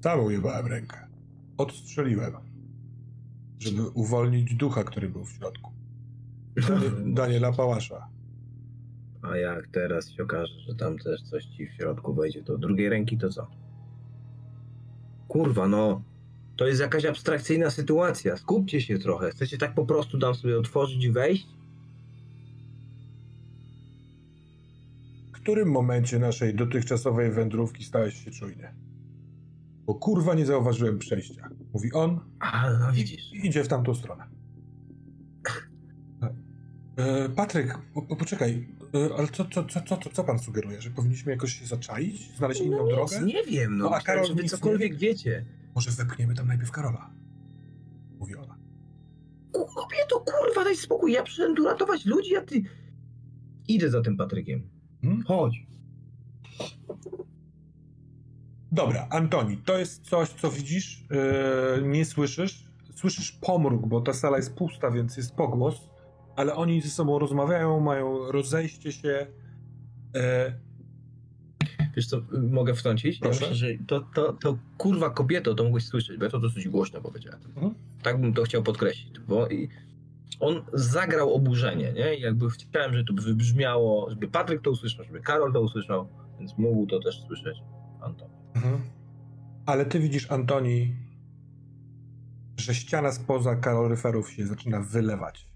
[0.01, 1.07] Całą jebałem rękę.
[1.57, 2.33] Odstrzeliłem.
[3.59, 5.71] Żeby uwolnić ducha, który był w środku.
[7.05, 8.07] Daniela Pałasza.
[9.21, 12.89] A jak teraz się okaże, że tam też coś ci w środku wejdzie, to drugiej
[12.89, 13.47] ręki to co?
[15.27, 16.01] Kurwa, no.
[16.61, 18.37] To jest jakaś abstrakcyjna sytuacja.
[18.37, 19.31] Skupcie się trochę.
[19.31, 21.47] Chcecie tak po prostu tam sobie otworzyć i wejść?
[25.27, 28.73] W którym momencie naszej dotychczasowej wędrówki stałeś się czujny?
[29.85, 31.49] Bo kurwa nie zauważyłem przejścia.
[31.73, 33.33] Mówi on A, no widzisz.
[33.33, 34.23] i idzie w tamtą stronę.
[36.97, 40.81] E, Patryk, po, po, poczekaj, e, ale co, co, co, co, co, pan sugeruje?
[40.81, 42.35] Że powinniśmy jakoś się zaczaić?
[42.37, 43.21] Znaleźć inną no drogę?
[43.21, 43.89] Nic, nie wiem, no.
[43.89, 45.45] No, a Karol wy cokolwiek wiecie.
[45.75, 47.13] Może wepchniemy tam najpierw Karola?
[48.19, 48.57] Mówi ona.
[49.51, 51.11] Kobieto, kurwa, daj spokój.
[51.11, 52.63] Ja przyszedłem tu ratować ludzi, a ty...
[53.67, 54.69] Idę za tym Patrykiem.
[55.01, 55.23] Hmm?
[55.23, 55.67] Chodź.
[58.71, 61.05] Dobra, Antoni, to jest coś, co widzisz,
[61.79, 62.71] yy, nie słyszysz.
[62.95, 65.89] Słyszysz pomruk, bo ta sala jest pusta, więc jest pogłos,
[66.35, 69.27] ale oni ze sobą rozmawiają, mają rozejście się.
[70.15, 70.21] Yy,
[71.95, 72.21] Wiesz co,
[72.51, 73.19] mogę wtrącić?
[73.19, 73.45] Proszę.
[73.45, 76.67] Ja myślę, że to, to, to kurwa kobieto, to mogłeś słyszeć, bo ja to dosyć
[76.67, 77.39] głośno powiedziałem.
[77.55, 77.73] Mhm.
[78.03, 79.69] Tak bym to chciał podkreślić, bo i
[80.39, 82.15] on zagrał oburzenie, nie?
[82.15, 86.07] I jakby chciałem, żeby to by wybrzmiało, żeby Patryk to usłyszał, żeby Karol to usłyszał,
[86.39, 87.57] więc mógł to też słyszeć
[88.01, 88.29] Anton.
[88.55, 88.81] Mhm.
[89.65, 90.95] Ale ty widzisz, Antoni,
[92.57, 95.47] że ściana spoza kaloryferów się zaczyna wylewać.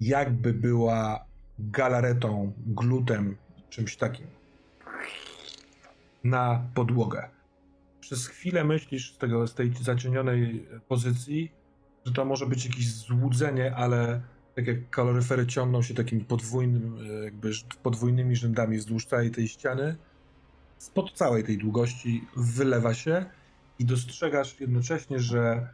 [0.00, 1.24] Jakby była
[1.58, 3.36] galaretą, glutem,
[3.70, 4.26] czymś takim.
[6.24, 7.28] Na podłogę.
[8.00, 11.52] Przez chwilę myślisz z, tego, z tej zacienionej pozycji,
[12.04, 14.20] że to może być jakieś złudzenie, ale
[14.56, 17.50] tak jak kaloryfery ciągną się takimi podwójnym, jakby
[17.82, 19.96] podwójnymi rzędami wzdłuż całej tej ściany,
[20.78, 23.24] spod całej tej długości wylewa się
[23.78, 25.68] i dostrzegasz jednocześnie, że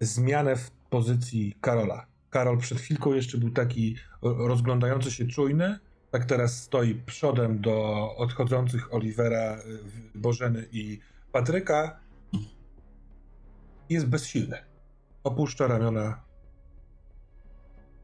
[0.00, 2.06] zmianę w pozycji Karola.
[2.30, 5.78] Karol przed chwilką jeszcze był taki rozglądający się czujny,
[6.12, 11.00] tak teraz stoi przodem do odchodzących Olivera, y, Bożeny i
[11.32, 12.00] Patryka.
[13.88, 14.58] Jest bezsilny.
[15.24, 16.22] Opuszcza ramiona.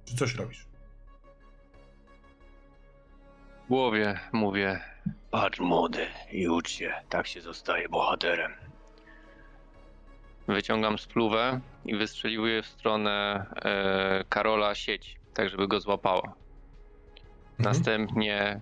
[0.04, 0.66] Czy coś robisz?
[3.64, 4.80] W głowie mówię,
[5.30, 8.52] Patrz młody i ucz się, tak się zostaje bohaterem.
[10.48, 16.34] wyciągam spluwę i wystrzeliwuję w stronę e, Karola sieć, tak żeby go złapała.
[17.58, 17.74] Mhm.
[17.76, 18.60] Następnie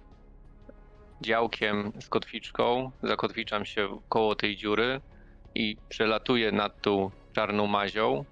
[1.20, 5.00] działkiem z kotwiczką zakotwiczam się koło tej dziury
[5.54, 8.24] i przelatuję nad tą czarną mazią,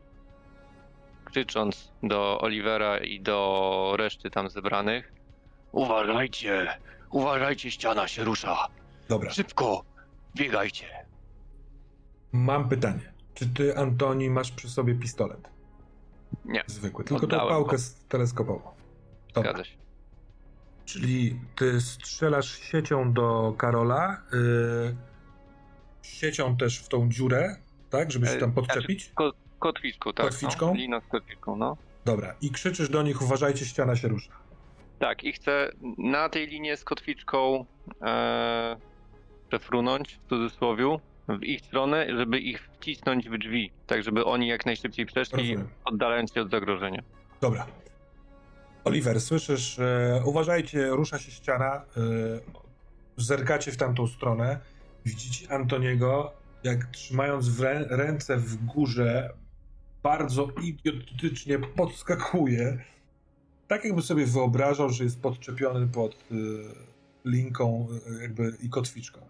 [1.24, 5.12] krzycząc do Olivera i do reszty tam zebranych.
[5.72, 6.66] Uważajcie,
[7.10, 8.68] uważajcie, ściana się rusza.
[9.08, 9.30] Dobra.
[9.30, 9.84] Szybko,
[10.36, 10.86] biegajcie.
[12.32, 13.12] Mam pytanie.
[13.34, 15.50] Czy ty, Antoni, masz przy sobie pistolet?
[16.44, 16.62] Nie.
[16.66, 17.78] Zwykły, tylko tą Oddałem pałkę go.
[17.78, 18.70] z teleskopową.
[19.34, 19.50] Dobra.
[19.52, 19.76] Zgadza się.
[20.84, 24.96] Czyli ty strzelasz siecią do Karola, yy,
[26.02, 27.56] siecią też w tą dziurę,
[27.90, 29.10] tak, żeby się tam podczepić?
[29.14, 30.26] Ko- kotwiczką, tak.
[30.26, 30.66] Kotwiczką?
[30.66, 31.76] No, lina z kotwiczką, no.
[32.04, 32.34] Dobra.
[32.40, 34.32] I krzyczysz do nich, uważajcie, ściana się rusza.
[34.98, 37.64] Tak, i chcę na tej linii z kotwiczką
[38.02, 38.76] e,
[39.48, 40.98] przefrunąć, w cudzysłowie,
[41.28, 45.68] w ich stronę, żeby ich wcisnąć w drzwi, tak żeby oni jak najszybciej przeszli, Rozumiem.
[45.84, 47.02] oddalając się od zagrożenia.
[47.40, 47.66] Dobra.
[48.84, 51.82] Oliver, słyszysz, e, uważajcie, rusza się ściana, e,
[53.16, 54.60] zerkacie w tamtą stronę,
[55.04, 56.32] widzicie Antoniego,
[56.64, 59.34] jak trzymając w rę, ręce w górze,
[60.02, 62.78] bardzo idiotycznie podskakuje,
[63.68, 66.34] tak jakby sobie wyobrażał, że jest podczepiony pod e,
[67.24, 67.88] linką
[68.20, 69.20] jakby i kotwiczką.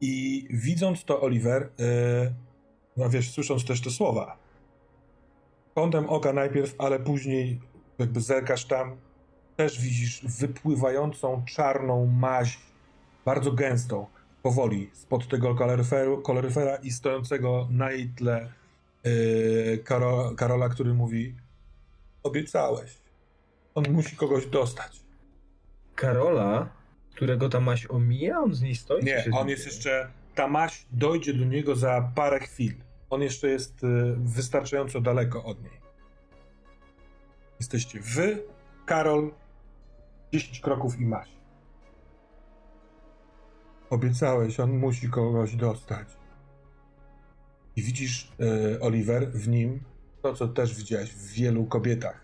[0.00, 1.70] I widząc to Oliver,
[2.96, 4.38] no wiesz, słysząc też te słowa,
[5.74, 7.60] kątem oka najpierw, ale później
[7.98, 8.96] jakby zerkasz tam,
[9.56, 12.58] też widzisz wypływającą czarną maź,
[13.24, 14.06] bardzo gęstą,
[14.42, 18.52] powoli spod tego kaloryferu, kaloryfera i stojącego na jej tle
[19.04, 21.34] yy, Karo, Karola, który mówi
[22.22, 22.98] obiecałeś,
[23.74, 25.00] on musi kogoś dostać.
[25.94, 26.68] Karola,
[27.14, 29.04] którego ta maś omija, on z niej stoi?
[29.04, 32.74] Nie, on jest jeszcze, ta maź dojdzie do niego za parę chwil.
[33.10, 35.85] On jeszcze jest y, wystarczająco daleko od niej.
[37.60, 38.42] Jesteście wy,
[38.86, 39.32] Karol,
[40.32, 41.28] 10 kroków i maś.
[43.90, 46.08] Obiecałeś, on musi kogoś dostać.
[47.76, 48.32] I widzisz,
[48.74, 49.80] y, Oliver, w nim
[50.22, 52.20] to, co też widziałeś w wielu kobietach.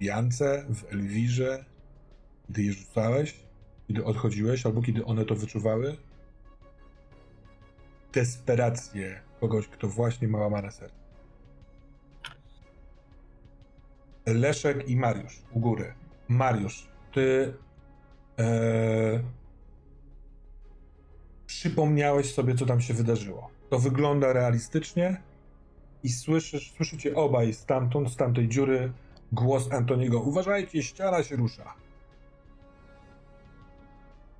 [0.00, 1.64] W Jance, w Elwirze,
[2.48, 3.44] gdy je rzucałeś,
[3.88, 5.96] kiedy odchodziłeś, albo kiedy one to wyczuwały.
[8.12, 11.05] desperację kogoś, kto właśnie ma łamane serce.
[14.26, 15.94] Leszek i Mariusz u góry.
[16.28, 17.54] Mariusz, ty
[18.38, 19.20] e,
[21.46, 23.50] przypomniałeś sobie, co tam się wydarzyło.
[23.70, 25.22] To wygląda realistycznie
[26.02, 28.92] i słyszysz, słyszycie obaj stamtąd, z tamtej dziury
[29.32, 30.20] głos Antoniego.
[30.20, 31.74] Uważajcie, ściana się rusza.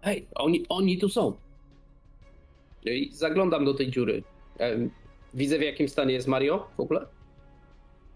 [0.02, 1.32] Hej, oni, oni tu są.
[2.84, 4.22] I zaglądam do tej dziury.
[5.34, 7.06] Widzę w jakim stanie jest Mario w ogóle?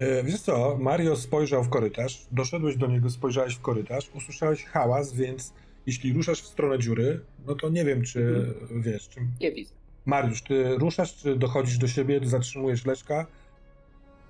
[0.00, 5.12] E, Wiesz co, Mario spojrzał w korytarz, doszedłeś do niego, spojrzałeś w korytarz, usłyszałeś hałas,
[5.12, 5.54] więc
[5.86, 9.20] jeśli ruszasz w stronę dziury, no to nie wiem, czy wiesz, czy...
[9.40, 9.74] Nie widzę.
[10.06, 13.26] Mariusz, ty ruszasz, czy dochodzisz do siebie, zatrzymujesz Leszka?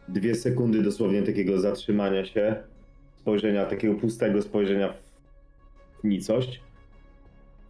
[0.08, 2.56] Dwie sekundy dosłownie takiego zatrzymania się,
[3.16, 4.94] spojrzenia, takiego pustego spojrzenia
[6.00, 6.60] w nicość.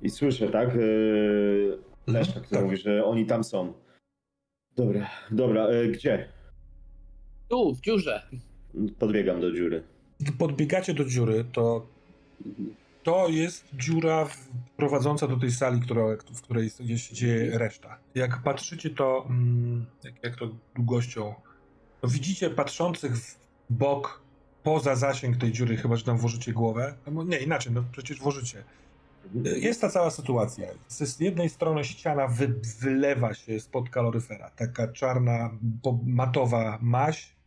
[0.02, 0.74] I słyszę, tak?
[0.74, 2.64] Yy, Leszka, który tak.
[2.64, 3.72] mówi, że oni tam są.
[4.76, 6.28] Dobra, dobra, yy, gdzie?
[7.50, 8.22] Tu, w dziurze.
[8.98, 9.82] Podbiegam do dziury.
[10.20, 11.86] Gdy podbiegacie do dziury, to
[13.02, 14.28] to jest dziura
[14.76, 16.02] prowadząca do tej sali, która,
[16.34, 17.98] w której się dzieje reszta.
[18.14, 21.34] Jak patrzycie to, mm, jak, jak to długością,
[22.00, 23.38] to widzicie patrzących w
[23.70, 24.20] bok,
[24.62, 26.94] poza zasięg tej dziury, chyba że tam włożycie głowę.
[27.12, 28.64] No, nie, inaczej, no przecież włożycie.
[29.44, 30.68] Jest ta cała sytuacja.
[30.88, 34.50] Z jednej strony ściana wy, wylewa się spod kaloryfera.
[34.50, 35.50] Taka czarna,
[36.06, 37.39] matowa maź.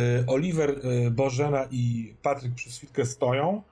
[0.00, 0.70] Y, Oliver,
[1.06, 3.62] y, Bożena i Patryk przez chwilkę stoją.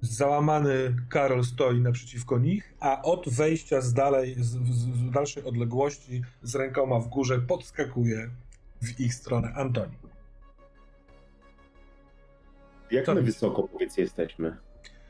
[0.00, 6.22] Załamany Karol stoi naprzeciwko nich, a od wejścia z, dalej, z, z, z dalszej odległości
[6.42, 8.30] z rękoma w górze podskakuje
[8.82, 9.96] w ich stronę Antoni.
[12.90, 14.56] Jak Co my wysoko, powiedz, jesteśmy?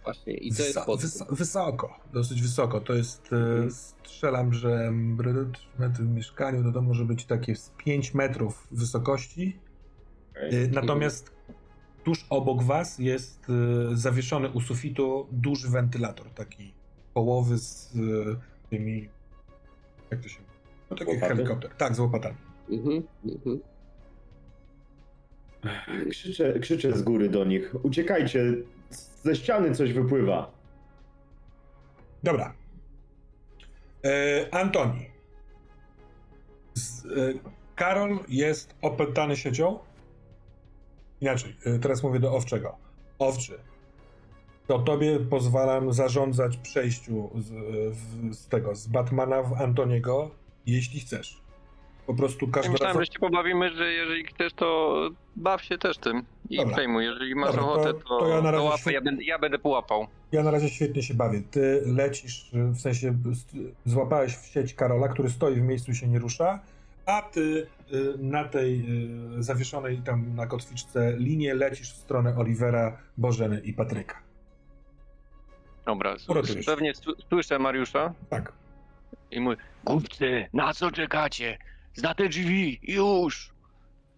[0.04, 1.00] Właśnie, i to jest pod...
[1.00, 2.80] wyso- wysoko, dosyć wysoko.
[2.80, 3.70] To jest, e, Mhm.
[3.70, 4.92] strzelam, że
[5.78, 9.58] w mieszkaniu no to może być takie z 5 metrów wysokości.
[10.34, 11.32] E, Natomiast
[12.04, 13.46] tuż obok was jest
[13.92, 16.74] e, zawieszony u sufitu duży wentylator, taki
[17.14, 19.08] połowy z e, tymi,
[20.10, 20.40] jak to się
[20.90, 21.34] no taki Łopaty?
[21.36, 21.70] helikopter.
[21.70, 22.36] Tak, z łopatami.
[22.70, 23.60] Mhm, mhm.
[26.10, 27.74] Krzyczę, krzyczę z góry do nich.
[27.84, 28.54] Uciekajcie,
[29.22, 30.50] ze ściany coś wypływa.
[32.22, 32.54] Dobra.
[34.04, 35.06] E, Antoni.
[36.74, 37.08] Z, e,
[37.76, 39.78] Karol jest opętany siecią.
[41.20, 42.76] Inaczej, e, teraz mówię do Owczego.
[43.18, 43.58] Owczy,
[44.66, 47.50] to tobie pozwalam zarządzać przejściu z,
[47.96, 50.30] w, z tego, z Batmana w Antoniego,
[50.66, 51.40] jeśli chcesz.
[52.06, 53.06] Po prostu każdy myślałem, raz...
[53.06, 54.94] że się pobawimy, że jeżeli chcesz, to
[55.36, 56.72] baw się też tym i Dobra.
[56.72, 57.04] przejmuj.
[57.04, 59.38] Jeżeli masz Dobra, to- ochotę, to, to ja na razie łapę, świet- ja, będę, ja
[59.38, 60.06] będę połapał.
[60.32, 61.42] Ja na razie świetnie się bawię.
[61.50, 63.14] Ty lecisz, w sensie
[63.84, 66.60] złapałeś w sieć Karola, który stoi w miejscu i się nie rusza,
[67.06, 68.80] a ty y, na tej
[69.38, 74.22] y, zawieszonej tam na kotwiczce linie lecisz w stronę Olivera, Bożeny i Patryka.
[75.86, 76.66] Dobra, Uratujesz.
[76.66, 76.92] pewnie
[77.28, 78.52] słyszę Mariusza Tak.
[79.30, 81.58] i mój Kupcy, na co czekacie?
[81.94, 83.54] Za te drzwi, już!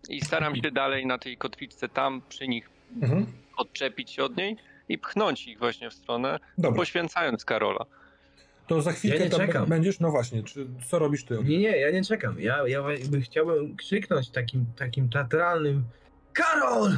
[0.09, 2.71] i staram się dalej na tej kotwiczce tam przy nich
[3.03, 3.27] Mhm.
[3.57, 4.57] odczepić się od niej
[4.89, 7.85] i pchnąć ich właśnie w stronę, Dobra, poświęcając Karola.
[8.67, 9.69] To za chwilkę Ja tam czekam.
[9.69, 10.01] będziesz.
[10.01, 11.39] No właśnie, czy, co robisz ty?
[11.45, 12.41] Nie, nie, ja nie czekam.
[12.41, 15.85] Ja, ja jakby chciałbym krzyknąć takim, takim teatralnym
[16.33, 16.93] Karol!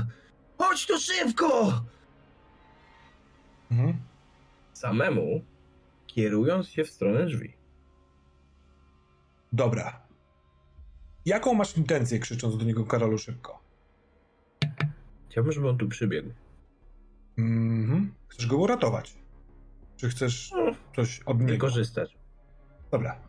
[0.59, 1.83] Chodź tu szybko!
[3.71, 3.97] Mhm.
[4.73, 5.45] Samemu
[6.07, 7.53] kierując się w stronę drzwi.
[9.53, 10.01] Dobra.
[11.27, 13.61] Jaką masz intencję krzycząc do niego Karolu szybko?
[15.31, 16.31] Chciałbym, żeby on tu przybiegł.
[17.39, 18.15] Mhm.
[18.29, 19.15] Chcesz go uratować?
[19.97, 21.53] Czy chcesz No, coś od niego?
[21.53, 22.17] Wykorzystać.
[22.91, 23.21] Dobra.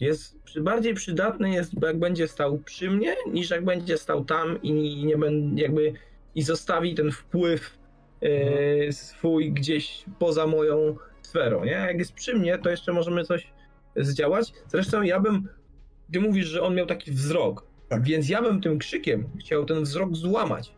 [0.00, 5.04] Jest bardziej przydatny jest, jak będzie stał przy mnie, niż jak będzie stał tam i
[5.04, 5.92] nie będzie jakby
[6.34, 7.78] i zostawi ten wpływ
[8.20, 11.70] e, swój gdzieś poza moją sferą, nie?
[11.70, 13.52] Jak jest przy mnie, to jeszcze możemy coś
[13.96, 14.52] zdziałać.
[14.68, 15.48] Zresztą ja bym,
[16.12, 18.02] ty mówisz, że on miał taki wzrok, Tak.
[18.02, 20.74] więc ja bym tym krzykiem chciał ten wzrok złamać.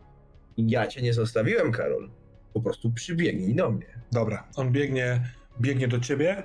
[0.57, 2.09] Ja cię nie zostawiłem, Karol.
[2.53, 3.99] Po prostu przybiegnij do mnie.
[4.11, 5.21] Dobra, on biegnie,
[5.61, 6.43] biegnie do ciebie,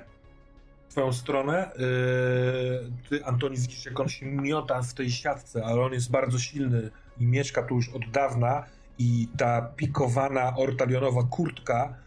[0.87, 1.71] w twoją stronę.
[1.77, 6.39] Yy, ty, Antoni, widzisz, jak on się miota w tej siatce, ale on jest bardzo
[6.39, 8.65] silny i mieszka tu już od dawna
[8.97, 11.97] i ta pikowana ortalionowa kurtka,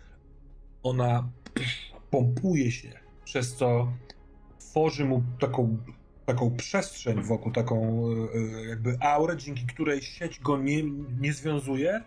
[0.83, 1.29] ona
[2.11, 2.93] pompuje się,
[3.25, 3.93] przez co
[4.59, 5.79] tworzy mu taką,
[6.27, 10.83] taką przestrzeń wokół, taką yy, jakby aurę, dzięki której sieć go nie,
[11.21, 12.03] nie związuje,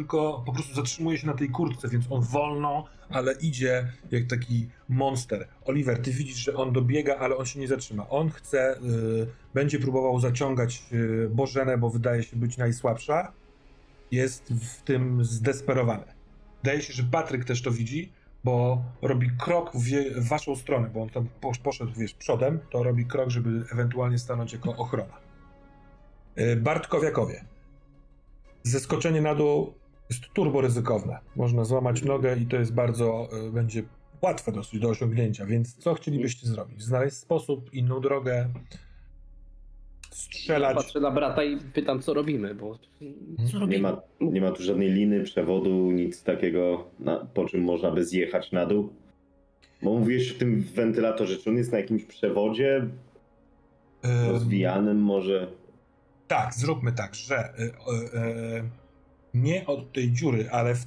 [0.00, 4.68] tylko po prostu zatrzymuje się na tej kurtce, więc on wolno, ale idzie jak taki
[4.88, 5.48] monster.
[5.64, 8.08] Oliver, ty widzisz, że on dobiega, ale on się nie zatrzyma.
[8.08, 13.32] On chce, y, będzie próbował zaciągać y, Bożenę, bo wydaje się być najsłabsza.
[14.10, 16.04] Jest w tym zdesperowany.
[16.62, 18.12] Wydaje się, że Patryk też to widzi,
[18.44, 22.58] bo robi krok w, je, w waszą stronę, bo on tam posz- poszedł, wiesz, przodem,
[22.70, 25.16] to robi krok, żeby ewentualnie stanąć jako ochrona.
[26.38, 27.44] Y, Bartkowiakowie.
[28.62, 29.79] Zeskoczenie na dół
[30.10, 31.18] jest turbo ryzykowne.
[31.36, 33.82] Można złamać nogę i to jest bardzo, y, będzie
[34.22, 36.82] łatwe dosyć do osiągnięcia, więc co chcielibyście zrobić?
[36.82, 38.70] Znaleźć sposób, inną drogę, Ja
[40.10, 40.76] strzelać.
[40.76, 42.84] patrzę na brata i pytam, co robimy, bo co
[43.54, 43.80] Nie robimy?
[43.82, 48.52] ma, nie ma tu żadnej liny, przewodu, nic takiego, na, po czym można by zjechać
[48.52, 48.92] na dół.
[49.82, 52.86] Bo mówiłeś w tym wentylatorze, czy on jest na jakimś przewodzie
[54.28, 55.52] rozwijanym może?
[56.28, 57.66] Tak, zróbmy tak, że y, y,
[58.58, 58.62] y,
[59.34, 60.86] nie od tej dziury, ale w,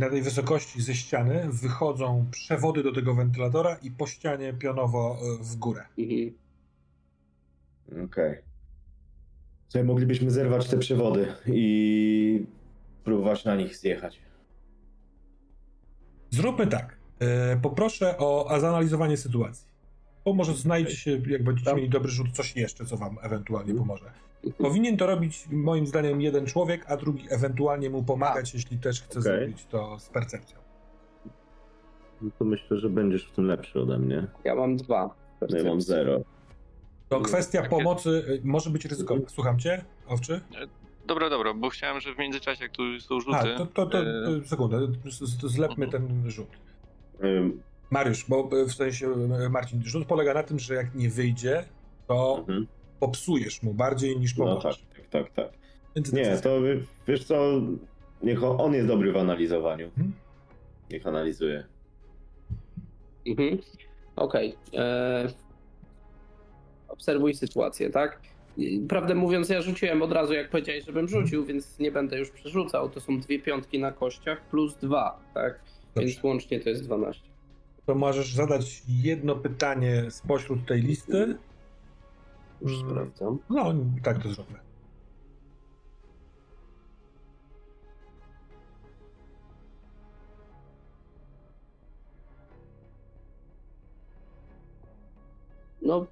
[0.00, 5.44] na tej wysokości ze ściany wychodzą przewody do tego wentylatora i po ścianie pionowo y,
[5.44, 5.84] w górę.
[5.98, 6.34] Mhm.
[8.04, 8.38] Okej.
[9.68, 12.46] Słuchaj, moglibyśmy zerwać te przewody i
[13.04, 14.20] próbować na nich zjechać.
[16.30, 16.96] Zróbmy tak.
[17.54, 19.68] y, Poproszę o a zanalizowanie sytuacji.
[20.24, 21.76] Bo może znajdzie się, jak będziecie Tam.
[21.76, 24.12] mieli dobry rzut, coś jeszcze, co wam ewentualnie pomoże.
[24.58, 29.20] Powinien to robić, moim zdaniem, jeden człowiek, a drugi ewentualnie mu pomagać, jeśli też chce
[29.20, 29.38] Okej.
[29.38, 30.58] zrobić to z percepcją.
[32.22, 34.26] No to myślę, że będziesz w tym lepszy ode mnie.
[34.44, 35.14] Ja mam dwa.
[35.48, 36.20] Ja mam zero.
[37.08, 39.28] To kwestia Takie- pomocy y, może być ryzykowna.
[39.28, 40.40] Słucham cię, Owczy?
[41.06, 43.36] Dobra, dobra, bo chciałem, że w międzyczasie, jak tu są rzuty...
[43.36, 44.04] A, to, to, to, e,
[44.40, 44.78] to sekundę,
[45.44, 46.48] zlepmy ten rzut.
[47.90, 49.08] Mariusz, bo y, w sensie
[49.50, 51.64] Marcin, rzut polega na tym, że jak nie wyjdzie,
[52.06, 52.66] to mhm.
[53.00, 54.86] Popsujesz mu bardziej niż No tak, pomożesz.
[54.96, 55.58] tak, tak, tak.
[55.96, 56.58] Więc Nie, to
[57.08, 57.60] wiesz co,
[58.22, 59.86] niech on, on jest dobry w analizowaniu.
[59.86, 60.12] Mhm.
[60.90, 61.64] Niech analizuje.
[63.26, 63.58] Mhm.
[64.16, 64.54] Okej.
[64.74, 65.28] E,
[66.88, 68.20] Obserwuj sytuację, tak?
[68.88, 72.88] Prawdę mówiąc, ja rzuciłem od razu, jak powiedziałeś, żebym rzucił, więc nie będę już przerzucał.
[72.90, 75.60] To są dwie piątki na kościach plus dwa, tak?
[75.94, 76.08] Dobrze.
[76.08, 77.22] Więc łącznie to jest 12.
[77.86, 81.36] To możesz zadać jedno pytanie spośród tej listy.
[82.60, 83.38] Już Mm, sprawdzam.
[83.50, 84.58] No, tak to zróbmy.
[95.82, 96.06] No,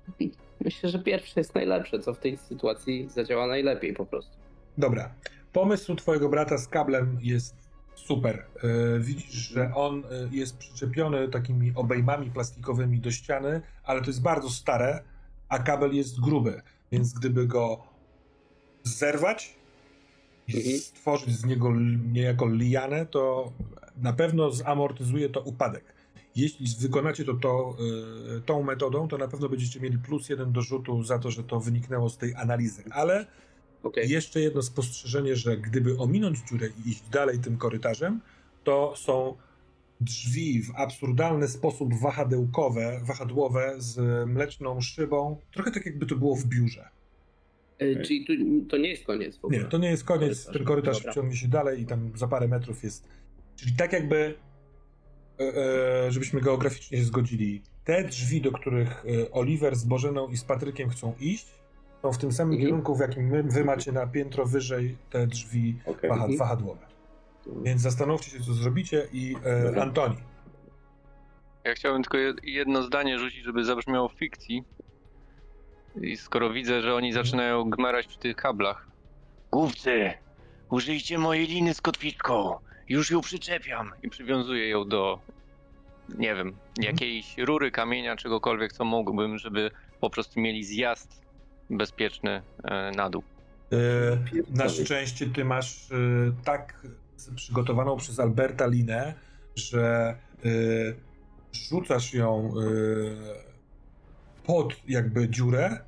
[0.64, 4.36] myślę, że pierwsze jest najlepsze, co w tej sytuacji zadziała najlepiej po prostu.
[4.78, 5.14] Dobra.
[5.52, 7.54] Pomysł twojego brata z kablem jest
[7.94, 8.46] super.
[8.62, 14.22] E, Widzisz, że on e, jest przyczepiony takimi obejmami plastikowymi do ściany, ale to jest
[14.22, 15.02] bardzo stare,
[15.48, 17.82] a kabel jest gruby, więc gdyby go
[18.82, 19.54] zerwać
[20.48, 20.78] i Mhm.
[20.78, 21.72] stworzyć z niego
[22.12, 23.52] niejako lianę, to
[23.96, 25.84] na pewno zamortyzuje to upadek.
[26.36, 27.76] Jeśli wykonacie to, to
[28.36, 31.44] y, tą metodą, to na pewno będziecie mieli plus jeden do rzutu za to, że
[31.44, 32.82] to wyniknęło z tej analizy.
[32.90, 33.26] Ale
[33.82, 34.10] Okej.
[34.10, 38.20] jeszcze jedno spostrzeżenie, że gdyby ominąć dziurę i iść dalej tym korytarzem,
[38.64, 39.36] to są
[40.00, 46.44] drzwi w absurdalny sposób wahadełkowe, wahadłowe z mleczną szybą, trochę tak jakby to było w
[46.44, 46.88] biurze.
[47.78, 48.32] E, Czyli tu,
[48.70, 49.58] to nie jest koniec w ogóle.
[49.62, 50.52] Nie, to nie jest koniec, Korytarz.
[50.56, 51.12] ten korytarz Dobra.
[51.12, 53.08] ciągnie się dalej i tam za parę metrów jest.
[53.56, 54.34] Czyli tak jakby,
[55.40, 55.42] e,
[56.06, 60.88] e, żebyśmy geograficznie się zgodzili, te drzwi, do których Oliver z Bożeną i z Patrykiem
[60.90, 61.46] chcą iść,
[62.02, 62.66] są w tym samym Mhm.
[62.68, 66.36] kierunku, w jakim my, wy macie na piętro wyżej te drzwi waha, Mhm.
[66.36, 66.86] wahadłowe.
[67.62, 69.82] Więc zastanówcie się, co zrobicie i e, Dobra.
[69.82, 70.16] Antoni.
[71.64, 74.64] Ja chciałbym tylko jed- jedno zdanie rzucić, żeby zabrzmiało w fikcji.
[76.02, 78.86] I skoro widzę, że oni zaczynają gmerać przy tych kablach.
[79.52, 80.12] Głupcy,
[80.70, 82.58] użyjcie mojej liny z kotwiczką.
[82.88, 83.92] Już ją przyczepiam.
[84.02, 85.20] I przywiązuję ją do,
[86.18, 91.22] nie wiem, jakiejś rury, kamienia, czegokolwiek, co mógłbym, żeby po prostu mieli zjazd
[91.70, 93.22] bezpieczny e, na dół.
[93.72, 93.76] E,
[94.50, 95.96] na szczęście ty masz e,
[96.44, 96.86] tak
[97.34, 99.14] przygotowaną przez Alberta linę,
[99.54, 100.48] że e,
[101.52, 102.62] rzucasz ją e,
[104.44, 105.78] pod jakby dziurę.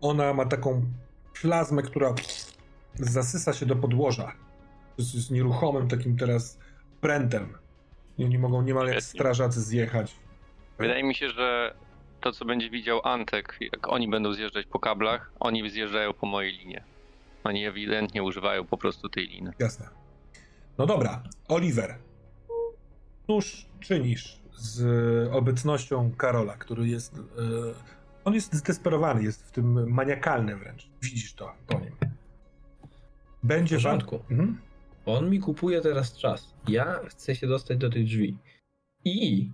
[0.00, 0.82] Ona ma taką
[1.42, 2.14] plazmę, która
[2.94, 4.32] zasysa się do podłoża.
[4.96, 6.58] To jest, jest nieruchomym takim teraz
[7.00, 7.54] prętem.
[8.18, 10.16] I oni mogą niemal jak strażacy zjechać.
[10.78, 11.74] Wydaje mi się, że
[12.20, 16.52] to, co będzie widział Antek, jak oni będą zjeżdżać po kablach, oni zjeżdżają po mojej
[16.52, 16.84] linie.
[17.44, 19.52] Oni ewidentnie używają po prostu tej liny.
[19.58, 19.99] Jasne.
[20.78, 21.94] No dobra, Oliver.
[23.26, 24.82] Cóż czynisz z
[25.32, 27.14] obecnością Karola, który jest.
[27.18, 27.20] e,
[28.24, 30.88] on jest zdesperowany, jest w tym maniakalny wręcz.
[31.02, 31.90] Widzisz to po nim.
[33.42, 33.98] Będzie W wam.
[34.00, 34.20] porządku.
[34.30, 34.58] Mhm.
[35.06, 36.54] On mi kupuje teraz czas.
[36.68, 38.36] Ja chcę się dostać do tych drzwi.
[39.04, 39.50] I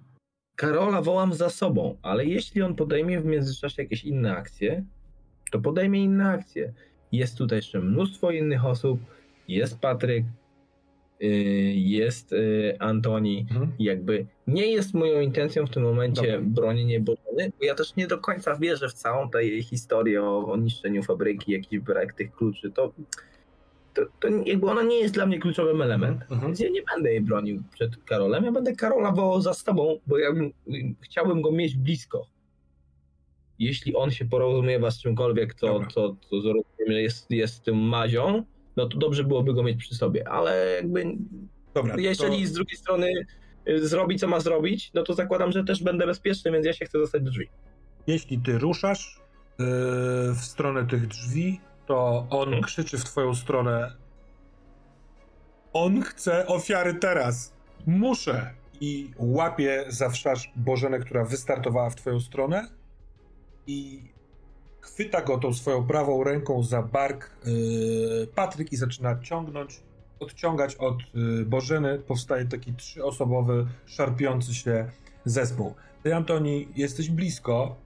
[0.57, 4.85] Karola wołam za sobą, ale jeśli on podejmie w międzyczasie jakieś inne akcje,
[5.53, 6.73] to podejmie inne akcje.
[7.13, 9.01] Jest tutaj jeszcze mnóstwo innych osób.
[9.49, 10.33] Jest Patryk, yy,
[11.75, 13.47] jest yy, Antoni.
[13.51, 13.73] Mhm.
[13.79, 16.41] Jakby nie jest moją intencją w tym momencie Dobra.
[16.41, 20.57] bronienie Bożeny, bo ja też nie do końca wierzę w całą tę historię o, o
[20.57, 22.71] niszczeniu fabryki, jakiś brak tych kluczy.
[22.71, 22.93] To,
[23.95, 26.29] to, to jakby ona nie jest dla mnie kluczowym elementem.
[26.31, 26.41] Mhm.
[26.41, 28.45] Więc ja nie będę jej bronił przed Karolem.
[28.45, 30.53] Ja będę Karola wołał za sobą, bo ja bym,
[31.01, 32.27] chciałbym go mieć blisko.
[33.59, 35.89] Jeśli on się porozumiewa z czymkolwiek, to, Dobra.
[35.95, 36.53] to, to że
[36.89, 38.45] jest, jest tym mazią,
[38.77, 40.29] no to dobrze byłoby go mieć przy sobie.
[40.29, 41.17] Ale jakby
[41.75, 43.13] Dobra, jeżeli to z drugiej strony
[43.69, 46.85] y, zrobi co ma zrobić, no to zakładam, że też będę bezpieczny, więc ja się
[46.85, 47.49] chcę dostać do drzwi.
[48.07, 49.21] jeśli ty ruszasz
[49.59, 49.67] yy,
[50.35, 52.63] w stronę tych drzwi, to on Mhm.
[52.63, 53.93] krzyczy w twoją stronę
[55.73, 57.53] on chce ofiary teraz.
[57.87, 58.51] Muszę.
[58.81, 62.69] I łapie za wszarz Bożenę, która wystartowała w twoją stronę
[63.67, 64.03] i
[64.87, 69.81] chwyta go tą swoją prawą ręką za bark yy, Patryk i zaczyna ciągnąć,
[70.21, 71.99] odciągać od yy, Bożeny.
[71.99, 74.91] Powstaje taki trzyosobowy, szarpiący się
[75.25, 75.75] zespół.
[76.03, 77.77] Ty, Antoni, jesteś blisko.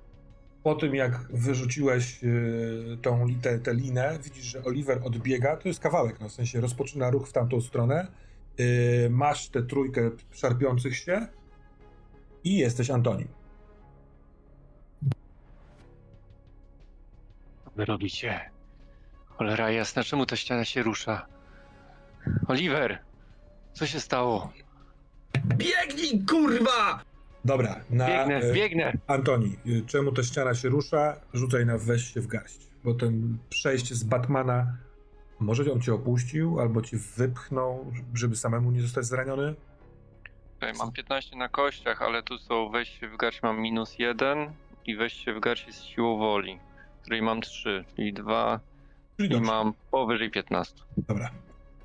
[0.63, 5.57] Po tym, jak wyrzuciłeś yy, tą tę tę linę, widzisz, że Oliver odbiega.
[5.57, 8.07] To jest kawałek, no, w sensie rozpoczyna ruch w tamtą stronę.
[8.59, 11.27] Yy, masz tę trójkę szarpiących się
[12.45, 13.40] i jesteś Antoni.
[17.77, 18.51] Wy robicie?
[19.29, 21.27] Cholera jasna, czemu ta ściana się rusza?
[22.49, 22.99] Oliver!
[23.73, 24.53] Co się stało?
[25.45, 27.05] Biegnij, kurwa!
[27.45, 28.93] Dobra, na Biegnę, yy, biegnę!
[29.07, 31.17] Antoni, yy, czemu ta ściana się rusza?
[31.35, 34.77] Rzucaj na weź się w garść, bo ten przejście z Batmana,
[35.41, 39.55] może on cię opuścił, albo ci wypchnął, żeby samemu nie zostać zraniony?
[40.55, 44.53] Tutaj mam 15 na kościach, ale tu są wejście w garść mam minus 1
[44.87, 46.59] i wejście w garść jest siłą woli,
[47.11, 48.61] której mam 3, czyli 2
[49.17, 49.51] Czyli i dobrze.
[49.51, 50.75] mam powyżej 15.
[51.09, 51.31] Dobra.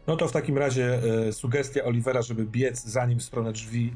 [0.08, 3.94] No to w takim razie e, sugestia Olivera, żeby biec za nim w stronę drzwi,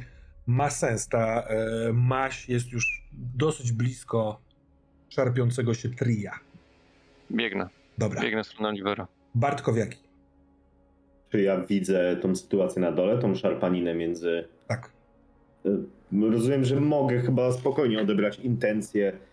[0.47, 1.07] ma sens.
[1.07, 3.03] Ta e, maś jest już
[3.35, 4.39] dosyć blisko
[5.09, 6.31] szarpiącego się tria.
[7.31, 8.21] Biegnę, Dobra.
[8.21, 9.07] biegnę w stronę Olivera.
[9.35, 9.97] Bartkowiaki.
[11.31, 14.47] Czy ja widzę tą sytuację na dole, tą szarpaninę między.
[14.67, 14.91] Tak.
[15.65, 15.77] Y,
[16.31, 19.29] Rozumiem, że mogę chyba spokojnie odebrać intencję e,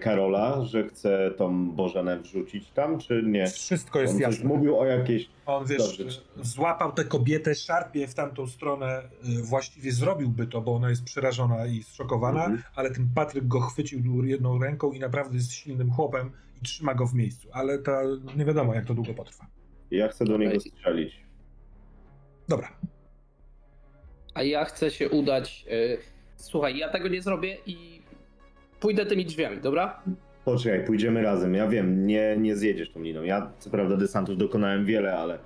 [0.00, 3.46] Karola, że chce tą Bożenę wrzucić tam, czy nie?
[3.46, 4.48] Wszystko jest On coś jasne.
[4.48, 5.28] mówił o jakiejś.
[5.46, 6.20] On, wiesz, Dobrze.
[6.42, 9.02] złapał tę kobietę, szarpie w tamtą stronę.
[9.38, 12.62] y, Właściwie zrobiłby to, bo ona jest przerażona i zszokowana, Mhm.
[12.74, 16.30] ale ten Patryk go chwycił jedną ręką i naprawdę jest silnym chłopem
[16.62, 17.48] i trzyma go w miejscu.
[17.52, 17.90] Ale to
[18.36, 19.46] nie wiadomo, jak to długo potrwa.
[19.90, 21.16] Ja chcę do niego strzelić.
[22.48, 22.68] Dobra.
[24.34, 25.64] A ja chcę się udać.
[25.72, 25.98] y,
[26.36, 27.95] Słuchaj, ja tego nie zrobię i
[28.80, 30.02] pójdę tymi drzwiami, dobra?
[30.44, 31.54] Poczekaj, pójdziemy razem.
[31.54, 33.22] Ja wiem, nie, nie zjedziesz tą liną.
[33.22, 35.38] Ja co prawda desantów dokonałem wiele, ale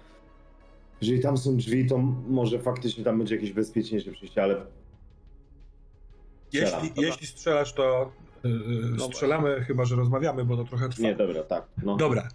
[1.00, 4.56] jeżeli tam są drzwi, to może faktycznie tam będzie jakieś bezpieczniejsze przejście, ale
[6.48, 6.84] Strzelam.
[6.84, 8.12] Jeśli, jeśli strzelasz, to
[8.44, 11.02] yy, strzelamy, chyba że rozmawiamy, bo to trochę trwa.
[11.02, 11.64] nie, dobra, tak.
[11.82, 11.96] No.
[11.96, 12.28] Dobra.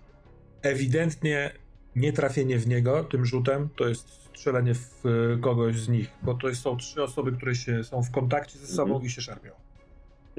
[0.61, 1.51] Ewidentnie
[1.95, 5.03] nietrafienie w niego tym rzutem to jest strzelenie w
[5.41, 8.91] kogoś z nich, bo to są trzy osoby, które się, są w kontakcie ze sobą
[8.91, 9.05] Mhm.
[9.05, 9.51] i się szarpią.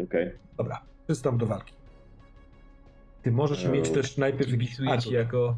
[0.05, 0.33] Okej.
[0.57, 1.73] Dobra, przystąp do walki.
[3.23, 5.57] Ty możesz Eee, mieć też najpierw Kibicuję ci jako...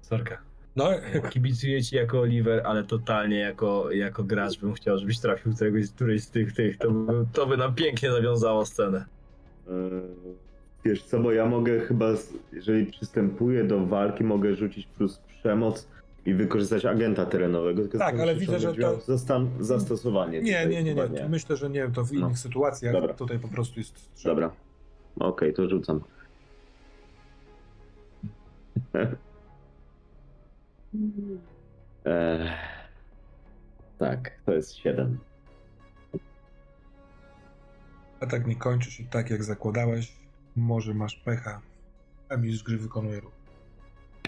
[0.00, 0.38] Sorka.
[0.76, 0.88] No,
[1.30, 6.22] Kibicuję ci jako Oliver, ale totalnie jako, jako gracz bym chciał, żebyś trafił któregoś, którejś
[6.22, 6.78] z tych, tych.
[6.78, 9.04] To by, to by nam pięknie nawiązało scenę.
[9.68, 9.74] Eee,
[10.84, 12.06] Wiesz co, bo ja mogę chyba,
[12.52, 15.88] jeżeli przystępuję do walki, mogę rzucić plus przemoc
[16.26, 17.82] i wykorzystać agenta terenowego.
[17.82, 20.40] Tylko Tak, to ale widzę, że to- Zastan- zastosowanie.
[20.42, 21.28] nie, nie, nie, chyba nie.
[21.28, 22.36] Myślę, że nie, to w innych No.
[22.36, 22.92] sytuacjach.
[22.92, 23.14] Dobra.
[23.14, 24.32] Tutaj po prostu jest strzał.
[24.34, 24.50] Dobra.
[25.20, 26.00] Okej, to rzucam.
[32.04, 32.50] Eee,
[33.98, 35.18] tak, to jest 7.
[38.20, 40.12] A tak nie kończy się tak, jak zakładałeś.
[40.56, 41.60] Może masz pecha,
[42.28, 43.32] a mistrz gry wykonuje ruch.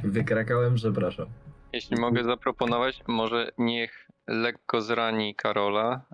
[0.04, 1.26] Wykrakałem, przepraszam.
[1.72, 6.04] Jeśli mogę zaproponować, może niech lekko zrani Karola,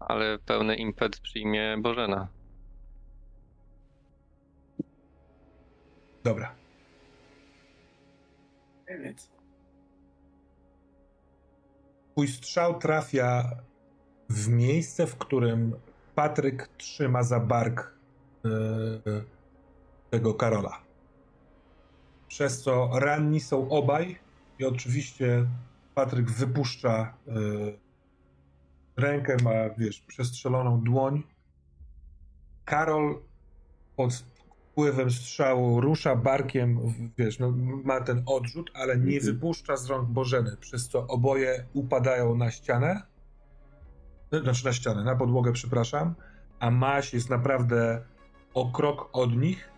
[0.00, 2.28] ale pełny impet przyjmie Bożena.
[6.24, 6.54] Dobra.
[12.12, 13.50] Twój strzał trafia
[14.28, 15.76] w miejsce, w którym
[16.14, 17.94] Patryk trzyma za bark
[18.44, 18.48] e,
[20.10, 20.82] tego Karola.
[22.28, 24.25] Przez co ranni są obaj
[24.58, 25.46] i oczywiście
[25.94, 27.32] Patryk wypuszcza y,
[28.96, 31.22] rękę, ma, wiesz, przestrzeloną dłoń.
[32.64, 33.22] Karol
[33.96, 37.50] pod wpływem strzału rusza barkiem, wiesz, no,
[37.84, 39.34] ma ten odrzut, ale nie Mhm.
[39.34, 43.02] wypuszcza z rąk Bożeny, przez co oboje upadają na ścianę.
[44.34, 46.14] Y, Znaczy na ścianę, na podłogę, przepraszam.
[46.60, 48.04] A Maś jest naprawdę
[48.54, 49.68] o krok od nich.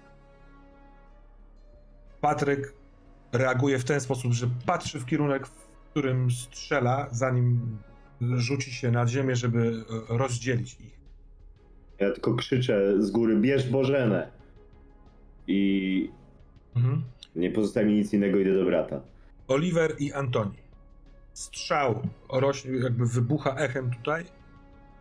[2.21, 2.75] Patryk
[3.33, 7.79] reaguje w ten sposób, że patrzy w kierunek, w którym strzela, zanim
[8.21, 10.99] rzuci się na ziemię, żeby e, rozdzielić ich.
[11.99, 14.31] Ja tylko krzyczę z góry, bierz Bożenę!
[15.47, 16.11] I
[16.77, 17.03] Mhm.
[17.37, 19.01] nie pozostaje mi nic innego, idę do brata.
[19.49, 20.57] Oliver i Antoni.
[21.33, 24.25] Strzał rośnie, jakby wybucha echem tutaj.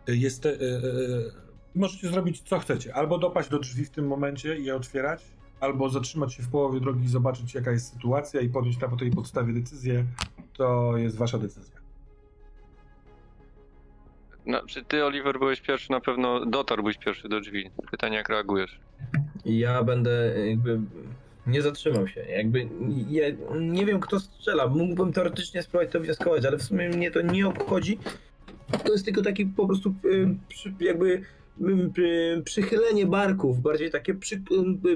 [0.08, 0.56] Jest, e, e,
[1.74, 2.94] możecie zrobić co chcecie.
[2.94, 5.24] Albo dopaść do drzwi w tym momencie i je otwierać,
[5.60, 9.10] albo zatrzymać się w połowie drogi i zobaczyć jaka jest sytuacja i podjąć na tej
[9.10, 10.04] podstawie decyzję.
[10.52, 11.78] To jest wasza decyzja.
[14.46, 17.70] No, czy ty, Oliver, byłeś pierwszy, na pewno dotarłbyś pierwszy do drzwi.
[17.90, 18.80] Pytanie, jak reagujesz?
[19.44, 20.80] Ja będę jakby.
[21.46, 22.20] Nie zatrzymam się.
[22.20, 22.68] Jakby.
[23.08, 23.24] Ja
[23.60, 24.66] nie wiem, kto strzela.
[24.66, 27.98] Mógłbym teoretycznie spróbować to wnioskować, ale w sumie mnie to nie obchodzi.
[28.84, 31.22] To jest tylko taki po prostu y, jakby
[32.44, 34.42] przychylenie barków, bardziej takie przy,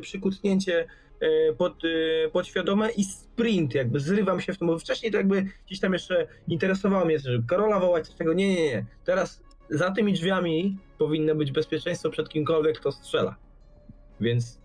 [0.00, 0.86] przykutnięcie
[1.23, 5.44] y, pod, y, podświadome i sprint, jakby zrywam się w tym, bo wcześniej to jakby
[5.66, 8.84] gdzieś tam jeszcze interesowało mnie, że Karola wołać, coś tego, nie, nie, nie.
[9.05, 13.36] Teraz za tymi drzwiami powinno być bezpieczeństwo przed kimkolwiek, kto strzela.
[14.20, 14.60] Więc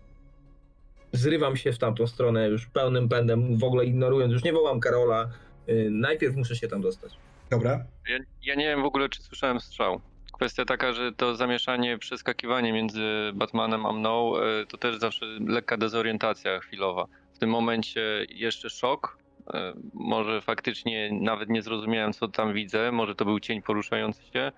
[1.12, 5.28] zrywam się w tamtą stronę już pełnym pędem, w ogóle ignorując, już nie wołam Karola.
[5.68, 7.16] Y, Najpierw muszę się tam dostać.
[7.50, 7.84] Dobra?
[8.08, 10.00] Ja, ja nie wiem w ogóle, czy słyszałem strzał.
[10.38, 13.02] Kwestia taka, że to zamieszanie, przeskakiwanie między
[13.34, 17.06] Batmanem a mną, e, to też zawsze lekka dezorientacja chwilowa.
[17.34, 19.18] W tym momencie jeszcze szok.
[19.54, 22.92] e, Może faktycznie nawet nie zrozumiałem, co tam widzę.
[22.92, 24.52] Może to był cień poruszający się.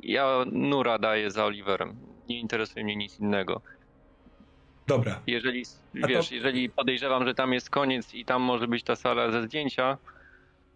[0.00, 1.96] Ja nura daję za Oliverem.
[2.28, 3.60] Nie interesuje mnie nic innego.
[4.86, 5.20] Dobra.
[5.26, 5.62] Jeżeli,
[5.94, 9.42] wiesz, to- jeżeli podejrzewam, że tam jest koniec i tam może być ta sala ze
[9.42, 9.98] zdjęcia,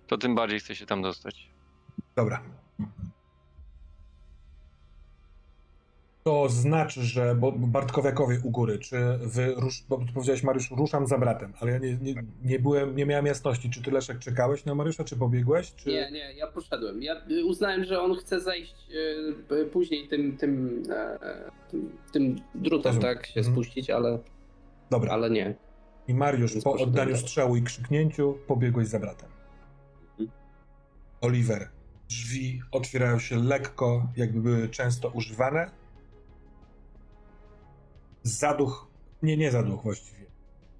[0.06, 1.50] to tym bardziej chcę się tam dostać.
[2.16, 2.42] Dobra.
[6.24, 11.18] To znaczy, że bo Bartkowiakowie u góry, czy wy, rusz, bo powiedziałeś Mariusz, ruszam za
[11.18, 14.74] bratem, ale ja nie, nie, nie byłem, nie miałem jasności, czy ty Leszek czekałeś na
[14.74, 15.88] Mariusza, czy pobiegłeś, czy...
[15.88, 17.02] Nie, nie, ja poszedłem.
[17.02, 18.74] Ja y, uznałem, że on chce zejść
[19.50, 21.18] y, później tym, tym, e,
[21.70, 23.16] tym, tym drutem, Rozumiem.
[23.16, 23.54] tak, się Mhm.
[23.54, 24.18] spuścić, ale,
[24.90, 25.12] Dobra.
[25.12, 25.54] ale nie.
[26.08, 29.28] I Mariusz Więc po oddaniu strzału i krzyknięciu pobiegłeś za bratem.
[30.10, 30.30] Mhm.
[31.20, 31.68] Oliver,
[32.08, 35.83] drzwi otwierają się lekko, jakby były często używane.
[38.24, 38.86] Zaduch,
[39.22, 40.24] nie, nie zaduch właściwie.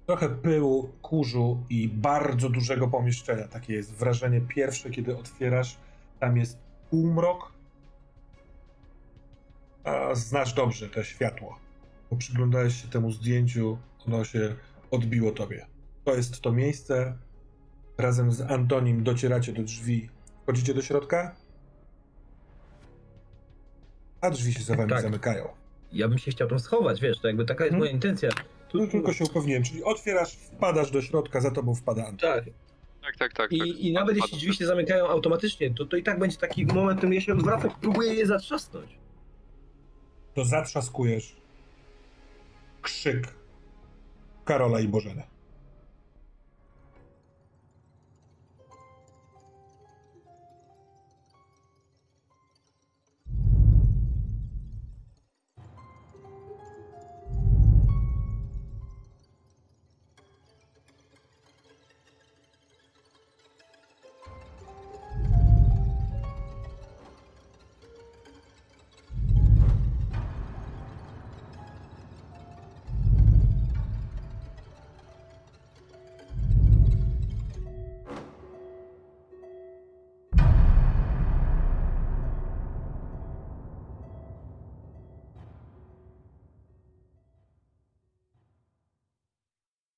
[0.05, 3.47] Trochę pyłu, kurzu i bardzo dużego pomieszczenia.
[3.47, 5.77] Takie jest wrażenie pierwsze, kiedy otwierasz.
[6.19, 6.57] Tam jest
[6.89, 7.51] półmrok.
[9.83, 11.59] A znasz dobrze to światło.
[12.11, 14.55] Bo przyglądałeś się temu zdjęciu, ono się
[14.91, 15.65] odbiło tobie.
[16.03, 17.17] To jest to miejsce.
[17.97, 20.09] Razem z Antonim docieracie do drzwi.
[20.43, 21.35] Wchodzicie do środka?
[24.21, 25.01] A drzwi się za wami Tak.
[25.01, 25.64] zamykają.
[25.95, 27.79] Ja bym się chciał tam schować, wiesz, to jakby taka jest Mhm.
[27.79, 28.29] moja intencja.
[28.69, 32.29] Tu, No tylko się upewniłem, czyli otwierasz, wpadasz do środka, za tobą wpada Anton.
[32.33, 32.43] Tak.
[33.01, 33.49] Tak, tak, tak.
[33.49, 33.51] tak.
[33.51, 36.93] I, I nawet jeśli drzwi się zamykają automatycznie, to, to i tak będzie taki moment,
[36.93, 38.89] w którym ja się odwracam i próbuję je zatrzasnąć.
[40.33, 41.35] To zatrzaskujesz
[42.81, 43.27] krzyk
[44.45, 45.23] Karola i Bożeny.